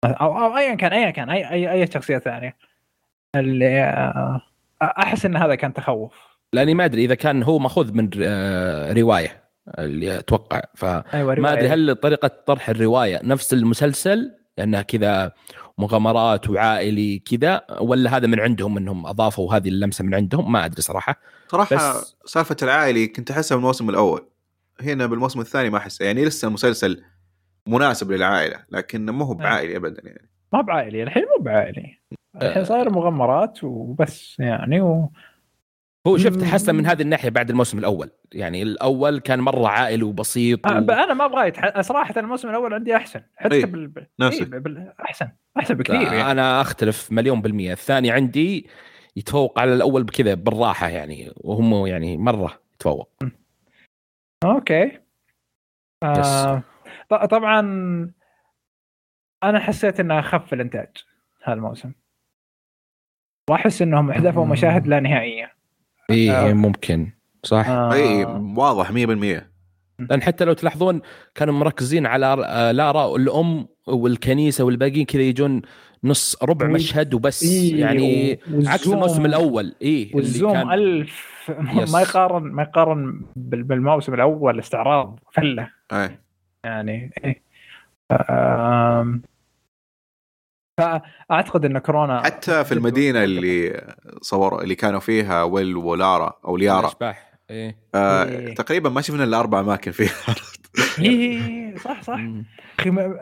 أو 0.04 0.38
أو 0.44 0.56
ايا 0.56 0.74
كان 0.74 0.92
ايا 0.92 1.10
كان. 1.10 1.30
اي 1.30 1.50
اي 1.50 1.72
أي 1.72 1.86
شخصية 1.86 2.18
ثانية. 2.18 2.56
اللي 3.34 3.80
آه، 3.82 4.40
أحس 4.82 5.26
إن 5.26 5.36
هذا 5.36 5.54
كان 5.54 5.72
تخوف. 5.72 6.12
لأني 6.52 6.74
ما 6.74 6.84
أدري 6.84 7.04
إذا 7.04 7.14
كان 7.14 7.42
هو 7.42 7.58
مأخوذ 7.58 7.92
من 7.92 8.10
آه، 8.22 8.92
رواية 8.92 9.44
اللي 9.78 10.18
أتوقع. 10.18 10.60
فما 10.74 11.04
أيوه 11.14 11.52
أدري. 11.52 11.68
هل 11.68 11.94
طريقة 11.94 12.30
طرح 12.46 12.68
الرواية 12.68 13.20
نفس 13.24 13.52
المسلسل 13.52 14.32
لأنها 14.58 14.82
كذا 14.82 15.32
مغامرات 15.78 16.50
وعائلي 16.50 17.18
كذا 17.18 17.62
ولا 17.80 18.16
هذا 18.16 18.26
من 18.26 18.40
عندهم 18.40 18.76
إنهم 18.76 19.06
أضافوا 19.06 19.54
هذه 19.54 19.68
اللمسة 19.68 20.04
من 20.04 20.14
عندهم؟ 20.14 20.52
ما 20.52 20.64
أدري 20.64 20.82
صراحة. 20.82 21.16
صراحة 21.48 21.76
بس- 21.76 22.16
سالفة 22.24 22.56
العائلي 22.62 23.06
كنت 23.06 23.30
أحسها 23.30 23.56
بالموسم 23.56 23.90
الأول. 23.90 24.26
هنا 24.80 25.06
بالموسم 25.06 25.40
الثاني 25.40 25.70
ما 25.70 25.78
أحسها. 25.78 26.06
يعني 26.06 26.24
لسه 26.24 26.48
المسلسل 26.48 27.02
مناسب 27.68 28.12
للعائلة 28.12 28.64
لكن 28.70 29.10
مو 29.10 29.24
هو 29.24 29.34
بعائلي 29.34 29.76
ابدا 29.76 30.02
يعني. 30.04 30.28
ما 30.52 30.60
بعائلي 30.60 31.02
الحين 31.02 31.22
مو 31.22 31.44
بعائلي. 31.44 31.98
الحين 32.42 32.64
صاير 32.64 32.90
مغامرات 32.90 33.64
وبس 33.64 34.40
يعني 34.40 34.80
و... 34.80 35.10
هو 36.06 36.16
شفت. 36.16 36.42
حسن 36.42 36.74
من 36.74 36.86
هذه 36.86 37.02
الناحية 37.02 37.28
بعد 37.28 37.50
الموسم 37.50 37.78
الأول. 37.78 38.10
يعني 38.32 38.62
الأول 38.62 39.18
كان 39.18 39.40
مرة 39.40 39.68
عائلي 39.68 40.02
وبسيط 40.02 40.66
و... 40.66 40.70
أنا 40.70 41.14
ما 41.14 41.24
أبغى 41.24 41.48
يتح... 41.48 41.80
صراحة 41.80 42.14
الموسم 42.16 42.48
الأول 42.48 42.74
عندي 42.74 42.96
أحسن. 42.96 43.20
حتى 43.36 43.54
إيه، 43.54 43.66
بال... 43.66 44.06
نفسك. 44.20 44.52
إيه 44.52 44.60
بال... 44.60 44.92
أحسن 45.00 45.28
أحسن 45.58 45.74
بكثير 45.74 46.02
يعني. 46.02 46.30
أنا 46.30 46.60
أختلف 46.60 47.12
مليون 47.12 47.42
بالمية. 47.42 47.72
الثاني 47.72 48.10
عندي 48.10 48.68
يتفوق 49.16 49.58
على 49.58 49.74
الأول 49.74 50.04
بكذا 50.04 50.34
بالراحة 50.34 50.88
يعني 50.88 51.32
وهم 51.36 51.86
يعني 51.86 52.16
مرة 52.16 52.60
يتفوق. 52.74 53.10
أوكي. 54.44 54.98
آه... 56.02 56.62
ط- 57.10 57.14
طبعا 57.30 57.60
أنا 59.42 59.58
حسيت 59.60 60.00
إنه 60.00 60.20
خف 60.20 60.52
الإنتاج 60.52 60.88
هذا 61.44 61.56
الموسم. 61.56 61.92
وأحس 63.50 63.82
إنهم 63.82 64.12
حذفوا. 64.12 64.46
مشاهد 64.46 64.86
لا 64.86 65.00
نهائية. 65.00 65.52
إيه 66.10 66.50
آه. 66.50 66.52
ممكن. 66.52 67.12
صح؟ 67.42 67.68
آه... 67.68 67.92
اي 67.92 68.24
واضح 68.56 68.90
100% 68.92 68.94
لأن 69.98 70.22
حتى 70.22 70.44
لو 70.44 70.52
تلاحظون 70.52 71.00
كانوا 71.34 71.54
مركزين 71.54 72.06
على 72.06 72.26
آه، 72.46 72.72
لارا 72.72 73.16
الأم 73.16 73.66
والكنيسة 73.86 74.64
والباقيين 74.64 75.04
كذا 75.06 75.22
يجون 75.22 75.62
نص 76.04 76.42
ربع 76.42 76.66
مشهد 76.66 77.14
وبس. 77.14 77.42
إيه، 77.42 77.80
يعني 77.80 78.38
عكس 78.66 78.86
الموسم 78.86 79.26
الأول. 79.26 79.74
اللي 79.82 80.10
والزوم 80.14 80.52
كان 80.52 80.72
ألف. 80.72 81.50
يس. 81.74 81.92
ما 81.94 82.00
يقارن 82.00 82.42
ما 82.42 82.62
يقارن 82.62 83.20
بال- 83.36 83.62
بالموسم 83.62 84.14
الأول 84.14 84.58
استعراض 84.58 85.20
فلة. 85.32 85.70
اي 85.92 86.18
يعني 86.64 87.10
إيه. 87.24 87.42
فأعتقد 90.80 91.64
إن 91.64 91.78
كورونا 91.78 92.22
حتى 92.22 92.64
في 92.64 92.72
المدينة 92.72 93.24
اللي 93.24 93.84
صوروا 94.22 94.62
اللي 94.62 94.74
كانوا 94.74 95.00
فيها 95.00 95.42
ويل 95.42 95.76
ولارا 95.76 96.38
أو 96.44 96.56
ليارا. 96.56 96.80
الأشباح 96.80 97.32
إيه. 97.50 97.76
آه 97.94 98.24
إيه. 98.24 98.54
تقريبا 98.54 98.90
ما 98.90 99.00
شفنا 99.00 99.24
إلا 99.24 99.40
أربع 99.40 99.60
أماكن 99.60 99.90
فيها. 99.90 100.34
إيه، 100.98 101.76
صح 101.76 102.02
صح. 102.02 102.14
مم. 102.16 102.44
أخي 102.78 102.90
ما- 102.90 103.20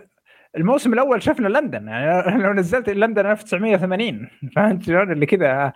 الموسم 0.57 0.93
الأول 0.93 1.23
شفنا 1.23 1.49
لندن 1.49 1.89
يعني 1.89 2.43
لو 2.43 2.53
نزلت 2.53 2.91
لندن 2.91 3.27
1980 3.27 4.29
فهمت 4.57 4.83
شلون؟ 4.83 5.13
اللي 5.13 5.27
كذا 5.27 5.73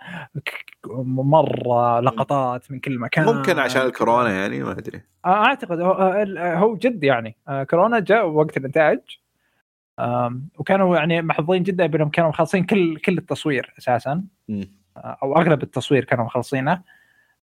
مرة 1.05 1.99
لقطات 1.99 2.71
من 2.71 2.79
كل 2.79 2.99
مكان. 2.99 3.25
ممكن 3.25 3.59
عشان 3.59 3.81
الكورونا 3.81 4.29
يعني 4.29 4.63
ما 4.63 4.71
أدري. 4.71 5.01
أعتقد 5.25 5.79
هو, 5.79 5.93
هو 6.39 6.75
جد 6.75 7.03
يعني. 7.03 7.37
آه، 7.47 7.63
كورونا 7.63 7.99
جاء 7.99 8.27
وقت 8.27 8.57
الإنتاج. 8.57 8.99
وكانوا 10.57 10.97
يعني 10.97 11.21
محظوظين 11.21 11.63
جدا 11.63 11.85
بأنهم 11.85 12.09
كانوا 12.09 12.29
مخلصين 12.29 12.63
كل 12.63 12.97
كل 12.97 13.17
التصوير 13.17 13.73
أساسا. 13.77 14.23
آه، 14.49 15.17
أو 15.23 15.37
أغلب 15.37 15.63
التصوير 15.63 16.03
كانوا 16.03 16.25
مخلصينه. 16.25 16.81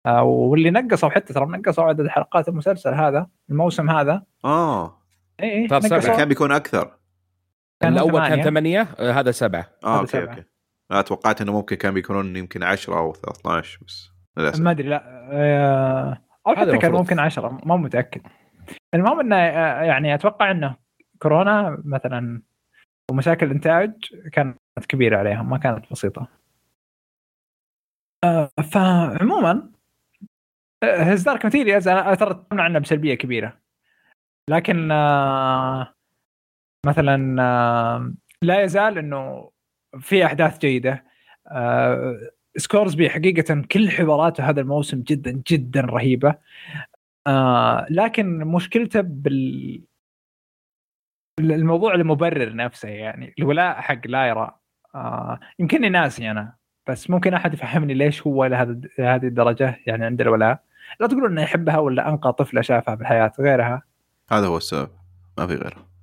آه، 0.07 0.23
واللي 0.23 0.71
نقصوا 0.71 1.09
حتى 1.09 1.35
ترى 1.35 1.47
نقصوا 1.47 1.85
عدد 1.85 2.09
حلقات 2.09 2.49
المسلسل 2.49 2.95
هذا 2.95 3.27
الموسم 3.51 3.91
هذا. 3.91 4.23
آه. 4.45 4.99
اي 5.43 5.63
اي 5.63 5.69
كان 6.01 6.29
بيكون 6.29 6.53
أكثر. 6.53 7.04
كان 7.85 7.93
الأول 7.93 8.13
ثمانية. 8.13 8.35
كان 8.35 8.45
ثمانية 8.45 8.81
آه، 8.99 9.13
هذا 9.13 9.31
سبعة 9.31 9.67
آه 9.85 9.89
هذا 9.89 10.01
okay 10.01 10.11
سبعة. 10.11 10.35
okay 10.35 10.45
لا 10.91 11.03
توقعت 11.03 11.41
إنه 11.41 11.53
ممكن 11.53 11.77
كان 11.77 11.95
بيكونون 11.95 12.37
يمكن 12.37 12.63
10 12.63 12.99
أو 12.99 13.13
13 13.13 13.79
بس 13.87 14.11
للأسف 14.37 14.61
ما 14.61 14.71
أدري 14.71 14.89
لا 14.89 15.29
آه، 15.33 16.25
أو 16.47 16.55
حتى 16.55 16.79
كان. 16.79 16.93
ممكن 16.93 17.19
10 17.19 17.61
ما 17.65 17.77
متأكد 17.77 18.23
المهم 18.95 19.21
إنه 19.21 19.37
آه، 19.37 19.83
يعني 19.83 20.15
أتوقع 20.15 20.51
إنه 20.51 20.77
كورونا 21.19 21.83
مثلا 21.85 22.43
ومشاكل 23.11 23.47
الإنتاج 23.47 23.93
كانت 24.33 24.59
كبيرة 24.89 25.19
عليهم 25.19 25.51
ما 25.51 25.59
كانت 25.59 25.91
بسيطة 25.91 26.29
آه، 28.25 28.51
فعموما 28.73 29.71
هيز 30.85 31.23
دارك 31.23 31.45
ماتيريالز 31.45 31.89
أنا 31.89 32.15
ترى 32.15 32.47
عنه 32.53 32.79
بسلبية 32.79 33.15
كبيرة 33.15 33.61
لكن 34.51 34.91
آه، 34.91 35.94
مثلا 36.85 38.15
لا 38.43 38.63
يزال 38.63 38.99
إنه 38.99 39.51
في 40.01 40.27
أحداث 40.27 40.59
جيدة. 40.59 41.05
آه، 41.49 42.19
سكورزبي 42.57 43.11
حقيقة 43.11 43.63
كل 43.73 43.91
حواراته 43.91 44.51
هذا 44.51 44.61
الموسم 44.61 45.03
جدا 45.03 45.43
جدا 45.51 45.81
رهيبة. 45.81 46.35
آه، 47.27 47.87
لكن 47.91 48.39
مشكلته 48.39 49.01
بال 49.01 49.85
الموضوع 51.41 51.95
المبرر 51.95 52.55
نفسه 52.57 52.89
يعني 52.89 53.35
الولاء 53.39 53.81
حق 53.81 54.07
لايرا. 54.07 54.59
آه، 54.95 55.41
يمكنني 55.59 55.89
ناسي 55.89 56.31
أنا 56.31 56.57
بس 56.89 57.11
ممكن 57.11 57.35
أحد 57.35 57.55
يفهمني 57.55 57.95
ليش 57.95 58.27
هو 58.27 58.45
لهذا 58.45 58.81
هذه 58.99 59.27
الدرجة 59.27 59.81
يعني 59.87 60.05
عند 60.05 60.21
الولاء. 60.21 60.63
لا 61.01 61.07
تقولون 61.07 61.31
إنه 61.31 61.43
يحبها 61.43 61.79
ولا 61.79 62.09
أنقى 62.09 62.33
طفلة 62.33 62.61
شافها 62.61 62.95
بالحياة 62.95 63.33
غيرها. 63.41 63.83
هذا 64.31 64.47
هو 64.47 64.57
السبب 64.57 64.89
ما 65.39 65.47
في 65.47 65.55
غيره. 65.55 65.94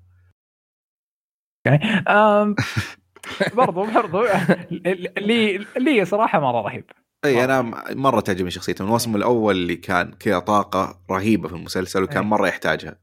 آم، 2.07 2.55
برضو 3.57 3.85
برضو 3.85 4.23
لي 5.17 5.65
لي 5.77 6.05
صراحة 6.05 6.39
مرة 6.39 6.61
رهيب. 6.61 6.85
إي 7.25 7.43
أنا 7.43 7.61
مرة 7.91 8.19
تعجبني 8.19 8.51
شخصيته. 8.51 8.81
من 8.83 8.87
الموسم 8.87 9.15
الأول 9.15 9.55
اللي 9.55 9.75
كان 9.75 10.11
كذا 10.19 10.39
طاقة 10.39 10.99
رهيبة 11.11 11.47
في 11.47 11.55
المسلسل 11.55 12.03
وكان. 12.03 12.23
مرة 12.23 12.47
يحتاجها. 12.47 12.97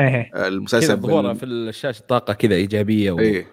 إيه 0.00 0.30
المسلسل 0.46 0.96
بال... 0.96 1.36
في 1.36 1.44
الشاشة 1.46 2.02
طاقة 2.08 2.32
كذا 2.34 2.54
إيجابية 2.54 3.10
و- 3.12 3.18
إيه 3.18 3.46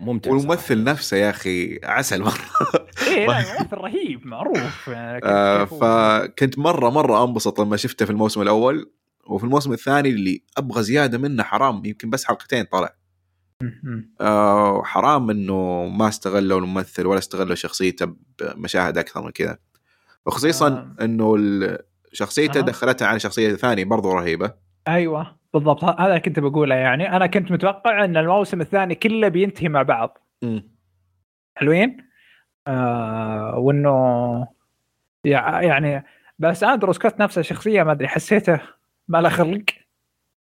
وممتع 0.00 0.30
والممثل 0.30 0.84
نفسه 0.84 1.16
يا 1.16 1.30
أخي 1.30 1.80
عسل 1.84 2.22
مرة. 2.22 2.34
إيه 3.08 3.26
لا 3.26 3.38
ممثل 3.60 3.76
رهيب 3.76 4.26
معروف. 4.26 4.88
يعني 4.88 5.20
آه. 5.24 5.64
فكنت 5.64 6.58
مرة 6.58 6.90
مرة 6.90 7.24
أنبسط 7.24 7.60
لما 7.60 7.76
شفته 7.76 8.04
في 8.04 8.10
الموسم 8.10 8.42
الأول. 8.42 8.90
وفي 9.26 9.44
الموسم 9.44 9.72
الثاني 9.72 10.08
اللي 10.08 10.42
أبغى 10.58 10.82
زيادة 10.82 11.18
منه 11.18 11.42
حرام 11.42 11.82
يمكن 11.84 12.10
بس 12.10 12.24
حلقتين 12.24 12.64
طلع. 12.64 12.94
آه 14.20 14.82
حرام 14.82 15.30
إنه 15.30 15.84
ما 15.86 16.08
استغلوا 16.08 16.60
الممثل 16.60 17.06
ولا 17.06 17.18
استغلوا 17.18 17.54
شخصيته 17.54 18.14
بمشاهد 18.40 18.98
أكثر 18.98 19.22
من 19.22 19.30
كذا. 19.30 19.58
وخصيصا 20.26 20.68
آه. 20.68 21.04
إنه 21.04 21.36
شخصيته 22.12 22.58
أها. 22.58 22.64
دخلتها 22.64 23.08
على 23.08 23.18
شخصية 23.20 23.54
ثانية 23.54 23.84
برضو 23.84 24.12
رهيبة. 24.12 24.54
أيوه 24.88 25.36
بالضبط. 25.54 25.84
هذا 25.84 26.18
كنت 26.18 26.38
بقوله 26.40 26.74
يعني. 26.74 27.16
أنا 27.16 27.26
كنت 27.26 27.52
متوقع 27.52 28.04
إن 28.04 28.16
الموسم 28.16 28.60
الثاني 28.60 28.94
كله 28.94 29.28
بينتهي 29.28 29.68
مع 29.68 29.82
بعض. 29.82 30.18
مم. 30.42 30.68
حلوين؟ 31.56 31.96
آه 32.66 33.58
وإنه 33.58 34.46
يع- 35.24 35.62
يعني 35.62 36.04
بس 36.38 36.64
أندرو 36.64 36.92
سكوت 36.92 37.20
نفسه 37.20 37.42
شخصية 37.42 37.82
ما 37.82 37.92
أدري 37.92 38.08
حسيته 38.08 38.60
ما 39.08 39.18
له 39.20 39.28
خلق. 39.28 39.64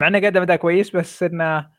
مع 0.01 0.09
إنه 0.09 0.27
قدم 0.27 0.43
أداء 0.43 0.57
كويس 0.57 0.97
بس 0.97 1.23
إنه 1.23 1.76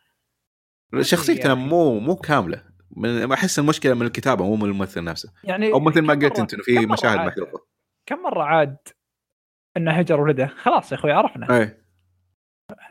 شخصيته 1.01 1.47
يعني. 1.47 1.59
مو 1.59 1.99
مو 1.99 2.15
كاملة. 2.15 2.63
من 2.91 3.31
أحس 3.31 3.59
المشكلة 3.59 3.93
من 3.93 4.05
الكتابة 4.05 4.45
مو 4.45 4.55
من 4.55 4.63
الممثل 4.63 5.03
نفسه. 5.03 5.33
يعني 5.43 5.73
أو 5.73 5.79
مثل 5.79 6.01
ما 6.01 6.13
قلت 6.13 6.39
أنت 6.39 6.53
إنه 6.53 6.63
في 6.63 6.85
مشاهد 6.85 7.19
محذوفه 7.19 7.59
كم 8.05 8.23
مرة 8.23 8.43
عاد 8.43 8.77
إنه 9.77 9.91
هجر 9.91 10.21
ولده؟ 10.21 10.47
خلاص 10.47 10.91
يا 10.91 10.97
أخوي 10.97 11.11
عرفنا. 11.11 11.57
اي 11.57 11.77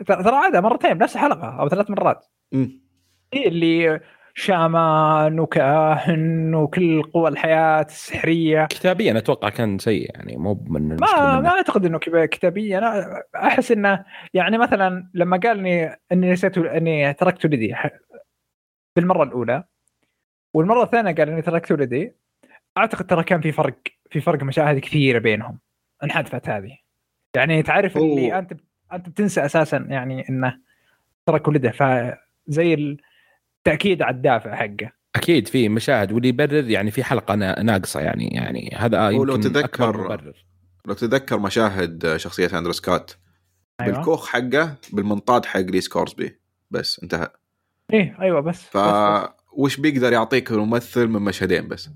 ترى 0.06 0.36
عادها 0.36 0.60
مرتين 0.60 0.94
بنفس 0.94 1.16
الحلقة 1.16 1.60
أو 1.60 1.68
ثلاث 1.68 1.90
مرات. 1.90 2.26
مم. 2.52 2.86
إيه 3.32 3.48
اللي 3.48 4.00
شامان 4.38 5.40
وكاهن 5.40 6.54
وكل 6.54 7.02
قوى 7.02 7.28
الحياة 7.28 7.82
السحرية 7.82 8.64
كتابيا 8.64 9.18
أتوقع 9.18 9.48
كان 9.48 9.78
سيء 9.78 10.10
يعني 10.14 10.36
مو 10.36 10.64
من 10.66 10.88
ما. 10.88 11.40
ما 11.40 11.48
أعتقد 11.48 11.84
إنه 11.84 11.98
كتابيا 12.26 12.78
أنا 12.78 13.22
أحس 13.36 13.72
إنه 13.72 14.04
يعني 14.34 14.58
مثلا 14.58 15.10
لما 15.14 15.36
قال 15.36 15.58
اني 15.58 15.96
إني 16.12 16.32
نسيت 16.32 16.58
إني 16.58 17.12
تركت 17.12 17.44
ولدي 17.44 17.74
بالمرة 18.96 19.22
الأولى 19.22 19.64
والمرة 20.54 20.82
الثانية 20.82 21.14
قال 21.14 21.28
إني 21.28 21.42
تركت 21.42 21.72
ولدي 21.72 22.16
أعتقد 22.78 23.06
ترى 23.06 23.24
كان 23.24 23.40
في 23.40 23.52
فرق 23.52 23.78
في 24.10 24.20
فرق 24.20 24.42
مشاهد 24.42 24.78
كثيرة 24.78 25.18
بينهم 25.18 25.58
انحذفت 26.04 26.48
هذه 26.48 26.78
يعني 27.36 27.62
تعرف 27.62 27.96
اللي. 27.96 28.38
انت 28.38 28.52
أنت 28.92 29.08
بتنسى 29.08 29.44
أساسا 29.44 29.76
يعني 29.76 30.28
إنه 30.28 30.58
ترك 31.26 31.48
ولده 31.48 31.70
فزي 31.70 32.96
التاكيد 33.66 34.02
على 34.02 34.16
الدافع 34.16 34.54
حقه 34.54 34.92
أكيد 35.16 35.48
في 35.48 35.68
مشاهد 35.68 36.12
واللي 36.12 36.28
يبرر 36.28 36.70
يعني 36.70 36.90
في 36.90 37.04
حلقة 37.04 37.34
نا- 37.34 37.62
ناقصة 37.62 38.00
يعني 38.00 38.28
يعني 38.28 38.74
هذا 38.76 39.08
ولو 39.08 39.34
يمكن 39.34 39.52
تذكر- 39.52 39.64
اكبر 39.64 40.04
مبرر 40.04 40.44
لو 40.86 40.94
تتذكر 40.94 41.38
مشاهد 41.38 42.16
شخصية 42.16 42.58
أندرو 42.58 42.72
سكوت 42.72 43.16
أيوة. 43.80 43.96
بالكوخ 43.96 44.28
حقه 44.28 44.74
بالمنطاد 44.92 45.44
حق 45.44 45.60
Lee 45.60 45.80
Scoresby 45.80 46.40
بس 46.70 47.00
انتهى 47.02 47.28
إيه 47.92 48.16
أيوه 48.20 48.40
بس, 48.40 48.62
ف 48.62 48.76
بس, 48.76 49.24
بس. 49.24 49.30
وش 49.52 49.76
بيقدر 49.80 50.12
يعطيك 50.12 50.50
الممثل 50.50 51.06
من 51.06 51.22
مشهدين 51.22 51.68
بس. 51.68 51.90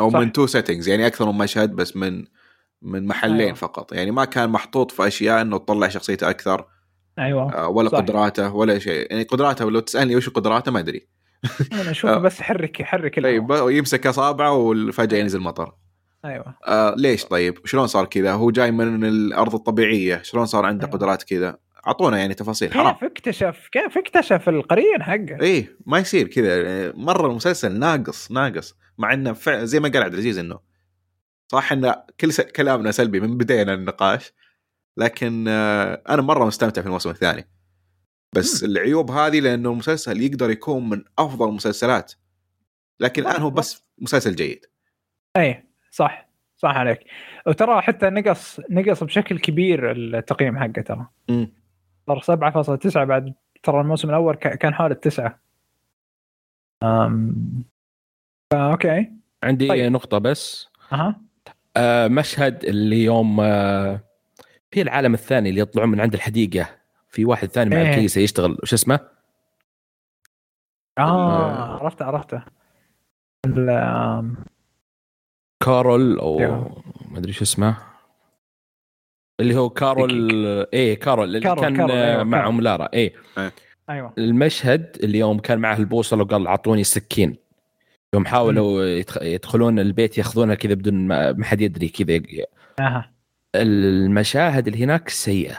أو 0.00 0.10
صح. 0.10 0.18
من 0.18 0.32
two 0.32 0.46
settings 0.46 0.88
يعني 0.88 1.06
أكثر 1.06 1.32
من 1.32 1.38
مشهد 1.38 1.72
بس 1.76 1.96
من 1.96 2.24
من 2.82 3.06
محلين 3.06 3.40
أيوة. 3.40 3.54
فقط 3.54 3.92
يعني 3.92 4.10
ما 4.10 4.24
كان 4.24 4.50
محطوط 4.50 4.90
في 4.90 5.06
أشياء 5.06 5.40
إنه 5.42 5.58
تطلع 5.58 5.88
شخصيته 5.88 6.30
أكثر 6.30 6.66
أيوه 7.20 7.54
آه، 7.54 7.68
ولا 7.68 7.88
صح. 7.88 7.98
قدراته 7.98 8.54
ولا 8.54 8.78
شيء. 8.78 9.06
يعني 9.10 9.22
قدراته 9.22 9.70
لو 9.70 9.80
تسألني 9.80 10.16
وش 10.16 10.28
قدراته 10.28 10.72
ما 10.72 10.78
أدري. 10.80 11.06
أنا 11.72 11.90
اشوفه 11.90 12.14
آه. 12.14 12.18
بس 12.18 12.40
يحرك 12.40 12.80
يحرك. 12.80 13.22
طيب 13.22 13.46
يمسك 13.50 14.06
أصابعه 14.06 14.52
وفجأة 14.54 15.18
ينزل 15.18 15.40
مطر 15.40 15.72
أيوه. 16.24 16.54
آه 16.66 16.94
ليش 16.98 17.24
طيب؟ 17.24 17.66
شلون 17.66 17.86
صار 17.86 18.04
كذا؟ 18.04 18.32
هو 18.32 18.50
جاي 18.50 18.70
من 18.70 19.04
الأرض 19.04 19.54
الطبيعية 19.54 20.22
شلون 20.22 20.46
صار 20.46 20.64
عنده 20.66 20.86
أيوة. 20.86 20.96
قدرات 20.96 21.22
كذا؟ 21.22 21.58
أعطونا 21.86 22.18
يعني 22.18 22.34
تفاصيل 22.34 22.72
حرام. 22.74 22.92
كيف 22.94 23.04
اكتشف 23.04 23.68
كيف 23.72 23.98
اكتشف 23.98 24.48
القرين 24.48 25.02
حقه؟ 25.02 25.40
إيه 25.42 25.76
ما 25.86 25.98
يصير 25.98 26.26
كذا. 26.28 26.92
مرة 26.96 27.26
المسلسل 27.26 27.78
ناقص 27.78 28.30
ناقص 28.30 28.74
مع 28.98 29.12
إنه 29.14 29.32
فع- 29.32 29.64
زي 29.64 29.80
ما 29.80 29.88
قال 29.88 30.02
عبد 30.02 30.12
العزيز 30.14 30.38
إنه 30.38 30.58
صح 31.48 31.72
ان 31.72 31.94
كل 32.20 32.32
س... 32.32 32.40
كلامنا 32.40 32.90
سلبي 32.90 33.20
من 33.20 33.36
بدينا 33.38 33.74
النقاش. 33.74 34.32
لكن 34.96 35.44
آه 35.48 36.02
أنا 36.08 36.22
مرة 36.22 36.44
مستمتع 36.44 36.82
في 36.82 36.86
الموسم 36.86 37.10
الثاني. 37.10 37.44
بس 38.36 38.64
العيوب 38.64 39.10
هذه 39.10 39.40
لأنه 39.40 39.70
المسلسل 39.70 40.20
يقدر 40.20 40.50
يكون 40.50 40.88
من 40.88 41.04
أفضل 41.18 41.48
المسلسلات. 41.48 42.12
لكن 43.00 43.22
الان 43.22 43.42
هو 43.42 43.50
بس 43.50 43.84
مسلسل 43.98 44.34
جيد. 44.34 44.66
اي 45.36 45.64
صح. 45.90 46.30
صح 46.56 46.76
عليك. 46.76 47.00
وترى 47.46 47.82
حتى 47.82 48.10
نقص 48.10 48.60
نقص 48.70 49.04
بشكل 49.04 49.38
كبير 49.38 49.90
التقييم 49.92 50.58
حقه 50.58 50.82
ترى. 50.82 51.06
مم. 51.28 51.52
صار 52.06 52.20
7.9 52.20 52.96
بعد 52.96 53.34
ترى 53.62 53.80
الموسم 53.80 54.08
الأول 54.08 54.34
كان 54.34 54.74
حول 54.74 54.90
التسعة. 54.90 55.40
أم... 56.82 57.64
فا 58.52 58.70
okay. 58.70 59.10
عندي 59.42 59.68
طيب. 59.68 59.80
طيب. 59.82 59.92
نقطة 59.92 60.18
بس. 60.18 60.68
أها. 60.92 61.20
آه 61.76 62.08
مشهد 62.08 62.64
اللي 62.64 63.04
يوم 63.04 63.40
آه 63.40 64.00
في 64.70 64.82
العالم 64.82 65.14
الثاني 65.14 65.48
اللي 65.50 65.60
يطلعون 65.60 65.88
من 65.88 66.00
عند 66.00 66.14
الحديقة 66.14 66.68
في 67.08 67.24
واحد 67.24 67.48
ثاني 67.48 67.70
مع 67.74 67.80
إيه. 67.82 67.90
الكنيسة 67.90 68.20
يشتغل 68.20 68.58
وش 68.62 68.72
اسمه؟ 68.74 69.00
آه 70.98 71.82
عرفته 71.82 72.04
عرفته. 72.04 72.42
آم، 73.46 74.36
كارول 75.64 76.18
أو. 76.18 76.38
ما 77.10 77.18
أدري 77.18 77.32
شو 77.32 77.44
اسمه. 77.44 77.76
اللي 79.40 79.56
هو 79.56 79.70
كارول 79.70 80.30
إيه 80.72 80.94
كارول 80.98 81.24
اللي 81.28 81.40
كارول، 81.40 81.60
كان 81.64 81.76
كارول، 81.76 81.90
أيوه، 81.92 82.10
أيوه 82.12 82.22
معهم 82.24 82.44
كارول. 82.50 82.64
لارا 82.64 82.88
إيه. 82.94 83.12
أيوه. 83.90 84.12
المشهد 84.18 84.96
اللي 85.02 85.18
يوم 85.18 85.38
كان 85.38 85.58
معه 85.58 85.76
البوصلة 85.76 86.22
وقال 86.22 86.46
أعطوني 86.46 86.84
سكين 86.84 87.36
يوم 88.14 88.26
حاولوا 88.26 88.84
يدخ- 89.02 89.22
يدخلون 89.22 89.78
البيت 89.78 90.18
ياخذونها 90.18 90.54
كذا 90.54 90.74
بدون 90.74 90.94
ما 91.06 91.32
ما 91.32 91.44
حد 91.44 91.60
يدري 91.60 91.88
كذا 91.88 92.22
أها. 92.80 93.12
المشاهد 93.54 94.66
اللي 94.66 94.84
هناك 94.84 95.08
سيئة 95.08 95.58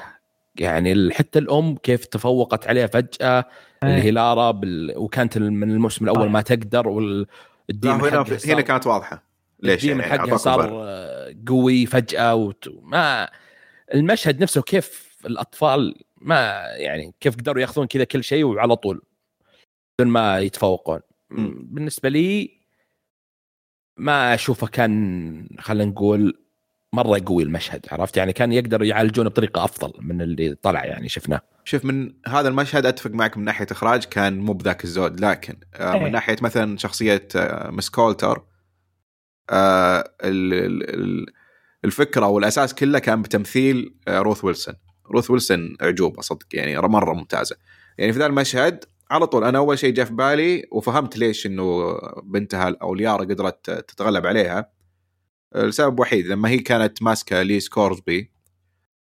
يعني 0.56 1.14
حتى 1.14 1.40
الأم 1.40 1.76
كيف 1.76 2.06
تفوقت 2.06 2.68
عليها 2.68 2.88
فجأة 2.88 3.46
اللي 3.84 3.96
إيه. 3.96 4.02
هي 4.02 4.12
لارا 4.12 4.52
بال... 4.52 4.98
وكانت 4.98 5.38
من 5.38 5.72
الموسم 5.72 6.06
الأول. 6.06 6.30
ما 6.30 6.42
تقدر 6.42 6.88
والديم 6.88 7.92
هنا 7.92 8.26
هنا 8.46 8.62
كانت 8.62 8.88
واضحة 8.88 9.24
ليش 9.60 9.84
يعني 9.84 10.04
حقها 10.04 10.38
صار. 10.38 10.70
آه، 10.74 11.36
قوي 11.48 11.86
فجأة 11.86 12.36
وت... 12.36 12.70
ما 12.82 13.30
المشهد 13.94 14.42
نفسه 14.44 14.62
كيف 14.62 15.18
الأطفال 15.26 15.96
ما 16.18 16.64
يعني 16.76 17.14
كيف 17.20 17.36
قدروا 17.36 17.62
ياخذون 17.62 17.88
كذا 17.88 18.04
كل 18.04 18.24
شيء 18.24 18.44
وعلى 18.44 18.76
طول 18.76 19.02
بدون 20.00 20.14
ما 20.14 20.40
يتفوقون 20.40 21.00
مم. 21.30 21.68
بالنسبة 21.70 22.10
لي 22.10 22.62
ما 23.98 24.34
أشوفه 24.34 24.68
كان 24.68 25.48
خلينا 25.60 25.92
نقول 25.92 26.41
مرة 26.94 27.22
قوي 27.26 27.44
المشهد 27.44 27.86
عرفت؟ 27.92 28.18
يعني 28.18 28.34
كان 28.34 28.52
يقدروا 28.54 28.86
يعالجونه 28.88 29.30
بطريقة 29.30 29.64
أفضل 29.64 29.94
من 30.00 30.22
اللي 30.22 30.56
طلع 30.56 30.86
يعني 30.86 31.10
شفناه. 31.10 31.42
شوف 31.66 31.86
من 31.86 32.14
هذا 32.28 32.48
المشهد 32.48 32.86
أتفق 32.86 33.12
معك 33.12 33.38
من 33.38 33.44
ناحية 33.44 33.68
إخراج 33.72 34.04
كان 34.06 34.40
مو 34.40 34.54
بذاك 34.54 34.84
الزود 34.84 35.20
لكن 35.20 35.58
آه، 35.76 35.94
إيه. 35.94 36.00
من 36.04 36.12
ناحية 36.12 36.36
مثلا 36.42 36.78
شخصية 36.78 37.28
آه، 37.36 37.70
مس 37.72 37.90
كولتر 37.90 38.44
آه، 39.50 40.00
ال- 40.24 40.54
ال- 40.54 40.96
ال- 40.96 41.26
الفكرة 41.86 42.28
والأساس 42.28 42.74
كله 42.74 43.00
كان 43.00 43.22
بتمثيل 43.22 43.96
روث 44.10 44.44
ويلسون. 44.46 44.76
روث 45.12 45.32
ويلسون 45.32 45.78
أعجوبة 45.82 46.22
صدق 46.22 46.46
يعني 46.54 46.78
مرة 46.78 47.14
ممتازة. 47.14 47.56
يعني 47.98 48.14
في 48.14 48.20
ذا 48.20 48.26
المشهد 48.26 48.86
على 49.12 49.28
طول 49.28 49.44
أنا 49.44 49.58
أول 49.58 49.80
شيء 49.80 49.94
جاء 49.94 50.06
في 50.06 50.14
بالي 50.14 50.68
وفهمت 50.72 51.18
ليش 51.18 51.46
إنه 51.46 51.94
بنتها 52.24 52.76
أو 52.82 52.96
ليارا 52.96 53.24
قدرت 53.24 53.72
تتغلب 53.72 54.26
عليها 54.26 54.81
السبب 55.56 56.00
وحيد 56.00 56.28
لما 56.28 56.50
هي 56.50 56.58
كانت 56.60 57.04
ماسكة 57.04 57.42
Lee 57.42 57.60
Scoresby 57.60 58.32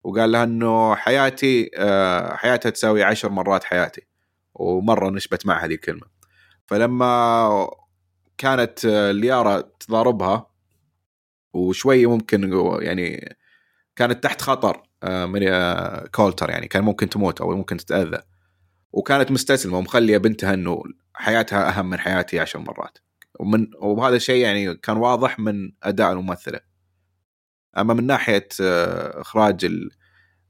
وقال 0.05 0.33
لها 0.33 0.45
إنه 0.45 0.95
حياتي 0.95 1.71
آه، 1.77 2.37
حياتها 2.37 2.71
تساوي 2.71 3.03
عشر 3.03 3.29
مرات 3.31 3.65
حياتي 3.65 4.07
ومرة 4.55 5.11
نشبت 5.11 5.47
مع 5.47 5.65
هذه 5.65 5.75
الكلمة. 5.75 6.07
فلما 6.67 7.71
كانت 8.39 8.87
ليارا 9.15 9.61
تضاربها 9.61 10.47
وشوي 11.53 12.07
ممكن 12.07 12.53
يعني 12.81 13.37
كانت 13.97 14.25
تحت 14.25 14.43
خطر 14.43 14.83
آه، 15.03 15.27
من 15.27 15.49
آه، 15.49 16.07
كولتر 16.07 16.51
يعني 16.51 16.69
كان 16.69 16.85
ممكن 16.85 17.09
تموت 17.09 17.41
أو 17.41 17.57
ممكن 17.57 17.77
تتأذى. 17.77 18.23
وكانت 18.93 19.31
مستسلمة 19.31 19.79
ومخلية 19.79 20.19
بنتها 20.19 20.55
إنه 20.55 20.83
حياتها 21.15 21.69
أهم 21.69 21.91
من 21.91 21.99
حياتي 21.99 22.41
عشر 22.41 22.59
مرات. 22.59 22.99
ومن 23.41 23.67
وهذا 23.79 24.17
الشيء 24.17 24.43
يعني 24.45 24.75
كان 24.75 24.97
واضح 24.97 25.39
من 25.39 25.73
أداء 25.83 26.13
الممثلة. 26.13 26.61
أما 27.79 27.95
من 27.95 28.07
ناحية 28.07 28.49
آه، 28.63 29.21
إخراج 29.21 29.65
ال- 29.65 29.91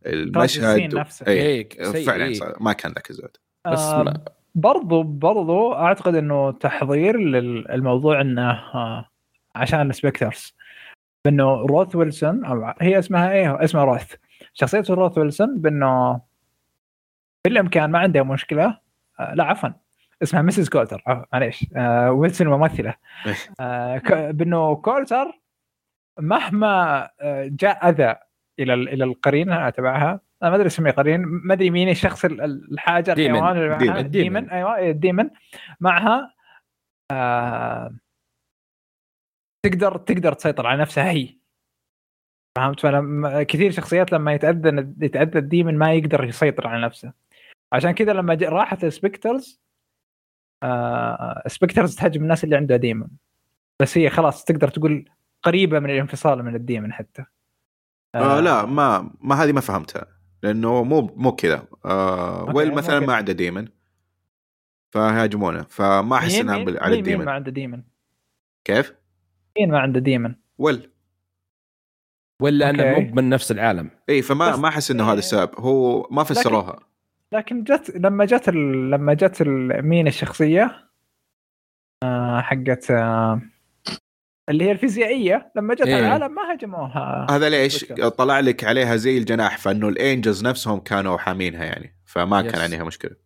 المشهد 0.07 0.95
نفسه. 0.95 1.27
اي 1.27 1.33
إيه، 1.43 2.05
فعلا 2.07 2.25
إيه. 2.25 2.55
ما 2.61 2.73
كان 2.73 2.93
ذاك 2.93 3.11
الزود. 3.11 3.37
بس 3.73 3.79
آه، 3.81 4.03
ما 4.03 4.25
برضو 4.55 5.03
برضو 5.03 5.73
أعتقد 5.75 6.15
إنه 6.15 6.53
تحضير 6.53 7.17
للموضوع 7.19 8.21
إنه 8.21 8.51
آه، 8.51 9.09
عشان 9.55 9.91
ال 9.91 9.98
spectres 9.98 10.55
بإنه 11.25 11.55
روث 11.55 11.97
ويلسون 11.97 12.45
أو 12.45 12.75
هي 12.81 12.99
اسمها 12.99 13.33
إيه؟ 13.33 13.65
اسمها 13.65 13.85
روث. 13.85 14.15
شخصية 14.55 14.85
روث 14.91 15.19
ويلسون 15.19 15.59
بإنه 15.61 16.21
بالإمكان 17.47 17.91
ما 17.91 17.99
عندها 17.99 18.23
مشكلة. 18.23 18.79
لا 19.35 19.45
عفوا. 19.45 19.69
اسمها 20.23 20.43
Mrs. 20.43 20.69
كولتر. 20.69 21.03
معليش. 21.32 21.66
آه، 21.77 22.12
ويلسون 22.12 22.49
ممثلة. 22.49 22.94
آه، 23.61 23.99
ك- 23.99 24.12
بأنه 24.12 24.74
كولتر 24.77 25.40
مهما 26.20 27.03
آه، 27.20 27.49
جاء 27.53 27.89
أذى 27.89 28.16
إلى 28.59 28.74
ال- 28.74 28.89
إلى 28.89 29.05
القرين 29.05 29.73
تبعها 29.73 30.20
أنا 30.43 30.51
ما 30.51 30.57
أدري 30.57 30.66
اسميه 30.66 30.90
قرين 30.90 31.20
ما 31.24 31.55
أدري 31.55 31.70
مين 31.70 31.89
الشخص 31.89 32.24
ال- 32.24 32.40
ال- 32.40 32.73
الحاجة 32.73 33.12
daemon. 33.15 33.35
الحيوان 33.36 33.57
اللي 33.57 33.69
معها 33.69 33.78
daemon. 33.79 33.97
ال 33.97 34.04
daemon 34.04 34.51
أيوه 34.51 34.77
إيه، 34.77 34.90
ال 34.91 34.96
daemon 34.96 35.31
معها 35.81 36.35
آه 37.12 37.94
تقدر 39.66 39.97
تقدر 39.97 40.32
تسيطر 40.32 40.66
على 40.66 40.81
نفسها 40.81 41.11
هي. 41.11 41.36
فهمت؟ 42.59 42.81
فلما 42.81 43.43
كثير 43.43 43.70
شخصيات 43.70 44.12
لما 44.12 44.32
يتأذى 44.32 44.94
يتأذى 45.01 45.39
ال 45.39 45.44
daemon 45.44 45.79
ما 45.78 45.93
يقدر 45.94 46.24
يسيطر 46.24 46.66
على 46.69 46.82
نفسه. 46.82 47.12
عشان 47.73 47.90
كذا 47.90 48.12
لما 48.12 48.39
راحت 48.43 48.85
ال 48.85 48.93
spectres 48.93 49.62
spectres 51.47 51.97
تهاجم 51.97 52.23
الناس 52.23 52.45
اللي 52.45 52.57
عندها 52.57 52.77
daemon 52.77 53.07
بس 53.81 53.99
هي 53.99 54.11
خلاص 54.11 54.45
تقدر 54.45 54.69
تقول 54.69 55.11
قريبة 55.43 55.79
من 55.79 55.91
الانفصال 55.91 56.43
من 56.43 56.55
ال 56.55 56.60
daemon 56.60 56.93
حتى. 56.93 57.25
آه 58.15 58.41
لا 58.41 58.67
ما 58.67 59.15
ما 59.21 59.35
هذه 59.35 59.53
ما 59.53 59.61
فهمتها. 59.61 60.07
لأنه 60.43 60.83
مو 60.83 61.01
مو 61.01 61.33
كذا. 61.33 61.69
آه 61.85 62.45
ويل 62.55 62.75
مثلا. 62.75 63.01
ما 63.01 63.15
عنده 63.15 63.33
daemon 63.33 63.69
فهاجمونه. 64.91 65.63
فما 65.63 66.17
أحس 66.17 66.35
انها 66.35 66.55
على 66.55 66.65
مين, 66.65 66.81
مين 66.83 66.93
ال 66.93 66.97
daemon 66.97 67.24
ما 67.25 67.33
عنده 67.33 67.51
daemon 67.51 67.83
كيف؟ 68.65 68.95
مين 69.59 69.71
ما 69.71 69.79
عنده 69.79 70.01
daemon 70.01 70.35
ويل. 70.59 70.91
ولا 72.41 72.71
انه. 72.71 72.99
مو 72.99 73.15
من 73.15 73.29
نفس 73.29 73.53
العالم. 73.53 73.91
إي 74.09 74.23
فما 74.23 74.57
ما 74.57 74.69
أحس 74.69 74.91
إنه 74.91 75.05
هذا. 75.05 75.19
السبب. 75.19 75.51
هو 75.59 76.09
ما 76.11 76.25
فسروها. 76.25 76.91
لكن 77.33 77.65
جت 77.65 77.97
لما 77.97 78.25
جت 78.25 78.49
ال... 78.49 78.91
لما 78.91 79.15
جت 79.15 79.41
ال... 79.41 79.83
مين 79.87 80.07
الشخصية 80.07 80.89
آه 82.03 82.41
حقت 82.41 82.91
آه 82.91 83.41
اللي 84.49 84.65
هي 84.65 84.73
الفيزيائية 84.73 85.53
لما 85.57 85.75
جت 85.75 85.87
إيه. 85.87 85.99
العالم 85.99 86.35
ما 86.35 86.53
هاجموها 86.53 87.27
هذا 87.31 87.49
ليش 87.49 87.77
spectres. 87.77 88.09
طلع 88.09 88.41
لك 88.41 88.65
عليها 88.65 88.97
زي 88.97 89.19
الجناح 89.19 89.59
فإنه 89.59 89.89
ال 89.89 89.97
angels 89.97 90.47
نفسهم 90.47 90.81
كانوا 90.81 91.19
حامينها 91.19 91.65
يعني 91.65 91.97
فما 92.07 92.43
كان 92.43 92.55
yes. 92.55 92.61
عليها 92.61 92.85
مشكلة 92.85 93.17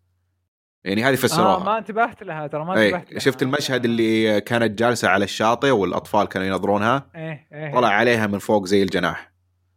يعني 0.84 1.04
هذه 1.04 1.12
آه 1.12 1.16
فسروها 1.16 1.64
ما 1.64 1.78
انتبهت 1.78 2.22
لها 2.22 2.46
ترى 2.46 2.64
ما 2.64 2.72
انتبهت 2.72 3.06
اي 3.06 3.12
لها. 3.12 3.18
شفت 3.18 3.42
المشهد 3.42 3.84
اللي 3.84 4.40
كانت 4.40 4.78
جالسة 4.78 5.08
على 5.08 5.24
الشاطئ 5.24 5.70
والأطفال 5.70 6.28
كانوا 6.28 6.46
ينظرونها 6.46 7.10
إيه 7.14 7.46
إيه 7.52 7.72
طلع 7.72 7.88
عليها 7.88 8.26
من 8.26 8.38
فوق 8.38 8.66
زي 8.66 8.82
الجناح 8.82 9.32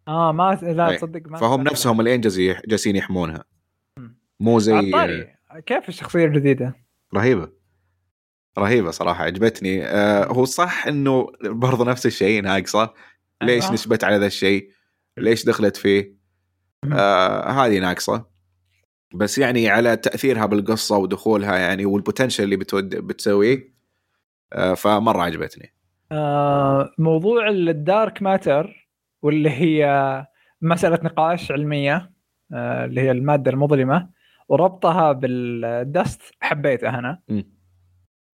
آه 0.07 0.31
ما 0.31 0.59
لا 0.61 0.89
إيه. 0.89 0.97
تصدق 0.97 1.21
ما 1.27 1.37
فهم 1.37 1.53
انتبهت 1.53 1.71
نفسهم 1.71 2.01
الإنجلز 2.01 2.39
جالسين 2.39 2.95
يحمونها. 2.95 3.43
مو. 4.39 4.59
زي 4.59 4.73
عطاري 4.73 5.35
كيف 5.65 5.89
الشخصية 5.89 6.25
الجديدة؟ 6.25 6.75
رهيبة 7.15 7.51
رهيبة 8.57 8.91
صراحة 8.91 9.23
عجبتني 9.23 9.85
آه 9.85 10.25
هو 10.25 10.45
صح 10.45 10.87
إنه 10.87 11.27
برضو 11.43 11.83
نفس 11.83 12.05
الشيء 12.05 12.41
ناقصه 12.41 12.93
ليش 13.41 13.63
أيوة. 13.63 13.73
نسبت 13.73 14.03
على 14.03 14.17
ذا 14.17 14.25
الشيء 14.25 14.71
ليش 15.17 15.45
دخلت 15.45 15.77
فيه. 15.77 16.19
آه 16.93 17.49
هذه 17.51 17.79
ناقصه 17.79 18.25
بس 19.13 19.37
يعني 19.37 19.69
على 19.69 19.97
تأثيرها 19.97 20.45
بالقصة 20.45 20.97
ودخولها 20.97 21.57
يعني 21.57 21.85
وال 21.85 21.96
potential 21.96 22.43
اللي 22.43 22.55
بتود 22.55 22.95
بتسويه 22.95 23.73
آه 24.53 24.73
فمرة 24.73 25.21
عجبتني 25.21 25.73
آه 26.11 26.91
موضوع 26.97 27.49
ال 27.49 27.64
dark 27.64 28.21
matter 28.21 28.89
واللي 29.21 29.49
هي 29.49 30.25
مسألة 30.61 30.99
نقاش 31.03 31.51
علمية 31.51 32.11
آه 32.53 32.85
اللي 32.85 33.01
هي 33.01 33.11
المادة 33.11 33.51
المظلمة 33.51 34.09
وربطها 34.49 35.11
بال 35.11 35.48
Dust 35.48 36.21
حبيته 36.41 36.89
أنا. 36.89 37.19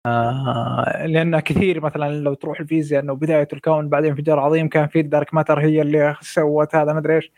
آه 0.05 1.05
لأن 1.07 1.39
كثير 1.39 1.81
مثلا 1.81 2.15
لو 2.15 2.33
تروح 2.33 2.59
الفيزياء 2.59 3.03
إنه 3.03 3.13
بداية 3.13 3.47
الكون 3.53 3.89
بعدين 3.89 4.09
انفجار 4.09 4.39
عظيم 4.39 4.69
كان 4.69 4.87
في 4.87 4.99
ال 4.99 5.06
dark 5.06 5.33
matter 5.33 5.59
هي 5.59 5.81
اللي 5.81 6.15
سوت 6.21 6.75
هذا 6.75 6.93
ما 6.93 6.99
أدري 6.99 7.15
إيش 7.15 7.31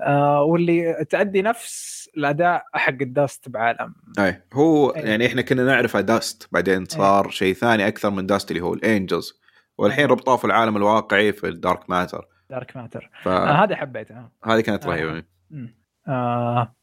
آه 0.00 0.42
واللي 0.42 1.04
تأدي 1.10 1.42
نفس 1.42 1.96
الأداء 2.16 2.64
حق 2.72 2.96
ال 3.00 3.10
dust 3.10 3.48
بعالم 3.48 3.94
أي 4.18 4.42
هو 4.52 4.90
أي. 4.90 5.02
يعني 5.02 5.26
إحنا 5.26 5.42
كنا 5.42 5.64
نعرفه 5.64 6.00
dust 6.00 6.48
بعدين 6.52 6.84
صار 6.84 7.30
شيء 7.30 7.54
ثاني 7.54 7.88
أكثر 7.88 8.10
من 8.10 8.26
dust 8.26 8.50
اللي 8.50 8.62
هو 8.62 8.74
ال 8.74 8.83
angels 8.83 9.40
والحين. 9.78 10.06
ربطوه 10.06 10.36
في 10.36 10.44
العالم 10.44 10.76
الواقعي 10.76 11.32
في 11.32 11.48
ال 11.48 11.56
dark 11.56 11.90
matter 11.90 12.26
dark 12.50 12.76
matter 12.76 13.10
آه 13.14 13.24
فهذه 13.24 13.64
هذا 13.64 13.76
حبيته 13.76 14.14
كانت 14.62 14.86
آه. 14.86 14.90
رهيبة 14.90 15.22
مم. 15.50 15.74
آه 16.08 16.74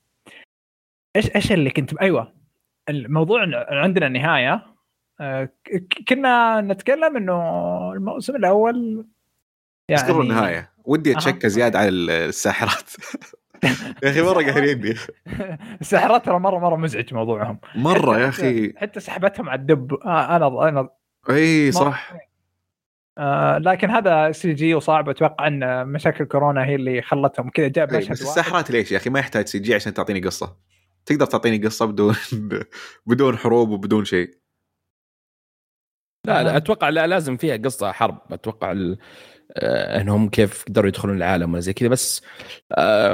إيش 1.16 1.36
إيش 1.36 1.52
اللي 1.52 1.70
كنت 1.70 1.94
أيوه. 2.02 2.34
الموضوع 2.90 3.46
عندنا 3.70 4.10
نهاية. 4.10 4.66
آه 5.22 5.50
كنا 6.08 6.62
نتكلم 6.62 7.18
إنه 7.18 7.94
الموسم 7.94 8.36
الأول 8.36 9.08
بس 9.92 10.04
قبل 10.04 10.22
النهاية. 10.22 10.72
ودي. 10.86 11.14
أتشكى 11.18 11.50
زيادة 11.50 11.80
على 11.80 11.90
الساحرات. 11.90 12.90
يا 14.04 14.10
أخي 14.10 14.22
مرة 14.22 14.44
قاهريني 14.44 14.96
الساحرات 15.82 16.26
ترى 16.26 16.40
مره 16.40 16.60
مرة 16.60 16.76
مزعج 16.76 17.14
موضوعهم. 17.14 17.60
مرة 17.76 18.20
يا 18.20 18.30
أخي. 18.30 18.74
حتى 18.78 19.00
سحبتهم 19.00 19.50
على 19.50 19.62
الدب. 19.62 19.94
آه 19.94 20.36
أنا 20.36 20.70
أنا 20.70 20.90
إي 21.30 21.72
صح. 21.72 22.14
آه 23.18 23.58
لكن 23.58 23.90
هذا 23.90 24.32
CG 24.32 24.76
وصعب. 24.76 25.10
أتوقع 25.10 25.48
إن 25.48 25.88
مشاكل 25.88 26.26
كورونا 26.26 26.66
هي 26.66 26.76
اللي 26.76 27.02
خلتهم 27.02 27.50
كذا 27.50 27.68
جاب 27.68 27.94
مشهد 27.94 28.12
بس. 28.12 28.22
الساحرات 28.22 28.72
ليش 28.72 28.92
يا 28.92 28.98
أخي؟ 28.98 29.10
ما 29.10 29.20
يحتاج 29.20 29.48
CG 29.48 29.76
عشان 29.76 29.94
تعطيني 29.94 30.20
قصة. 30.20 30.73
تقدر 31.06 31.26
تعطيني 31.26 31.66
قصة 31.66 31.86
بدون 31.86 32.16
بدون 33.08 33.38
حروب 33.38 33.70
وبدون 33.70 34.06
شيء. 34.06 34.30
لا 36.28 36.44
لا 36.44 36.58
أتوقع 36.58 36.90
لا 36.90 37.08
لازم 37.08 37.38
فيها 37.38 37.58
قصة 37.58 37.92
حرب. 37.92 38.18
أتوقع 38.32 38.72
ال- 38.72 38.98
آه، 39.58 40.02
إنهم 40.02 40.30
كيف 40.30 40.64
قدروا 40.68 40.88
يدخلون 40.88 41.18
العالم 41.18 41.52
ولا 41.54 41.62
زي 41.62 41.74
كذا. 41.74 41.90
بس 41.90 42.22
آه، 42.72 43.14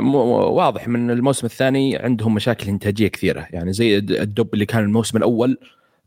واضح 0.50 0.88
من 0.88 1.12
الموسم 1.12 1.46
الثاني 1.46 1.98
عندهم 1.98 2.34
مشاكل 2.36 2.68
إنتاجية 2.68 3.08
كثيرة. 3.08 3.48
يعني 3.52 3.74
زي 3.74 3.98
الد- 3.98 4.12
الدب 4.12 4.54
اللي 4.54 4.66
كان 4.66 4.84
الموسم 4.84 5.18
الأول 5.18 5.58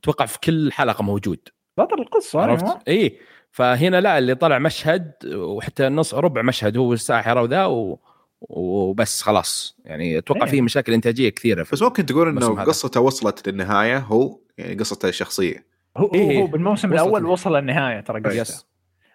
أتوقع 0.01 0.27
في 0.27 0.41
كل 0.41 0.73
حلقة 0.73 1.03
موجود. 1.03 1.39
بطل 1.79 2.01
القصة 2.01 2.41
عرفت؟ 2.41 2.89
إي 2.89 3.19
فهنا 3.51 4.01
لا 4.01 4.19
اللي 4.19 4.35
طلع 4.35 4.59
مشهد 4.59 5.13
وحتى 5.35 5.89
نص 5.89 6.15
ربع 6.15 6.43
مشهد 6.43 6.77
هو 6.77 6.93
الساحرة 6.93 7.43
وذا 7.43 7.65
و... 7.65 7.99
وبس 8.49 9.23
خلاص 9.23 9.77
يعني 9.85 10.19
أتوقع 10.19 10.45
إيه. 10.45 10.51
فيه 10.51 10.63
مشاكل 10.63 10.93
إنتاجية 10.93 11.29
كثيرة 11.29 11.63
في 11.63 11.73
بس 11.73 11.83
ممكن 11.83 12.07
تقول 12.07 12.29
إنه. 12.29 12.65
قصته 12.65 13.01
وصلت 13.01 13.49
للنهاية 13.49 13.99
هو 13.99 14.39
يعني 14.59 14.75
قصته 14.75 15.09
الشخصية 15.09 15.67
هو, 15.97 16.07
هو, 16.07 16.15
إيه. 16.15 16.43
هو 16.43 16.47
بالموسم 16.47 16.93
وصلت 16.93 17.03
الأول. 17.03 17.27
وصل 17.27 17.57
للنهاية 17.57 18.01
ترى 18.01 18.21
قصته 18.21 18.65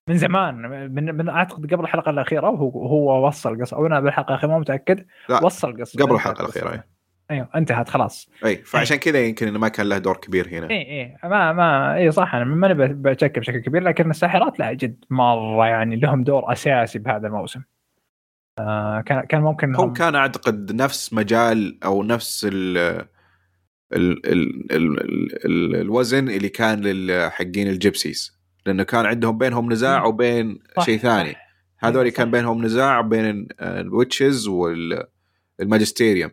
من 0.08 0.18
زمان 0.18 0.56
من, 0.96 1.16
من 1.18 1.30
أعتقد 1.30 1.74
قبل 1.74 1.84
الحلقة 1.84 2.10
الأخيرة 2.10 2.50
وهو 2.50 2.70
هو 2.88 3.28
وصل 3.28 3.62
قصة 3.62 3.78
أو 3.78 3.86
أنا 3.88 4.00
بالحلقة 4.00 4.30
الأخيرة 4.30 4.52
مو 4.52 4.60
متأكد 4.60 5.06
لا، 5.30 5.44
وصل 5.46 5.82
قصة 5.82 6.04
قبل 6.04 6.12
انتهت 6.12 6.16
الحلقة. 6.16 6.42
الأخيرة 6.44 6.72
إيه. 6.74 6.88
أيوه 7.32 7.50
انتهت 7.56 7.90
خلاص 7.90 8.30
اي 8.46 8.56
فعشان 8.58 8.98
كذا 8.98 9.20
يمكن 9.26 9.48
إنه 9.48 9.60
ما 9.60 9.68
كان 9.68 9.90
له 9.90 9.98
دور 9.98 10.18
كبير 10.18 10.48
هنا 10.50 10.70
اي 10.70 10.76
اي 11.02 11.18
ما 11.24 11.54
ما 11.54 11.96
اي 11.96 12.12
صح 12.12 12.36
أنا 12.36 12.46
ماني 12.46 12.74
ب- 12.74 13.02
بشكل 13.02 13.40
بشكل 13.42 13.58
كبير 13.60 13.84
لكن 13.84 14.10
الساحرات 14.10 14.60
لا 14.60 14.74
جد 14.74 15.06
مرة 15.10 15.66
يعني 15.68 15.96
لهم 15.96 16.24
دور 16.24 16.52
أساسي 16.52 17.00
بهذا 17.00 17.28
الموسم 17.28 17.62
كان 19.06 19.22
كان 19.30 19.42
ممكن 19.42 19.76
هو 19.76 19.94
كان 19.94 20.16
أعتقد 20.16 20.72
نفس 20.72 21.14
مجال 21.14 21.84
أو 21.84 22.04
نفس 22.04 22.48
ال 22.52 22.78
ال 23.94 24.26
ال 24.26 24.72
ال 24.72 25.46
ال 25.46 25.76
الوزن 25.76 26.30
اللي 26.30 26.50
كان 26.50 26.82
للحقين 26.82 27.68
ال 27.68 27.76
gypsies 27.76 28.38
لأنه 28.66 28.84
كان 28.84 29.06
عندهم 29.06 29.38
بينهم 29.38 29.72
نزاع. 29.72 30.06
وبين 30.06 30.60
شيء 30.80 30.98
ثاني. 30.98 31.36
هذول 31.80 32.10
كان. 32.10 32.32
بينهم 32.32 32.66
نزاع 32.66 33.02
بين 33.02 33.48
ال 33.62 33.72
witches 33.72 34.48
وال 34.48 34.76
Magisterium 34.76 36.32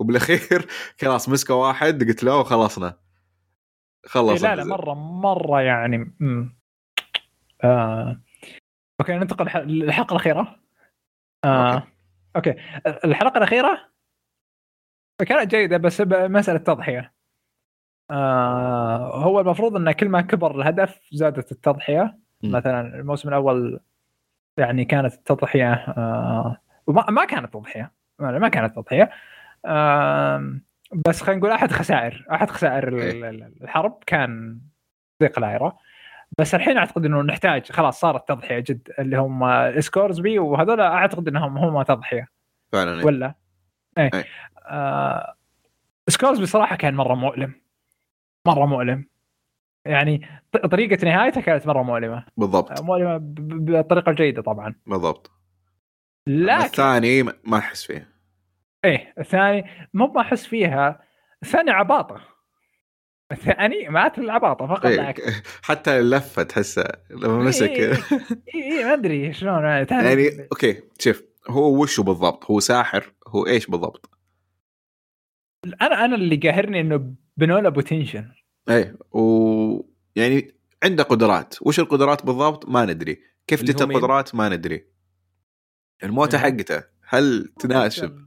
وبالأخير 0.00 0.66
خلاص 1.00 1.28
مسكوا 1.28 1.54
واحد 1.54 2.04
قلت 2.04 2.24
له 2.24 2.36
وخلصنا 2.36 2.86
إيه 2.86 4.10
خلص 4.10 4.42
لا 4.42 4.56
لا 4.56 4.64
مره 4.64 4.94
مرة 4.94 5.60
يعني. 5.60 6.16
آه. 7.64 8.20
أوكي 9.00 9.12
ننتقل 9.12 9.68
للحلقة 9.68 10.12
الأخيرة 10.12 10.63
آه. 11.44 11.74
أوكي. 11.74 11.86
أوكي 12.36 12.54
الحلقة 13.04 13.38
الأخيرة 13.38 13.78
كانت 15.26 15.50
جيده 15.50 15.76
بس 15.76 16.00
مسألة 16.10 16.58
تضحية 16.58 17.14
آه 18.10 19.22
هو 19.24 19.40
المفروض 19.40 19.76
إن 19.76 19.92
كل 19.92 20.08
ما 20.08 20.20
كبر 20.20 20.60
الهدف 20.60 21.00
زادت 21.12 21.52
التضحية 21.52 22.18
مم. 22.42 22.50
مثلا 22.52 22.80
الموسم 22.80 23.28
الأول 23.28 23.80
يعني 24.58 24.84
كانت 24.84 25.14
التضحية 25.14 25.72
آه 25.72 26.56
وما 26.86 27.10
ما 27.10 27.24
كانت 27.24 27.54
تضحية 27.54 27.92
ما 28.18 28.38
ما 28.38 28.48
كانت 28.48 28.76
تضحية 28.76 29.10
آه 29.64 30.54
بس 31.08 31.22
خلينا 31.22 31.38
نقول 31.40 31.50
أحد 31.50 31.72
خسائر 31.72 32.26
أحد 32.32 32.50
خسائر 32.50 32.98
إيه. 33.02 33.30
ال- 33.30 33.62
الحرب 33.62 33.98
كان 34.06 34.60
ضيق 35.22 35.38
العائره 35.38 35.78
بس 36.40 36.54
الحين 36.54 36.76
اعتقد 36.78 37.04
انه 37.04 37.22
نحتاج 37.22 37.72
خلاص 37.72 38.00
صارت 38.00 38.28
تضحية 38.28 38.58
جد 38.58 38.88
اللي 38.98 39.16
هم 39.18 39.44
Scoresby 39.80 40.38
وهذول 40.38 40.80
اعتقد 40.80 41.28
انهم 41.28 41.58
هم 41.58 41.82
تضحية. 41.82 42.28
فعلا 42.72 42.98
إيه. 42.98 43.04
ولا؟ 43.04 43.34
إيه. 43.98 44.10
أي. 44.14 44.24
آه 44.66 45.34
Scores 46.08 46.40
بصراحه 46.40 46.76
كان 46.76 46.94
مرة 46.94 47.14
مؤلم. 47.14 47.54
مرة 48.46 48.66
مؤلم. 48.66 49.08
يعني 49.84 50.28
طريقة 50.70 51.04
نهايته 51.04 51.40
كانت 51.40 51.66
مرة 51.66 51.82
مؤلمة. 51.82 52.24
بالضبط. 52.36 52.82
مؤلمة 52.82 53.16
ب- 53.16 53.34
ب- 53.34 53.64
بالطريقة 53.64 54.10
الجيدة 54.10 54.42
طبعا. 54.42 54.74
بالضبط. 54.86 55.30
لكن 56.26 56.64
الثاني 56.64 57.22
ما- 57.22 57.32
ما 57.44 57.58
أحس 57.58 57.84
فيه 57.86 58.08
إيه 58.84 59.14
الثاني 59.18 59.64
مو 59.94 60.06
ما 60.06 60.20
أحس 60.20 60.46
فيها. 60.46 61.00
الثاني 61.42 61.70
عباطة. 61.70 62.20
الثاني 63.38 63.88
مات 63.88 64.18
العباطه 64.18 64.66
فقط 64.66 64.86
إيه. 64.86 64.96
لا 64.96 65.10
أكثر. 65.10 65.32
حتى 65.62 65.98
اللفة 65.98 66.42
تحسه 66.42 66.84
لما 67.10 67.38
مسك. 67.38 67.62
إيه، 67.70 67.92
إيه، 67.92 67.98
اي 68.54 68.78
اي 68.78 68.84
ما 68.84 68.92
أدري 68.92 69.32
شلون. 69.32 69.64
يعني 69.64 69.84
ثاني- 69.84 70.24
يعني 70.24 70.48
أوكي 70.52 70.82
شوف 70.98 71.22
هو 71.48 71.82
وشه 71.82 72.02
بالضبط؟ 72.02 72.44
هو 72.50 72.60
ساحر 72.60 73.12
هو 73.28 73.46
إيش 73.46 73.66
بالضبط؟ 73.66 74.10
أنا 75.82 76.04
أنا 76.04 76.14
اللي 76.14 76.36
قاهرني 76.36 76.80
إنه 76.80 77.14
بنوا 77.36 77.60
له 77.60 77.68
potential 77.68 78.28
إيه 78.68 78.96
و 79.12 79.80
يعني 80.16 80.54
عنده 80.84 81.02
قدرات. 81.02 81.54
وش 81.62 81.80
القدرات 81.80 82.26
بالضبط؟ 82.26 82.68
ما 82.68 82.84
ندري. 82.84 83.22
كيف 83.46 83.62
جت؟ 83.62 83.82
القدرات 83.82 84.34
ما 84.34 84.48
ندري. 84.48 84.84
الموتة 86.04 86.38
هو- 86.38 86.42
حقته 86.42 86.82
هل 87.08 87.52
تناسب. 87.58 88.18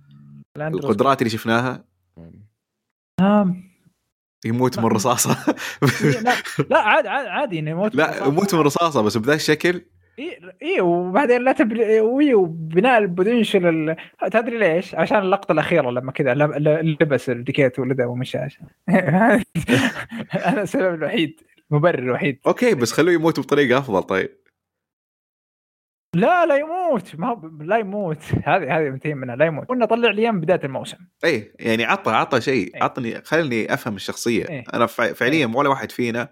القدرات 0.58 1.22
اللي 1.22 1.30
شفناها؟ 1.30 1.84
يموت 4.46 4.78
من 4.78 4.84
ما- 4.84 4.90
رصاصة. 4.90 5.38
إيه، 6.04 6.12
لا 6.22 6.34
لا 6.70 6.78
عادي 6.80 7.10
عادي 7.10 7.30
عادي 7.30 7.60
إنه 7.60 7.72
يموت 7.72 7.96
لا 7.96 8.26
يموت 8.28 8.56
من 8.56 8.62
رصاصة 8.62 9.02
بس 9.02 9.18
بذا 9.18 9.34
الشكل. 9.34 9.82
اي 10.20 10.40
إيه 10.62 10.82
وبعدين 10.82 11.42
لا 11.44 11.52
تبني 11.52 12.00
وي 12.00 12.34
وبناء 12.34 12.98
ال 12.98 13.05
potential 13.05 13.66
ال... 13.68 13.96
تدري 14.32 14.58
ليش؟ 14.58 14.96
عشان 14.96 15.18
اللقطة 15.20 15.52
الأخيرة 15.52 15.92
لما 15.92 16.12
كذا 16.12 16.34
لبس 17.02 17.30
الجاكيت 17.30 17.80
ولده 17.80 18.08
ومشى. 18.08 18.38
عشان 18.38 18.66
هذا 20.30 20.62
السبب 20.62 20.94
الوحيد 20.94 21.42
المبرر 21.72 22.00
الوحيد. 22.00 22.40
أوكي 22.48 22.76
بس 22.76 22.92
خلوه 22.92 23.14
يموت 23.14 23.40
بطريقة 23.40 23.78
أفضل 23.80 24.04
طيب. 24.04 24.30
لا 26.14 26.46
لا 26.46 26.56
يموت. 26.56 27.16
ما 27.16 27.52
لا 27.62 27.78
يموت. 27.78 28.24
هذه 28.50 28.78
هذه 28.78 28.90
منتهين 28.90 29.18
منها 29.18 29.36
لا 29.36 29.46
يموت. 29.46 29.68
قلنا 29.68 29.86
طلع 29.86 30.12
لي 30.12 30.32
من 30.32 30.40
بداية 30.42 30.60
الموسم. 30.64 30.98
اي 31.26 31.54
يعني 31.60 31.86
عطى 31.86 32.12
عطى 32.12 32.42
شيء. 32.42 32.76
إيه. 32.76 32.84
عطني 32.84 33.22
خلني 33.22 33.74
أفهم 33.74 33.96
الشخصية. 33.96 34.50
إيه. 34.50 34.64
أنا 34.74 34.86
فع- 34.86 35.14
فعليا 35.14 35.52
ولا 35.56 35.70
واحد 35.70 35.92
فينا 35.92 36.30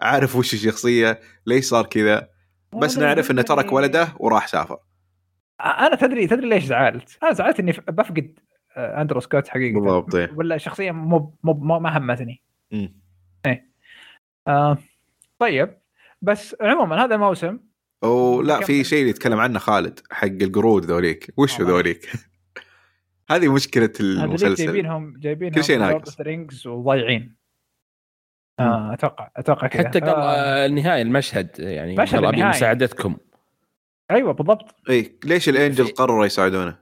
عارف 0.00 0.36
وش 0.36 0.54
الشخصية 0.54 1.20
ليش 1.46 1.64
صار 1.64 1.86
كذا. 1.86 2.28
بس 2.74 2.98
نعرف 2.98 3.30
إنه 3.30 3.42
ترك. 3.42 3.72
ولده 3.72 4.08
وراح 4.16 4.46
سافر. 4.46 4.78
أنا 5.60 5.94
تدري 5.96 6.26
تدري 6.26 6.48
ليش 6.48 6.64
زعلت؟ 6.64 7.18
أنا 7.22 7.32
زعلت 7.32 7.60
إني 7.60 7.72
بفقد 7.72 8.38
آه، 8.76 9.00
أندرو 9.00 9.20
سكوت 9.20 9.48
حقيقة. 9.48 9.80
بالضبط، 9.80 10.14
إيه. 10.14 10.30
ولا 10.36 10.58
شخصية 10.58 10.90
مو 10.90 11.34
مو 11.44 11.78
ما 11.78 11.98
همتني. 11.98 12.42
مم. 12.72 13.00
آه 14.48 14.78
طيب. 15.38 15.78
بس 16.22 16.56
عموما 16.60 17.04
هذا 17.04 17.14
الموسم 17.14 17.58
ولا. 18.08 18.60
في 18.60 18.84
شيء 18.84 18.98
اللي 18.98 19.10
يتكلم 19.10 19.40
عنه 19.40 19.58
خالد 19.58 20.00
حق 20.10 20.26
القرود 20.26 20.84
ذوليك. 20.84 21.34
وش 21.36 21.60
آه، 21.60 21.64
ذوليك؟ 21.64 22.10
هذه 23.30 23.52
مشكلة 23.52 23.84
هذوليك 24.00 24.24
المسلسل. 24.24 24.64
جايبينهم 24.64 25.16
جايبينهم 25.18 25.54
كل 25.54 25.64
شيء 25.64 25.78
ناقص. 25.78 26.20
رينجز 26.20 26.66
وضايعين. 26.66 27.36
آه 28.60 28.92
أتوقع 28.94 29.30
أتوقع 29.36 29.66
كذا. 29.66 29.88
حتى 29.88 30.00
قال 30.00 30.08
آه 30.08 30.14
آه، 30.34 30.66
النهاية 30.66 31.02
المشهد 31.02 31.58
يعني 31.58 31.96
مشهد 31.96 32.24
ابي 32.24 32.28
النهاية. 32.36 32.48
مساعدتكم 32.56 33.16
أيوه 34.10 34.32
بالضبط. 34.32 34.74
إي 34.90 34.94
إيه، 34.94 35.16
ليش 35.24 35.48
الإنجل 35.48 35.86
في- 35.86 35.92
قرروا 35.92 36.26
يساعدونه؟ 36.26 36.78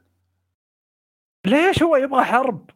ليش 1.47 1.83
هو 1.83 1.97
يبغى 1.97 2.25
حرب؟ 2.25 2.71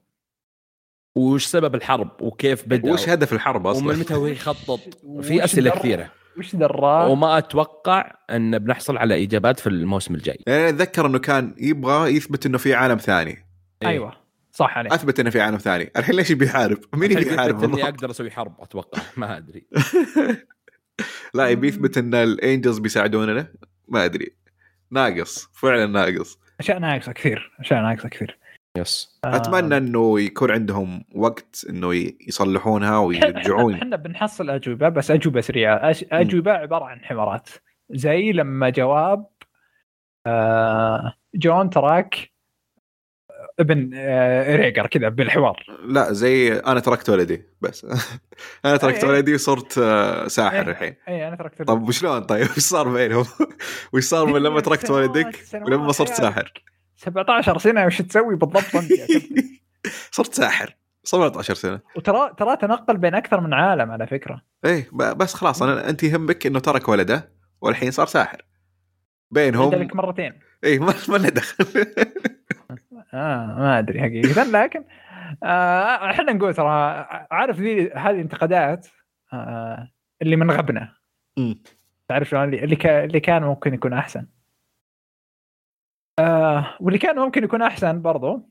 وش 1.16 1.46
سبب 1.46 1.74
الحرب؟ 1.74 2.22
وكيف 2.22 2.68
بدأ؟ 2.68 2.92
وش 2.92 3.08
هدف 3.08 3.32
الحرب 3.32 3.64
ومن 3.64 3.70
أصلا؟ 3.76 3.96
متى 3.96 4.14
هو 4.14 4.26
يخطط؟ 4.26 4.80
في 5.28 5.44
أسئلة 5.44 5.70
كثيرة. 5.70 6.10
وش 6.38 6.56
دراه؟ 6.56 7.08
وما 7.08 7.38
أتوقع 7.38 8.12
أن 8.30 8.58
بنحصل 8.58 8.96
على 8.96 9.24
إجابات 9.24 9.60
في 9.60 9.66
الموسم 9.66 10.14
الجاي. 10.14 10.38
يعني 10.46 10.68
أتذكر 10.68 11.06
إنه 11.06 11.18
كان 11.18 11.54
يبغى 11.58 12.16
يثبت 12.16 12.46
إنه 12.46 12.58
في 12.58 12.74
عالم 12.74 12.96
ثاني. 12.96 13.46
إيه. 13.82 13.88
أيوه 13.88 14.12
صح 14.52 14.78
عليك. 14.78 14.92
أثبت 14.92 15.20
إنه 15.20 15.30
في 15.30 15.40
عالم 15.40 15.56
ثاني. 15.56 15.90
الحين 15.96 16.14
ليش 16.14 16.30
يبي 16.30 16.44
يحارب؟ 16.44 16.78
مين 16.94 17.12
يبي 17.12 17.34
يحارب؟ 17.34 17.64
إني؟ 17.64 17.84
أقدر 17.84 18.10
أسوي 18.10 18.30
حرب 18.30 18.54
أتوقع. 18.60 19.02
ما 19.16 19.36
أدري. 19.36 19.66
لا 21.34 21.48
يبي 21.48 21.68
يثبت 21.68 21.98
إن 21.98 22.14
الإنجلز 22.14 22.78
بيساعدوننا. 22.78 23.52
ما 23.88 24.04
أدري. 24.04 24.36
ناقص 24.90 25.48
فعلا 25.52 25.86
ناقص. 25.86 26.38
أشياء 26.60 26.78
ناقصة 26.78 27.12
كثير 27.12 27.52
أشياء 27.60 27.82
ناقصة 27.82 28.08
كثير. 28.08 28.38
يس 28.78 29.20
آه، 29.24 29.36
اتمنى 29.36 29.76
إنه 29.76 30.20
يكون 30.20 30.50
عندهم 30.50 31.04
وقت 31.14 31.66
إنه 31.70 31.94
يصلحونها 32.28 32.98
ويرجعون. 32.98 33.74
إحنا 33.74 33.96
بنحصل 33.96 34.50
أجوبة 34.50 34.88
بس 34.88 35.10
أجوبة 35.10 35.40
سريعة. 35.40 35.92
أش- 35.92 36.04
أجوبة 36.12 36.52
عبارة 36.52 36.84
عن 36.84 37.00
حوارات 37.00 37.48
زي 37.90 38.32
لما 38.32 38.68
جواب 38.70 39.26
آه 40.26 41.14
جون 41.34 41.70
تراك 41.70 42.30
ابن 43.60 43.90
آه 43.94 44.56
ريجر 44.56 44.86
كذا 44.86 45.08
بالحوار. 45.08 45.64
لا 45.84 46.12
زي 46.12 46.52
أنا 46.58 46.80
تركت 46.80 47.10
ولدي 47.10 47.42
بس. 47.60 47.84
أنا 48.64 48.76
تركت 48.76 49.00
أي-. 49.04 49.08
ولدي 49.08 49.34
وصرت 49.34 49.78
آه، 49.78 50.28
ساحر 50.28 50.56
إيه. 50.56 50.70
الحين. 50.70 50.94
اي 51.08 51.28
أنا 51.28 51.36
تركت 51.36 51.62
طب 51.62 51.88
وشلون 51.88 52.20
طيب؟ 52.20 52.42
وش 52.56 52.58
صار 52.58 52.88
بينهم؟ 52.88 53.24
وش 53.92 54.04
صار 54.04 54.26
من 54.26 54.40
لما 54.42 54.60
تركت 54.60 54.90
ولدك 54.90 55.44
ولما 55.54 55.92
صرت 55.92 56.08
ساحر؟ 56.12 56.52
17 56.96 57.58
سنة 57.58 57.86
وش 57.86 58.02
تسوي 58.02 58.36
بالضبط 58.36 58.76
انت؟ 58.76 58.92
صرت 60.16 60.34
ساحر. 60.34 60.76
17 61.04 61.54
سنة. 61.54 61.80
وترى 61.96 62.34
ترى 62.38 62.56
تنقل 62.56 62.96
بين 62.96 63.14
أكثر 63.14 63.40
من 63.40 63.54
عالم 63.54 63.90
على 63.90 64.06
فكرة. 64.06 64.42
إيه 64.64 64.88
بس 64.92 65.34
خلاص 65.34 65.62
أنا 65.62 65.88
أنت 65.90 66.02
يهمك 66.02 66.46
إنه 66.46 66.58
ترك 66.58 66.88
ولده 66.88 67.32
والحين 67.60 67.90
صار 67.90 68.06
ساحر. 68.06 68.42
بينهم 69.30 69.74
عندك 69.74 69.96
مرتين. 69.96 70.32
إيه 70.64 70.78
ما 70.78 70.94
ما 71.08 71.16
له 71.16 71.28
دخل. 71.28 71.64
آه 73.14 73.46
ما 73.46 73.78
أدري 73.78 74.00
حقيقة. 74.00 74.42
لكن 74.62 74.84
آه، 75.42 76.10
إحنا 76.10 76.32
نقول 76.32 76.54
ترى 76.54 77.06
عارف 77.30 77.60
ذي 77.60 77.90
هذه 77.92 78.20
انتقادات 78.20 78.86
آه 79.32 79.90
اللي 80.22 80.36
من 80.36 80.50
غبنا. 80.50 80.92
تعرف 82.08 82.28
شلون؟ 82.28 82.54
اللي 82.54 83.04
اللي 83.04 83.20
كان 83.20 83.42
ممكن 83.42 83.74
يكون 83.74 83.92
أحسن. 83.92 84.26
آه 86.18 86.76
واللي 86.80 86.98
كان 86.98 87.16
ممكن 87.16 87.44
يكون 87.44 87.62
أحسن 87.62 88.02
برضو 88.02 88.50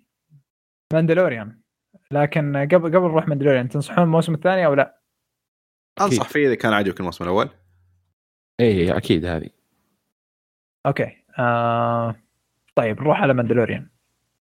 Mandalorian. 0.93 1.59
لكن 2.11 2.57
قبل 2.57 2.87
قبل 2.87 3.01
نروح 3.01 3.27
Mandalorian 3.27 3.69
تنصحون 3.69 4.03
الموسم 4.03 4.33
الثاني 4.33 4.65
أو 4.65 4.73
لا؟ 4.73 5.01
أنصح 6.01 6.29
فيه 6.29 6.47
إذا 6.47 6.55
كان 6.55 6.73
عجبك 6.73 6.99
الموسم 6.99 7.23
الأول. 7.23 7.49
اي 8.59 8.97
أكيد 8.97 9.25
هذه. 9.25 9.49
أوكي. 10.85 11.11
آه 11.39 12.15
طيب 12.75 13.01
نروح 13.01 13.21
على 13.21 13.33
Mandalorian. 13.33 13.89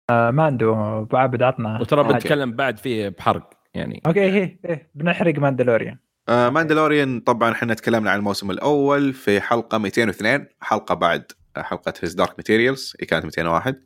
آه 0.09 0.31
Mando 0.31 0.73
أبو 0.73 1.17
عابد 1.17 1.43
عطنا. 1.43 1.81
وترى. 1.81 2.03
بنتكلم 2.03 2.51
بعد 2.51 2.77
فيه 2.77 3.09
بحرق 3.09 3.49
يعني. 3.73 4.01
أوكي 4.07 4.23
إيه 4.23 4.59
إيه 4.65 4.91
بنحرق 4.95 5.39
Mandalorian. 5.39 5.97
آه 6.29 6.49
Mandalorian 6.49 7.19
طبعا 7.19 7.51
إحنا 7.51 7.73
تكلمنا 7.73 8.11
عن 8.11 8.19
الموسم 8.19 8.51
الأول 8.51 9.13
في 9.13 9.41
حلقة 9.41 9.77
202 9.77 10.47
حلقة 10.61 10.95
بعد. 10.95 11.31
حلقة 11.57 11.93
His 12.03 12.13
Dark 12.13 12.33
Materials 12.37 12.91
اللي 12.95 13.05
كانت 13.07 13.25
201 13.25 13.83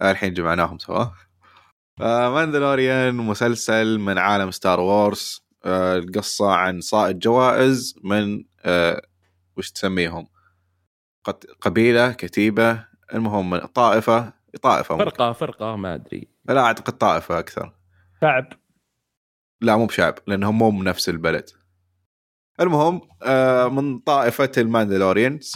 آه 0.00 0.10
الحين 0.10 0.34
جمعناهم 0.34 0.78
سوا. 0.78 1.04
آه 2.00 2.30
Mandalorian 2.34 3.14
مسلسل 3.14 3.98
من 3.98 4.18
عالم 4.18 4.50
Star 4.50 4.80
Wars 4.80 5.46
آه 5.64 5.96
القصة 5.96 6.50
عن 6.52 6.80
صائد 6.80 7.18
جوائز 7.18 7.94
من 8.04 8.44
آه 8.60 9.02
وش 9.56 9.70
تسميهم؟ 9.70 10.26
قت- 11.24 11.46
قبيلة 11.60 12.12
كتيبة 12.12 12.84
المهم 13.14 13.58
طائفة 13.58 14.32
طائفة 14.62 14.96
ممكن. 14.96 15.10
فرقة 15.10 15.32
فرقة 15.32 15.76
ما 15.76 15.94
أدري. 15.94 16.28
لا 16.44 16.60
أعتقد 16.60 16.92
طائفة 16.98 17.38
أكثر. 17.38 17.72
شعب. 18.20 18.52
لا 19.60 19.76
مو 19.76 19.86
بشعب 19.86 20.14
لأنهم 20.26 20.58
مو 20.58 20.70
من 20.70 20.84
نفس 20.84 21.08
البلد. 21.08 21.50
المهم 22.60 23.00
آه 23.22 23.68
من 23.68 23.98
طائفة 23.98 24.52
ال 24.58 24.65
Mandalorians 24.65 25.52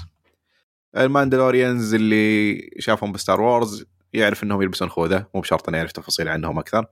ال 0.96 1.04
Mandalorians 1.04 1.94
اللي 1.94 2.60
شافهم 2.78 3.12
ب 3.12 3.18
Star 3.18 3.40
Wars 3.40 3.84
يعرف 4.12 4.44
إنهم 4.44 4.62
يلبسون 4.62 4.88
خوذة 4.88 5.26
مو 5.34 5.40
بشرط 5.40 5.68
إنه 5.68 5.78
يعرف 5.78 5.92
تفاصيل 5.92 6.28
عنهم 6.28 6.58
أكثر. 6.58 6.86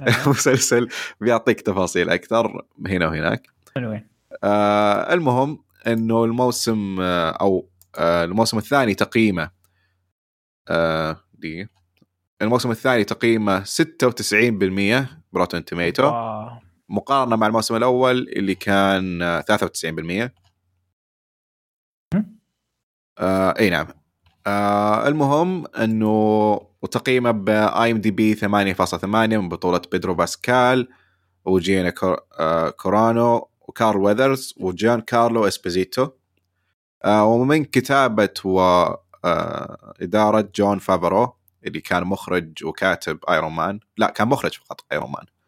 المسلسل 0.26 0.88
بيعطيك 1.20 1.60
تفاصيل 1.60 2.10
أكثر 2.10 2.64
هنا 2.86 3.08
وهناك. 3.08 3.46
حلوين. 3.76 4.08
آه 4.44 5.12
المهم 5.12 5.58
إنه 5.86 6.24
الموسم 6.24 7.00
آه 7.00 7.30
أو 7.30 7.68
آه 7.98 8.24
الموسم 8.24 8.58
الثاني 8.58 8.94
تقييمه 8.94 9.50
آه 10.68 11.16
دي 11.34 11.68
الموسم 12.42 12.70
الثاني 12.70 13.04
تقييمه 13.04 13.64
96% 13.64 15.06
بروتن 15.32 15.64
توميتو. 15.64 16.12
مقارنة 16.92 17.36
مع 17.36 17.46
الموسم 17.46 17.76
الأول 17.76 18.28
اللي 18.28 18.54
كان 18.54 19.22
آه، 19.22 19.40
93% 19.40 19.84
هم؟ 19.84 20.30
آه 23.18 23.54
إي 23.58 23.70
نعم. 23.70 23.86
آه 24.46 25.08
المهم 25.08 25.66
إنه 25.66 26.06
وتقييمه 26.82 27.30
ب 27.30 27.90
IMDb 27.92 28.34
8.8 28.34 29.04
من 29.04 29.48
بطولة 29.48 29.82
بيدرو 29.92 30.14
باسكال 30.14 30.88
وجينا 31.44 31.90
كور 31.90 32.20
آه 32.40 32.70
كارانو 32.70 33.48
وكارل 33.60 34.00
ويذرز 34.00 34.54
وجان 34.60 35.00
كارلو 35.00 35.48
إسبيزيتو. 35.48 36.08
آه 37.04 37.24
ومن 37.24 37.64
كتابة 37.64 38.34
واداره 38.44 40.48
جون 40.56 40.78
فافرو 40.78 41.34
اللي 41.66 41.80
كان 41.80 42.04
مخرج 42.04 42.64
وكاتب 42.64 43.18
Iron 43.30 43.52
Man 43.52 43.80
لا 43.96 44.10
كان 44.10 44.28
مخرج 44.28 44.52
فقط 44.54 44.84
Iron 44.92 45.10
Man 45.10 45.24
آه 45.24 45.41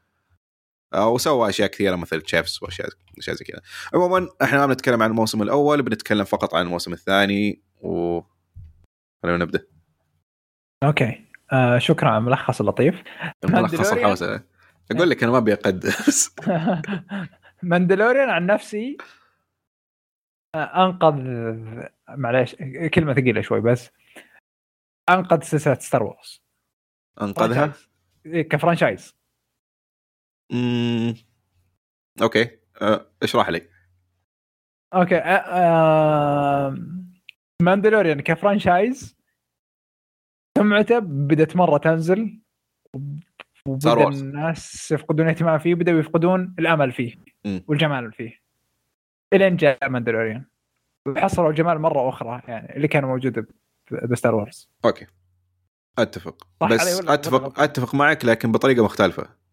وسوى 0.95 1.49
أشياء 1.49 1.69
كثيرة 1.69 1.97
مثل 1.97 2.21
تشيفس 2.21 2.63
واشياء 2.63 2.89
أشياء 3.19 3.37
زي 3.37 3.45
كذا. 3.45 3.61
عموما 3.95 4.29
إحنا 4.43 4.59
ما 4.59 4.67
بنتكلم 4.67 5.03
عن 5.03 5.11
الموسم 5.11 5.43
الأول 5.43 5.83
بنتكلم 5.83 6.25
فقط 6.25 6.55
عن 6.55 6.67
الموسم 6.67 6.93
الثاني 6.93 7.63
و 7.81 8.21
خلينا 9.23 9.39
نبدأ. 9.39 9.67
okay. 10.85 11.25
آه 11.53 11.79
شكرا 11.79 12.09
على 12.09 12.19
الملخص 12.19 12.61
اللطيف. 12.61 13.03
الملخص؟ 13.45 13.93
الحوسه 13.93 14.43
أقول 14.93 15.11
لك 15.11 15.23
أنا 15.23 15.33
ما 15.33 15.39
أبي 15.39 15.53
أقدس. 15.53 16.35
ماندلوريان 17.63 18.31
عن 18.31 18.47
نفسي 18.47 18.97
آه، 20.55 20.87
انقذ 20.87 21.15
معليش 22.09 22.55
كلمة 22.95 23.15
ثقيلة 23.15 23.41
شوي 23.41 23.61
بس. 23.61 23.91
أنقذ 25.11 25.43
سلسلة 25.43 25.75
ستار 25.75 26.03
وورز 26.03 26.43
أنقذها؟ 27.23 27.73
إيه، 28.27 28.49
كفرانشايز. 28.49 29.15
امم 30.53 31.15
أوكي. 32.23 32.51
أه، 32.83 33.07
اشرح 33.23 33.49
لي. 33.49 33.69
okay. 34.95 35.17
آه، 35.17 35.21
آه، 35.21 36.77
ماندلوريان 37.63 38.21
ك 38.21 38.31
franchise 38.31 39.17
سمعته 40.59 40.99
بدت 40.99 41.57
مرة 41.57 41.79
تنزل. 41.79 42.41
وبدأ. 43.67 44.09
الناس 44.09 44.93
يفقدون 44.93 45.29
اهتمام 45.29 45.59
فيه 45.59 45.75
بدأوا 45.75 46.01
يفقدون 46.01 46.55
الأمل 46.59 46.93
فيه. 46.93 47.15
والجمال 47.69 48.13
فيه. 48.13 48.41
الين 49.33 49.57
جاء 49.57 49.89
ماندلوريان. 49.89 50.45
وحصلوا 51.07 51.51
الجمال 51.51 51.79
مرة 51.79 52.09
أخرى 52.09 52.43
يعني 52.49 52.77
اللي 52.77 52.89
كان 52.89 53.05
موجود 53.05 53.47
بستار 53.93 54.35
وورز. 54.35 54.71
okay. 54.85 55.07
أتفق. 55.99 56.47
بس 56.71 57.01
أتفق؟ 57.09 57.61
أتفق 57.61 57.95
معك 57.95 58.25
لكن 58.25 58.53
بطريقة 58.53 58.85
مختلفة. 58.85 59.44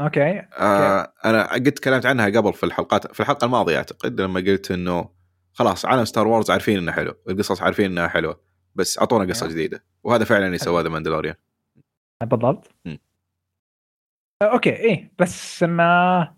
okay 0.00 0.38
آه 0.58 1.12
أنا 1.24 1.52
قد 1.52 1.72
تكلمت 1.72 2.06
عنها 2.06 2.26
قبل 2.26 2.52
في 2.52 2.66
الحلقات 2.66 3.12
في 3.14 3.20
الحلقة 3.20 3.44
الماضية 3.44 3.76
أعتقد 3.76 4.20
لما 4.20 4.40
قلت 4.40 4.70
إنه 4.70 5.10
خلاص 5.52 5.86
عالم 5.86 6.04
ستار 6.04 6.28
وورز 6.28 6.50
عارفين 6.50 6.78
إنه 6.78 6.92
حلو 6.92 7.14
القصص 7.28 7.62
عارفين 7.62 7.90
إنها 7.90 8.08
حلوة 8.08 8.40
بس 8.74 8.98
أعطونا 8.98 9.24
قصة 9.24 9.44
أيوه. 9.44 9.54
جديدة 9.54 9.84
وهذا 10.04 10.24
فعلا 10.24 10.46
اللي 10.46 10.58
سواه 10.58 10.82
ذا 10.82 10.88
ماندلوريان 10.88 11.34
بالضبط 12.24 12.74
مم. 12.84 12.98
آه، 14.42 14.52
okay 14.52 14.70
إيه 14.70 15.12
بس 15.18 15.62
ما 15.62 16.34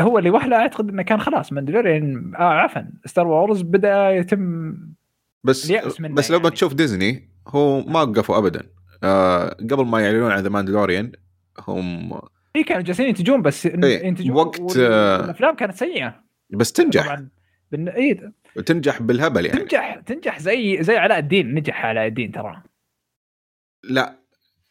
هو 0.00 0.18
اللي 0.18 0.30
وهلة 0.30 0.56
أعتقد 0.56 0.88
إنه 0.88 1.02
كان 1.02 1.20
خلاص 1.20 1.52
ماندلوريان 1.52 2.34
آه 2.36 2.42
عفوا 2.42 2.82
ستار 3.06 3.26
وورز 3.26 3.62
بدأ 3.62 4.10
يتم 4.10 4.74
بس 5.44 5.70
منه 6.00 6.14
بس 6.14 6.30
لو 6.30 6.38
يعني. 6.38 6.50
بتشوف 6.50 6.74
ديزني 6.74 7.30
هو 7.48 7.80
ما 7.80 8.02
وقفوا 8.02 8.38
ابدا 8.38 8.70
آه 9.02 9.48
قبل 9.48 9.84
ما 9.86 10.00
يعلنون 10.00 10.30
عن 10.30 10.42
ذا 10.42 10.48
ماندلوريان 10.48 11.12
هم 11.60 12.20
اي 12.56 12.62
كانوا 12.64 12.82
جالسين 12.82 13.06
ينتجون 13.06 13.42
بس 13.42 13.66
إيه، 13.66 14.06
ينتجون 14.06 14.36
وقت، 14.36 14.76
آه، 14.76 15.20
والأفلام 15.20 15.56
كانت 15.56 15.74
سيئة. 15.74 16.24
بس 16.50 16.72
تنجح. 16.72 17.04
طبعا 17.04 17.28
بالن... 17.72 17.88
إيه 17.88 18.32
تنجح 18.66 19.02
بالهبل 19.02 19.46
يعني. 19.46 19.60
تنجح 19.60 20.00
تنجح 20.06 20.38
زي 20.38 20.82
زي 20.82 20.96
علاء 20.96 21.18
الدين. 21.18 21.54
نجح 21.54 21.84
علاء 21.84 22.06
الدين 22.06 22.32
ترى. 22.32 22.62
لا 23.84 24.18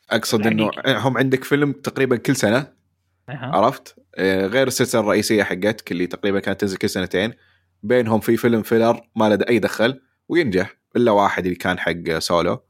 أقصد 0.09 0.47
إنه 0.47 0.69
الحقيقي. 0.69 0.99
هم 0.99 1.17
عندك 1.17 1.43
فيلم 1.43 1.71
تقريبا 1.71 2.15
كل 2.17 2.35
سنة 2.35 2.67
أها. 3.29 3.51
عرفت؟ 3.55 3.95
آه، 4.15 4.47
غير 4.47 4.67
السلسلة 4.67 5.01
الرئيسية 5.01 5.43
حقتك 5.43 5.91
اللي 5.91 6.07
تقريبا 6.07 6.39
كانت 6.39 6.61
تنزل 6.61 6.77
كل 6.77 6.89
سنتين 6.89 7.33
بينهم 7.83 8.19
في 8.19 8.37
فيلم 8.37 8.61
filler 8.61 9.01
ما 9.15 9.29
له 9.29 9.45
أي 9.49 9.59
دخل 9.59 10.01
وينجح 10.29 10.73
إلا 10.95 11.11
واحد 11.11 11.43
اللي 11.43 11.55
كان 11.55 11.79
حق 11.79 12.17
سولو. 12.19 12.66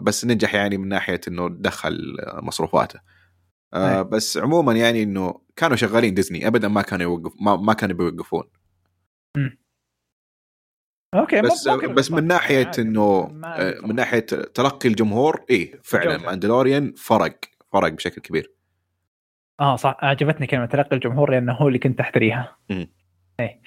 بس 0.00 0.24
نجح 0.24 0.54
يعني 0.54 0.78
من 0.78 0.88
ناحية 0.88 1.20
إنه 1.28 1.48
دخل 1.48 2.16
آه، 2.20 2.40
مصروفاته 2.40 3.00
آه،. 3.74 4.02
بس 4.02 4.38
عموما 4.38 4.72
يعني 4.72 5.02
إنه 5.02 5.40
كانوا 5.56 5.76
شغالين 5.76 6.14
ديزني 6.14 6.46
ابدا 6.46 6.68
ما 6.68 6.82
كانوا 6.82 7.02
يوقف 7.02 7.32
ما, 7.40 7.56
ما 7.56 7.72
كانوا 7.72 7.96
بيوقفون 7.96 8.44
okay 11.14 11.40
بس 11.40 11.68
بس 11.68 12.10
من. 12.10 12.26
ناحية. 12.26 12.70
إنه 12.78 13.40
آه، 13.44 13.74
من 13.82 13.94
ناحية 13.94 14.20
تلقي 14.54 14.88
الجمهور 14.88 15.44
إيه 15.50 15.80
فعلا. 15.84 16.18
ماندلوريان 16.18 16.94
فرق 16.96 17.36
فرق 17.72 17.92
بشكل 17.92 18.20
كبير 18.20 18.52
آه 19.60 19.76
صح 19.76 19.96
عجبتني 20.00 20.46
كلمة 20.46 20.66
تلقي 20.66 20.96
الجمهور 20.96 21.30
لأنه 21.30 21.52
هو 21.52 21.68
اللي 21.68 21.78
كنت 21.78 22.00
أحتريها. 22.00 22.58
إيه 23.40 23.60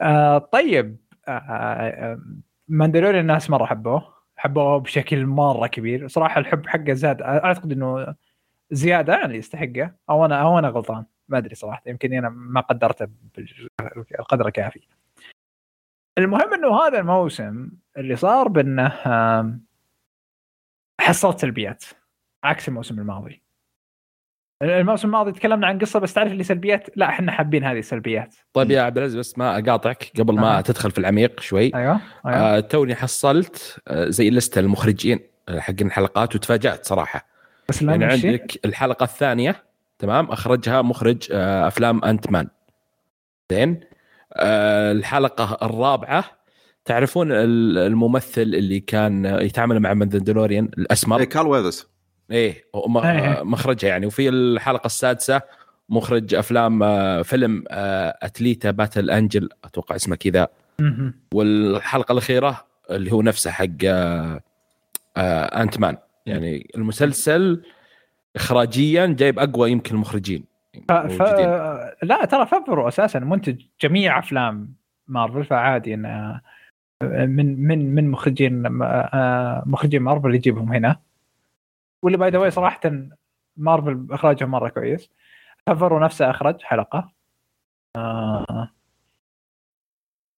آه 0.00 0.38
طيب 0.38 0.96
آه 1.28 1.30
آه 1.30 2.20
ماندلوريان 2.68 3.20
الناس 3.20 3.50
مرة 3.50 3.66
حبوه 3.66 4.15
حبوه 4.36 4.78
بشكل 4.78 5.26
مرة 5.26 5.66
كبير. 5.66 6.08
صراحة 6.08 6.38
الحب 6.40 6.66
حقه 6.66 6.92
زاد. 6.92 7.22
أعتقد 7.22 7.72
إنه 7.72 8.14
زيادة 8.70 9.14
عن 9.14 9.24
اللي 9.24 9.38
يستحقه. 9.38 9.94
أو 10.10 10.24
أنا 10.24 10.42
أو 10.42 10.58
أنا 10.58 10.68
غلطان. 10.68 11.04
ما 11.28 11.38
أدري 11.38 11.54
صراحة. 11.54 11.82
يمكن 11.86 12.12
أنا 12.12 12.28
ما 12.28 12.60
قدرته 12.60 13.08
بالقدر 13.34 14.46
الكافي. 14.46 14.88
المهم 16.18 16.54
إنه 16.54 16.80
هذا 16.80 16.98
الموسم 16.98 17.70
اللي 17.96 18.16
صار 18.16 18.48
بأنه 18.48 18.88
حصلت 21.00 21.38
سلبيات 21.38 21.84
عكس 22.44 22.68
الموسم 22.68 22.98
الماضي. 22.98 23.42
الموسم 24.62 25.08
الماضي 25.08 25.32
تكلمنا 25.32 25.66
عن 25.66 25.78
قصة 25.78 25.98
بس 25.98 26.14
تعرف 26.14 26.32
اللي 26.32 26.44
سلبيات؟ 26.44 26.86
لا 26.96 27.08
إحنا 27.08 27.32
حابين 27.32 27.64
هذه 27.64 27.78
السلبيات. 27.78 28.34
طيب 28.52 28.70
يا 28.70 28.82
عبد 28.82 28.98
العزيز 28.98 29.16
بس 29.16 29.38
ما 29.38 29.58
أقاطعك. 29.58 30.12
قبل 30.18 30.34
ما 30.34 30.56
أها. 30.56 30.60
تدخل 30.60 30.90
في 30.90 30.98
العميق 30.98 31.40
شوي 31.40 31.74
أيوه 31.74 32.00
أيوه. 32.26 32.36
آه 32.56 32.60
توني 32.60 32.94
حصلت 32.94 33.78
آه 33.88 34.08
زي 34.08 34.30
لستة 34.30 34.58
المخرجين 34.58 35.20
آه، 35.48 35.58
حق 35.60 35.74
الحلقات 35.80 36.34
وتفاجأت 36.34 36.84
صراحة. 36.86 37.26
بس 37.68 37.82
يعني. 37.82 38.04
عندك 38.04 38.60
الحلقة 38.64 39.04
الثانية 39.04 39.64
تمام؟ 39.98 40.30
أخرجها 40.30 40.82
مخرج 40.82 41.28
آه 41.32 41.66
أفلام 41.68 42.04
انت 42.04 42.30
مان 42.30 42.48
زين؟ 43.52 43.80
آه 44.32 44.92
الحلقة 44.92 45.58
الرابعة 45.66 46.24
تعرفون 46.84 47.32
ال- 47.32 47.78
الممثل 47.78 48.42
اللي 48.42 48.80
كان 48.80 49.24
يتعامل 49.24 49.80
مع 49.80 49.94
ماندلوريان 49.94 50.64
الأسمر؟ 50.78 51.18
إيه، 51.20 51.24
كارل 51.24 51.46
ويذرز. 51.46 51.88
إيه 52.30 52.64
وم- 52.72 52.98
إيه. 52.98 53.42
مخرجها 53.42 53.88
يعني. 53.88 54.06
وفي 54.06 54.28
الحلقة 54.28 54.86
السادسة 54.86 55.40
مخرج 55.88 56.34
أفلام 56.34 56.82
آه، 56.82 57.22
فيلم 57.22 57.64
آه، 57.70 58.18
أليتا 58.22 58.70
باتل 58.70 59.10
أنجل 59.10 59.48
أتوقع 59.64 59.96
اسمه 59.96 60.16
كذا. 60.16 60.48
والحلقة 61.34 62.12
الأخيرة 62.12 62.64
اللي 62.90 63.12
هو 63.12 63.22
نفسه 63.22 63.50
حق 63.50 63.66
آه، 63.84 64.40
آه، 65.16 65.62
آنت 65.62 65.78
مان 65.80 65.96
يعني 66.26 66.70
المسلسل 66.76 67.62
اخراجيا 68.36 69.06
جايب 69.06 69.38
أقوى 69.38 69.70
يمكن 69.70 69.94
المخرجين. 69.94 70.44
ف... 70.88 70.92
ف... 70.92 71.22
لا 72.02 72.24
ترى 72.24 72.46
فافرو 72.46 72.88
أساسا 72.88 73.18
منتج 73.18 73.60
جميع 73.80 74.18
أفلام 74.18 74.72
مارفل 75.08 75.44
فعادي 75.44 75.94
انه 75.94 76.40
من 77.02 77.66
من 77.66 77.94
من 77.94 78.08
مخرجين 78.10 78.62
مخرجين 79.66 80.02
مارفل 80.02 80.34
يجيبهم 80.34 80.72
هنا. 80.72 80.96
واللي 82.02 82.18
by 82.18 82.30
the 82.30 82.38
way 82.38 82.50
صراحة 82.50 82.80
مارفل 83.56 84.06
إخراجهم 84.10 84.50
مرة 84.50 84.68
كويس. 84.68 85.10
فافرو 85.66 85.98
نفسه 85.98 86.30
أخرج 86.30 86.62
حلقة. 86.62 87.12
آه، 87.96 88.70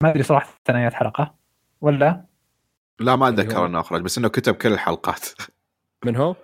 ما 0.02 0.10
أدري 0.10 0.22
صراحة 0.22 0.48
ثنايات 0.66 0.94
حلقة. 0.94 1.34
ولا؟ 1.80 2.24
لا 3.00 3.16
ما 3.16 3.28
أتذكر 3.28 3.58
هو- 3.58 3.66
إنه 3.66 3.80
أخرج 3.80 4.02
بس 4.02 4.18
إنه 4.18 4.28
كتب 4.28 4.54
كل 4.54 4.72
الحلقات. 4.72 5.28
من 6.04 6.16
هو؟ 6.16 6.34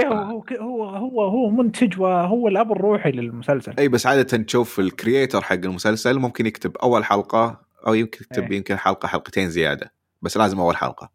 إيه، 0.00 0.06
هو 0.08 0.44
هو 0.60 0.84
هو 0.84 1.22
هو 1.22 1.50
منتج 1.50 2.00
وهو 2.00 2.48
الأب 2.48 2.72
الروحي 2.72 3.10
للمسلسل. 3.10 3.74
اي 3.78 3.88
بس 3.88 4.06
عادة 4.06 4.22
تشوف 4.44 4.80
الكرييتر 4.80 5.40
حق 5.40 5.52
المسلسل 5.52 6.18
ممكن 6.18 6.46
يكتب 6.46 6.76
أول 6.76 7.04
حلقة 7.04 7.60
أو 7.86 7.94
يمكن 7.94 8.18
يكتب 8.22 8.42
إيه. 8.52 8.56
يمكن 8.58 8.76
حلقة 8.76 9.06
حلقتين 9.08 9.50
زيادة 9.50 9.92
بس 10.22 10.36
لازم 10.36 10.60
أول 10.60 10.76
حلقة. 10.76 11.10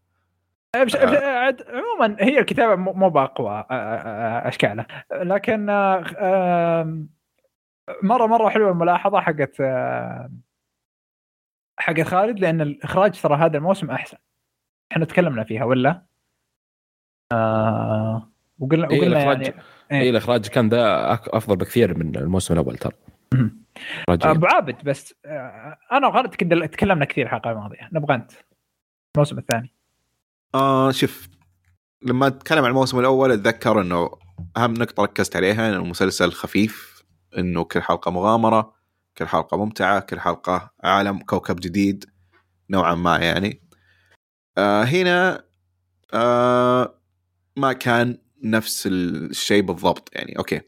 بش- 0.83 0.95
بش- 0.95 1.17
عاد- 1.23 1.65
عموما 1.69 2.15
هي 2.19 2.39
الكتابة 2.39 2.75
مو 2.75 3.09
بأقوى 3.09 3.51
آه، 3.51 3.65
آه، 3.71 4.47
أشكاله. 4.47 4.85
لكن 5.13 5.69
آه، 5.69 6.97
مرة 8.03 8.25
مرة 8.25 8.49
حلوة 8.49 8.71
الملاحظة 8.71 9.19
حقت 9.21 9.61
آه، 9.61 10.31
حقت 11.79 12.01
خالد 12.01 12.39
لأن 12.39 12.61
الإخراج 12.61 13.21
ترى 13.21 13.35
هذا 13.35 13.57
الموسم 13.57 13.91
أحسن. 13.91 14.17
إحنا 14.91 15.05
تكلمنا 15.05 15.43
فيها 15.43 15.63
ولا؟ 15.63 16.01
آه 17.31 18.31
وقلنا 18.59 18.89
إيه، 18.89 18.99
وقلنا 18.99 19.19
الإخراج- 19.35 19.53
يعني 19.91 20.03
اي 20.03 20.09
الإخراج 20.09 20.47
كان 20.47 20.69
ذا 20.69 21.13
أفضل 21.13 21.55
بكثير 21.55 21.97
من 21.97 22.15
الموسم 22.15 22.53
الأول 22.53 22.77
ترى. 22.77 22.93
أبو 24.09 24.45
عابد 24.45 24.83
بس 24.83 25.15
آه، 25.25 25.77
أنا 25.91 26.07
وخالد 26.07 26.29
تكلمنا 26.69 27.05
كثير 27.05 27.25
الحلقة 27.25 27.51
الماضية. 27.51 27.89
نبغى 27.93 28.15
أنت. 28.15 28.31
الموسم 29.15 29.37
الثاني. 29.37 29.73
آه 30.55 30.91
شوف 30.91 31.27
لما 32.01 32.27
أتكلم 32.27 32.63
عن 32.63 32.69
الموسم 32.69 32.99
الأول 32.99 33.31
أتذكر 33.31 33.81
إنه 33.81 34.09
أهم 34.57 34.73
نقطة 34.73 35.03
ركزت 35.03 35.35
عليها 35.35 35.69
انه 35.69 35.77
المسلسل 35.77 36.31
خفيف 36.31 37.03
إنه 37.37 37.63
كل 37.63 37.81
حلقة 37.81 38.11
مغامرة 38.11 38.73
كل 39.17 39.27
حلقة 39.27 39.57
ممتعة 39.57 39.99
كل 39.99 40.19
حلقة 40.19 40.71
عالم 40.83 41.19
كوكب 41.19 41.55
جديد 41.55 42.05
نوعا 42.69 42.95
ما 42.95 43.17
يعني. 43.17 43.61
آه 44.57 44.83
هنا 44.83 45.43
آه 46.13 47.01
ما 47.57 47.73
كان 47.73 48.17
نفس 48.43 48.87
الشيء 48.87 49.61
بالضبط 49.61 50.09
يعني 50.13 50.37
أوكي. 50.37 50.61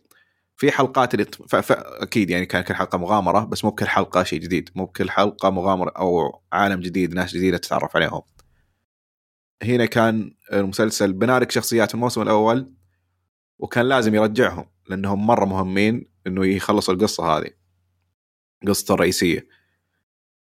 في 0.57 0.71
حلقات 0.71 1.13
اللي 1.13 1.25
ف... 1.25 1.55
ف... 1.55 1.71
أكيد 1.71 2.29
يعني 2.29 2.45
كان 2.45 2.63
كل 2.63 2.73
حلقة 2.75 2.97
مغامرة 2.97 3.45
بس 3.45 3.65
مو 3.65 3.71
بكل 3.71 3.87
حلقة 3.87 4.23
شيء 4.23 4.39
جديد 4.39 4.69
مو 4.75 4.85
بكل 4.85 5.11
حلقة 5.11 5.49
مغامرة 5.49 5.89
أو 5.97 6.41
عالم 6.53 6.79
جديد 6.79 7.13
ناس 7.13 7.33
جديدة 7.33 7.57
تتعرف 7.57 7.95
عليهم. 7.95 8.21
هنا 9.63 9.85
كان 9.85 10.35
المسلسل 10.53 11.13
بنارك 11.13 11.51
شخصيات 11.51 11.93
الموسم 11.93 12.21
الأول 12.21 12.73
وكان 13.59 13.85
لازم 13.85 14.15
يرجعهم 14.15 14.65
لأنهم 14.89 15.27
مرة 15.27 15.45
مهمين 15.45 16.05
إنه 16.27 16.45
يخلصوا 16.45 16.93
القصة 16.93 17.37
هذه 17.37 17.49
قصته 18.67 18.93
الرئيسيه 18.93 19.47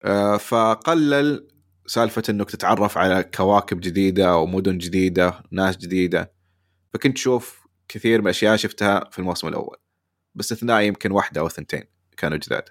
آه، 0.03 0.37
فقلل 0.37 1.47
سالفة 1.87 2.23
إنك 2.29 2.51
تتعرف 2.51 2.97
على 2.97 3.23
كواكب 3.23 3.79
جديدة 3.79 4.37
ومدن 4.37 4.77
جديدة 4.77 5.43
ناس 5.51 5.77
جديدة. 5.77 6.31
فكنت 6.93 7.15
تشوف 7.15 7.67
كثير 7.87 8.19
من 8.19 8.25
الأشياء 8.25 8.55
شفتها 8.55 9.09
في 9.11 9.19
الموسم 9.19 9.47
الأول 9.47 9.77
باستثناء 10.35 10.81
يمكن 10.81 11.11
واحدة 11.11 11.41
أو 11.41 11.49
ثنتين 11.49 11.83
كانوا 12.17 12.37
جداد. 12.37 12.63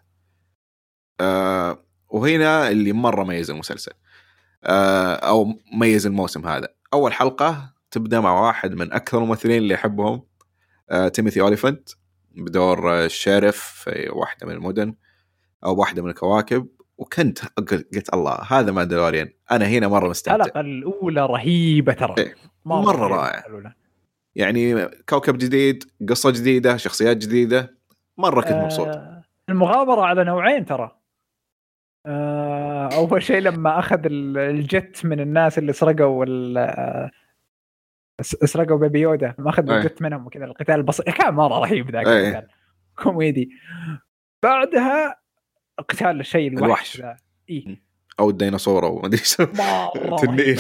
آه 1.21 1.85
وهنا 2.09 2.69
اللي 2.69 2.93
مرة 2.93 3.25
ميز 3.25 3.51
المسلسل. 3.51 3.93
أو 4.67 5.53
ميز 5.73 6.07
الموسم 6.07 6.47
هذا. 6.47 6.69
أول 6.95 7.13
حلقة 7.13 7.73
تبدأ 7.91 8.21
مع 8.21 8.47
واحد 8.47 8.75
من 8.75 8.93
أكثر 8.93 9.19
الممثلين 9.19 9.59
اللي 9.59 9.75
أحبهم 9.75 10.23
آه 10.91 11.09
تيموثي 11.09 11.41
اوليفنت 11.41 11.89
بدور 12.37 13.05
الشيرف 13.05 13.57
في 13.57 14.09
واحدة 14.13 14.47
من 14.47 14.53
المدن 14.53 14.95
أو 15.65 15.77
واحدة 15.77 16.03
من 16.03 16.11
الكواكب 16.11 16.69
وكنت 16.99 17.39
قلت 17.59 18.15
الله 18.15 18.39
هذا 18.51 18.73
ماندلوريان. 18.73 19.29
أنا 19.51 19.67
هنا 19.67 19.89
مرة 19.89 20.09
مستمتع. 20.09 20.37
الحلقة 20.37 20.61
الأولى 20.61 21.27
رهيبة 21.27 21.93
ترى. 21.93 22.15
إيه. 22.19 22.35
مرة 22.65 23.07
رائع. 23.07 23.45
يعني 24.35 24.87
كوكب 24.87 25.39
جديد 25.39 25.85
قصة 26.09 26.31
جديدة 26.31 26.77
شخصيات 26.77 27.17
جديدة 27.17 27.77
مرة 28.19 28.41
كنت 28.41 28.53
مبسوط. 28.53 28.89
آه، 28.89 29.23
المغامرة 29.49 30.03
على 30.03 30.25
نوعين 30.25 30.65
ترى. 30.65 30.85
آه، 30.85 31.01
أول 32.07 33.23
شيء 33.23 33.39
لما 33.39 33.79
أخذ 33.79 34.01
ال- 34.07 34.39
ال 34.39 34.55
jet 34.55 35.05
من 35.05 35.21
الناس 35.21 35.59
اللي 35.59 35.73
سرقوا 35.73 36.25
آه، 36.59 37.11
سرقوا 38.23 38.77
بيبي 38.79 39.01
يودا 39.01 39.35
ما 39.39 39.51
أخذ 39.51 39.71
أي. 39.71 39.77
ال 39.79 39.85
jet 39.85 40.03
منهم 40.03 40.27
وكذا 40.27 40.45
القتال 40.45 40.75
البسيط 40.75 41.09
كان 41.11 41.35
مرة 41.35 41.59
رهيب 41.59 41.91
ذاك. 41.91 42.07
القتال 42.07 42.49
كوميدي 43.03 43.51
بعدها 44.43 45.17
قتال 45.89 46.21
الشيء 46.21 46.49
الوحش 46.59 47.01
الوحش. 47.01 47.21
اي 47.51 47.81
أو 48.21 48.31
الديناصور 48.31 48.87
أو 48.87 48.99
ما 49.01 49.07
أدري. 49.07 49.21
مرة 49.41 50.17
تنين. 50.27 50.57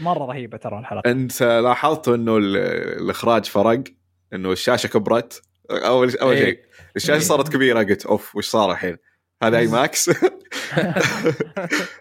مرة 0.00 0.24
رهيبة 0.26 0.56
ترى 0.56 0.78
الحلقة 0.78 1.10
أنت 1.10 1.42
لاحظت 1.42 2.08
إنه 2.08 2.36
ال- 2.36 2.56
الإخراج 3.02 3.44
فرق 3.44 3.84
إنه 4.32 4.52
الشاشة 4.52 4.86
كبرت 4.86 5.42
أول 5.70 6.16
أول 6.16 6.34
إيه. 6.34 6.44
شيء 6.44 6.60
الشاشة 6.96 7.20
صارت 7.22 7.52
كبيرة 7.52 7.78
قلت 7.82 8.06
أوف 8.06 8.36
وش 8.36 8.46
صار 8.48 8.72
الحين؟ 8.72 8.96
هذا 9.42 9.58
آيماكس 9.58 10.10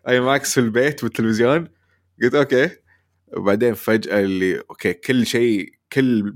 آيماكس 0.09 0.53
في 0.53 0.59
البيت 0.59 1.03
بالتلفزيون 1.03 1.67
قلت 2.23 2.35
okay. 2.35 2.69
وبعدين 3.37 3.73
فجأة 3.73 4.19
اللي 4.19 4.59
okay 4.59 4.93
كل 4.93 5.25
شيء 5.25 5.73
كل 5.93 6.35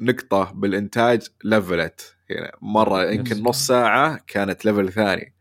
نقطة 0.00 0.52
بالإنتاج 0.52 1.28
level 1.44 2.04
ت 2.04 2.16
هنا 2.30 2.52
مرة 2.62 3.10
يمكن 3.10 3.42
نص 3.42 3.66
ساعة 3.66 4.20
كانت 4.26 4.64
level 4.64 4.92
ثاني. 4.92 5.34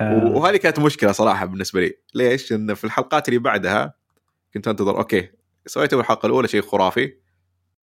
آه، 0.00 0.26
وهذه 0.26 0.56
كانت 0.56 0.78
مشكلة 0.78 1.12
صراحة 1.12 1.46
بالنسبة 1.46 1.80
لي. 1.80 1.94
ليش؟ 2.14 2.50
لأن 2.50 2.74
في 2.74 2.84
الحلقات 2.84 3.28
اللي 3.28 3.38
بعدها 3.38 3.94
كنت 4.54 4.68
أنتظر 4.68 4.98
okay 4.98 5.28
سويتوا 5.66 6.00
الحلقة 6.00 6.26
الأولى 6.26 6.48
شيء 6.48 6.62
خرافي. 6.62 7.23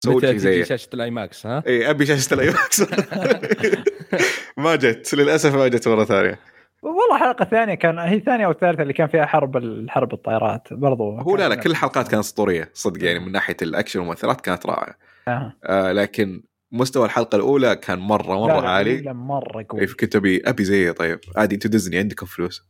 سويت 0.05 0.17
متى 0.17 0.27
شيء 0.27 0.31
تجي 0.31 0.39
زيه 0.39 0.63
شاشة 0.63 0.89
الآيماكس 0.93 1.45
ها؟ 1.45 1.63
اي 1.67 1.89
أبي 1.89 2.05
شاشة 2.05 2.33
الآيماكس 2.33 2.81
ما 4.57 4.75
جت 4.75 5.13
للأسف 5.15 5.55
ما 5.55 5.67
جت 5.67 5.87
مرة 5.87 6.03
ثانية. 6.03 6.39
والله 6.81 7.15
الحلقة 7.15 7.43
الثانية 7.43 7.73
كان 7.73 7.99
هي 7.99 8.15
الثانية 8.15 8.45
أو 8.45 8.51
الثالثة 8.51 8.81
اللي 8.81 8.93
كان 8.93 9.07
فيها 9.07 9.25
حرب 9.25 9.57
الحرب 9.57 10.13
الطائرات 10.13 10.73
برضو 10.73 11.17
هو 11.17 11.37
لا 11.37 11.49
لا 11.49 11.55
كل 11.55 11.71
الحلقات 11.71 12.07
كانت 12.07 12.19
أسطورية 12.25 12.69
صدق 12.73 13.03
يعني 13.05 13.19
من 13.19 13.31
ناحية 13.31 13.57
الأكشن 13.61 13.99
والمؤثرات 13.99 14.41
كانت 14.41 14.65
رائعة. 14.65 14.95
آه. 15.27 15.53
آه 15.63 15.91
لكن 15.91 16.43
مستوى 16.71 17.05
الحلقة 17.05 17.35
الأولى 17.35 17.75
كان 17.75 17.99
مرة 17.99 18.39
مرة 18.47 18.55
لا، 18.57 18.61
لا، 18.61 18.69
عالي. 18.69 19.01
لا، 19.01 19.13
مرة 19.13 19.59
إيه، 19.59 19.67
قوي 19.69 19.87
كنت 19.87 20.15
أبي 20.15 20.41
أبي 20.45 20.63
زيه 20.63 20.91
طيب. 20.91 21.19
عادي 21.37 21.55
أنتوا 21.55 21.71
ديزني 21.71 21.97
عندكم 21.97 22.25
فلوس. 22.25 22.63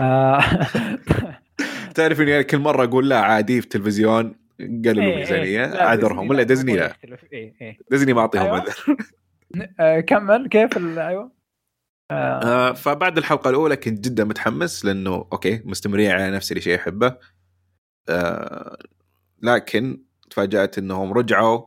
آه. 0.00 0.40
تعرف 1.94 2.20
إني 2.20 2.44
كل 2.44 2.58
مرة 2.58 2.84
أقول 2.84 3.08
لا 3.08 3.18
عادي 3.20 3.60
في 3.60 3.64
التلفزيون. 3.66 4.39
قللوا 4.60 5.02
إيه، 5.04 5.14
الميزانيه 5.14 5.64
إيه. 5.64 5.66
لا، 5.66 5.86
اعذرهم 5.86 6.30
ولا 6.30 6.42
ديزني 6.42 6.76
لا. 6.76 6.96
إيه، 7.32 7.54
إيه. 7.60 7.78
ديزني 7.90 8.12
ما 8.12 8.20
أعطيهم. 8.20 8.46
عذر 8.46 8.74
آه، 9.80 10.00
كمل 10.00 10.48
كيف 10.48 10.78
أيوه 10.78 11.40
آه. 12.10 12.42
آه، 12.44 12.72
فبعد 12.72 13.18
الحلقة 13.18 13.50
الأولى 13.50 13.76
كنت 13.76 14.04
جدا 14.04 14.24
متحمس 14.24 14.84
لأنه 14.84 15.28
أوكي 15.32 15.62
مستمرين 15.64 16.10
على 16.10 16.30
نفس 16.30 16.52
الشيء 16.52 16.76
أحبه 16.76 17.16
آه، 18.08 18.78
لكن 19.42 20.02
تفاجأت 20.30 20.78
إنهم 20.78 21.12
رجعوا 21.12 21.66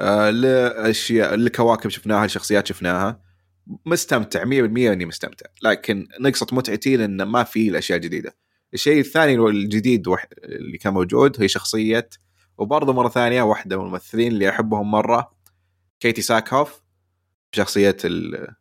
آه، 0.00 0.30
لأشياء 0.30 1.34
لكواكب 1.34 1.90
شفناها 1.90 2.26
لشخصيات 2.26 2.66
شفناها 2.66 3.20
مستمتع 3.86 4.44
100% 4.44 4.92
إني 4.92 5.04
مستمتع 5.04 5.46
لكن 5.62 6.08
نقصت 6.20 6.52
متعتي 6.52 6.96
لأن 6.96 7.22
ما 7.22 7.44
في 7.44 7.68
الأشياء 7.68 7.96
الجديدة 7.96 8.36
الشيء 8.74 9.00
الثاني 9.00 9.34
الجديد 9.34 10.08
وح- 10.08 10.28
اللي 10.44 10.78
كان 10.78 10.92
موجود 10.92 11.42
هي 11.42 11.48
شخصية 11.48 12.08
وبرضه 12.58 12.92
مرة 12.92 13.08
ثانية 13.08 13.42
واحدة 13.42 13.76
من 13.76 13.84
الممثلين 13.86 14.32
اللي 14.32 14.48
أحبهم 14.48 14.90
مرة 14.90 15.32
كيتي 16.00 16.22
ساكهوف 16.22 16.82
شخصيه 17.54 17.96
ال- 18.04 18.54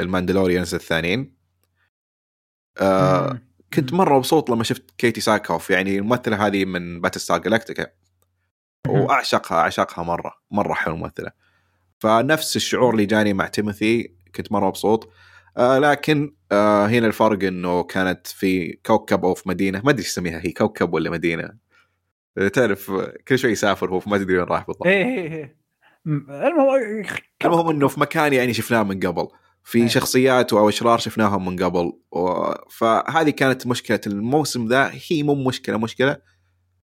الماندلوريانز 0.00 0.74
الثانيين. 0.74 1.34
آه. 2.80 3.40
كنت 3.74 3.92
مرة 3.92 4.16
مبسوط 4.18 4.50
لما 4.50 4.64
شفت 4.64 4.90
كيتي 4.98 5.20
ساكوف 5.20 5.70
يعني 5.70 5.98
الممثلة 5.98 6.46
هذه 6.46 6.64
من 6.64 7.00
باتل 7.00 7.20
ستار 7.20 7.38
جلاكتيكا 7.38 7.86
وأعشقها 8.88 9.58
أعشقها 9.58 10.04
مرة 10.04 10.34
مرة 10.50 10.74
حلوة 10.74 10.96
الممثلة. 10.96 11.30
فنفس 11.98 12.56
الشعور 12.56 12.92
اللي 12.94 13.06
جاني 13.06 13.32
مع 13.32 13.46
تيموثي 13.46 14.14
كنت 14.34 14.52
مرة 14.52 14.66
مبسوط. 14.68 15.12
آه 15.56 15.78
لكن 15.78 16.34
آه 16.52 16.86
هنا 16.86 17.06
الفرق 17.06 17.44
إنه 17.44 17.82
كانت 17.82 18.26
في 18.26 18.72
كوكب 18.72 19.24
أو 19.24 19.34
في 19.34 19.48
مدينة 19.48 19.80
ما 19.84 19.90
أدري 19.90 20.02
إيش 20.02 20.10
اسميها 20.10 20.40
هي 20.44 20.52
كوكب 20.52 20.94
ولا 20.94 21.10
مدينة؟ 21.10 21.50
تعرف 22.52 22.90
كل 23.28 23.38
شوي 23.38 23.50
يسافر 23.52 23.90
هو 23.90 24.00
فما 24.00 24.18
تدري 24.18 24.38
وين 24.38 24.46
راح 24.46 24.66
بالضبط. 24.66 24.86
إيه 24.86 25.04
إيه 25.04 25.56
م- 26.04 26.30
المهم 26.30 27.04
المهم 27.44 27.68
إنه 27.68 27.88
في 27.88 28.00
مكان 28.00 28.32
يعني 28.32 28.54
شفناه 28.54 28.82
من 28.82 29.00
قبل 29.00 29.28
في 29.64 29.78
أيه. 29.78 29.86
شخصيات 29.88 30.52
أو 30.52 30.68
أشرار 30.68 30.98
شفناهم 30.98 31.48
من 31.48 31.64
قبل 31.64 31.92
و... 32.12 32.52
فهذه 32.70 33.30
كانت 33.30 33.66
مشكلة 33.66 34.00
الموسم 34.06 34.68
ذا 34.68 34.90
هي 35.10 35.22
مو 35.22 35.34
مشكلة 35.34 35.78
مشكلة 35.78 36.16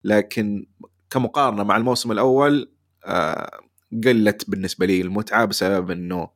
لكن 0.04 0.66
كمقارنة 1.10 1.62
مع 1.64 1.76
الموسم 1.76 2.12
الأول 2.12 2.72
آه 3.04 3.60
قلت 4.04 4.50
بالنسبة 4.50 4.86
لي 4.86 5.00
المتعة 5.00 5.44
بسبب 5.44 5.90
إنه 5.90 6.30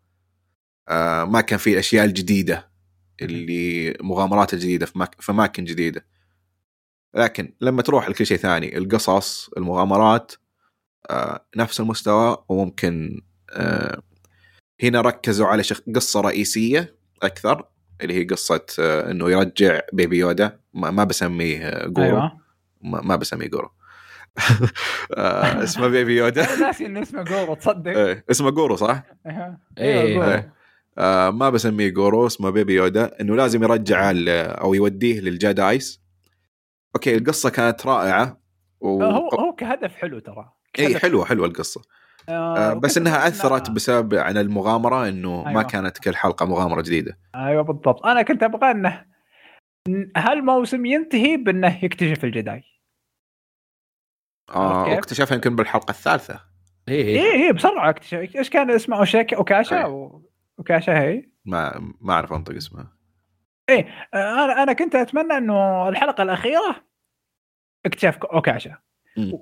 آه 0.88 1.24
ما 1.24 1.40
كان 1.40 1.58
في 1.58 1.72
الاشياء 1.72 2.04
الجديدة 2.04 2.70
اللي 3.22 3.96
مغامرات 4.00 4.54
الجديده 4.54 4.86
في, 4.86 5.30
أماكن 5.30 5.64
جديدة 5.64 6.06
لكن 7.14 7.54
لما 7.60 7.82
تروح 7.82 8.08
لكل 8.08 8.26
شيء 8.26 8.36
ثاني 8.36 8.78
القصص 8.78 9.50
المغامرات 9.56 10.32
آه 11.10 11.46
نفس 11.56 11.80
المستوى 11.80 12.44
وممكن 12.48 13.22
آه 13.50 14.02
هنا 14.82 15.00
ركزوا 15.00 15.46
على 15.46 15.62
شخ... 15.62 15.80
قصة 15.94 16.20
رئيسية 16.20 16.94
أكثر 17.22 17.68
اللي 18.00 18.14
هي 18.14 18.24
قصة 18.24 18.66
آه 18.78 19.10
إنه 19.10 19.30
يرجع 19.30 19.80
بيبي 19.92 20.18
يودا 20.18 20.60
ما, 20.74 20.90
ما 20.90 21.04
بسميه 21.04 21.86
جروجو 21.86 22.06
أيوة. 22.06 22.40
ما, 22.82 23.00
ما 23.00 23.16
بسميه 23.16 23.46
جروجو 23.46 23.70
اسمه 25.64 25.88
بيبي 25.88 26.16
يودا 26.16 26.56
ناسي 26.60 26.86
إنه 26.86 27.02
اسمه 27.02 27.22
جروجو 27.22 27.54
تصدق 27.54 27.90
إيه، 27.90 28.24
اسمه 28.30 28.50
جروجو 28.50 28.76
صح؟ 28.76 29.02
أيوة. 29.78 30.34
إيه. 30.34 30.54
أيوة،. 30.98 31.08
إيه. 31.08 31.26
آه 31.26 31.30
ما 31.30 31.50
بسميه 31.50 31.88
جروجو 31.88 32.26
اسمه 32.26 32.50
بيبي 32.50 32.74
يودا 32.74 33.20
إنه 33.20 33.36
لازم 33.36 33.62
يرجعه 33.62 34.14
أو 34.28 34.74
يوديه 34.74 35.20
لل 35.20 35.44
Jedis 35.44 36.04
أوكي 36.96 37.16
القصة 37.16 37.50
كانت 37.50 37.86
رائعة 37.86 38.40
و... 38.80 39.02
آه، 39.02 39.12
هو 39.12 39.28
هو 39.28 39.52
كهدف 39.54 39.94
حلو 39.94 40.18
ترى 40.18 40.52
إي 40.78 40.98
حلوة 40.98 41.24
حلوة 41.24 41.46
القصة 41.46 41.82
آه، 42.28 42.58
آه 42.58 42.74
بس 42.74 42.98
إنها 42.98 43.28
أثرت 43.28 43.70
بسبب 43.70 44.14
عن 44.14 44.36
المغامرة 44.36 45.08
إنه 45.08 45.42
ما 45.42 45.48
أيوة. 45.48 45.62
كانت 45.62 45.98
كل 45.98 46.16
حلقة 46.16 46.46
مغامرة 46.46 46.82
جديدة 46.82 47.18
أيوه 47.34 47.62
بالضبط 47.62 48.06
أنا 48.06 48.22
كنت 48.22 48.42
أبغى 48.42 48.70
إنه 48.70 49.04
هالموسم 50.16 50.86
ينتهي 50.86 51.36
بإنه 51.36 51.84
يكتشف 51.84 52.24
الجداي 52.24 52.64
كيف؟ 54.48 54.56
واكتشفها 54.56 55.34
يمكن 55.34 55.56
بالحلقة 55.56 55.90
الثالثة 55.90 56.40
إيه 56.88 57.04
إيه 57.04 57.32
إيه 57.32 57.52
بسرعة 57.52 57.90
اكتشف 57.90 58.36
إيش 58.36 58.50
كان 58.50 58.70
اسمه 58.70 59.24
أوكاشا 59.34 59.78
أي. 59.78 59.84
و... 59.84 60.30
اوكاشا 60.58 61.00
هي 61.02 61.28
ما 61.44 61.94
ما 62.00 62.12
أعرف 62.12 62.32
أنطق 62.32 62.54
اسمها. 62.54 62.96
آه، 63.70 63.84
أنا 64.44 64.62
أنا 64.62 64.72
كنت 64.72 64.94
أتمنى 64.94 65.36
إنه 65.36 65.88
الحلقة 65.88 66.22
الأخيرة 66.22 66.84
اكتشاف 67.86 68.24
اوكاشا. 68.24 68.76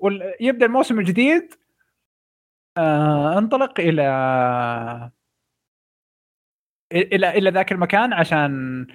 ويبدا 0.01 0.67
الموسم 0.67 0.99
الجديد 0.99 1.55
آه 2.77 3.39
أنطلق 3.39 3.81
إلى 3.81 4.03
إلى 6.93 7.31
إلى 7.31 7.51
ذاك 7.51 7.73
المكان 7.73 8.13
عشان 8.13 8.87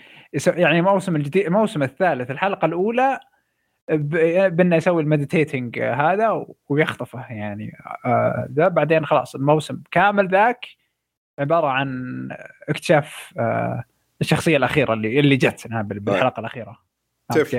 يعني 0.48 0.80
الموسم 0.80 1.16
الجديد 1.16 1.46
الموسم 1.46 1.84
الثالث 1.84 2.32
الحلقة 2.32 2.66
الأولى 2.66 3.20
بدنا 3.90 4.76
يسوي 4.76 5.02
ال 5.02 5.09
meditating 5.09 5.80
هذا 5.80 6.46
ويخطفه 6.70 7.34
يعني 7.34 7.78
آه، 8.06 8.48
ذا. 8.52 8.68
بعدين 8.68 9.06
خلاص 9.06 9.36
الموسم 9.36 9.82
كامل 9.92 10.28
ذاك 10.28 10.66
عبارة 11.40 11.68
عن 11.68 12.30
اكتشاف 12.70 13.34
آه، 13.40 13.84
الشخصية 14.22 14.58
الأخيرة 14.58 14.94
اللي 14.94 15.20
اللي 15.20 15.36
جتنا 15.36 15.82
بال- 15.82 16.00
بالحلقة 16.00 16.40
الأخيرة. 16.40 16.78
كيف؟ 17.34 17.52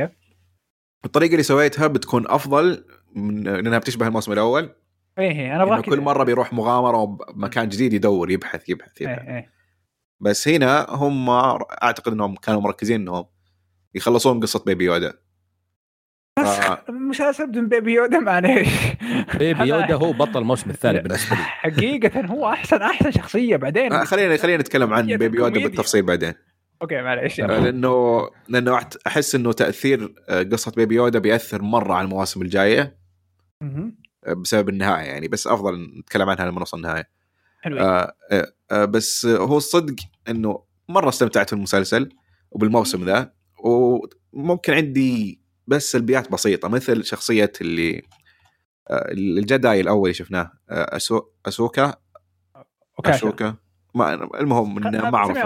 الطريقة 1.05 1.33
اللي 1.33 1.43
سويتها 1.43 1.87
بتكون 1.87 2.25
أفضل 2.29 2.85
من 3.15 3.43
لانها 3.43 3.79
بتشبه 3.79 4.07
الموسم 4.07 4.33
الأول. 4.33 4.75
إيه 5.19 5.31
إيه 5.31 5.55
أنا 5.57 5.63
أبغى 5.63 5.83
كل 5.83 6.01
مرة 6.01 6.25
بيروح 6.25 6.53
مغامرة 6.53 6.97
ومكان 6.97 7.69
جديد 7.69 7.93
يدور 7.93 8.31
يبحث 8.31 8.69
يبحث 8.69 9.01
يبحث. 9.01 9.19
إيه. 9.19 9.37
إيه 9.37 9.51
بس 10.21 10.49
هنا 10.49 10.87
هم 10.91 11.31
أعتقد 11.31 12.13
إنهم 12.13 12.35
كانوا 12.37 12.61
مركزين 12.61 13.01
إنهم 13.01 13.25
يخلصون 13.95 14.41
قصة 14.41 14.65
بيبي 14.67 14.85
يودا 14.85 15.13
بس 16.39 16.47
آه. 16.59 16.85
مسلسل 16.89 17.47
بدون 17.47 17.69
بيبي 17.69 17.93
يودا 17.95 18.19
معليش 18.19 18.69
بيبي 19.39 19.59
أنا- 19.59 19.63
يودا 19.63 19.95
هو 19.95 20.13
بطل 20.23 20.39
الموسم 20.39 20.71
الثاني 20.71 20.99
بالنسبة 21.01 21.37
لي. 21.37 21.43
حقيقة 21.43 22.21
هو 22.27 22.53
احسن 22.53 22.83
أحسن 22.83 23.11
شخصية 23.11 23.57
بعدين. 23.57 23.93
آه، 23.93 24.05
خلينا 24.05 24.37
خلينا 24.37 24.63
نتكلم 24.63 24.95
عن 24.95 25.07
بيبي 25.07 25.39
يودا. 25.39 25.63
بالتفصيل 25.63 26.03
بعدين. 26.03 26.35
okay 26.83 27.03
معليش. 27.03 27.41
آه، 27.41 27.47
لأنه 27.47 28.21
لأنه 28.49 28.81
أحس 29.07 29.35
إنه 29.35 29.53
تأثير 29.53 30.15
آه، 30.29 30.43
قصة 30.43 30.73
بيبي 30.77 30.95
يودا 30.95 31.19
بيأثر 31.19 31.63
مرة 31.63 31.95
على 31.95 32.05
المواسم 32.05 32.43
الجاية. 32.43 32.97
آه، 33.63 34.33
بسبب 34.33 34.69
النهاية 34.69 35.07
يعني 35.07 35.29
بس 35.29 35.47
أفضل 35.47 35.89
نتكلم 36.01 36.29
عنها 36.29 36.47
لما 36.47 36.59
نوصل 36.59 36.77
النهاية. 36.77 37.09
حلو 37.63 37.79
آه 37.79 38.13
آه 38.33 38.47
آه 38.71 38.85
بس 38.85 39.27
هو 39.27 39.57
الصدق 39.57 39.95
إنه 40.29 40.63
مرة 40.89 41.09
استمتعت 41.09 41.55
بالمسلسل 41.55 42.09
وبالموسم 42.51 43.05
ذا 43.05 43.33
وممكن 43.59 44.73
عندي 44.73 45.41
بس 45.69 45.93
سلبيات 45.93 46.33
بسيطة 46.33 46.69
مثل 46.69 47.05
شخصية 47.05 47.53
اللي 47.61 48.03
آه 48.91 49.13
الجداي 49.13 49.81
الأول 49.81 50.03
اللي 50.03 50.15
شفناه 50.15 50.53
آه 50.71 50.97
أسو 50.97 51.23
أسوكا. 51.49 51.95
اوكاشا 52.99 53.17
اشوكا 53.17 53.55
ما 53.95 54.15
المهم 54.41 54.87
إنه 54.87 55.11
ما 55.11 55.19
أعرف. 55.19 55.37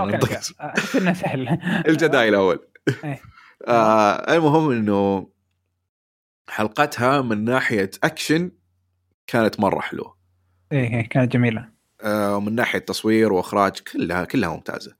احس 0.60 0.96
إنه 0.96 1.12
سهل. 1.12 1.58
الجداي 1.88 2.28
الأول. 2.28 2.58
إيه. 3.04 3.20
آه 3.66 4.34
المهم 4.36 4.70
إنه 4.70 5.28
حلقتها 6.48 7.20
من 7.20 7.44
ناحية 7.44 7.90
أكشن 8.04 8.50
كانت 9.26 9.60
مرة 9.60 9.80
حلوة. 9.80 10.16
إيه 10.72 10.94
إيه، 10.94 11.08
كانت 11.08 11.32
جميلة. 11.32 11.68
آه، 12.02 12.36
ومن 12.36 12.54
ناحية 12.54 12.78
تصوير 12.78 13.32
وإخراج 13.32 13.72
كلها 13.92 14.24
كلها 14.24 14.48
ممتازة. 14.48 14.96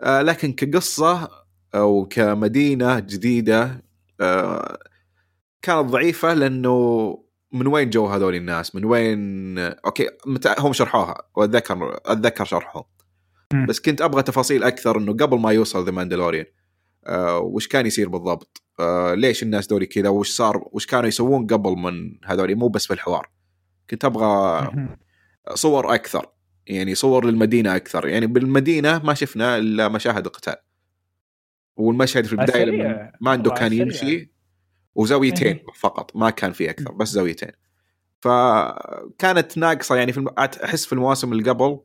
آه، 0.00 0.22
لكن 0.22 0.52
كقصة 0.52 1.28
أو 1.74 2.06
كمدينة 2.10 2.98
جديدة 2.98 3.62
آه، 3.62 3.82
كانت 5.62 5.90
ضعيفة 5.90 6.34
لأنه 6.34 7.18
من 7.52 7.66
وين 7.66 7.90
جو 7.90 8.06
هذول 8.06 8.34
الناس؟ 8.34 8.74
من 8.74 8.84
وين؟ 8.84 9.58
okay 9.58 10.08
متى 10.26 10.54
هم 10.58 10.72
شرحوها 10.72 11.22
وأتذكر 11.36 12.00
أتذكر 12.06 12.44
شرحهم. 12.44 12.84
بس 13.68 13.80
كنت 13.80 14.02
أبغى 14.02 14.22
تفاصيل 14.22 14.62
أكثر 14.62 14.98
إنه 14.98 15.12
قبل 15.12 15.38
ما 15.38 15.52
يوصل 15.52 15.84
ذا 15.84 15.90
ماندلوريان 15.90 16.46
آه 17.06 17.38
وش 17.38 17.68
كان 17.68 17.86
يصير 17.86 18.08
بالضبط؟ 18.08 18.62
آه 18.80 19.14
ليش 19.14 19.42
الناس 19.42 19.66
دوري 19.66 19.86
كذا؟ 19.86 20.08
وش 20.08 20.30
صار؟ 20.30 20.68
وش 20.72 20.86
كانوا 20.86 21.08
يسوون 21.08 21.46
قبل 21.46 21.70
من 21.70 22.18
هذول؟ 22.24 22.56
مو 22.56 22.68
بس 22.68 22.86
في 22.86 22.94
الحوار. 22.94 23.30
كنت 23.90 24.04
أبغى. 24.04 24.70
صور 25.54 25.94
أكثر 25.94 26.26
يعني 26.66 26.94
صور 26.94 27.26
للمدينة 27.26 27.76
أكثر. 27.76 28.08
يعني 28.08 28.26
بالمدينة 28.26 28.98
ما 29.04 29.14
شفنا 29.14 29.58
إلا 29.58 29.88
مشاهد 29.88 30.26
القتال. 30.26 30.56
والمشهد 31.78 32.24
في 32.26 32.32
البداية. 32.32 32.64
لما 32.64 33.12
ماندو 33.20 33.50
مرة 33.50 33.58
كان. 33.58 33.72
يمشي 33.72 34.32
وزاويتين. 34.94 35.58
فقط 35.74 36.16
ما 36.16 36.30
كان 36.30 36.52
في 36.52 36.70
أكثر 36.70 36.92
بس 36.92 37.08
زاويتين 37.08 37.52
فكانت 38.20 39.58
ناقصة 39.58 39.96
يعني 39.96 40.12
في 40.12 40.18
الم... 40.18 40.28
أحس 40.38 40.86
في 40.86 40.92
المواسم 40.92 41.32
اللي 41.32 41.50
قبل 41.50 41.80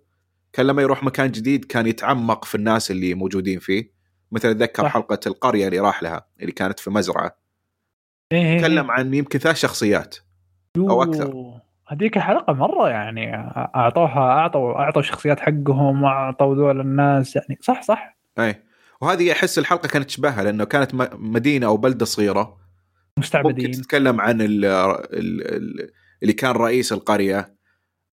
كان 0.54 0.68
لما 0.68 0.82
يروح 0.82 1.04
مكان 1.04 1.32
جديد 1.32 1.66
كان 1.66 1.88
يتعمق 1.88 2.46
في 2.46 2.56
الناس 2.56 2.92
اللي 2.92 3.14
موجودين 3.14 3.60
فيه 3.60 3.94
مثل 4.32 4.50
أتذكر. 4.50 4.90
حلقة 4.90 5.20
القرية 5.28 5.68
اللي 5.68 5.80
راح 5.80 6.04
لها 6.04 6.28
اللي 6.40 6.52
كانت 6.52 6.80
في 6.80 6.90
مزرعة 6.90 7.38
إيه 8.32 8.46
إيه، 8.46 8.60
تكلم 8.60 8.92
إيه. 8.92 8.98
عن 8.98 9.14
يمكن 9.14 9.40
ثلاث 9.40 9.56
شخصيات 9.56 10.16
أكثر. 10.78 11.30
يوه. 11.30 11.62
هذيك 11.88 12.20
حلقة 12.20 12.54
مرة 12.54 12.90
يعني 12.90 13.36
أعطوها 13.76 14.20
أعطوا 14.20 14.74
أعطوا 14.74 15.02
الشخصيات 15.02 15.40
حقهم 15.40 16.04
واعطوا 16.04 16.56
ذول 16.56 16.82
الناس 16.82 17.36
يعني 17.36 17.58
صح 17.62 17.82
صح 17.82 18.18
اي 18.40 18.64
وهذه 19.04 19.32
أحس 19.32 19.60
الحلقة 19.60 19.88
كانت 19.88 20.06
تشبهها 20.08 20.44
لأنه 20.44 20.64
كانت 20.64 20.94
م- 20.96 21.34
مدينة 21.34 21.66
أو 21.68 21.78
بلدة 21.78 22.06
صغيرة. 22.06 22.40
ممكن 22.42 22.58
مستعبدين 23.18 23.72
تتكلم 23.72 24.22
عن 24.22 24.42
ال 24.42 24.66
ال 24.66 25.56
ال 25.56 25.90
اللي 26.22 26.34
كان 26.34 26.52
رئيس 26.52 26.94
القرية 26.94 27.56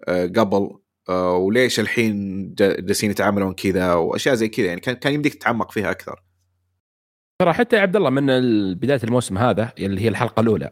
آه، 0.09 0.27
قبل 0.27 0.71
آه، 1.09 1.37
وليش 1.37 1.81
الحين 1.81 2.15
جا- 2.55 2.81
جالسين 2.81 3.11
يتعاملون 3.11 3.55
كذا 3.55 3.95
وأشياء 3.95 4.35
زي 4.35 4.49
كذا 4.49 4.67
يعني 4.67 4.81
كان 4.81 4.95
كان 4.95 5.12
يمديك 5.15 5.35
تتعمق 5.35 5.73
فيها 5.73 5.91
أكثر. 5.91 6.23
ترى 7.41 7.53
حتى 7.53 7.77
يا 7.77 7.81
عبد 7.81 7.97
الله 7.97 8.11
من 8.11 8.27
بداية 8.75 9.01
الموسم 9.05 9.39
هذا 9.39 9.73
اللي 9.79 10.01
هي 10.01 10.09
الحلقة 10.09 10.41
الأولى 10.41 10.71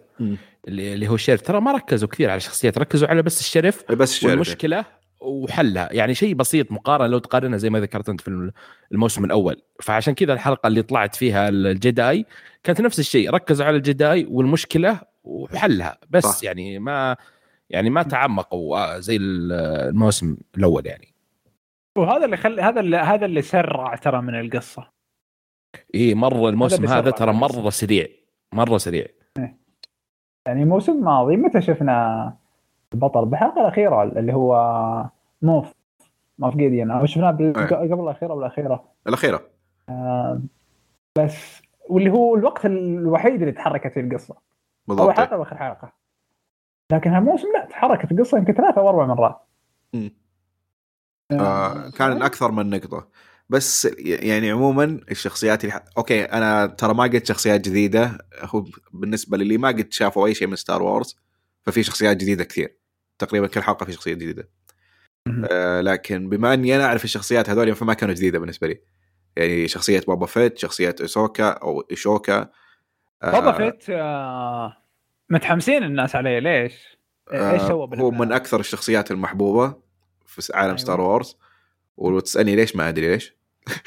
اللي 0.68 0.94
اللي 0.94 1.08
هو 1.08 1.14
الشرف 1.14 1.40
ترى 1.42 1.60
ما 1.60 1.72
ركزوا 1.72 2.08
كثير 2.08 2.30
على 2.30 2.36
الشخصيات 2.36 2.78
ركزوا 2.78 3.08
على 3.08 3.22
بس 3.22 3.40
الشرف 3.40 3.92
بس 3.92 4.12
الشرف 4.12 4.30
والمشكلة 4.30 4.84
وحلها. 5.20 5.88
يعني 5.92 6.14
شيء 6.14 6.34
بسيط 6.34 6.72
مقارنة 6.72 7.06
لو 7.06 7.18
تقارنها 7.18 7.58
زي 7.58 7.70
ما 7.70 7.80
ذكرت 7.80 8.08
أنت 8.08 8.20
في 8.20 8.52
الموسم 8.92 9.24
الأول. 9.24 9.62
فعشان 9.82 10.14
كذا 10.14 10.32
الحلقة 10.32 10.66
اللي 10.66 10.82
طلعت 10.82 11.16
فيها 11.16 11.48
الجداي 11.48 12.26
كانت 12.64 12.80
نفس 12.80 12.98
الشيء. 12.98 13.30
ركزوا 13.30 13.66
على 13.66 13.76
الجداي 13.76 14.26
والمشكلة 14.30 15.00
وحلها. 15.24 15.98
بس 16.10 16.24
صح. 16.24 16.44
يعني 16.44 16.78
ما 16.78 17.16
يعني 17.70 17.90
ما 17.90 18.02
تعمقوا 18.02 18.78
آه، 18.78 18.98
زي 18.98 19.16
الموسم 19.20 20.36
الأول 20.56 20.86
يعني. 20.86 21.14
وهذا 21.98 22.24
اللي 22.24 22.36
خل 22.36 22.60
هذا 22.60 22.80
اللي 22.80 22.96
هذا 22.96 23.26
اللي 23.26 23.42
سرع 23.42 23.96
ترى 23.96 24.22
من 24.22 24.40
القصة. 24.40 24.90
اي 25.94 26.14
مرة 26.14 26.48
الموسم 26.48 26.86
هذا 26.86 27.00
سرع 27.00 27.10
ترى. 27.10 27.32
مرة 27.32 27.70
سريع. 27.70 28.06
مرة 28.52 28.78
سريع. 28.78 29.06
يعني 30.46 30.62
الموسم 30.62 30.92
الماضي 30.92 31.36
متى 31.36 31.62
شفنا 31.62 32.36
البطل 32.94 33.24
بالحلقة 33.24 33.60
الأخيرة 33.60 34.02
اللي 34.02 34.34
هو 34.34 34.54
موف 35.42 35.72
موف 36.38 36.56
جيديان 36.56 36.90
أو 36.90 37.06
شفناه 37.06 37.30
أي. 37.40 37.66
قبل 37.90 38.02
الأخيرة 38.02 38.34
والأخيرة 38.34 38.84
الأخيرة؟ 39.06 39.50
بس 41.18 41.62
واللي 41.88 42.10
هو 42.10 42.36
الوقت 42.36 42.66
الوحيد 42.66 43.40
اللي 43.40 43.52
تحركت 43.52 43.92
فيه 43.92 44.00
القصة. 44.00 44.34
أول 44.34 44.96
بالضبط 44.96 45.10
حلقة 45.10 45.38
وآخر 45.38 45.56
حلقة. 45.56 45.92
لكن 46.92 47.10
هالموسم 47.10 47.46
لا 47.54 47.64
تحركت 47.64 48.12
القصة 48.12 48.38
يمكن 48.38 48.52
ثلاث 48.52 48.78
أو 48.78 48.88
أربع 48.88 49.06
مرات. 49.06 49.40
مم. 49.94 50.10
آه 51.32 51.90
كان 51.90 52.22
أكثر 52.22 52.50
من 52.50 52.70
نقطة. 52.70 53.08
بس 53.48 53.88
يعني 53.98 54.50
عموما 54.50 54.84
الشخصيات 55.10 55.64
اللي 55.64 55.72
ح... 55.72 55.80
okay 55.98 56.24
أنا 56.24 56.66
ترى 56.66 56.94
ما 56.94 57.02
قلت 57.02 57.26
شخصيات 57.26 57.60
جديدة. 57.60 58.18
هو 58.40 58.64
بالنسبة 58.92 59.36
للي 59.36 59.58
ما 59.58 59.68
قد 59.68 59.92
شافوا 59.92 60.26
أي 60.26 60.34
شيء 60.34 60.48
من 60.48 60.56
Star 60.56 60.82
Wars 60.82 61.16
ففي 61.62 61.82
شخصيات 61.82 62.16
جديدة 62.16 62.44
كثير. 62.44 62.77
تقريبا 63.18 63.46
كل 63.46 63.62
حلقة 63.62 63.86
في 63.86 63.92
شخصية 63.92 64.14
جديدة. 64.14 64.48
آه 65.50 65.80
لكن 65.80 66.28
بما 66.28 66.54
أني 66.54 66.76
أنا 66.76 66.84
أعرف 66.84 67.04
الشخصيات 67.04 67.50
هذول 67.50 67.74
فما 67.74 67.94
كانوا 67.94 68.14
جديدة 68.14 68.38
بالنسبة 68.38 68.66
لي 68.66 68.80
يعني 69.36 69.68
شخصية 69.68 70.02
بوبا 70.08 70.26
فيت 70.26 70.58
شخصية 70.58 70.94
ايسوكا 71.00 71.48
أو 71.48 71.80
إيشوكا 71.90 72.50
آه، 73.22 73.30
بوبا 73.30 73.52
فيت 73.52 73.90
آه 73.90 74.76
متحمسين 75.30 75.82
الناس 75.82 76.16
عليه 76.16 76.38
ليش؟ 76.38 76.98
إيش 77.32 77.62
آه، 77.62 77.68
سوى 77.68 77.88
هو؟ 77.94 78.10
من 78.10 78.32
أكثر 78.32 78.60
الشخصيات 78.60 79.10
المحبوبة 79.10 79.74
في 80.26 80.52
عالم 80.54 80.66
أيوة. 80.66 80.76
Star 80.76 81.00
Wars 81.00 81.38
ولو 81.96 82.20
تسألني 82.20 82.56
ليش 82.56 82.76
ما 82.76 82.88
أدري 82.88 83.08
ليش 83.08 83.38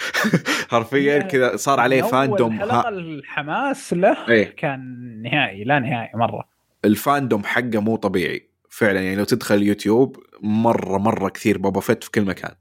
حرفيا 0.72 1.20
كذا 1.20 1.56
صار 1.56 1.80
عليه 1.80 2.02
fandom 2.02 2.58
ها 2.58 2.90
الحماس 2.90 3.94
له 3.94 4.30
إيه 4.30 4.56
كان 4.56 4.82
نهائي 5.22 5.64
لا 5.64 5.80
نهائي 5.80 6.12
مرة 6.14 6.50
ال 6.86 6.94
fandom 6.94 7.44
حقه 7.44 7.80
مو 7.80 7.96
طبيعي 7.96 8.51
فعلا 8.74 9.02
يعني 9.02 9.16
لو 9.16 9.24
تدخل 9.24 9.56
اليوتيوب 9.56 10.18
مرة 10.42 10.98
مرة 10.98 11.30
كثير 11.30 11.58
بوبا 11.58 11.80
فيت 11.80 12.04
في 12.04 12.12
كل 12.12 12.22
مكان. 12.26 12.56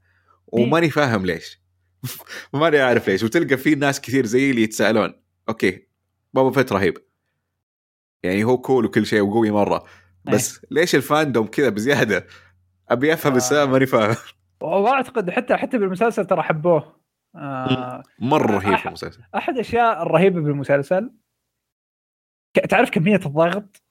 وماني 0.47 0.89
فاهم 0.89 1.25
ليش. 1.25 1.61
ماني 2.53 2.79
عارف 2.79 3.07
ليش. 3.09 3.23
وتلقى 3.23 3.57
في 3.57 3.75
ناس 3.75 4.01
كثير 4.01 4.25
زي 4.25 4.49
اللي 4.49 4.61
يتسألون 4.63 5.13
okay 5.49 5.87
بوبا 6.33 6.51
فيت 6.51 6.71
رهيب. 6.73 6.97
يعني 8.23 8.43
هو 8.43 8.57
cool 8.57 8.85
وكل 8.85 9.05
شيء 9.05 9.21
وقوي 9.21 9.51
مرة. 9.51 9.83
بس 10.25 10.65
ليش 10.71 10.95
ال 10.95 11.02
fandom 11.02 11.47
كذا 11.47 11.69
بزيادة؟ 11.69 12.27
أبي 12.89 13.13
أفهم 13.13 13.33
آه. 13.33 13.37
السبب 13.37 13.71
ماني 13.71 13.85
فاهم. 13.85 14.15
واعتقد 14.61 15.29
حتى 15.29 15.55
حتى 15.57 15.77
بالمسلسل 15.77 16.25
ترى 16.25 16.41
حبوه. 16.43 17.01
آه 17.35 18.03
مرة 18.19 18.51
رهيب 18.57 18.77
أح- 18.77 18.87
المسلسل. 18.87 19.21
أحد 19.35 19.53
الأشياء 19.53 20.03
الرهيبة 20.03 20.41
بالمسلسل 20.41 21.11
تعرف 22.69 22.89
كمية 22.89 23.15
الضغط؟ 23.25 23.83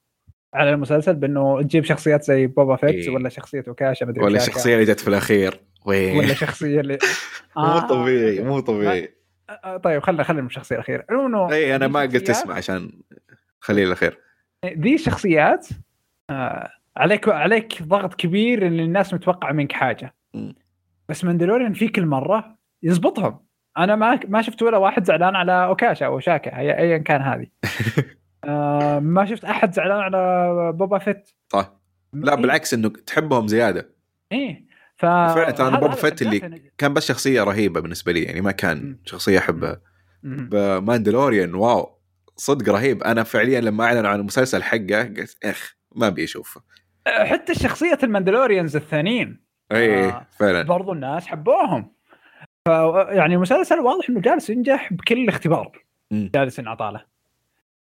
على 0.53 0.69
المسلسل 0.69 1.15
بأنه 1.15 1.61
تجيب 1.61 1.83
شخصيات 1.83 2.23
زي 2.23 2.47
بوبا 2.47 2.75
فيت 2.75 2.89
إيه. 2.89 3.09
ولا 3.15 3.29
شخصية 3.29 3.63
وكاشا 3.67 4.05
مدري 4.05 4.23
ولا 4.23 4.37
الشخصيه 4.37 4.73
اللي 4.75 4.85
جت 4.85 4.99
في 4.99 5.07
الأخير. 5.07 5.59
وين؟ 5.85 6.17
ولا 6.17 6.33
شخصية 6.33 6.79
اللي 6.79 6.97
مو 7.57 7.79
طبيعي 7.79 8.43
مو 8.43 8.59
طبيعي. 8.59 9.15
آه، 9.49 9.77
طيب 9.77 10.01
خلينا 10.03 10.23
خلينا 10.23 10.41
من 10.41 10.47
الشخصية 10.47 10.75
الأخيرة. 10.75 11.05
إنه 11.11 11.51
اي 11.51 11.75
أنا 11.75 11.87
ما 11.87 11.99
قلت 12.01 12.11
شخصيات- 12.17 12.29
اسمع 12.29 12.55
عشان 12.55 12.91
خليه 13.59 13.83
الأخير. 13.83 14.19
ذي 14.65 14.95
الشخصيات 14.95 15.67
آه 16.29 16.69
عليك 16.97 17.29
عليك 17.29 17.83
ضغط 17.83 18.13
كبير 18.13 18.67
إن 18.67 18.79
الناس 18.79 19.13
متوقعة 19.13 19.51
منك 19.51 19.71
حاجة. 19.71 20.15
مم. 20.33 20.55
بس 21.09 21.23
ماندلوريان 21.25 21.73
في 21.73 21.87
كل 21.87 22.05
مرة 22.05 22.57
يزبطهم. 22.83 23.39
أنا 23.77 23.95
ما 23.95 24.19
ما 24.27 24.41
شفت 24.41 24.61
ولا 24.61 24.77
واحد 24.77 25.05
زعلان 25.05 25.35
على 25.35 25.51
اوكاشا 25.65 26.05
أو 26.05 26.19
شاكا 26.19 26.57
ايا 26.59 26.97
كان 26.97 27.21
هذه. 27.21 27.47
آه 28.45 28.99
ما 28.99 29.25
شفت 29.25 29.45
أحد 29.45 29.73
زعلان 29.73 29.99
على 29.99 30.71
بوبا 30.75 30.97
فيت. 30.99 31.29
صح 31.49 31.73
لا 32.13 32.35
بالعكس 32.35 32.73
إنه 32.73 32.89
تحبهم 32.89 33.47
زيادة. 33.47 33.95
إيه 34.31 34.65
ف 34.97 35.05
فعلا 35.05 35.51
ترى 35.51 35.71
بوبا 35.71 35.95
فيت 35.95 36.21
اللي- 36.21 36.39
بالذات 36.39 36.61
كان 36.77 36.93
بس 36.93 37.05
شخصية 37.07 37.43
رهيبة 37.43 37.79
بالنسبة 37.81 38.11
لي 38.11 38.23
يعني 38.23 38.41
ما 38.41 38.51
كان 38.51 38.77
مم. 38.83 38.99
شخصية 39.05 39.39
احبها 39.39 39.81
مم. 40.23 40.49
بماندلوريان 40.51 41.55
wow 41.55 41.97
صدق 42.37 42.73
رهيب. 42.73 43.03
أنا 43.03 43.23
فعليا 43.23 43.61
لما 43.61 43.83
اعلنوا 43.85 44.09
عن 44.09 44.19
المسلسل 44.19 44.63
حقه 44.63 45.03
قلت 45.03 45.37
إخ 45.45 45.75
ما 45.95 46.07
أبي 46.07 46.23
أشوفه. 46.23 46.61
حتى 47.07 47.55
شخصية 47.55 47.97
الماندلوريانز 48.03 48.75
الثانيين. 48.75 49.43
اي 49.71 50.05
آه. 50.09 50.27
فعلا. 50.39 50.61
برضو 50.63 50.93
الناس 50.93 51.27
حبوهم. 51.27 51.93
ف 52.67 52.69
يعني 53.09 53.35
المسلسل 53.35 53.79
واضح 53.79 54.09
إنه 54.09 54.21
جالس 54.21 54.49
ينجح 54.49 54.93
بكل 54.93 55.27
اختبار. 55.29 55.83
جالس 56.11 56.59
ينعطى 56.59 56.91
له. 56.93 57.05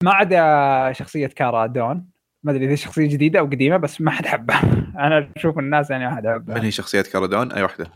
ما 0.02 0.12
عدا 0.12 0.92
شخصية 0.92 1.26
كارا 1.26 1.66
دون. 1.66 2.06
ما 2.42 2.52
أدري 2.52 2.64
إذا 2.64 2.74
شخصية 2.74 3.08
جديدة 3.08 3.38
أو 3.38 3.44
قديمة 3.46 3.76
بس 3.76 4.00
ما 4.00 4.10
حد 4.10 4.26
حبها. 4.26 4.62
أنا 5.06 5.28
أشوف 5.36 5.58
الناس 5.58 5.90
يعني 5.90 6.04
ما 6.06 6.16
حد 6.16 6.26
من 6.26 6.32
حبها 6.34 6.62
هي 6.64 6.70
شخصية 6.70 7.02
كارادون 7.02 7.52
أي 7.52 7.62
واحدة؟ 7.62 7.86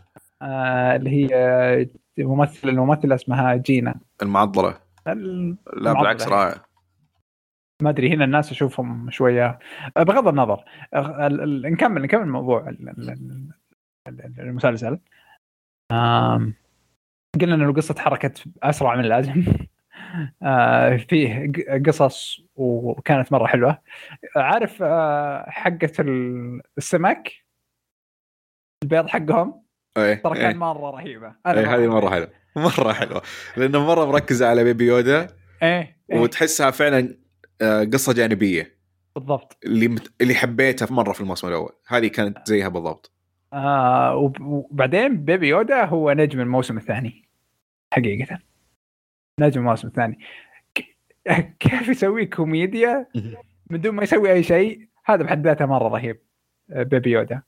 آه 0.41 0.95
اللي 0.95 1.09
هي 1.09 1.29
آه، 1.35 1.87
ممثل 2.19 2.69
الممثلة 2.69 3.15
اسمها 3.15 3.55
جينا. 3.55 3.95
المعضلة. 4.21 4.77
ال- 5.07 5.55
لا 5.77 5.93
بالعكس. 5.93 6.27
رائع. 6.27 6.61
ما 7.81 7.89
أدري 7.89 8.13
هنا 8.13 8.25
الناس 8.25 8.51
أشوفهم 8.51 9.09
شوية. 9.11 9.59
آه، 9.97 10.03
بغض 10.03 10.27
النظر 10.27 10.63
آه، 10.93 11.27
نكمل 11.71 12.01
نكمل 12.01 12.27
موضوع 12.27 12.69
ال- 12.69 12.89
ال- 12.89 13.09
ال- 13.09 13.51
ال- 14.07 14.39
المسلسل. 14.39 14.99
قلنا 17.41 17.55
انه 17.55 17.65
القصة 17.69 17.93
تحركت 17.93 18.43
أسرع 18.63 18.95
من 18.95 19.03
اللازم. 19.03 19.43
فيه 21.09 21.51
ق- 21.51 21.87
قصص 21.87 22.41
وكانت 22.55 23.31
مرة 23.31 23.47
حلوة. 23.47 23.77
عارف 24.35 24.77
آه، 24.81 25.45
حقة 25.49 25.91
ال- 25.99 26.61
السمك؟ 26.77 27.31
البيض 28.83 29.07
حقهم؟ 29.07 29.63
اي 29.97 30.15
ترى 30.15 30.33
كان 30.33 30.45
اي 30.45 30.53
مرة 30.53 30.89
رهيبة. 30.91 31.27
إيه، 31.47 31.75
هذه 31.75 31.87
مرة 31.87 32.09
حلوة. 32.09 32.29
مرة 32.55 32.93
حلوة. 32.93 33.21
لأنه 33.57 33.85
مرة 33.85 34.05
مركزة 34.05 34.47
على 34.47 34.63
بيبي 34.63 34.85
يودا. 34.87 35.27
إيه, 35.63 35.97
إيه. 36.11 36.19
وتحسها 36.19 36.71
فعلا 36.71 37.17
آه، 37.61 37.83
قصة 37.83 38.13
جانبية. 38.13 38.77
بالضبط. 39.15 39.57
اللي 39.65 39.87
مت... 39.87 40.11
اللي 40.21 40.35
حبيتها 40.35 40.87
مرة 40.91 41.11
في 41.13 41.21
الموسم 41.21 41.47
الأول. 41.47 41.71
هذه 41.87 42.07
كانت 42.07 42.37
زيها 42.47 42.67
بالضبط. 42.67 43.11
آه 43.53 44.15
وب- 44.15 44.41
وبعدين 44.41 45.17
بيبي 45.25 45.47
يودا 45.47 45.85
هو 45.85 46.11
نجم 46.11 46.39
الموسم 46.41 46.77
الثاني. 46.77 47.27
حقيقة. 47.93 48.39
نجم 49.39 49.59
الموسم 49.61 49.87
الثاني 49.87 50.19
ك- 50.75 51.55
كيف 51.59 51.87
يسوي 51.87 52.25
كوميديا 52.25 53.05
من 53.69 53.81
دون 53.81 53.95
ما 53.95 54.03
يسوي 54.03 54.31
أي 54.31 54.43
شيء؟ 54.43 54.87
هذا 55.05 55.23
بحد 55.23 55.47
ذاته 55.47 55.65
مرة 55.65 55.87
رهيب 55.87 56.19
آه، 56.71 56.83
بيبي 56.83 57.11
يودا. 57.11 57.41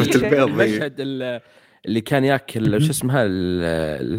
الشيء- 0.00 0.24
البيض. 0.24 0.48
المشهد 0.48 0.94
ال- 0.98 1.40
اللي 1.86 2.00
كان 2.00 2.24
ياكل 2.24 2.82
شو 2.82 2.90
اسمها؟ 2.90 3.22
ال- 3.24 3.64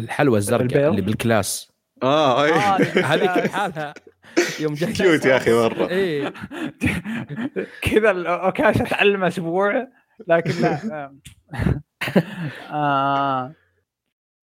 الحلوى 0.02 0.38
الزرقاء؟ 0.38 0.90
اللي 0.90 1.02
بال 1.02 1.19
class. 1.19 1.72
آه، 2.02 2.06
آه 2.44 2.44
اي 2.44 2.52
هذيك 3.02 3.44
لحالها 3.46 3.94
يوم 4.60 4.74
جاي 4.74 4.92
cute 4.92 5.24
يا 5.24 5.36
أخي 5.36 5.52
مرة. 5.52 5.88
إيه. 5.88 6.32
كذا 7.82 8.10
الاوكاشا 8.10 8.84
تعلم 8.84 9.24
أسبوع 9.24 9.88
لكن 10.28 10.50
لا. 10.62 11.12
آه. 12.70 13.54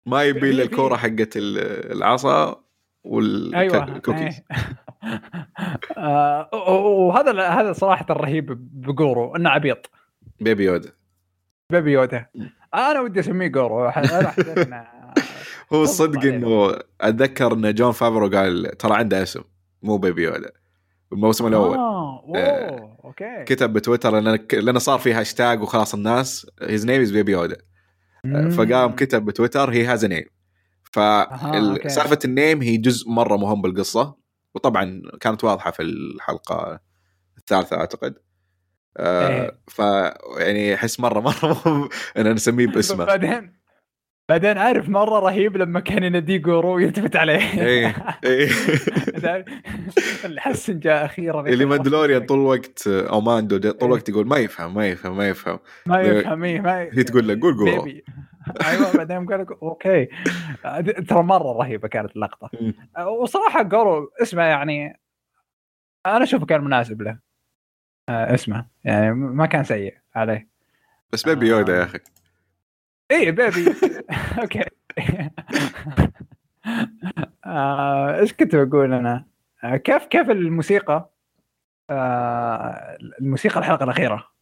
ما 0.05 0.23
يبي 0.23 0.49
إلا 0.49 0.63
الكورة 0.63 0.95
حقت 0.95 1.37
ال- 1.37 1.91
العصا 1.97 2.63
أيوه 3.05 3.79
والكوكيز. 3.89 4.21
إيه. 4.23 4.43
آه، 5.97 6.49
وهذا 6.87 7.41
هذا 7.41 7.73
صراحة 7.73 8.05
الرهيب 8.09 8.45
بجروجو 8.81 9.35
إنه 9.35 9.49
عبيط. 9.49 9.89
بيبي 10.39 10.63
يودا. 10.65 10.91
بيبي 11.69 11.91
يودا. 11.91 12.25
أنا 12.73 12.99
ودي 13.01 13.19
أسميه 13.19 13.47
جروجو. 13.47 13.91
إنه- 13.91 14.75
هو 15.73 15.83
الصدق. 15.83 16.23
إنه 16.23 16.79
أتذكر 17.01 17.53
إن 17.53 17.73
جون 17.73 17.91
فافرو 17.91 18.27
قال 18.29 18.77
ترى 18.77 18.95
عنده 18.95 19.23
اسم 19.23 19.41
مو 19.81 19.97
بيبي 19.97 20.23
يودا. 20.23 20.51
الموسم 21.13 21.47
الأول. 21.47 21.77
آه 21.77 22.23
اوه 22.27 22.97
okay. 23.03 23.43
كتب 23.43 23.73
بتويتر 23.73 24.19
لأن 24.19 24.39
لأن 24.53 24.79
صار 24.79 24.99
في 24.99 25.13
هاشتاج 25.13 25.61
وخلاص 25.61 25.93
الناس 25.93 26.47
his 26.61 26.85
name 26.85 27.01
is 27.01 27.11
Baby 27.11 27.31
Yoda. 27.31 27.57
فقام. 28.31 28.91
كتب 28.91 29.25
بتويتر 29.25 29.71
he 29.71 29.85
has 29.85 30.05
name. 30.05 30.25
فسالفه 30.83 32.19
ال 32.25 32.32
name 32.32 32.61
هي 32.61 32.77
جزء 32.77 33.09
مرة 33.09 33.37
مهم 33.37 33.61
بالقصة 33.61 34.15
وطبعا 34.55 35.01
كانت 35.21 35.43
واضحة 35.43 35.71
في 35.71 35.81
الحلقة 35.83 36.79
الثالثة 37.37 37.77
أعتقد. 37.77 38.15
آه 38.97 39.27
إيه. 39.27 39.59
ف 39.67 39.79
يعني 40.39 40.73
أحس 40.73 40.99
مرة 40.99 41.19
مرة 41.19 41.61
مهم 41.65 41.89
إن 42.17 42.33
نسميه 42.33 42.67
باسمه. 42.67 43.05
بعدين 43.05 43.63
بعدين 44.29 44.57
عارف 44.57 44.89
مرة 44.89 45.19
رهيب 45.19 45.57
لما 45.57 45.79
كان 45.79 46.03
يناديه 46.03 46.37
جروجو 46.37 46.75
ويلتفت 46.75 47.15
عليه. 47.15 47.61
إيه 47.61 47.95
إيه. 48.23 48.49
الحسن 50.25 50.79
جاء 50.79 51.05
أخيرا 51.05 51.41
اللي 51.41 51.65
ماندلوريان 51.65 52.25
طول 52.25 52.39
الوقت 52.39 52.87
أو 52.87 53.21
ماندو 53.21 53.57
طول 53.57 53.89
الوقت 53.89 54.09
يقول 54.09 54.27
ما 54.27 54.37
يفهم 54.37 54.73
ما 54.73 54.87
يفهم 54.87 55.17
ما 55.17 55.29
يفهم. 55.29 55.59
ما 55.85 56.01
يفهم 56.01 56.43
إيه، 56.43 56.61
ما 56.61 56.81
يفهم 56.81 56.97
هي 56.97 57.03
تقول 57.03 57.27
له 57.27 57.39
قول. 57.41 57.65
بيبي. 57.65 58.03
أيوه 58.69 58.97
بعدين 58.97 59.25
قال 59.25 59.39
لك 59.41 59.51
okay. 59.51 60.05
ترى 61.07 61.23
مرة 61.23 61.51
رهيبة 61.51 61.87
كانت 61.87 62.15
اللقطة. 62.15 62.49
وصراحة 63.07 63.61
جروجو 63.61 64.11
اسمه 64.21 64.43
يعني 64.43 64.99
أنا 66.05 66.23
أشوفه 66.23 66.45
كان 66.45 66.61
مناسب 66.61 67.01
له. 67.01 67.19
آه، 68.09 68.33
اسمه. 68.33 68.65
يعني 68.83 69.13
ما 69.13 69.45
كان 69.45 69.63
سيء 69.63 69.97
عليه. 70.15 70.49
بس 71.11 71.29
baby 71.29 71.47
Yoda 71.47 71.77
يا 71.77 71.83
أخي. 71.83 71.99
إيه 73.11 73.31
baby. 73.31 73.75
Okay. 74.41 74.63
آه، 77.45 78.19
إيش 78.19 78.33
كنت 78.33 78.55
بقول 78.55 78.93
أنا؟ 78.93 79.25
آه، 79.63 79.75
كيف 79.75 80.05
كيف 80.05 80.29
الموسيقى؟ 80.29 81.09
آه، 81.89 82.97
الموسيقى 83.21 83.59
الحلقة 83.59 83.83
الأخيرة. 83.83 84.32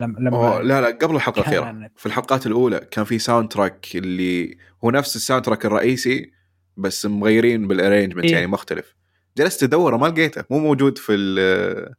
لما 0.00 0.18
لما 0.18 0.60
لا 0.62 0.80
لا 0.80 0.98
قبل 0.98 1.14
الحلقة 1.16 1.40
الأخيرة. 1.40 1.90
في 1.96 2.06
الحلقات 2.06 2.46
الأولى 2.46 2.80
كان 2.90 3.04
في 3.04 3.18
soundtrack 3.18 3.86
اللي 3.94 4.58
هو 4.84 4.90
نفس 4.90 5.16
ال 5.16 5.44
soundtrack 5.44 5.66
الرئيسي 5.66 6.32
بس 6.76 7.06
مغيرين 7.06 7.68
بال 7.68 7.77
arrangement 7.77 8.24
إيه. 8.24 8.32
يعني 8.32 8.46
مختلف. 8.46 8.96
جلست 9.38 9.62
ادوره 9.62 9.96
ما 9.96 10.06
لقيته. 10.06 10.44
مو 10.50 10.58
موجود 10.58 10.98
في 10.98 11.14
ال- 11.14 11.94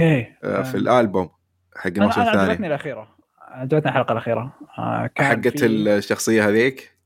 إيه 0.00 0.38
آه، 0.44 0.62
في 0.62 0.76
آه، 0.76 0.80
الألبوم 0.80 1.30
حق 1.76 1.86
الموسم 1.86 2.20
أنا 2.20 2.30
عجبتني 2.30 2.52
الثاني 2.52 2.66
الأخيرة. 2.66 3.16
عجبتني 3.40 3.90
الحلقة 3.90 4.12
الأخيرة. 4.12 4.58
آه، 4.78 5.06
كان 5.06 5.26
حقت 5.26 5.58
في- 5.58 5.66
الشخصية 5.66 6.48
هذيك؟ 6.48 6.96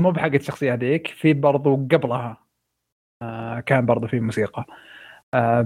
مو 0.00 0.10
بحق 0.10 0.34
الشخصية 0.34 0.72
هذيك 0.74 1.06
في 1.06 1.32
برضو 1.32 1.76
قبلها 1.76 2.44
كان 3.66 3.86
برضو 3.86 4.06
في 4.06 4.20
موسيقى. 4.20 4.64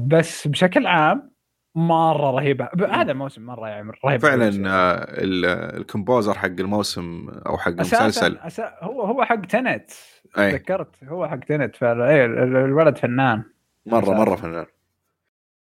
بس 0.06 0.48
بشكل 0.48 0.86
عام 0.86 1.30
مرة 1.78 2.30
رهيبة. 2.30 2.68
هذا 2.90 3.12
الموسم 3.12 3.42
مرة 3.46 3.68
يعني 3.68 3.92
رهيب 4.04 4.20
فعلا 4.20 4.46
آه، 4.70 4.94
ال- 5.24 5.44
الكومبوزر 5.80 6.34
حق 6.34 6.46
الموسم 6.46 7.28
أو 7.46 7.58
حق 7.58 7.68
المسلسل. 7.68 7.96
أساسا 8.06 8.46
أسا 8.46 8.72
هو 8.80 9.02
هو 9.02 9.24
حق 9.24 9.40
تنت. 9.46 9.90
تذكرت؟ 10.34 11.04
هو 11.04 11.28
حق 11.28 11.38
تنت 11.38 11.82
الولد 11.82 12.98
فنان. 12.98 13.42
مرة 13.86 13.98
أساساً. 14.02 14.14
مرة 14.18 14.36
فنان. 14.36 14.66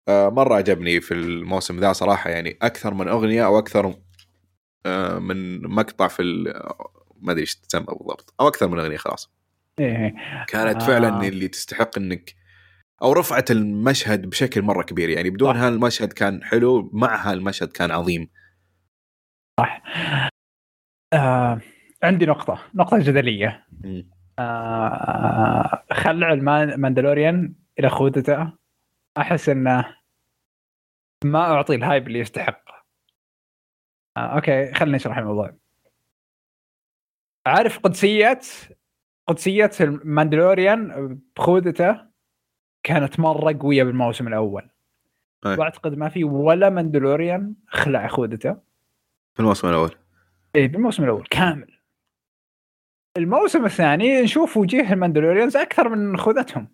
آه، 0.08 0.28
مرة 0.28 0.54
عجبني 0.54 1.00
في 1.00 1.14
الموسم 1.14 1.80
ذا 1.80 1.92
صراحة. 1.92 2.30
يعني 2.30 2.58
أكثر 2.62 2.94
من 2.94 3.08
أغنية 3.08 3.46
أو 3.46 3.58
أكثر 3.58 3.94
آه، 4.86 5.18
من 5.18 5.62
مقطع 5.62 6.08
في 6.08 6.22
ال- 6.22 6.62
ما 7.20 7.32
أدري 7.32 7.40
إيش 7.42 7.56
تسمى 7.56 7.84
بالضبط. 7.84 8.34
أو 8.40 8.48
أكثر 8.48 8.68
من 8.68 8.78
أغنية 8.78 8.96
خلاص. 8.96 9.32
إيه 9.78 10.14
كانت 10.48 10.82
آه. 10.82 10.86
فعلا 10.86 11.28
اللي 11.28 11.48
تستحق 11.48 11.98
إنك 11.98 12.34
أو 13.02 13.12
رفعت 13.12 13.50
المشهد 13.50 14.26
بشكل 14.26 14.62
مرة 14.62 14.82
كبير 14.82 15.08
يعني 15.08 15.30
بدون 15.30 15.54
صح. 15.54 15.60
هالمشهد 15.60 16.12
كان 16.12 16.44
حلو 16.44 16.90
مع 16.92 17.16
هالمشهد 17.16 17.72
كان 17.72 17.90
عظيم. 17.90 18.28
صح. 19.60 19.82
آه 21.12 21.60
عندي 22.02 22.26
نقطة 22.26 22.98
جدلية. 22.98 23.66
مم. 23.84 24.10
آه 24.38 25.84
خلع 25.92 26.32
الماندلوريان 26.32 27.54
لخوذته 27.78 28.52
أحس 29.18 29.48
إنه 29.48 29.96
ما 31.24 31.40
أعطي 31.40 31.74
ال 31.74 31.81
hype 31.81 32.06
اللي 32.06 32.18
يستحق. 32.18 32.62
آه 34.16 34.20
okay 34.20 34.74
خلينا 34.74 34.96
نشرح 34.96 35.18
الموضوع. 35.18 35.56
عارف 37.46 37.78
قدسية 37.78 38.40
قدسية 39.28 39.70
الماندلوريان 39.80 41.18
بخودته 41.36 42.06
كانت 42.86 43.20
مرة 43.20 43.58
قوية 43.60 43.84
بالموسم 43.84 44.28
الأول. 44.28 44.70
أي. 45.46 45.56
وأعتقد 45.56 45.98
ما 45.98 46.08
في 46.08 46.24
ولا 46.24 46.70
ماندلوريان 46.70 47.54
خلع 47.68 48.08
خودته 48.08 48.52
في 49.34 49.40
الموسم 49.40 49.68
الأول. 49.68 49.94
إيه 50.54 50.68
بالموسم 50.68 51.04
الأول 51.04 51.26
كامل. 51.30 51.78
الموسم 53.16 53.64
الثاني 53.64 54.22
نشوف 54.22 54.56
وجيه 54.56 54.92
الماندلوريانز 54.92 55.56
أكثر 55.56 55.88
من 55.88 56.16
خوذتهم 56.16 56.68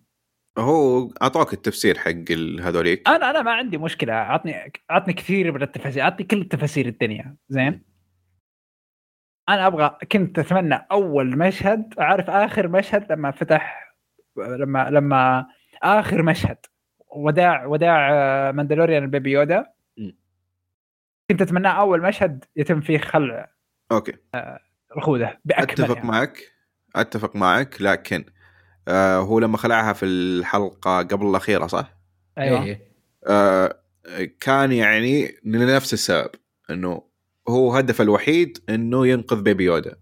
هو 0.57 1.09
أعطوك 1.21 1.53
التفسير 1.53 1.97
حق 1.97 2.31
هذوليك. 2.61 3.09
أنا 3.09 3.29
أنا 3.29 3.41
ما 3.41 3.51
عندي 3.51 3.77
مشكلة. 3.77 4.13
عطني 4.13 4.71
عطني 4.89 5.13
كثير 5.13 5.51
من 5.51 5.61
التفاسير. 5.61 6.03
عطني 6.03 6.25
كل 6.25 6.45
تفاسير 6.45 6.85
الدنيا. 6.85 7.35
زين؟ 7.49 7.83
أنا 9.49 9.67
أبغى 9.67 9.97
كنت 10.11 10.39
أتمنى 10.39 10.87
أول 10.91 11.37
مشهد 11.37 11.93
أعرف 11.99 12.29
آخر 12.29 12.67
مشهد 12.67 13.11
لما 13.11 13.31
فتح 13.31 13.95
لما 14.37 14.89
لما 14.89 15.47
آخر 15.83 16.21
مشهد. 16.21 16.57
وداع 17.15 17.65
وداع 17.65 18.09
آه، 18.13 18.51
ماندلوريان 18.51 19.03
ال 19.03 19.09
baby 19.09 19.31
Yoda. 19.31 19.65
كنت 21.29 21.41
اتمناه 21.41 21.69
أول 21.71 22.01
مشهد 22.01 22.43
يتم 22.55 22.81
فيه 22.81 22.97
خلع. 22.97 23.51
أوكي. 23.91 24.13
الخوذه 24.97 25.37
باكملها 25.45 25.91
أتفق 25.91 26.05
معك. 26.05 26.37
أتفق 26.95 27.35
معك 27.35 27.81
لكن 27.81 28.25
آه 28.87 29.17
هو 29.17 29.39
لما 29.39 29.57
خلعها 29.57 29.93
في 29.93 30.05
الحلقة 30.05 30.97
قبل 30.97 31.25
الأخيرة 31.29 31.67
صح؟ 31.67 31.93
أيوه. 32.37 32.63
إيه. 32.63 32.81
آه 33.27 33.79
كان 34.39 34.71
يعني 34.71 35.35
لنفس 35.45 35.93
السبب 35.93 36.29
إنه 36.69 37.03
هو 37.49 37.73
هدفه 37.73 38.01
الوحيد 38.01 38.57
إنه 38.69 39.07
ينقذ 39.07 39.41
بيبي 39.41 39.63
يودا. 39.63 39.95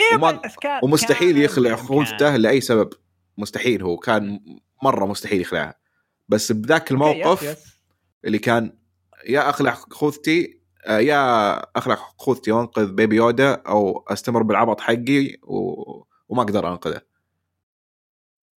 إيه 0.00 0.16
وما- 0.16 0.40
ومستحيل 0.82 1.38
يخلع. 1.38 1.76
خوذته 1.76 2.36
لأي 2.36 2.60
سبب. 2.60 2.90
مستحيل 3.38 3.82
هو 3.82 3.96
كان 3.96 4.40
مرة 4.84 5.06
مستحيل 5.06 5.40
يخلعها. 5.40 5.74
بس 6.28 6.52
بذاك 6.52 6.90
الموقف. 6.90 7.74
اللي 8.24 8.38
كان 8.38 8.78
يا 9.28 9.50
أخلع 9.50 9.74
خوذتي 9.74 10.60
آه، 10.86 10.98
يا 10.98 11.54
أخلع 11.78 11.94
خوذتي 11.94 12.52
وأنقذ 12.52 12.92
بيبي 12.92 13.16
يودا 13.16 13.54
أو 13.54 14.04
أستمر 14.08 14.42
بالعبط 14.42 14.80
حقي 14.80 15.36
و... 15.42 15.58
وما 16.28 16.42
أقدر 16.42 16.72
أنقذه. 16.72 17.00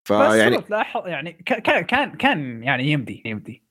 بس 0.06 0.14
فيعني 0.14 0.38
يعني 0.38 0.62
تلاحظ 0.62 1.08
يعني 1.08 1.34
كان 1.46 1.82
كان 1.82 2.12
كان 2.12 2.64
يعني 2.64 2.92
يمدي 2.92 3.22
يمدي. 3.26 3.64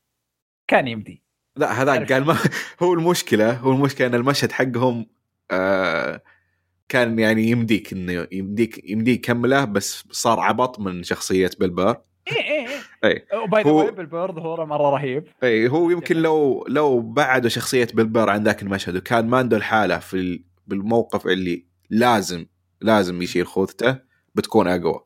كان 0.68 0.88
يمدي. 0.88 1.22
لا 1.56 1.82
هذاك. 1.82 2.12
قال 2.12 2.24
ما 2.24 2.36
هو 2.82 2.94
المشكلة 2.94 3.52
هو 3.52 3.72
المشكلة 3.72 4.06
إن 4.06 4.14
المشهد 4.14 4.52
حقهم 4.52 5.06
آه 5.50 6.22
كان 6.88 7.18
يعني 7.18 7.42
يمديك 7.50 7.92
إنه 7.92 8.26
يمديك 8.32 8.90
يمديك 8.90 9.18
يكمله 9.18 9.64
بس 9.64 10.04
صار 10.10 10.40
عبط 10.40 10.80
من 10.80 11.02
شخصية 11.02 11.50
بيلبر 11.60 11.96
إيه 12.28 12.42
إيه 12.42 12.66
إي. 13.04 13.10
إيه 13.32 13.46
by 13.46 13.62
the 13.62 13.70
way 13.70 13.90
هو 14.38 14.66
مرة 14.66 14.90
رهيب. 14.90 15.24
إي 15.42 15.68
هو 15.68 15.90
يمكن 15.90 16.16
لو 16.16 16.64
لو 16.68 17.00
بعدوا 17.00 17.48
شخصية 17.50 17.88
بيلبر 17.94 18.30
عن 18.30 18.42
ذاك 18.42 18.62
المشهد 18.62 18.96
وكان 18.96 19.28
ماندو 19.28 19.56
الحالة 19.56 19.98
في 19.98 20.14
ال- 20.14 20.44
بالموقف 20.66 21.26
اللي 21.26 21.66
لازم 21.90 22.46
لازم 22.80 23.22
يشيل 23.22 23.46
خوذته 23.46 23.98
بتكون 24.34 24.68
أقوى. 24.68 25.04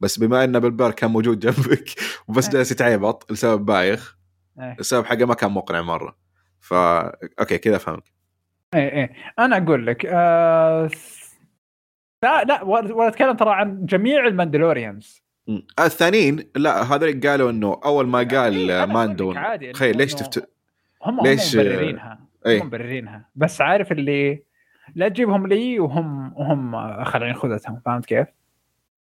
بس 0.00 0.18
بما 0.18 0.44
إن 0.44 0.60
بيلبر 0.60 0.90
كان 0.90 1.10
موجود 1.10 1.38
جنبك 1.38 1.90
وبس 2.28 2.46
إيه. 2.46 2.52
جالس 2.52 2.72
يتعبط 2.72 3.32
لسبب 3.32 3.66
بايخ 3.66 4.18
السبب 4.58 5.04
حقه 5.04 5.24
ما 5.24 5.34
كان 5.34 5.50
مقنع 5.50 5.82
مرة. 5.82 6.16
فا 6.60 7.06
okay 7.40 7.58
كذا 7.58 7.78
فهمت. 7.78 8.08
إيه 8.74 8.88
إيه 8.92 9.12
أنا 9.38 9.56
أقول 9.56 9.86
لك 9.86 10.06
آه... 10.06 10.90
لا 12.22 12.44
لا 12.44 12.62
ولا 12.62 13.08
أتكلم 13.08 13.36
ترى 13.36 13.50
عن 13.50 13.86
جميع 13.86 14.26
الماندلوريانز. 14.26 15.23
الثانيين 15.78 16.50
لا 16.56 16.82
هذول 16.82 17.20
قالوا 17.20 17.50
إنه 17.50 17.80
أول 17.84 18.06
ما 18.06 18.18
قال 18.18 18.70
إيه، 18.70 18.84
ماندو 18.84 19.34
تخيل 19.72 19.96
ليش 19.96 20.14
تفت 20.14 20.48
هم 21.02 21.20
ليش- 21.26 21.56
هم 21.56 21.60
مبررينها 21.62 22.18
إيه. 22.46 22.62
هم 22.62 22.66
مبررينها. 22.66 23.28
بس 23.34 23.60
عارف 23.60 23.92
اللي 23.92 24.42
لا 24.94 25.08
تجيبهم 25.08 25.46
لي 25.46 25.80
وهم 25.80 26.32
وهم 26.36 27.04
خالعين 27.04 27.34
خوذتهم 27.34 27.80
فهمت 27.86 28.06
كيف؟ 28.06 28.26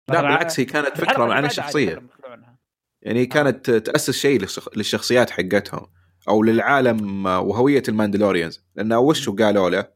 لا 0.09 0.21
بالعكس 0.21 0.61
هي 0.61 0.65
كانت 0.67 0.89
فكرة 1.01 1.33
عن 1.33 1.45
الشخصيه. 1.45 2.03
يعني 3.03 3.27
كانت 3.27 3.71
تأسس 3.71 4.11
شيء 4.19 4.41
للشخ- 4.41 4.77
للشخصيات 4.77 5.31
حقتهم 5.31 5.87
أو 6.29 6.43
للعالم 6.43 7.27
وهوية 7.27 7.83
الماندلوريانز. 7.89 8.65
لأنه 8.77 8.99
وش 8.99 9.29
قالوا 9.29 9.71
له؟ 9.71 9.87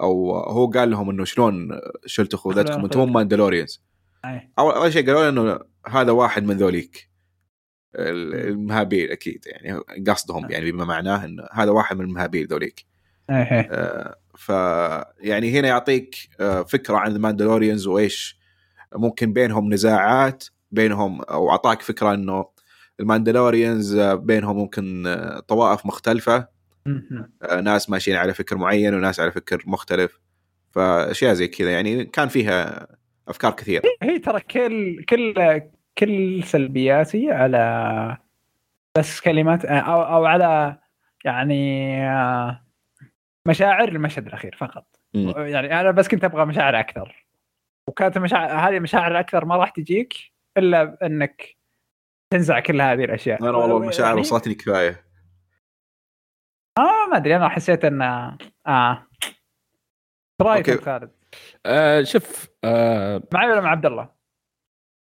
أو 0.00 0.36
هو 0.36 0.66
قال 0.70 0.90
لهم 0.90 1.10
إنه 1.10 1.24
شلون 1.24 1.80
شلتوا 2.06 2.38
خوذتكم 2.38 2.84
أنتم. 2.84 3.12
ماندلوريانز. 3.12 3.82
إيه. 4.24 4.52
اول 4.58 4.92
شيء 4.92 5.06
قالوا 5.06 5.28
إنه 5.28 5.58
هذا 5.86 6.12
واحد 6.12 6.44
من 6.44 6.56
ذوليك 6.56 7.10
ال- 7.94 8.34
المهابيل 8.48 9.10
أكيد 9.10 9.44
يعني 9.46 9.78
قصدهم 10.06 10.50
يعني 10.50 10.72
بما 10.72 10.84
معناه 10.84 11.24
إنه 11.24 11.44
هذا 11.52 11.70
واحد 11.70 11.96
من 11.96 12.04
المهابيل 12.04 12.46
ذوليك 12.46 12.86
إيه 13.30 13.36
إيه. 13.36 13.68
آه، 13.72 14.16
ف 14.36 14.48
يعني 15.20 15.50
هنا 15.60 15.68
يعطيك 15.68 16.16
آه، 16.40 16.62
فكرة 16.62 16.96
عن 16.96 17.12
الماندلوريانز 17.12 17.86
وإيش 17.86 18.38
ممكن 18.94 19.32
بينهم 19.32 19.72
نزاعات 19.72 20.44
بينهم 20.70 21.22
أو 21.22 21.50
أعطاك 21.50 21.82
فكرة 21.82 22.14
إنه 22.14 22.46
الماندلوريانز 23.00 23.94
آه، 23.96 24.14
بينهم 24.14 24.56
ممكن 24.56 25.06
آه، 25.06 25.40
طوائف 25.40 25.86
مختلفة. 25.86 26.48
آه، 27.42 27.60
ناس 27.60 27.90
ماشيين 27.90 28.16
على 28.16 28.34
فكر 28.34 28.56
معين 28.56 28.94
وناس 28.94 29.20
على 29.20 29.32
فكر 29.32 29.62
مختلف 29.66 30.20
فأشياء 30.70 31.34
زي 31.34 31.48
كذا 31.48 31.70
يعني 31.70 32.04
كان 32.04 32.28
فيها 32.28 32.86
أفكار 33.28 33.52
كثيرة. 33.52 33.82
هي 34.02 34.18
ترى 34.18 34.40
كل 34.40 35.04
كل 35.04 35.60
كل 35.98 36.42
سلبياتي 36.44 37.30
على 37.32 38.16
بس 38.98 39.20
كلمات 39.20 39.64
أو 39.64 40.02
أو 40.02 40.24
على 40.26 40.78
يعني 41.24 41.96
آه، 42.10 42.64
مشاعر 43.46 43.88
المشهد 43.88 44.26
الأخير 44.26 44.56
فقط. 44.58 44.86
مم. 45.14 45.30
يعني 45.36 45.80
أنا 45.80 45.90
بس 45.90 46.08
كنت 46.08 46.24
أبغى 46.24 46.44
مشاعر 46.44 46.80
أكثر. 46.80 47.26
وكانت 47.88 48.16
المشاعر 48.16 48.50
هذه 48.68 48.76
المشاعر 48.76 49.10
الاكثر 49.10 49.44
ما 49.44 49.56
راح 49.56 49.70
تجيك 49.70 50.14
إلا 50.56 51.06
إنك 51.06 51.56
تنزع 52.30 52.60
كل 52.60 52.80
هذه 52.80 53.04
الأشياء. 53.04 53.42
أنا 53.42 53.50
والله 53.56 53.76
المشاعر 53.76 54.08
يعني- 54.08 54.20
وصلتني 54.20 54.54
كفاية. 54.54 55.04
آه 56.78 57.06
ما 57.10 57.16
أدري 57.16 57.36
أنا 57.36 57.48
حسيت 57.48 57.84
إن 57.84 58.02
آه 58.66 59.06
رايك. 60.42 60.80
خالد 60.80 61.10
آه 61.66 62.02
شوف 62.02 62.48
آه 62.64 63.22
معي 63.32 63.50
ولا 63.50 63.60
مع 63.60 63.70
عبد 63.70 63.86
الله؟ 63.86 64.08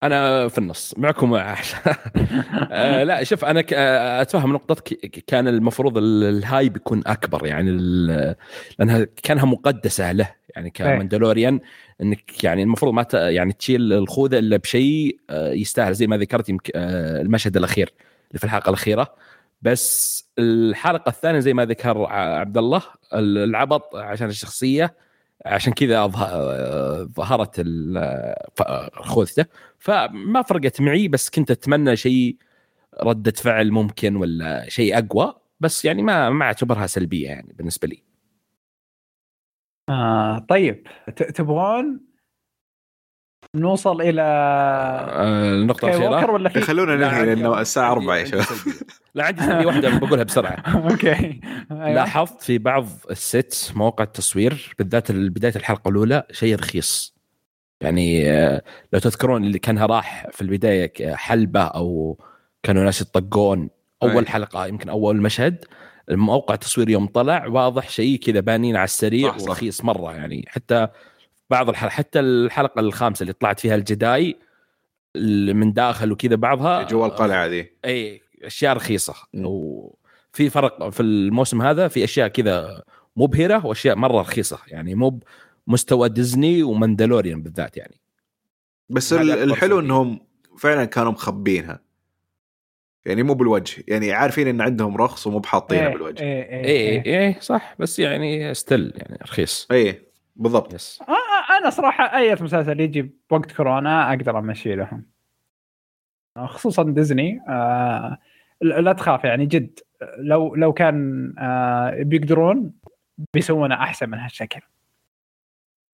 أنا 0.03 0.47
في 0.47 0.57
النص 0.57 0.93
معكم 0.97 1.31
مع 1.31 1.55
آه 2.71 3.03
لا 3.03 3.23
شوف 3.23 3.45
أنا 3.45 3.63
آه، 3.73 4.21
أتفهم 4.21 4.53
نقطتك 4.53 4.83
كان 5.27 5.47
المفروض 5.47 5.97
ال- 5.97 6.23
الهايب 6.23 6.75
يكون 6.77 7.03
أكبر 7.07 7.45
يعني 7.45 7.71
لأنها 7.71 9.07
كانها 9.23 9.45
مقدسة 9.45 10.11
له 10.11 10.29
يعني 10.55 10.69
كماندلوريان 10.69 11.59
إنك 12.01 12.43
يعني 12.43 12.63
المفروض 12.63 12.93
ما 12.93 13.05
يعني 13.13 13.53
تشيل 13.53 13.93
الخوذة 13.93 14.39
إلا 14.39 14.57
بشيء 14.57 15.19
آه، 15.29 15.51
يستاهل 15.51 15.93
زي 15.93 16.07
ما 16.07 16.17
ذكرت 16.17 16.49
آه، 16.75 17.21
المشهد 17.21 17.57
الأخير 17.57 17.93
اللي 18.29 18.39
في 18.39 18.43
الحلقة 18.43 18.69
الأخيرة. 18.69 19.15
بس 19.61 20.25
الحلقة 20.39 21.09
الثانية 21.09 21.39
زي 21.39 21.53
ما 21.53 21.65
ذكر 21.65 22.05
عبد 22.11 22.57
الله 22.57 22.81
ال- 23.13 23.37
العبط 23.37 23.95
عشان 23.95 24.27
الشخصية 24.27 25.04
عشان 25.45 25.73
كذا 25.73 26.07
ظهرت 26.07 27.63
خوذته. 28.93 29.45
فما 29.79 30.41
فرقت 30.41 30.81
معي 30.81 31.07
بس 31.07 31.29
كنت 31.29 31.51
أتمنى 31.51 31.95
شيء 31.95 32.37
ردة 33.03 33.31
فعل 33.31 33.71
ممكن 33.71 34.15
ولا 34.15 34.69
شيء 34.69 34.97
أقوى 34.97 35.33
بس 35.59 35.85
يعني 35.85 36.01
ما 36.03 36.29
ما 36.29 36.45
أعتبرها 36.45 36.87
سلبية 36.87 37.27
يعني 37.27 37.53
بالنسبة 37.53 37.87
لي. 37.87 38.03
آه 39.89 40.39
طيب. 40.39 40.87
تبغون 41.35 41.99
نوصل 43.55 44.01
إلى 44.01 44.21
آه، 44.21 45.53
النقطة 45.53 45.87
الأخيرة؟ 45.87 46.31
ولا 46.31 46.49
خلونا 46.49 46.95
ننهي 46.95 47.25
لأنه 47.25 47.61
الساعة 47.61 47.89
عندي- 47.89 48.01
4 48.01 48.15
يا 48.17 48.25
شباب. 48.25 48.45
لا 49.15 49.23
عندي 49.23 49.41
سلبيه 49.41 49.65
واحدة 49.65 49.97
بقولها 49.97 50.23
بسرعة 50.23 50.63
أوكي 50.89 51.39
أيوة. 51.71 51.93
لاحظت 51.93 52.41
في 52.41 52.57
بعض 52.57 52.87
الست 53.11 53.71
مواقع 53.75 54.03
التصوير 54.03 54.75
بالذات 54.79 55.11
بداية 55.11 55.55
الحلقة 55.55 55.89
الأولى 55.89 56.23
شيء 56.31 56.55
رخيص 56.55 57.15
يعني 57.81 58.31
آه، 58.31 58.61
لو 58.93 58.99
تذكرون 58.99 59.43
اللي 59.43 59.59
كانها 59.59 59.85
راح 59.85 60.27
في 60.31 60.41
البداية 60.41 61.15
حلبة 61.15 61.61
أو 61.61 62.17
كانوا 62.63 62.83
ناس 62.83 63.01
يطقون 63.01 63.69
أول 64.03 64.25
أي. 64.25 64.31
حلقة 64.31 64.65
يمكن 64.67 64.89
أول 64.89 65.21
مشهد 65.21 65.65
الموقع 66.09 66.53
التصوير 66.53 66.89
يوم 66.89 67.07
طلع 67.07 67.47
واضح 67.47 67.89
شيء 67.89 68.19
كذا 68.19 68.39
بانين 68.39 68.75
على 68.75 68.83
السريع 68.83 69.31
صح، 69.31 69.37
صح. 69.37 69.49
ورخيص 69.49 69.83
مرة 69.83 70.15
يعني 70.15 70.45
حتى 70.47 70.87
بعض 71.49 71.69
الحلقة 71.69 71.91
حتى 71.91 72.19
الحلقة 72.19 72.79
الخامسة 72.79 73.23
اللي 73.23 73.33
طلعت 73.33 73.59
فيها 73.59 73.75
الجداي 73.75 74.37
من 75.53 75.73
داخل 75.73 76.11
وكذا 76.11 76.35
بعضها 76.35 76.83
جوا 76.83 77.05
القلعه 77.05 77.45
ذي 77.45 77.71
اي 77.85 78.21
أشياء 78.43 78.75
رخيصة. 78.75 79.13
وفي 79.33 80.49
فرق 80.49 80.89
في 80.89 80.99
الموسم 80.99 81.61
هذا 81.61 81.87
في 81.87 82.03
أشياء 82.03 82.27
كذا 82.27 82.83
مبهرة 83.15 83.65
وأشياء 83.65 83.95
مرة 83.95 84.21
رخيصة. 84.21 84.59
يعني 84.67 84.95
مو 84.95 85.19
مستوى 85.67 86.09
ديزني 86.09 86.63
ومندلوريان 86.63 87.43
بالذات 87.43 87.77
يعني. 87.77 88.01
بس 88.89 89.13
الحلو. 89.13 89.79
إنهم 89.79 90.19
فعلا 90.57 90.85
كانوا 90.85 91.11
مخبينها. 91.11 91.79
يعني 93.05 93.23
مو 93.23 93.33
بالوجه. 93.33 93.83
يعني 93.87 94.11
عارفين 94.11 94.47
إن 94.47 94.61
عندهم 94.61 94.97
رخص 94.97 95.27
ومو 95.27 95.39
بحاطينها 95.39 95.87
إيه، 95.87 95.93
بالوجه. 95.93 96.23
إيه، 96.23 96.43
اي 96.43 96.65
إيه، 96.65 97.05
اي 97.05 97.05
إيه. 97.05 97.27
اي 97.27 97.35
صح. 97.41 97.75
بس 97.79 97.99
يعني 97.99 98.53
still 98.53 98.93
يعني 98.95 99.19
رخيص. 99.21 99.67
اي 99.71 100.01
بالضبط. 100.35 100.73
yes 100.73 100.99
أنا 101.59 101.69
صراحة 101.69 102.17
أي 102.17 102.33
مسلسل 102.33 102.79
يجي 102.79 103.15
بوقت 103.29 103.51
كورونا 103.51 104.09
أقدر 104.09 104.39
أمشي 104.39 104.75
لهم. 104.75 105.05
خصوصا 106.39 106.83
ديزني 106.83 107.41
آه 107.49 108.17
لا 108.61 108.81
لا 108.81 108.93
تخاف 108.93 109.23
يعني 109.23 109.45
جد 109.45 109.79
لو 110.17 110.55
لو 110.55 110.73
كان 110.73 111.33
آه 111.39 112.03
بيقدرون 112.03 112.71
بيسوونها 113.33 113.77
أحسن 113.77 114.09
من 114.09 114.17
هالشكل 114.19 114.59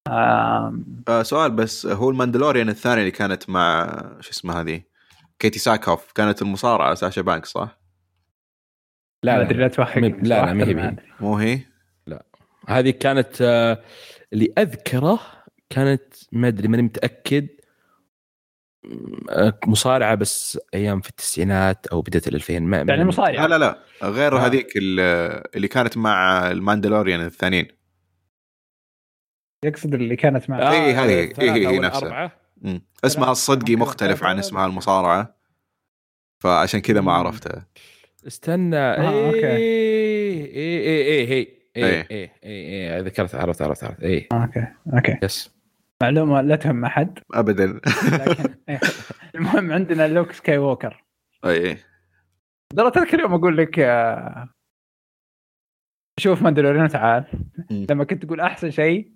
آه 0.08 0.74
آه 1.08 1.24
سؤال 1.24 1.52
بس 1.52 1.86
هو 1.86 2.10
الماندلوريان 2.10 2.70
الثاني 2.70 3.00
اللي 3.00 3.12
كانت 3.12 3.50
مع 3.50 3.88
شو 4.20 4.30
اسمها 4.32 4.62
هذه 4.62 4.82
كيتي 5.40 5.60
ساكهوف 5.60 6.12
كانت 6.12 6.42
المصارعة 6.42 6.94
ساشا 6.96 7.22
بانكس 7.22 7.46
صح؟ 7.46 7.80
لا 9.24 9.38
لا 9.38 9.42
أدري 9.42 9.58
لا 9.60 9.68
توهقني 9.68 10.10
مي- 10.10 10.18
لا، 10.22 10.46
لا، 10.46 10.54
ما 10.54 10.64
هي 10.64 10.66
صراحة 10.66 10.74
بهي. 10.74 10.74
ما 10.74 10.88
أدري. 10.88 11.06
مو 11.20 11.36
هي؟ 11.38 11.60
هذه 12.68 12.90
كانت 12.90 13.42
آه، 13.42 13.82
اللي 14.34 14.54
أذكره 14.58 15.20
كانت 15.70 16.14
ما 16.32 16.48
أدري 16.48 16.68
ماني 16.68 16.84
متأكد 16.84 17.48
مصارعة 19.68 20.16
بس 20.16 20.60
أيام 20.74 21.02
في 21.02 21.10
التسعينات 21.10 21.88
أو 21.88 22.02
بداية 22.02 22.22
ال 22.28 22.36
2000 22.36 22.60
ما 22.60 22.78
يعني 22.78 22.96
لا 22.98 23.04
مصارعة. 23.04 23.48
لا 23.48 23.58
لا 23.58 23.80
غير 24.04 24.38
آه. 24.38 24.40
هذيك 24.40 24.74
ال- 24.78 25.00
اللي 25.56 25.68
كانت 25.68 25.98
مع 25.98 26.52
الماندلوريان 26.52 27.22
الثانيين. 27.26 27.68
يقصد 29.66 29.94
اللي 29.94 30.16
كانت 30.16 30.50
مع 30.50 30.60
آه، 30.60 30.72
إيه، 30.72 31.04
هذه- 31.04 31.34
إيه، 31.42 31.70
هي 31.70 31.80
نفسها. 31.80 32.32
اسمها 33.06 33.32
الصدقي 33.32 33.76
مختلف 33.76 34.24
عن. 34.24 34.40
اسمها 34.40 34.66
المصارعة. 34.66 35.36
فعشان 36.44 36.80
كذا 36.80 37.02
ما. 37.02 37.12
عرفتها. 37.14 37.68
استنى. 38.28 38.78
آه، 38.78 39.28
أوكي. 39.28 39.48
إيه 39.48 40.46
إيه 40.46 40.80
إيه 40.80 41.04
إيه 41.04 41.28
هي 41.28 41.34
إيه. 41.34 41.84
إيه. 41.86 42.08
إيه 42.12 42.32
إيه 42.44 42.96
إيه. 42.96 43.00
ذكرت 43.02 43.36
عرفت 43.36 43.62
عرفت 43.62 43.84
عرفت. 43.84 44.04
إيه. 44.04 44.28
أوكي 44.32 44.68
أوكي. 44.94 45.18
يس. 45.24 45.61
معلومة 46.02 46.42
لا 46.42 46.56
تهم 46.56 46.86
أحد. 46.86 47.20
ابدا. 47.34 47.66
لكن 47.66 48.56
إيه. 48.70 48.80
المهم 49.36 49.72
عندنا 49.72 50.08
لوك 50.08 50.32
سكاي 50.32 50.58
ووكر 50.58 51.04
أي. 51.46 51.78
ترى 52.78 52.92
تذكر 52.92 53.20
يوم 53.20 53.34
أقول 53.34 53.58
لك 53.58 53.80
آه، 53.80 54.50
شوف 56.20 56.42
ماندلوريان 56.42 56.88
تعال. 56.90 57.26
لما 57.72 58.04
كنت 58.04 58.26
تقول 58.26 58.40
أحسن 58.40 58.72
شيء 58.72 59.12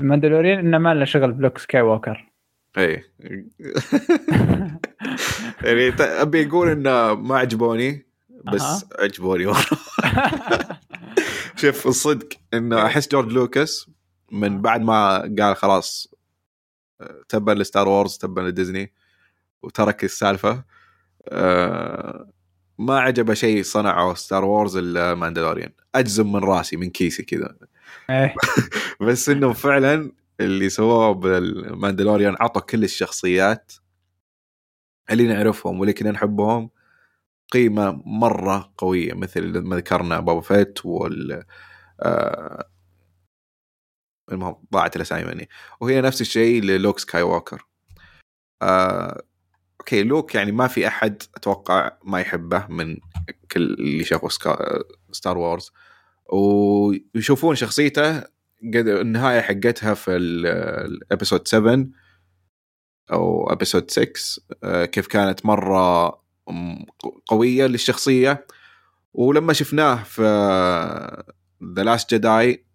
في 0.00 0.06
ماندلوريان 0.06 0.58
إنه 0.58 0.78
ما 0.78 0.94
له 0.94 1.04
شغل 1.04 1.32
بلوك 1.32 1.58
سكاي 1.58 1.80
ووكر 1.80 2.32
أي. 2.78 3.02
يعني 5.64 5.92
أبي 6.00 6.46
أقول 6.48 6.68
إنه 6.68 7.14
ما 7.14 7.38
عجبوني 7.38 8.06
بس. 8.52 8.86
عجبوني 8.98 9.46
مره 9.46 9.56
شوف 11.56 11.86
الصدق 11.86 12.28
إنه 12.54 12.86
أحس 12.86 13.08
جورج 13.08 13.32
لوكاس 13.32 13.90
من 14.32 14.62
بعد 14.62 14.80
ما 14.82 15.18
قال 15.38 15.56
خلاص 15.56 16.14
آه، 17.00 17.22
تبا 17.28 17.52
لستار 17.52 17.88
وورز 17.88 18.18
تبا 18.18 18.40
لديزني 18.40 18.92
وترك 19.62 20.04
السالفة 20.04 20.64
آه، 21.28 22.30
ما 22.78 22.98
عجبه 23.00 23.34
شيء 23.34 23.62
صنعه 23.62 24.14
ستار 24.14 24.44
وورز 24.44 24.76
إلا 24.76 25.14
ماندلوريان. 25.14 25.72
أجزم 25.94 26.32
من 26.32 26.44
راسي 26.44 26.76
من 26.76 26.90
كيسي 26.90 27.22
كذا. 27.22 27.56
إيه. 28.10 28.34
بس 29.06 29.28
إنه 29.28 29.52
فعلا 29.52 30.12
اللي 30.40 30.68
سووه 30.68 31.12
بالماندلوريان 31.12 32.36
عطوا 32.40 32.62
كل 32.62 32.84
الشخصيات 32.84 33.72
اللي 35.10 35.26
نعرفهم 35.26 35.80
واللي 35.80 35.92
كنا 35.92 36.10
نحبهم 36.10 36.70
قيمة 37.52 38.02
مرة 38.06 38.72
قوية 38.78 39.14
مثل 39.14 39.58
ما 39.58 39.76
ذكرنا 39.76 40.20
بوبا 40.20 40.40
فيت 40.40 40.86
وال 40.86 41.44
آه 42.00 42.68
المهم 44.32 44.56
ضاعت 44.72 44.96
الاسامي 44.96 45.24
مني. 45.24 45.48
وهي 45.80 46.00
نفس 46.00 46.20
الشيء 46.20 46.62
للوك 46.62 46.98
سكاي 46.98 47.22
ووكر 47.22 47.66
آه 48.62 49.22
okay 49.80 50.02
لوك 50.02 50.34
يعني 50.34 50.52
ما 50.52 50.66
في 50.66 50.86
أحد 50.88 51.22
أتوقع 51.36 51.92
ما 52.04 52.20
يحبه 52.20 52.66
من 52.68 52.96
كل 53.52 53.62
اللي 53.62 54.04
شافوا 54.04 54.28
سكا... 54.28 54.82
Star 55.12 55.38
Wars. 55.38 55.72
ويشوفون 56.32 57.54
شخصيته 57.56 58.18
قد 58.74 58.88
النهاية 58.88 59.40
حقتها 59.40 59.94
في 59.94 60.16
ال- 60.16 60.46
ال 60.86 60.94
episode 60.94 61.48
7 61.48 61.86
أو 63.12 63.52
episode 63.52 63.90
6 63.90 64.12
آه، 64.64 64.84
كيف 64.84 65.06
كانت 65.06 65.46
مرة 65.46 66.08
قوية 67.26 67.66
للشخصية. 67.66 68.46
ولما 69.14 69.52
شفناه 69.52 70.02
في 70.02 70.22
The 71.76 71.82
Last 71.82 72.14
Jedi 72.14 72.65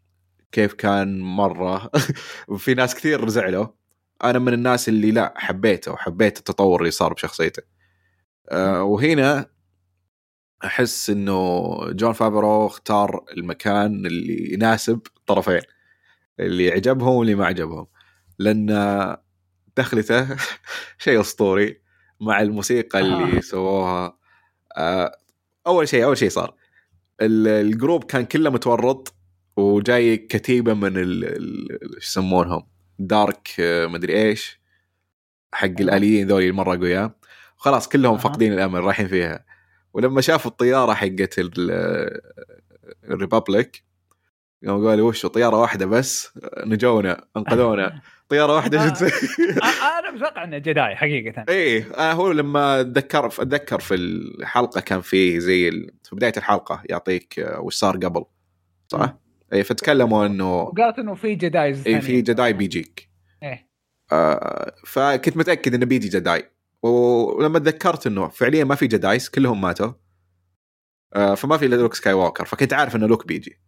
كيف 0.51 0.73
كان 0.73 1.19
مرة. 1.21 1.91
وفي 2.47 2.73
ناس 2.73 2.95
كثير 2.95 3.29
زعلوا. 3.29 3.67
أنا 4.23 4.39
من 4.39 4.53
الناس 4.53 4.89
اللي 4.89 5.11
لا 5.11 5.33
حبيته 5.37 5.91
وحبيت 5.91 6.37
التطور 6.37 6.79
اللي 6.79 6.91
صار 6.91 7.13
بشخصيته. 7.13 7.63
آه، 8.49 8.83
وهنا 8.83 9.45
أحس 10.65 11.09
إنه 11.09 11.75
جون 11.91 12.13
فافرو 12.13 12.65
اختار 12.67 13.25
المكان 13.37 14.05
اللي 14.05 14.53
يناسب 14.53 14.99
الطرفين 15.17 15.61
اللي 16.39 16.71
عجبهم 16.71 17.15
واللي 17.15 17.35
ما 17.35 17.45
عجبهم 17.45 17.87
لأن 18.39 18.67
دخلته 19.77 20.27
شيء 21.03 21.19
أسطوري 21.21 21.81
مع 22.19 22.41
الموسيقى 22.41 22.99
اللي 22.99 23.37
آه. 23.37 23.41
سووها. 23.41 24.17
آه، 24.77 25.17
أول 25.67 25.87
شيء 25.87 26.03
أول 26.03 26.17
شيء 26.17 26.29
صار. 26.29 26.55
ال- 27.21 27.47
ال 27.47 27.56
group 27.56 28.03
كان 28.03 28.25
كله 28.25 28.49
متورط. 28.49 29.13
وجاي 29.57 30.17
كتيبة 30.17 30.73
من 30.73 30.97
إيش 30.97 31.97
يسمونهم 31.97 32.67
dark 32.99 33.49
آه، 33.59 33.87
مدري 33.87 34.13
إيش 34.27 34.59
حق 35.53 35.65
الآليين 35.79 36.27
ذولي 36.27 36.43
اللي 36.43 36.55
مرة 36.57 36.75
قوياء 36.77 37.11
خلاص 37.57 37.89
كلهم 37.89 38.13
أها. 38.13 38.19
فاقدين 38.21 38.53
الأمل 38.53 38.83
رايحين 38.83 39.07
فيها 39.07 39.45
ولما 39.93 40.21
شافوا 40.21 40.51
الطيارة 40.51 40.93
حقت 40.93 41.39
ال- 41.39 42.21
الريبابليك 43.03 43.83
يوم 44.63 44.87
قالوا 44.87 45.09
وش 45.09 45.25
طيارة 45.25 45.57
واحدة 45.61 45.85
بس 45.85 46.29
نجونا 46.65 47.25
انقذونا 47.37 48.01
طيارة 48.29 48.55
واحدة 48.55 48.83
آه. 48.83 48.87
جت 48.89 49.01
آه، 49.03 49.99
أنا 49.99 50.11
متوقع 50.11 50.43
إنه 50.43 50.57
جداي 50.57 50.95
حقيقة 50.95 51.45
إيه 51.49 51.87
أنا 51.97 52.11
هو 52.11 52.31
لما 52.31 52.81
اتذكر 52.81 53.25
اتذكر 53.25 53.79
في 53.79 53.95
الحلقة 53.95 54.81
كان 54.81 55.01
فيه 55.01 55.39
زي. 55.39 55.71
في 56.03 56.15
بداية 56.15 56.33
الحلقة 56.37 56.83
يعطيك 56.89 57.39
آه، 57.39 57.59
وش 57.59 57.75
صار 57.75 57.97
قبل 57.97 58.25
صح؟ 58.87 59.17
اي 59.53 59.63
فتكلموا 59.63 60.25
إنه 60.25 60.61
وقالت 60.61 60.99
إنه 60.99 61.15
في 61.15 61.35
Jedis 61.35 61.87
اي 61.87 62.01
في 62.01 62.21
Jedi 62.21 62.53
بيجيك. 62.53 63.09
إيه. 63.43 63.69
آه 64.11 64.75
فكنت 64.85 65.37
متأكد 65.37 65.73
إنه 65.73 65.85
بيجي 65.85 66.09
Jedi. 66.09 66.51
ولما 66.83 67.59
تذكرت 67.59 68.07
إنه 68.07 68.27
فعليا 68.27 68.63
ما 68.63 68.75
في 68.75 68.87
Jedis 68.87 69.29
كلهم 69.29 69.61
ماتوا. 69.61 69.93
آه 71.13 71.35
فما 71.35 71.57
في 71.57 71.65
إلا 71.65 71.75
لوك 71.75 71.93
سكاي 71.93 72.13
ووكر 72.13 72.45
فكنت 72.45 72.73
عارف 72.73 72.95
إنه 72.95 73.07
لوك 73.07 73.27
بيجي. 73.27 73.59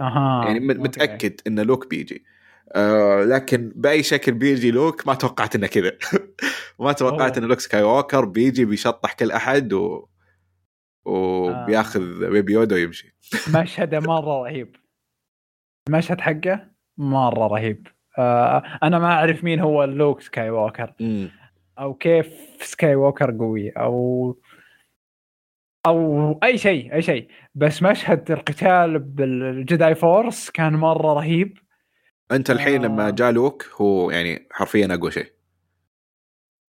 أها 0.00 0.44
يعني 0.44 0.58
أوكي. 0.58 0.78
متأكد 0.82 1.40
إنه 1.46 1.62
لوك 1.62 1.90
بيجي. 1.90 2.24
آه 2.72 3.24
لكن 3.24 3.72
بأي 3.76 4.02
شكل 4.02 4.32
بيجي 4.32 4.70
لوك 4.70 5.06
ما 5.06 5.14
توقعت 5.14 5.54
إنه 5.54 5.66
كذا. 5.66 5.92
ما 6.80 6.92
توقعت. 6.92 7.38
إنه 7.38 7.46
لوك 7.46 7.60
سكاي 7.60 7.82
ووكر 7.82 8.24
بيجي 8.24 8.64
بيشطح 8.64 9.12
كل 9.12 9.32
أحد 9.32 9.72
و 9.72 10.08
وبياخذ 11.04 12.30
بيبي 12.30 12.52
يودا 12.52 12.76
ويمشي. 12.76 13.16
مشهده 13.54 14.00
مرة 14.00 14.42
رهيب. 14.42 14.76
المشهد 15.88 16.20
حقه 16.20 16.66
مرة 16.98 17.46
رهيب. 17.46 17.86
آه 18.18 18.62
أنا 18.82 18.98
ما 18.98 19.12
أعرف 19.12 19.44
مين 19.44 19.60
هو 19.60 19.84
لوك 19.84 20.20
سكاي 20.20 20.50
ووكر. 20.50 20.92
أو 21.78 21.94
كيف 21.94 22.26
سكاي 22.60 22.94
ووكر 22.94 23.36
قوي 23.38 23.70
أو 23.70 24.38
أو 25.86 26.32
أي 26.42 26.58
شيء 26.58 26.94
أي 26.94 27.02
شيء. 27.02 27.28
بس 27.54 27.82
مشهد 27.82 28.30
القتال 28.30 28.98
بال 28.98 29.30
Jedi 29.30 29.94
Force 29.94 30.50
كان 30.50 30.72
مرة 30.72 31.14
رهيب. 31.14 31.58
أنت 32.32 32.50
الحين 32.50 32.84
آه. 32.84 32.88
لما 32.88 33.10
جاء 33.10 33.32
لوك 33.32 33.66
هو 33.80 34.10
يعني 34.10 34.48
حرفيا 34.50 34.94
أقوى 34.94 35.10
شيء. 35.10 35.32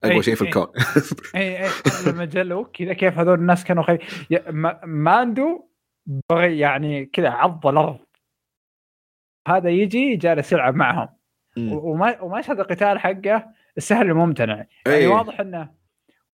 أقوى 0.04 0.16
إي، 0.16 0.24
شيء 0.24 0.36
في 0.36 0.44
إي. 0.44 0.48
الكون. 0.48 0.68
اي 1.36 1.58
اي 1.64 1.70
لما 2.08 2.26
جلوا 2.26 2.66
كذا 2.74 2.94
كيف 2.94 3.18
هذول 3.18 3.40
الناس 3.40 3.64
كانوا 3.64 3.84
خي... 3.84 4.00
ماندو 4.84 5.70
بغي 6.30 6.60
يعني 6.60 7.06
كذا 7.06 7.30
عض 7.30 7.68
الأرض 7.68 8.00
هذا 9.48 9.70
يجي 9.70 10.16
جالس 10.16 10.52
يلعب 10.52 10.76
معهم 10.76 11.10
وما 11.58 12.22
ومشهد 12.22 12.60
القتال 12.60 13.00
حقه 13.00 13.46
السهل 13.78 14.10
الممتنع 14.10 14.56
يعني 14.56 14.70
إي. 14.88 15.08
واضح 15.08 15.40
إنه 15.40 15.70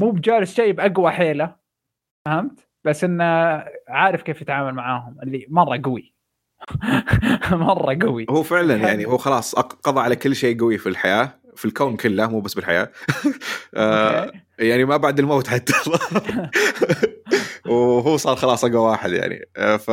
مو 0.01 0.11
بجالس 0.11 0.55
شيء 0.55 0.71
بأقوى 0.71 1.11
حيله 1.11 1.55
فهمت؟ 2.25 2.67
بس 2.83 3.03
إنه 3.03 3.23
عارف 3.87 4.21
كيف 4.21 4.41
يتعامل 4.41 4.73
معاهم 4.73 5.17
اللي 5.23 5.45
مرة 5.49 5.81
قوي 5.83 6.13
مرة 7.51 7.97
قوي 8.01 8.25
هو 8.29 8.43
فعلا. 8.43 8.75
يعني 8.87 9.05
هو 9.05 9.17
خلاص 9.17 9.55
قضى 9.55 9.99
على 9.99 10.15
كل 10.15 10.35
شيء 10.35 10.59
قوي 10.59 10.77
في 10.77 10.89
الحياة 10.89 11.39
في 11.55 11.65
الكون 11.65 11.97
كله 11.97 12.27
مو 12.27 12.41
بس 12.41 12.53
بالحياة 12.53 12.91
آه. 13.75 14.31
يعني 14.59 14.85
ما 14.85 14.97
بعد 14.97 15.19
الموت 15.19 15.47
حتى 15.47 15.73
وهو 17.65 18.17
صار 18.17 18.35
خلاص 18.35 18.65
أقوى 18.65 18.89
واحد 18.89 19.11
يعني 19.11 19.45
ف 19.77 19.87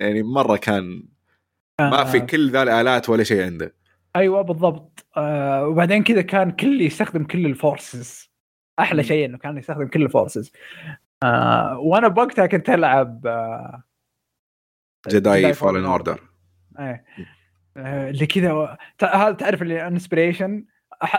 يعني 0.00 0.22
مرة 0.22 0.56
كان 0.56 1.02
ما 1.88 2.04
في 2.04 2.16
آه، 2.16 2.20
كل 2.20 2.50
ذا 2.50 2.62
الآلات 2.62 3.08
ولا 3.08 3.24
شيء 3.24 3.42
عنده. 3.44 3.74
أيوه 4.16 4.42
بالضبط. 4.42 5.06
آه 5.16 5.66
وبعدين 5.66 6.02
كذا 6.02 6.22
كان 6.22 6.50
كل 6.50 6.80
يستخدم 6.80 7.24
كل 7.24 7.46
ال 7.46 7.57
forces. 7.57 8.30
أحلى. 8.78 9.02
شيء 9.04 9.24
إنه 9.26 9.38
كان 9.38 9.58
يستخدم 9.58 9.86
كل 9.88 10.02
ال 10.02 10.08
forces. 10.08 10.52
آه 11.22 11.78
وأنا 11.78 12.08
بوقتها 12.08 12.46
كنت 12.46 12.70
ألعب 12.70 13.26
آه 13.26 13.82
Jedi 15.08 15.54
Fallen 15.54 15.64
Order 15.64 16.20
إيه. 16.78 17.04
آه، 17.76 18.10
اللي 18.10 18.26
كذا 18.26 18.76
تع- 18.98 19.14
هذا 19.26 19.32
تعرف 19.34 19.62
اللي 19.62 19.86
انسبريشن 19.86 20.64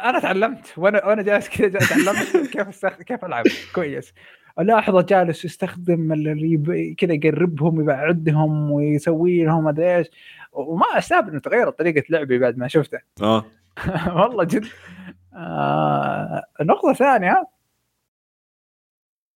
أنا 0.06 0.20
تعلمت. 0.20 0.74
وأنا 0.78 1.06
وأنا 1.06 1.22
جالس 1.22 1.50
كذا 1.50 1.80
تعلمت 1.80 2.36
كيف 2.54 2.68
استخدم 2.68 3.04
كيف 3.04 3.26
ألعب. 3.26 3.44
كويس. 3.76 4.14
الاحظه 4.60 5.02
جالس 5.02 5.46
يستخدم 5.46 6.14
كذا 6.98 7.14
يقربهم 7.14 7.82
يبعدهم 7.82 8.72
ويسوي 8.72 9.44
لهم 9.44 9.68
أدري 9.68 9.98
إيش. 9.98 10.08
وما 10.52 10.86
استغرب 10.98 11.30
إنه 11.30 11.40
تغيرت 11.40 11.80
طريقة 11.80 12.04
لعبي 12.10 12.40
بعد 12.40 12.58
ما 12.58 12.68
شفته 12.68 13.00
آه 13.24 13.46
والله 14.08 14.44
جد 14.44 14.66
آه 15.34 16.44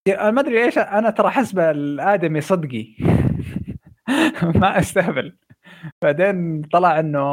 يا- 0.07 0.21
أنا 0.21 0.31
ما 0.31 0.41
أدري 0.41 0.63
إيش 0.65 0.77
أنا 0.77 1.09
ترى 1.09 1.29
حسبه 1.29 1.71
الآدمي 1.71 2.41
صدقي 2.41 2.87
ما 4.61 4.79
أستهبل 4.79 5.37
بعدين 6.01 6.61
طلع 6.73 6.99
إنه 6.99 7.25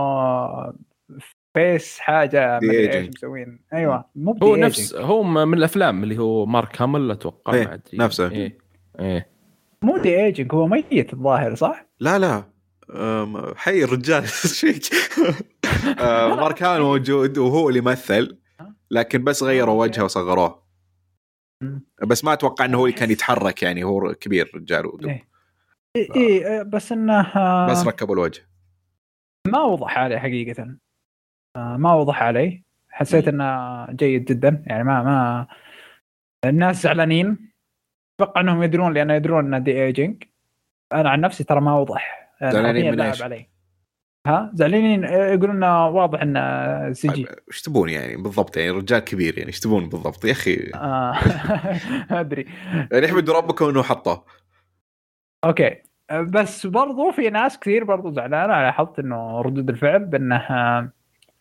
face 1.55 1.99
حاجة 1.99 2.47
ما 2.49 2.57
أدري 2.57 2.93
إيش. 2.99 3.09
مسوين 3.09 3.59
أيوه 3.73 4.05
مو 4.15 4.39
هو. 4.43 4.57
نفس 4.57 4.95
هو 4.95 5.23
من 5.23 5.59
الأفلام 5.59 6.03
اللي 6.05 6.19
هو 6.19 6.47
مارك 6.47 6.83
هامل 6.83 7.11
أتوقع 7.11 7.55
أدري. 7.63 7.81
نفسه. 7.95 8.31
إيه 8.31 8.59
إيه 9.01 9.27
مو 9.83 9.99
de-aging 9.99 10.55
هو 10.55 10.67
ميت 10.67 11.13
الظاهر 11.13 11.55
صح؟ 11.55 11.87
لا 12.01 12.19
لا 12.19 12.45
حي 13.57 13.85
الرجال. 13.85 14.29
check 14.61 14.85
آه، 15.99 16.35
مارك 16.35 16.63
هامل 16.63 16.83
موجود 16.83 17.39
وهو 17.39 17.69
اللي 17.69 17.81
مثل 17.81 18.39
لكن 18.91 19.25
بس 19.25 19.43
غيروا 19.43 19.81
وجهه 19.81 20.05
وصغروه. 20.05 20.63
بس 22.03 22.25
ما 22.25 22.33
أتوقع 22.33 22.65
إنه 22.65 22.79
هو 22.79 22.87
اللي 22.87 22.97
كان 22.97 23.11
يتحرك 23.11 23.63
يعني 23.63 23.85
هو 23.85 24.15
كبير 24.15 24.51
رجال 24.55 24.87
ودب. 24.87 25.09
اي 25.09 25.23
إيه 26.17 26.63
بس 26.63 26.93
إنه 26.93 27.21
آه، 27.21 27.71
بس 27.71 27.87
ركبوا 27.87 28.15
الوجه. 28.15 28.49
ما 29.47 29.61
وضح 29.61 29.99
عليه 29.99 30.19
حقيقة. 30.19 30.77
آه، 31.57 31.77
ما 31.77 31.95
وضح 31.95 32.23
علي 32.23 32.63
حسيت 32.89 33.29
إنه 33.29 33.87
جيد 33.91 34.25
جدا. 34.25 34.63
يعني 34.67 34.85
ما 34.85 35.03
ما 35.03 35.47
الناس 36.45 36.83
زعلانين. 36.83 37.53
أتوقع 38.21 38.41
إنهم 38.41 38.63
يدرون 38.63 38.95
لأن 38.95 39.11
يدرون 39.11 39.45
إنه 39.47 39.59
de-aging 39.59 40.23
أنا 40.93 41.11
عن 41.11 41.21
نفسي 41.21 41.45
ترى 41.45 41.61
ما 41.61 41.79
وضح. 41.79 42.22
زعلانين 42.51 43.02
حرفياً 43.02 43.27
من؟ 43.27 43.32
علي. 43.32 43.48
ها؟ 44.27 44.51
زعلانين؟ 44.55 45.05
آه، 45.05 45.32
يقولون 45.32 45.64
واضح 45.64 46.23
إنه 46.23 46.93
CG. 46.93 47.24
طيب، 47.24 47.39
إيش 47.48 47.62
تبون 47.62 47.89
يعني؟ 47.89 48.16
بالضبط 48.16 48.56
يعني 48.56 48.70
رجال 48.70 48.98
كبير 48.98 49.39
يعني 49.39 49.48
إيش 49.48 49.60
تبون 49.60 49.89
بالضبط؟ 49.89 50.24
يا 50.24 50.32
أخي. 50.32 50.70
آه، 50.74 51.12
ما 52.10 52.20
أدري. 52.20 52.47
يعني 52.93 53.06
احمد 53.06 53.31
ربكم 53.31 53.69
إنه 53.69 53.82
حطه. 53.82 54.24
أوكي. 55.44 55.77
آه، 56.10 56.20
بس 56.20 56.66
برضو 56.66 57.10
في 57.12 57.31
ناس 57.31 57.59
كثير 57.59 57.85
برضو 57.85 58.10
زعلانة 58.10 58.62
لاحظت 58.62 58.98
إنه 58.98 59.40
ردود 59.40 59.70
الفعل 59.70 60.05
بأنه 60.05 60.36
آه، 60.36 60.93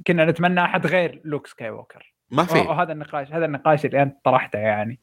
كنا 0.08 0.26
نتمنى 0.26 0.64
أحد 0.64 0.88
غير 0.88 1.22
لوك 1.26 1.48
سكاي 1.48 1.70
ووكر 1.70 2.14
ما 2.32 2.44
في. 2.44 2.60
وهذا 2.60 2.92
النقاش 2.92 3.32
هذا 3.32 3.46
النقاش 3.46 3.86
اللي 3.86 4.02
أنت 4.02 4.18
طرحته 4.26 4.60
يعني. 4.60 5.00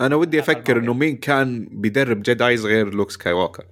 أنا 0.00 0.16
ودي 0.16 0.40
أفكر. 0.40 0.78
إنه 0.78 0.94
مين 0.94 1.16
كان 1.16 1.68
بيدرب 1.70 2.22
Jedis 2.22 2.66
غير 2.66 2.94
لوك 2.94 3.10
سكاي 3.10 3.32
ووكر 3.32 3.64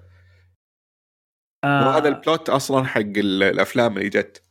آه. 1.65 1.89
وهذا 1.89 2.09
ال 2.09 2.17
plot 2.17 2.49
أصلا 2.51 2.87
حق 2.87 3.01
ال- 3.01 3.43
الأفلام 3.43 3.97
اللي 3.97 4.09
جت. 4.09 4.43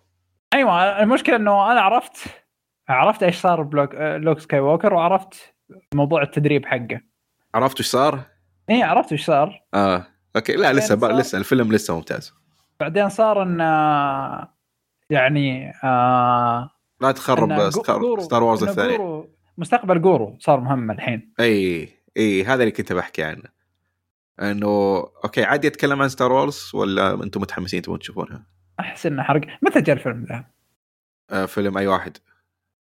أيوه 0.54 1.04
المشكلة 1.04 1.36
إنه 1.36 1.72
أنا 1.72 1.82
عرفت 1.82 2.18
عرفت 2.90 3.24
إيش 3.24 3.36
صار 3.38 3.62
بلوك 3.62 3.96
آه، 3.96 4.18
لوك 4.18 4.40
سكاي 4.40 4.60
ووكر 4.60 4.94
وعرفت 4.94 5.54
موضوع 5.94 6.22
التدريب 6.22 6.66
حقه. 6.66 7.02
عرفت 7.56 7.78
إيش 7.78 7.88
صار؟ 7.88 8.20
اي 8.70 8.84
عرفت 8.84 9.12
إيش 9.12 9.26
صار. 9.26 9.64
آه. 9.74 10.06
أوكي 10.36 10.54
لا 10.54 10.74
لسه 10.74 11.00
صار- 11.00 11.12
لسه 11.18 11.38
الفيلم 11.38 11.74
لسه 11.74 11.96
ممتاز. 11.96 12.34
بعدين 12.80 13.10
صار 13.10 13.44
إن 13.44 13.62
آه، 13.62 14.54
يعني 15.10 15.74
آه 15.84 16.70
لا 17.02 17.12
تخرب 17.12 17.70
Star, 17.70 18.20
Star 18.20 18.44
Wars 18.44 18.64
الثاني. 18.64 19.24
مستقبل 19.58 20.02
جروجو 20.02 20.38
صار 20.40 20.60
مهم 20.60 20.92
الحين. 20.92 21.34
اي 21.40 21.90
اي 22.18 22.44
هذا 22.44 22.64
اللي 22.64 22.72
كنت 22.72 22.94
بحكي 22.94 23.24
عنه. 23.24 23.57
إنه 24.42 24.68
أوكي 25.24 25.44
عادي 25.44 25.68
أتكلم 25.68 26.02
عن 26.02 26.10
Star 26.10 26.32
Wars 26.32 26.72
ولا 26.74 27.14
أنتم 27.24 27.42
متحمسين 27.42 27.82
تبون 27.82 28.00
تشوفونها؟ 28.00 28.46
احس 28.80 29.06
إنه 29.06 29.24
حرق. 29.24 29.42
متى 29.62 29.82
جاء 29.82 29.96
الفيلم 29.96 30.24
ذا؟ 30.30 30.46
آه 31.32 31.46
فيلم 31.46 31.78
أي 31.78 31.88
واحد. 31.88 32.18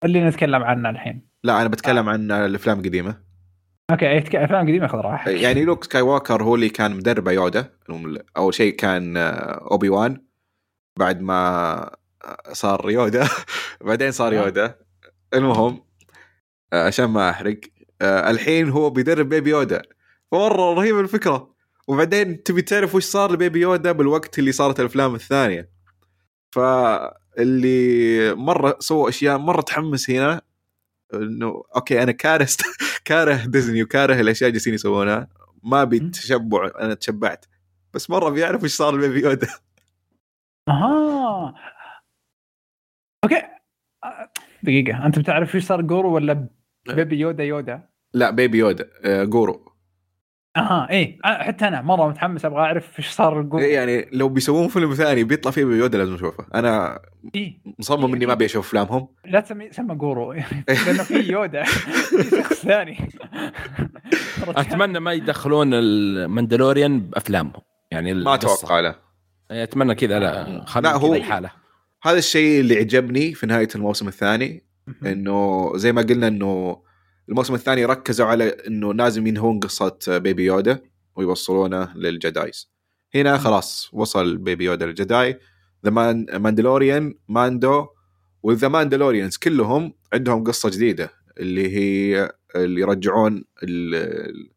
اللي 0.03 0.23
نتكلم 0.27 0.63
عنه 0.63 0.89
الحين. 0.89 1.27
لا 1.43 1.61
أنا 1.61 1.69
بتكلم 1.69 2.09
عن 2.09 2.31
الأفلام 2.31 2.79
القديمة. 2.79 3.21
أوكي 3.91 4.05
يتك- 4.05 4.35
أفلام 4.35 4.61
قديمة 4.67 4.87
خذ 4.87 4.97
راحه 4.97 5.31
يعني 5.31 5.65
لوك 5.65 5.83
سكاي 5.83 6.01
ووكر 6.01 6.43
هو 6.43 6.55
اللي 6.55 6.69
كان 6.69 6.95
مدرب 6.95 7.27
يودا 7.27 7.73
أول 8.37 8.53
شيء 8.53 8.75
كان 8.75 9.17
آه، 9.17 9.67
اوبي 9.71 9.89
وان 9.89 10.25
بعد 10.99 11.21
ما 11.21 11.33
آه، 12.25 12.53
صار 12.53 12.89
يودا 12.89 13.27
بعدين 13.85 14.11
صار 14.11 14.31
آه. 14.33 14.35
يودا 14.35 14.75
المهم 15.33 15.83
آه، 16.73 16.87
عشان 16.87 17.05
ما 17.05 17.29
أحرق 17.29 17.59
آه، 18.01 18.29
الحين 18.31 18.69
هو 18.69 18.89
بيدرب 18.89 19.29
بيبي 19.29 19.49
يودا 19.49 19.81
مره 20.33 20.73
رهيبة 20.73 20.99
الفكرة. 20.99 21.55
وبعدين 21.87 22.43
تبي 22.43 22.61
تعرف 22.61 22.95
وش 22.95 23.03
صار 23.03 23.31
لبيبي 23.31 23.61
يودا 23.61 23.91
بالوقت 23.91 24.39
اللي 24.39 24.51
صارت 24.51 24.79
الأفلام 24.79 25.15
الثانية. 25.15 25.69
فاللي 26.51 28.33
مرة 28.35 28.77
سووا 28.79 29.09
أشياء 29.09 29.37
مرة 29.37 29.61
تحمس 29.61 30.09
هنا 30.09 30.41
إنه 31.13 31.63
أوكي 31.75 32.03
أنا 32.03 32.11
كاره. 32.11 32.47
كاره 33.05 33.45
ديزني 33.45 33.83
وكاره 33.83 34.21
الأشياء 34.21 34.47
اللي 34.47 34.57
جالسين 34.57 34.73
يسوونها. 34.73 35.27
ما 35.63 35.81
ابي. 35.81 35.99
تشبع 35.99 36.71
أنا 36.79 36.93
تشبعت. 36.93 37.45
بس 37.93 38.09
مرة 38.09 38.29
بيعرف 38.29 38.63
إيش 38.63 38.75
صار 38.75 38.95
لبيبي 38.95 39.21
يودا. 39.21 39.47
أها. 40.69 41.55
أوكي. 43.23 43.41
دقيقة 44.63 45.05
أنت 45.05 45.19
بتعرف 45.19 45.55
إيش 45.55 45.65
صار 45.65 45.81
جروجو 45.81 46.15
ولا 46.15 46.47
بيبي 46.87 47.19
يودا 47.19 47.43
يودا؟ 47.43 47.89
لا 48.13 48.29
بيبي 48.29 48.57
يودا 48.57 48.89
آه، 49.05 49.23
جورو. 49.23 49.70
أها 50.57 50.87
إيه. 50.89 51.17
حتى 51.23 51.67
أنا 51.67 51.81
مرة 51.81 52.07
متحمس 52.09 52.45
أبغى 52.45 52.59
أعرف 52.59 52.99
إيش 52.99 53.07
صار 53.09 53.41
جورو 53.41 53.63
إيه 53.63 53.73
يعني 53.75 54.09
لو 54.13 54.29
بيسوون 54.29 54.67
فيلم 54.67 54.93
ثاني 54.93 55.23
بيطلع 55.23 55.51
فيه 55.51 55.61
يودا 55.61 55.97
لازم 55.97 56.13
أشوفه. 56.13 56.45
أنا 56.55 56.99
إيه. 57.35 57.57
مصمم 57.79 58.13
إني 58.13 58.25
ما 58.25 58.33
ابي 58.33 58.45
أشوف 58.45 58.67
أفلامهم. 58.67 59.07
لا 59.25 59.39
تسمي 59.39 59.71
سمى 59.71 59.95
جورو. 59.95 60.33
لأنه 60.67 61.03
في 61.03 61.19
يودا 61.31 61.63
في 62.09 62.23
شخص 62.37 62.53
ثاني. 62.65 62.97
أتمنى 64.47 64.99
ما 64.99 65.13
يدخلون 65.13 65.73
المندلوريان 65.73 66.99
بأفلامهم. 66.99 67.61
يعني 67.91 68.13
ما. 68.13 68.33
أتوقع 68.33 68.79
له 68.79 68.95
إيه، 69.51 69.63
أتمنى 69.63 69.95
كذا 69.95 70.19
لا. 70.19 70.63
لا، 70.81 70.95
هو- 70.95 71.21
حاله 71.21 71.51
هذا 72.03 72.17
الشيء 72.17 72.59
اللي 72.59 72.77
عجبني 72.77 73.33
في 73.33 73.45
نهاية 73.47 73.67
الموسم 73.75 74.07
الثاني 74.07 74.63
إنه 75.05 75.71
زي 75.75 75.91
ما 75.91 76.01
قلنا 76.01 76.27
إنه 76.27 76.77
الموسم 77.31 77.53
الثاني 77.53 77.85
ركزوا 77.85 78.25
على 78.25 78.43
إنه 78.67 78.93
لازم 78.93 79.27
ينهون 79.27 79.59
قصة 79.59 79.97
بيبي 80.07 80.45
يودا 80.45 80.81
ويوصلونه 81.15 81.93
لل 81.97 82.18
Jedis 82.18 82.71
هنا 83.15 83.37
خلاص 83.37 83.89
وصل 83.93 84.37
بيبي 84.37 84.65
يودا 84.65 84.85
لل 84.85 85.03
Jedi 85.03 85.39
The 85.85 85.91
Mandalorian 86.39 87.13
ماندو 87.27 87.87
وال 88.43 88.53
The 88.53 88.67
Mandalorians 88.67 89.37
كلهم 89.37 89.93
عندهم 90.13 90.43
قصة 90.43 90.69
جديدة 90.69 91.09
اللي 91.39 91.77
هي 91.77 92.31
اللي 92.55 92.81
يرجعون 92.81 93.43
ال- 93.63 94.49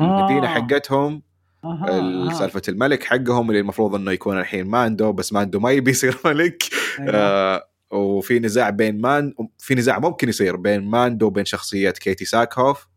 المدينة 0.00 0.44
آه. 0.44 0.46
حقتهم 0.46 1.22
أها. 1.64 2.32
سالفة 2.34 2.62
الملك 2.68 3.04
حقهم 3.04 3.48
اللي 3.50 3.60
المفروض 3.60 3.94
إنه 3.94 4.12
يكون 4.12 4.38
الحين 4.38 4.66
ماندو 4.66 5.12
بس 5.12 5.32
ماندو 5.32 5.60
ما 5.60 5.70
يبي 5.70 5.90
يصير 5.90 6.16
ملك 6.24 6.62
أيوة. 7.00 7.10
آه 7.14 7.68
وفي 7.90 8.38
نزاع 8.38 8.70
بين 8.70 9.00
مان 9.00 9.34
في 9.58 9.74
نزاع 9.74 9.98
ممكن 9.98 10.28
يصير 10.28 10.56
بين 10.56 10.84
ماندو 10.84 11.26
وبين 11.26 11.44
شخصية 11.44 11.90
كيتي 11.90 12.24
ساكهوف. 12.24 12.88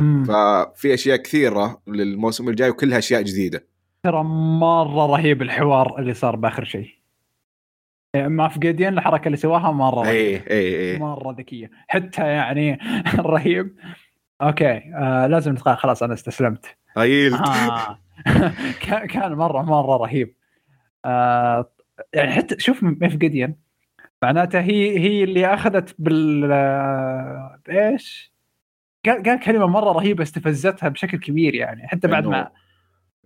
مم. 0.00 0.24
ففي 0.24 0.94
أشياء 0.94 1.16
كثيرة 1.16 1.82
للموسم 1.86 2.48
الجاي 2.48 2.70
وكلها 2.70 2.98
اشياء 2.98 3.22
جديدة. 3.22 3.66
ترى 4.02 4.22
مرة 4.60 5.06
رهيب 5.06 5.42
الحوار 5.42 5.98
اللي 5.98 6.14
صار 6.14 6.36
بآخر 6.36 6.64
شيء. 6.64 6.88
إيه، 8.14 8.28
مع 8.28 8.48
Gideon 8.48 8.98
الحركة 8.98 9.26
اللي 9.26 9.36
سواها 9.36 9.72
مرة. 9.72 10.08
اي 10.08 10.36
اي 10.36 10.92
اي 10.92 10.98
مرة 10.98 11.32
ذكية. 11.38 11.70
حتى 11.88 12.22
يعني 12.22 12.78
رهيب. 13.18 13.76
okay 14.42 14.82
آه 14.94 15.26
لازم 15.26 15.52
نتقال 15.52 15.76
خلاص 15.76 16.02
أنا 16.02 16.14
استسلمت. 16.14 16.66
هايل 16.96 17.34
آه. 17.34 17.98
كان 19.12 19.32
مرة 19.32 19.62
مرة 19.62 19.96
رهيب. 19.96 20.36
آه 21.04 21.70
يعني 22.12 22.32
حتى 22.32 22.56
شوف 22.58 22.82
ميف 22.82 23.16
جيديان 24.24 24.34
معناته 24.34 24.60
هي 24.60 24.98
هي 24.98 25.24
اللي 25.24 25.46
أخذت 25.46 25.94
بال 25.98 26.40
بايش؟ 27.66 28.34
قال 29.06 29.22
قال 29.22 29.40
كلمة 29.40 29.66
مرة 29.66 29.92
رهيبة 29.92 30.22
استفزتها 30.22 30.88
بشكل 30.88 31.18
كبير 31.18 31.54
يعني 31.54 31.88
حتى 31.88 32.08
بعد 32.08 32.26
ما 32.26 32.50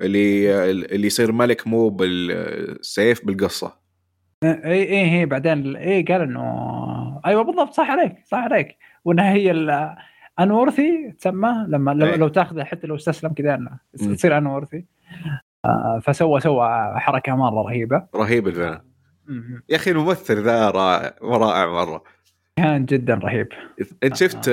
اللي 0.00 0.70
اللي 0.70 1.06
يصير 1.06 1.32
ملك 1.32 1.66
مو 1.66 1.88
بالسيف 1.88 3.26
بالقصة 3.26 3.78
اي 4.44 4.82
اي 4.82 5.10
هي 5.10 5.26
بعدين 5.26 5.76
اي 5.76 6.02
قال 6.02 6.20
إنه 6.20 7.20
أيوه 7.26 7.42
بالضبط 7.42 7.72
صح 7.72 7.90
عليك 7.90 8.14
صح 8.24 8.38
عليك 8.38 8.76
وإنها 9.04 9.32
هي 9.32 9.50
انورثي 10.40 11.12
تسمى 11.18 11.66
لما 11.68 11.90
لو, 11.90 12.06
إيه. 12.06 12.16
لو 12.16 12.28
تاخذه 12.28 12.64
حتى 12.64 12.86
لو 12.86 12.94
استسلم 12.94 13.32
كذا. 13.32 13.78
تصير 13.92 14.38
انورثي 14.38 14.84
آه 15.64 16.00
فسوى 16.02 16.40
سوى 16.40 16.92
حركة 16.96 17.36
مرة 17.36 17.62
رهيبة 17.62 18.06
رهيب 18.16 18.48
الفيلم 18.48 18.70
مم. 18.70 18.87
يا 19.68 19.76
أخي 19.76 19.90
الممثل 19.90 20.42
ذا 20.42 20.70
رائع 20.70 21.14
رائع 21.22 21.66
مرة. 21.66 22.04
كان 22.56 22.84
جدا 22.84 23.14
رهيب. 23.14 23.48
انت 24.02 24.16
شفت 24.16 24.50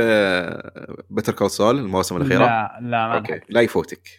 Better 1.10 1.34
Call 1.34 1.50
Saul 1.50 1.80
المواسم 1.80 2.18
الأخيرة؟ 2.18 2.46
لا 2.46 2.80
لا 2.82 3.08
ما 3.08 3.18
okay. 3.18 3.40
لا 3.50 3.62
يفوتك. 3.62 4.10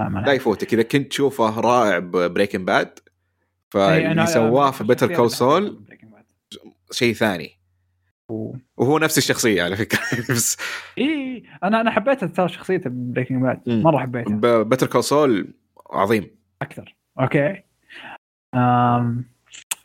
لا 0.00 0.32
يفوتك. 0.32 0.74
إذا 0.74 0.82
كنت 0.82 1.10
تشوفه 1.10 1.60
رائع 1.60 1.98
ب 1.98 2.06
Breaking 2.06 2.66
Bad 2.66 2.98
فاللي 3.70 4.26
سواه 4.26 4.70
في 4.70 4.84
Better 4.84 5.08
شخصياً 5.08 5.16
Call 5.16 5.26
بحب 5.26 5.36
Saul 5.36 5.84
Breaking 5.90 6.14
Bad. 6.14 6.58
شيء 6.90 7.14
ثاني. 7.14 7.60
وهو 8.76 8.98
نفس 8.98 9.18
الشخصية 9.18 9.62
على 9.62 9.76
فكرة. 9.76 10.00
بس 10.30 10.56
اي 10.98 11.44
أنا 11.64 11.80
أنا 11.80 11.90
حبيت 11.90 12.24
ترى 12.24 12.48
شخصيته 12.48 12.90
Breaking 12.92 13.42
Bad. 13.42 13.60
مرة 13.66 13.98
حبيتها. 13.98 14.62
Better 14.62 14.86
Call 14.86 15.04
Saul 15.04 15.54
عظيم. 15.90 16.30
أكثر. 16.62 16.96
أوكي. 17.20 17.62
أم... 18.54 19.24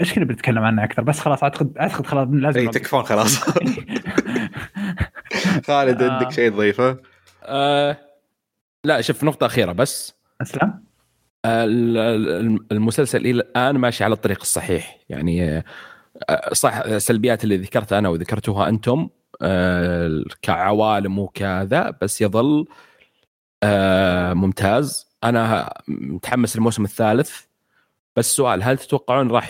إيش 0.01 0.13
كنا 0.13 0.25
بنتكلم 0.25 0.63
عنه 0.63 0.83
أكثر؟ 0.83 1.01
بس 1.03 1.19
خلاص 1.19 1.43
اعتقد 1.43 1.77
أعتقد 1.77 2.05
خلاص 2.07 2.27
لازم 2.31 2.59
اي. 2.59 2.67
تكفون 2.67 3.03
خلاص. 3.03 3.39
خالد 5.67 6.01
آه. 6.01 6.11
عندك 6.11 6.31
شيء 6.31 6.49
تضيفه؟ 6.49 6.97
آه 7.43 7.97
لا 8.83 9.01
شوف 9.01 9.23
نقطة 9.23 9.45
أخيرة 9.45 9.71
بس. 9.71 10.13
أسلم. 10.41 10.83
آه، 11.45 11.63
ال- 11.63 11.97
ال- 11.97 12.65
المسلسل 12.71 13.17
إلى 13.19 13.29
الآن 13.41 13.75
ماشي 13.77 14.03
على 14.03 14.13
الطريق 14.13 14.41
الصحيح. 14.41 14.97
يعني 15.09 15.63
آه، 16.29 16.53
صح 16.53 16.75
السلبيات 16.77 17.43
اللي 17.43 17.57
ذكرتها 17.57 17.99
أنا 17.99 18.09
وذكرتوها 18.09 18.69
أنتم 18.69 19.09
آه، 19.41 20.23
كعوالم 20.41 21.19
وكذا 21.19 21.93
بس 22.01 22.21
يظل 22.21 22.65
ممتاز. 24.33 25.07
أنا 25.23 25.73
متحمس 25.87 26.55
للموسم 26.55 26.83
الثالث. 26.83 27.41
بس 28.15 28.35
سؤال 28.35 28.63
هل 28.63 28.77
تتوقعون 28.77 29.31
راح 29.31 29.49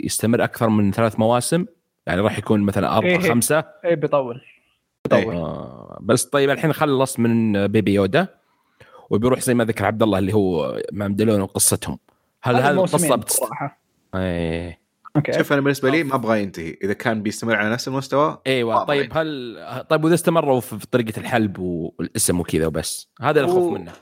يستمر 0.00 0.44
أكثر 0.44 0.68
من 0.68 0.92
ثلاث 0.92 1.18
مواسم؟ 1.18 1.66
يعني 2.06 2.20
راح 2.20 2.38
يكون 2.38 2.60
مثلا 2.60 2.96
أربعة 2.96 3.10
إيه 3.10 3.18
إيه. 3.18 3.30
خمسة؟ 3.30 3.64
اي 3.84 3.96
بيطول. 3.96 4.40
بيطول. 5.04 5.34
آه 5.34 5.98
بس 6.02 6.24
طيب 6.24 6.50
الحين 6.50 6.72
خلص 6.72 7.18
من 7.18 7.66
Baby 7.66 7.94
Yoda 7.94 8.28
وبيروح 9.10 9.40
زي 9.40 9.54
ما 9.54 9.64
ذكر 9.64 9.84
عبد 9.84 10.02
الله 10.02 10.18
اللي 10.18 10.34
هو 10.34 10.80
Mandalorian 10.92 11.40
وقصتهم. 11.40 11.98
هل 12.42 12.56
هذه 12.56 12.74
موسمين 12.74 13.12
القصة 13.12 13.16
بتست... 13.16 13.42
إيه. 14.14 14.82
okay. 15.16 15.32
شوف 15.32 15.52
أنا 15.52 15.60
بالنسبة 15.60 15.90
لي 15.90 16.04
ما 16.04 16.14
أبغى 16.14 16.42
ينتهي. 16.42 16.76
إذا 16.82 16.92
كان 16.92 17.22
بيستمر 17.22 17.54
على 17.54 17.70
نفس 17.70 17.88
المستوى 17.88 18.38
أيوه 18.46 18.74
واضح. 18.74 18.88
طيب 18.88 19.10
هل 19.16 19.56
طيب 19.88 20.04
وإذا 20.04 20.14
استمروا 20.14 20.60
في 20.60 20.78
في 20.78 20.86
طريقة 20.86 21.20
الحلب 21.20 21.58
والاسم 21.58 22.40
وكذا 22.40 22.66
وبس 22.66 23.08
هذا 23.20 23.40
اللي 23.40 23.52
الخوف 23.52 23.78
منه. 23.78 23.92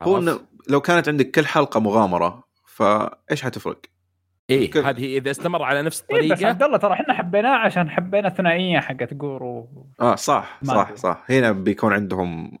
هو 0.00 0.38
لو 0.68 0.80
كانت 0.80 1.08
عندك 1.08 1.30
كل 1.30 1.46
حلقة 1.46 1.80
مغامرة 1.80 2.47
فايش 2.78 3.42
حتفرق؟ 3.42 3.80
إيه 4.50 4.70
كل- 4.70 4.80
هذه 4.80 5.18
إذا 5.18 5.30
استمر 5.30 5.62
على 5.62 5.82
نفس 5.82 6.04
إيه 6.10 6.16
بس 6.18 6.24
الطريقة 6.24 6.48
عبد 6.48 6.62
الله 6.62 6.76
ترى 6.78 6.92
إحنا 6.92 7.14
حبيناه 7.14 7.56
عشان 7.56 7.90
حبينا 7.90 8.28
الثنائية 8.28 8.80
حقت 8.80 9.14
جورو 9.14 9.68
آه 10.00 10.14
صح 10.14 10.60
صح. 10.64 10.94
صح 10.94 11.24
هنا 11.30 11.52
بيكون 11.52 11.92
عندهم 11.92 12.58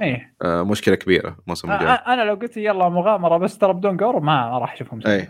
إيه 0.00 0.34
آه 0.42 0.62
مشكلة 0.62 0.94
كبيرة 0.94 1.36
الموسم 1.44 1.70
آه، 1.70 1.74
الجاي 1.80 1.90
أنا 1.92 2.22
لو 2.22 2.34
قلت 2.34 2.56
يلا 2.56 2.88
مغامرة 2.88 3.36
بس 3.38 3.58
ترى 3.58 3.72
بدون 3.72 3.96
جورو 3.96 4.20
ما 4.20 4.50
ما 4.50 4.58
راح 4.58 4.72
أشوفهم 4.72 5.00
زي 5.00 5.10
اي 5.16 5.28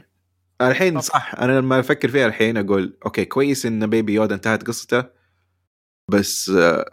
الحين. 0.71 1.01
صح 1.01 1.35
أنا 1.35 1.59
لما 1.59 1.81
أفكر 1.81 2.09
فيها 2.09 2.27
الحين 2.27 2.57
أقول 2.57 2.99
okay 3.07 3.25
كويس 3.25 3.67
إن 3.67 3.87
Baby 3.87 4.15
Yoda 4.15 4.35
انتهت 4.35 4.63
قصته 4.67 5.05
بس 6.11 6.51
آه 6.51 6.85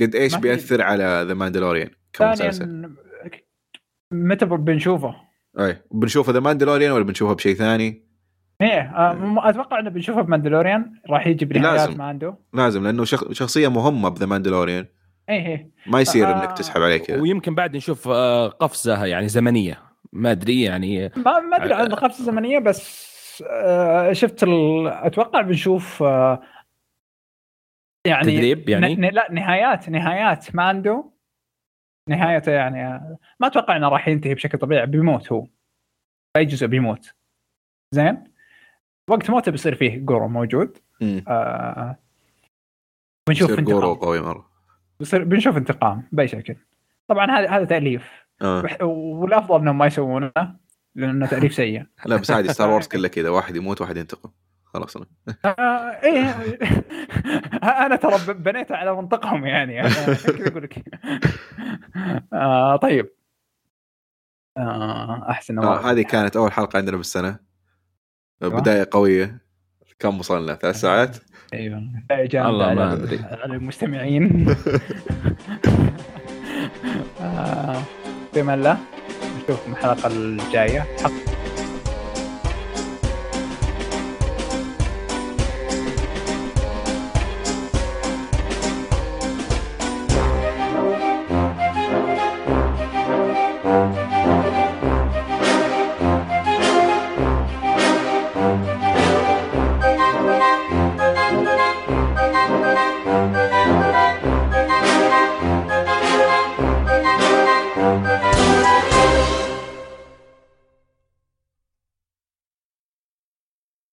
قد 0.00 0.14
إيش 0.14 0.34
بيأثر 0.36 0.82
على 0.82 1.24
The 1.28 1.34
Mandalorian 1.34 1.90
كمسلسل 2.12 2.90
متى 4.12 4.46
بنشوفه؟ 4.46 5.27
اي 5.58 5.82
بنشوفه 5.90 6.32
The 6.32 6.40
Mandalorian 6.40 6.92
ولا 6.92 7.04
بنشوفه 7.04 7.34
بشيء 7.34 7.54
ثاني؟ 7.54 8.08
إيه 8.60 8.80
آه، 8.80 9.48
أتوقع 9.48 9.78
إنه 9.78 9.90
بنشوفه 9.90 10.20
ب 10.20 10.26
Mandalorian 10.26 10.92
راح 11.10 11.26
يجي 11.26 11.44
بنهايات 11.44 11.80
لازم. 11.80 11.98
ما 11.98 12.04
عنده 12.04 12.38
لازم 12.54 12.84
لأنه 12.84 13.04
شخ... 13.04 13.32
شخصية 13.32 13.68
مهمة 13.68 14.08
ب 14.08 14.12
The 14.12 14.26
Mandalorian 14.26 14.86
إيه 15.28 15.46
إيه 15.46 15.70
ما 15.86 16.00
يصير 16.00 16.26
آه. 16.26 16.42
إنك 16.42 16.58
تسحب 16.58 16.82
عليه 16.82 16.96
كذا 16.96 17.20
ويمكن 17.20 17.54
بعد 17.54 17.76
نشوف 17.76 18.08
آه، 18.08 18.48
قفزة 18.48 19.04
يعني 19.04 19.28
زمنية 19.28 19.82
ما 20.12 20.30
أدري 20.30 20.62
يعني 20.62 21.12
ما 21.16 21.40
ما 21.40 21.56
أدري 21.56 21.74
عن 21.74 21.86
القفزه 21.86 22.20
الزمنيه 22.20 22.58
بس 22.58 23.08
شفت 24.12 24.42
ال... 24.42 24.86
أتوقع 24.86 25.40
بنشوف 25.40 26.00
يعني 28.06 28.22
تدريب 28.22 28.68
يعني؟ 28.68 28.94
ن... 28.94 29.00
ن... 29.00 29.04
لا 29.04 29.28
نهايات 29.32 29.88
نهايات 29.88 30.54
ما 30.54 30.62
عنده 30.62 31.17
نهايته 32.08 32.52
يعني 32.52 32.82
ما 33.40 33.46
أتوقع 33.46 33.76
إنه 33.76 33.88
راح 33.88 34.08
ينتهي 34.08 34.34
بشكل 34.34 34.58
طبيعي 34.58 34.86
بيموت 34.86 35.32
هو. 35.32 35.46
أي 36.36 36.44
جزء 36.44 36.66
بيموت. 36.66 37.14
زين؟ 37.94 38.24
وقت 39.10 39.30
موته 39.30 39.52
بيصير 39.52 39.74
فيه 39.74 39.98
جورو 39.98 40.28
موجود. 40.28 40.78
مم. 41.00 41.24
آه 41.28 41.96
بنشوف 43.28 43.50
يصير 43.50 43.64
جورو 43.64 43.92
انتقام. 43.92 44.08
قوي 44.08 44.20
مرة. 44.20 44.50
بيصير 45.00 45.24
بنشوف 45.24 45.56
انتقام 45.56 46.08
بأي 46.12 46.28
شكل. 46.28 46.56
طبعا 47.08 47.30
هذا 47.30 47.50
هذا 47.50 47.64
تأليف. 47.64 48.26
آه. 48.42 48.84
والأفضل 48.84 49.60
إنهم 49.60 49.78
ما 49.78 49.86
يسوونه 49.86 50.32
لأنه 50.94 51.26
تأليف 51.26 51.54
سيء. 51.54 51.86
لا 52.06 52.16
بس 52.16 52.30
عادي 52.30 52.48
ستار 52.48 52.70
وورز 52.70 52.88
كله 52.88 53.08
كذا 53.08 53.28
واحد 53.28 53.56
يموت 53.56 53.80
واحد 53.80 53.96
ينتقم. 53.96 54.30
خلاص 54.74 54.96
أنا. 54.96 55.06
آه 55.58 55.90
إيه. 56.02 56.58
أنا 57.86 57.96
ترى 57.96 58.34
بنيت 58.34 58.72
على 58.72 58.96
منطقهم 58.96 59.46
يعني. 59.46 59.80
أقول 59.86 60.62
لك. 60.62 60.84
آه 62.32 62.76
طيب. 62.76 63.10
آه 64.56 65.26
أحسن 65.30 65.58
آه 65.58 65.90
هذه 65.90 66.02
كانت 66.02 66.36
أول 66.36 66.52
حلقة 66.52 66.76
عندنا 66.76 66.96
بالسنة. 66.96 67.38
أيوة. 68.42 68.60
بداية 68.60 68.88
قوية. 68.90 69.38
كم 69.98 70.18
وصلنا؟ 70.18 70.54
ثلاث 70.54 70.76
ساعات؟ 70.80 71.16
أيوه. 71.54 71.82
والله 72.34 72.74
ما 72.74 72.90
على- 72.90 72.92
أدري. 72.92 73.18
على 73.18 73.54
المستمعين. 73.54 74.54
بما 78.34 78.54
الله 78.54 78.78
نشوفكم 79.44 79.72
الحلقة 79.72 80.06
الجاية. 80.06 80.80
حق 80.80 81.27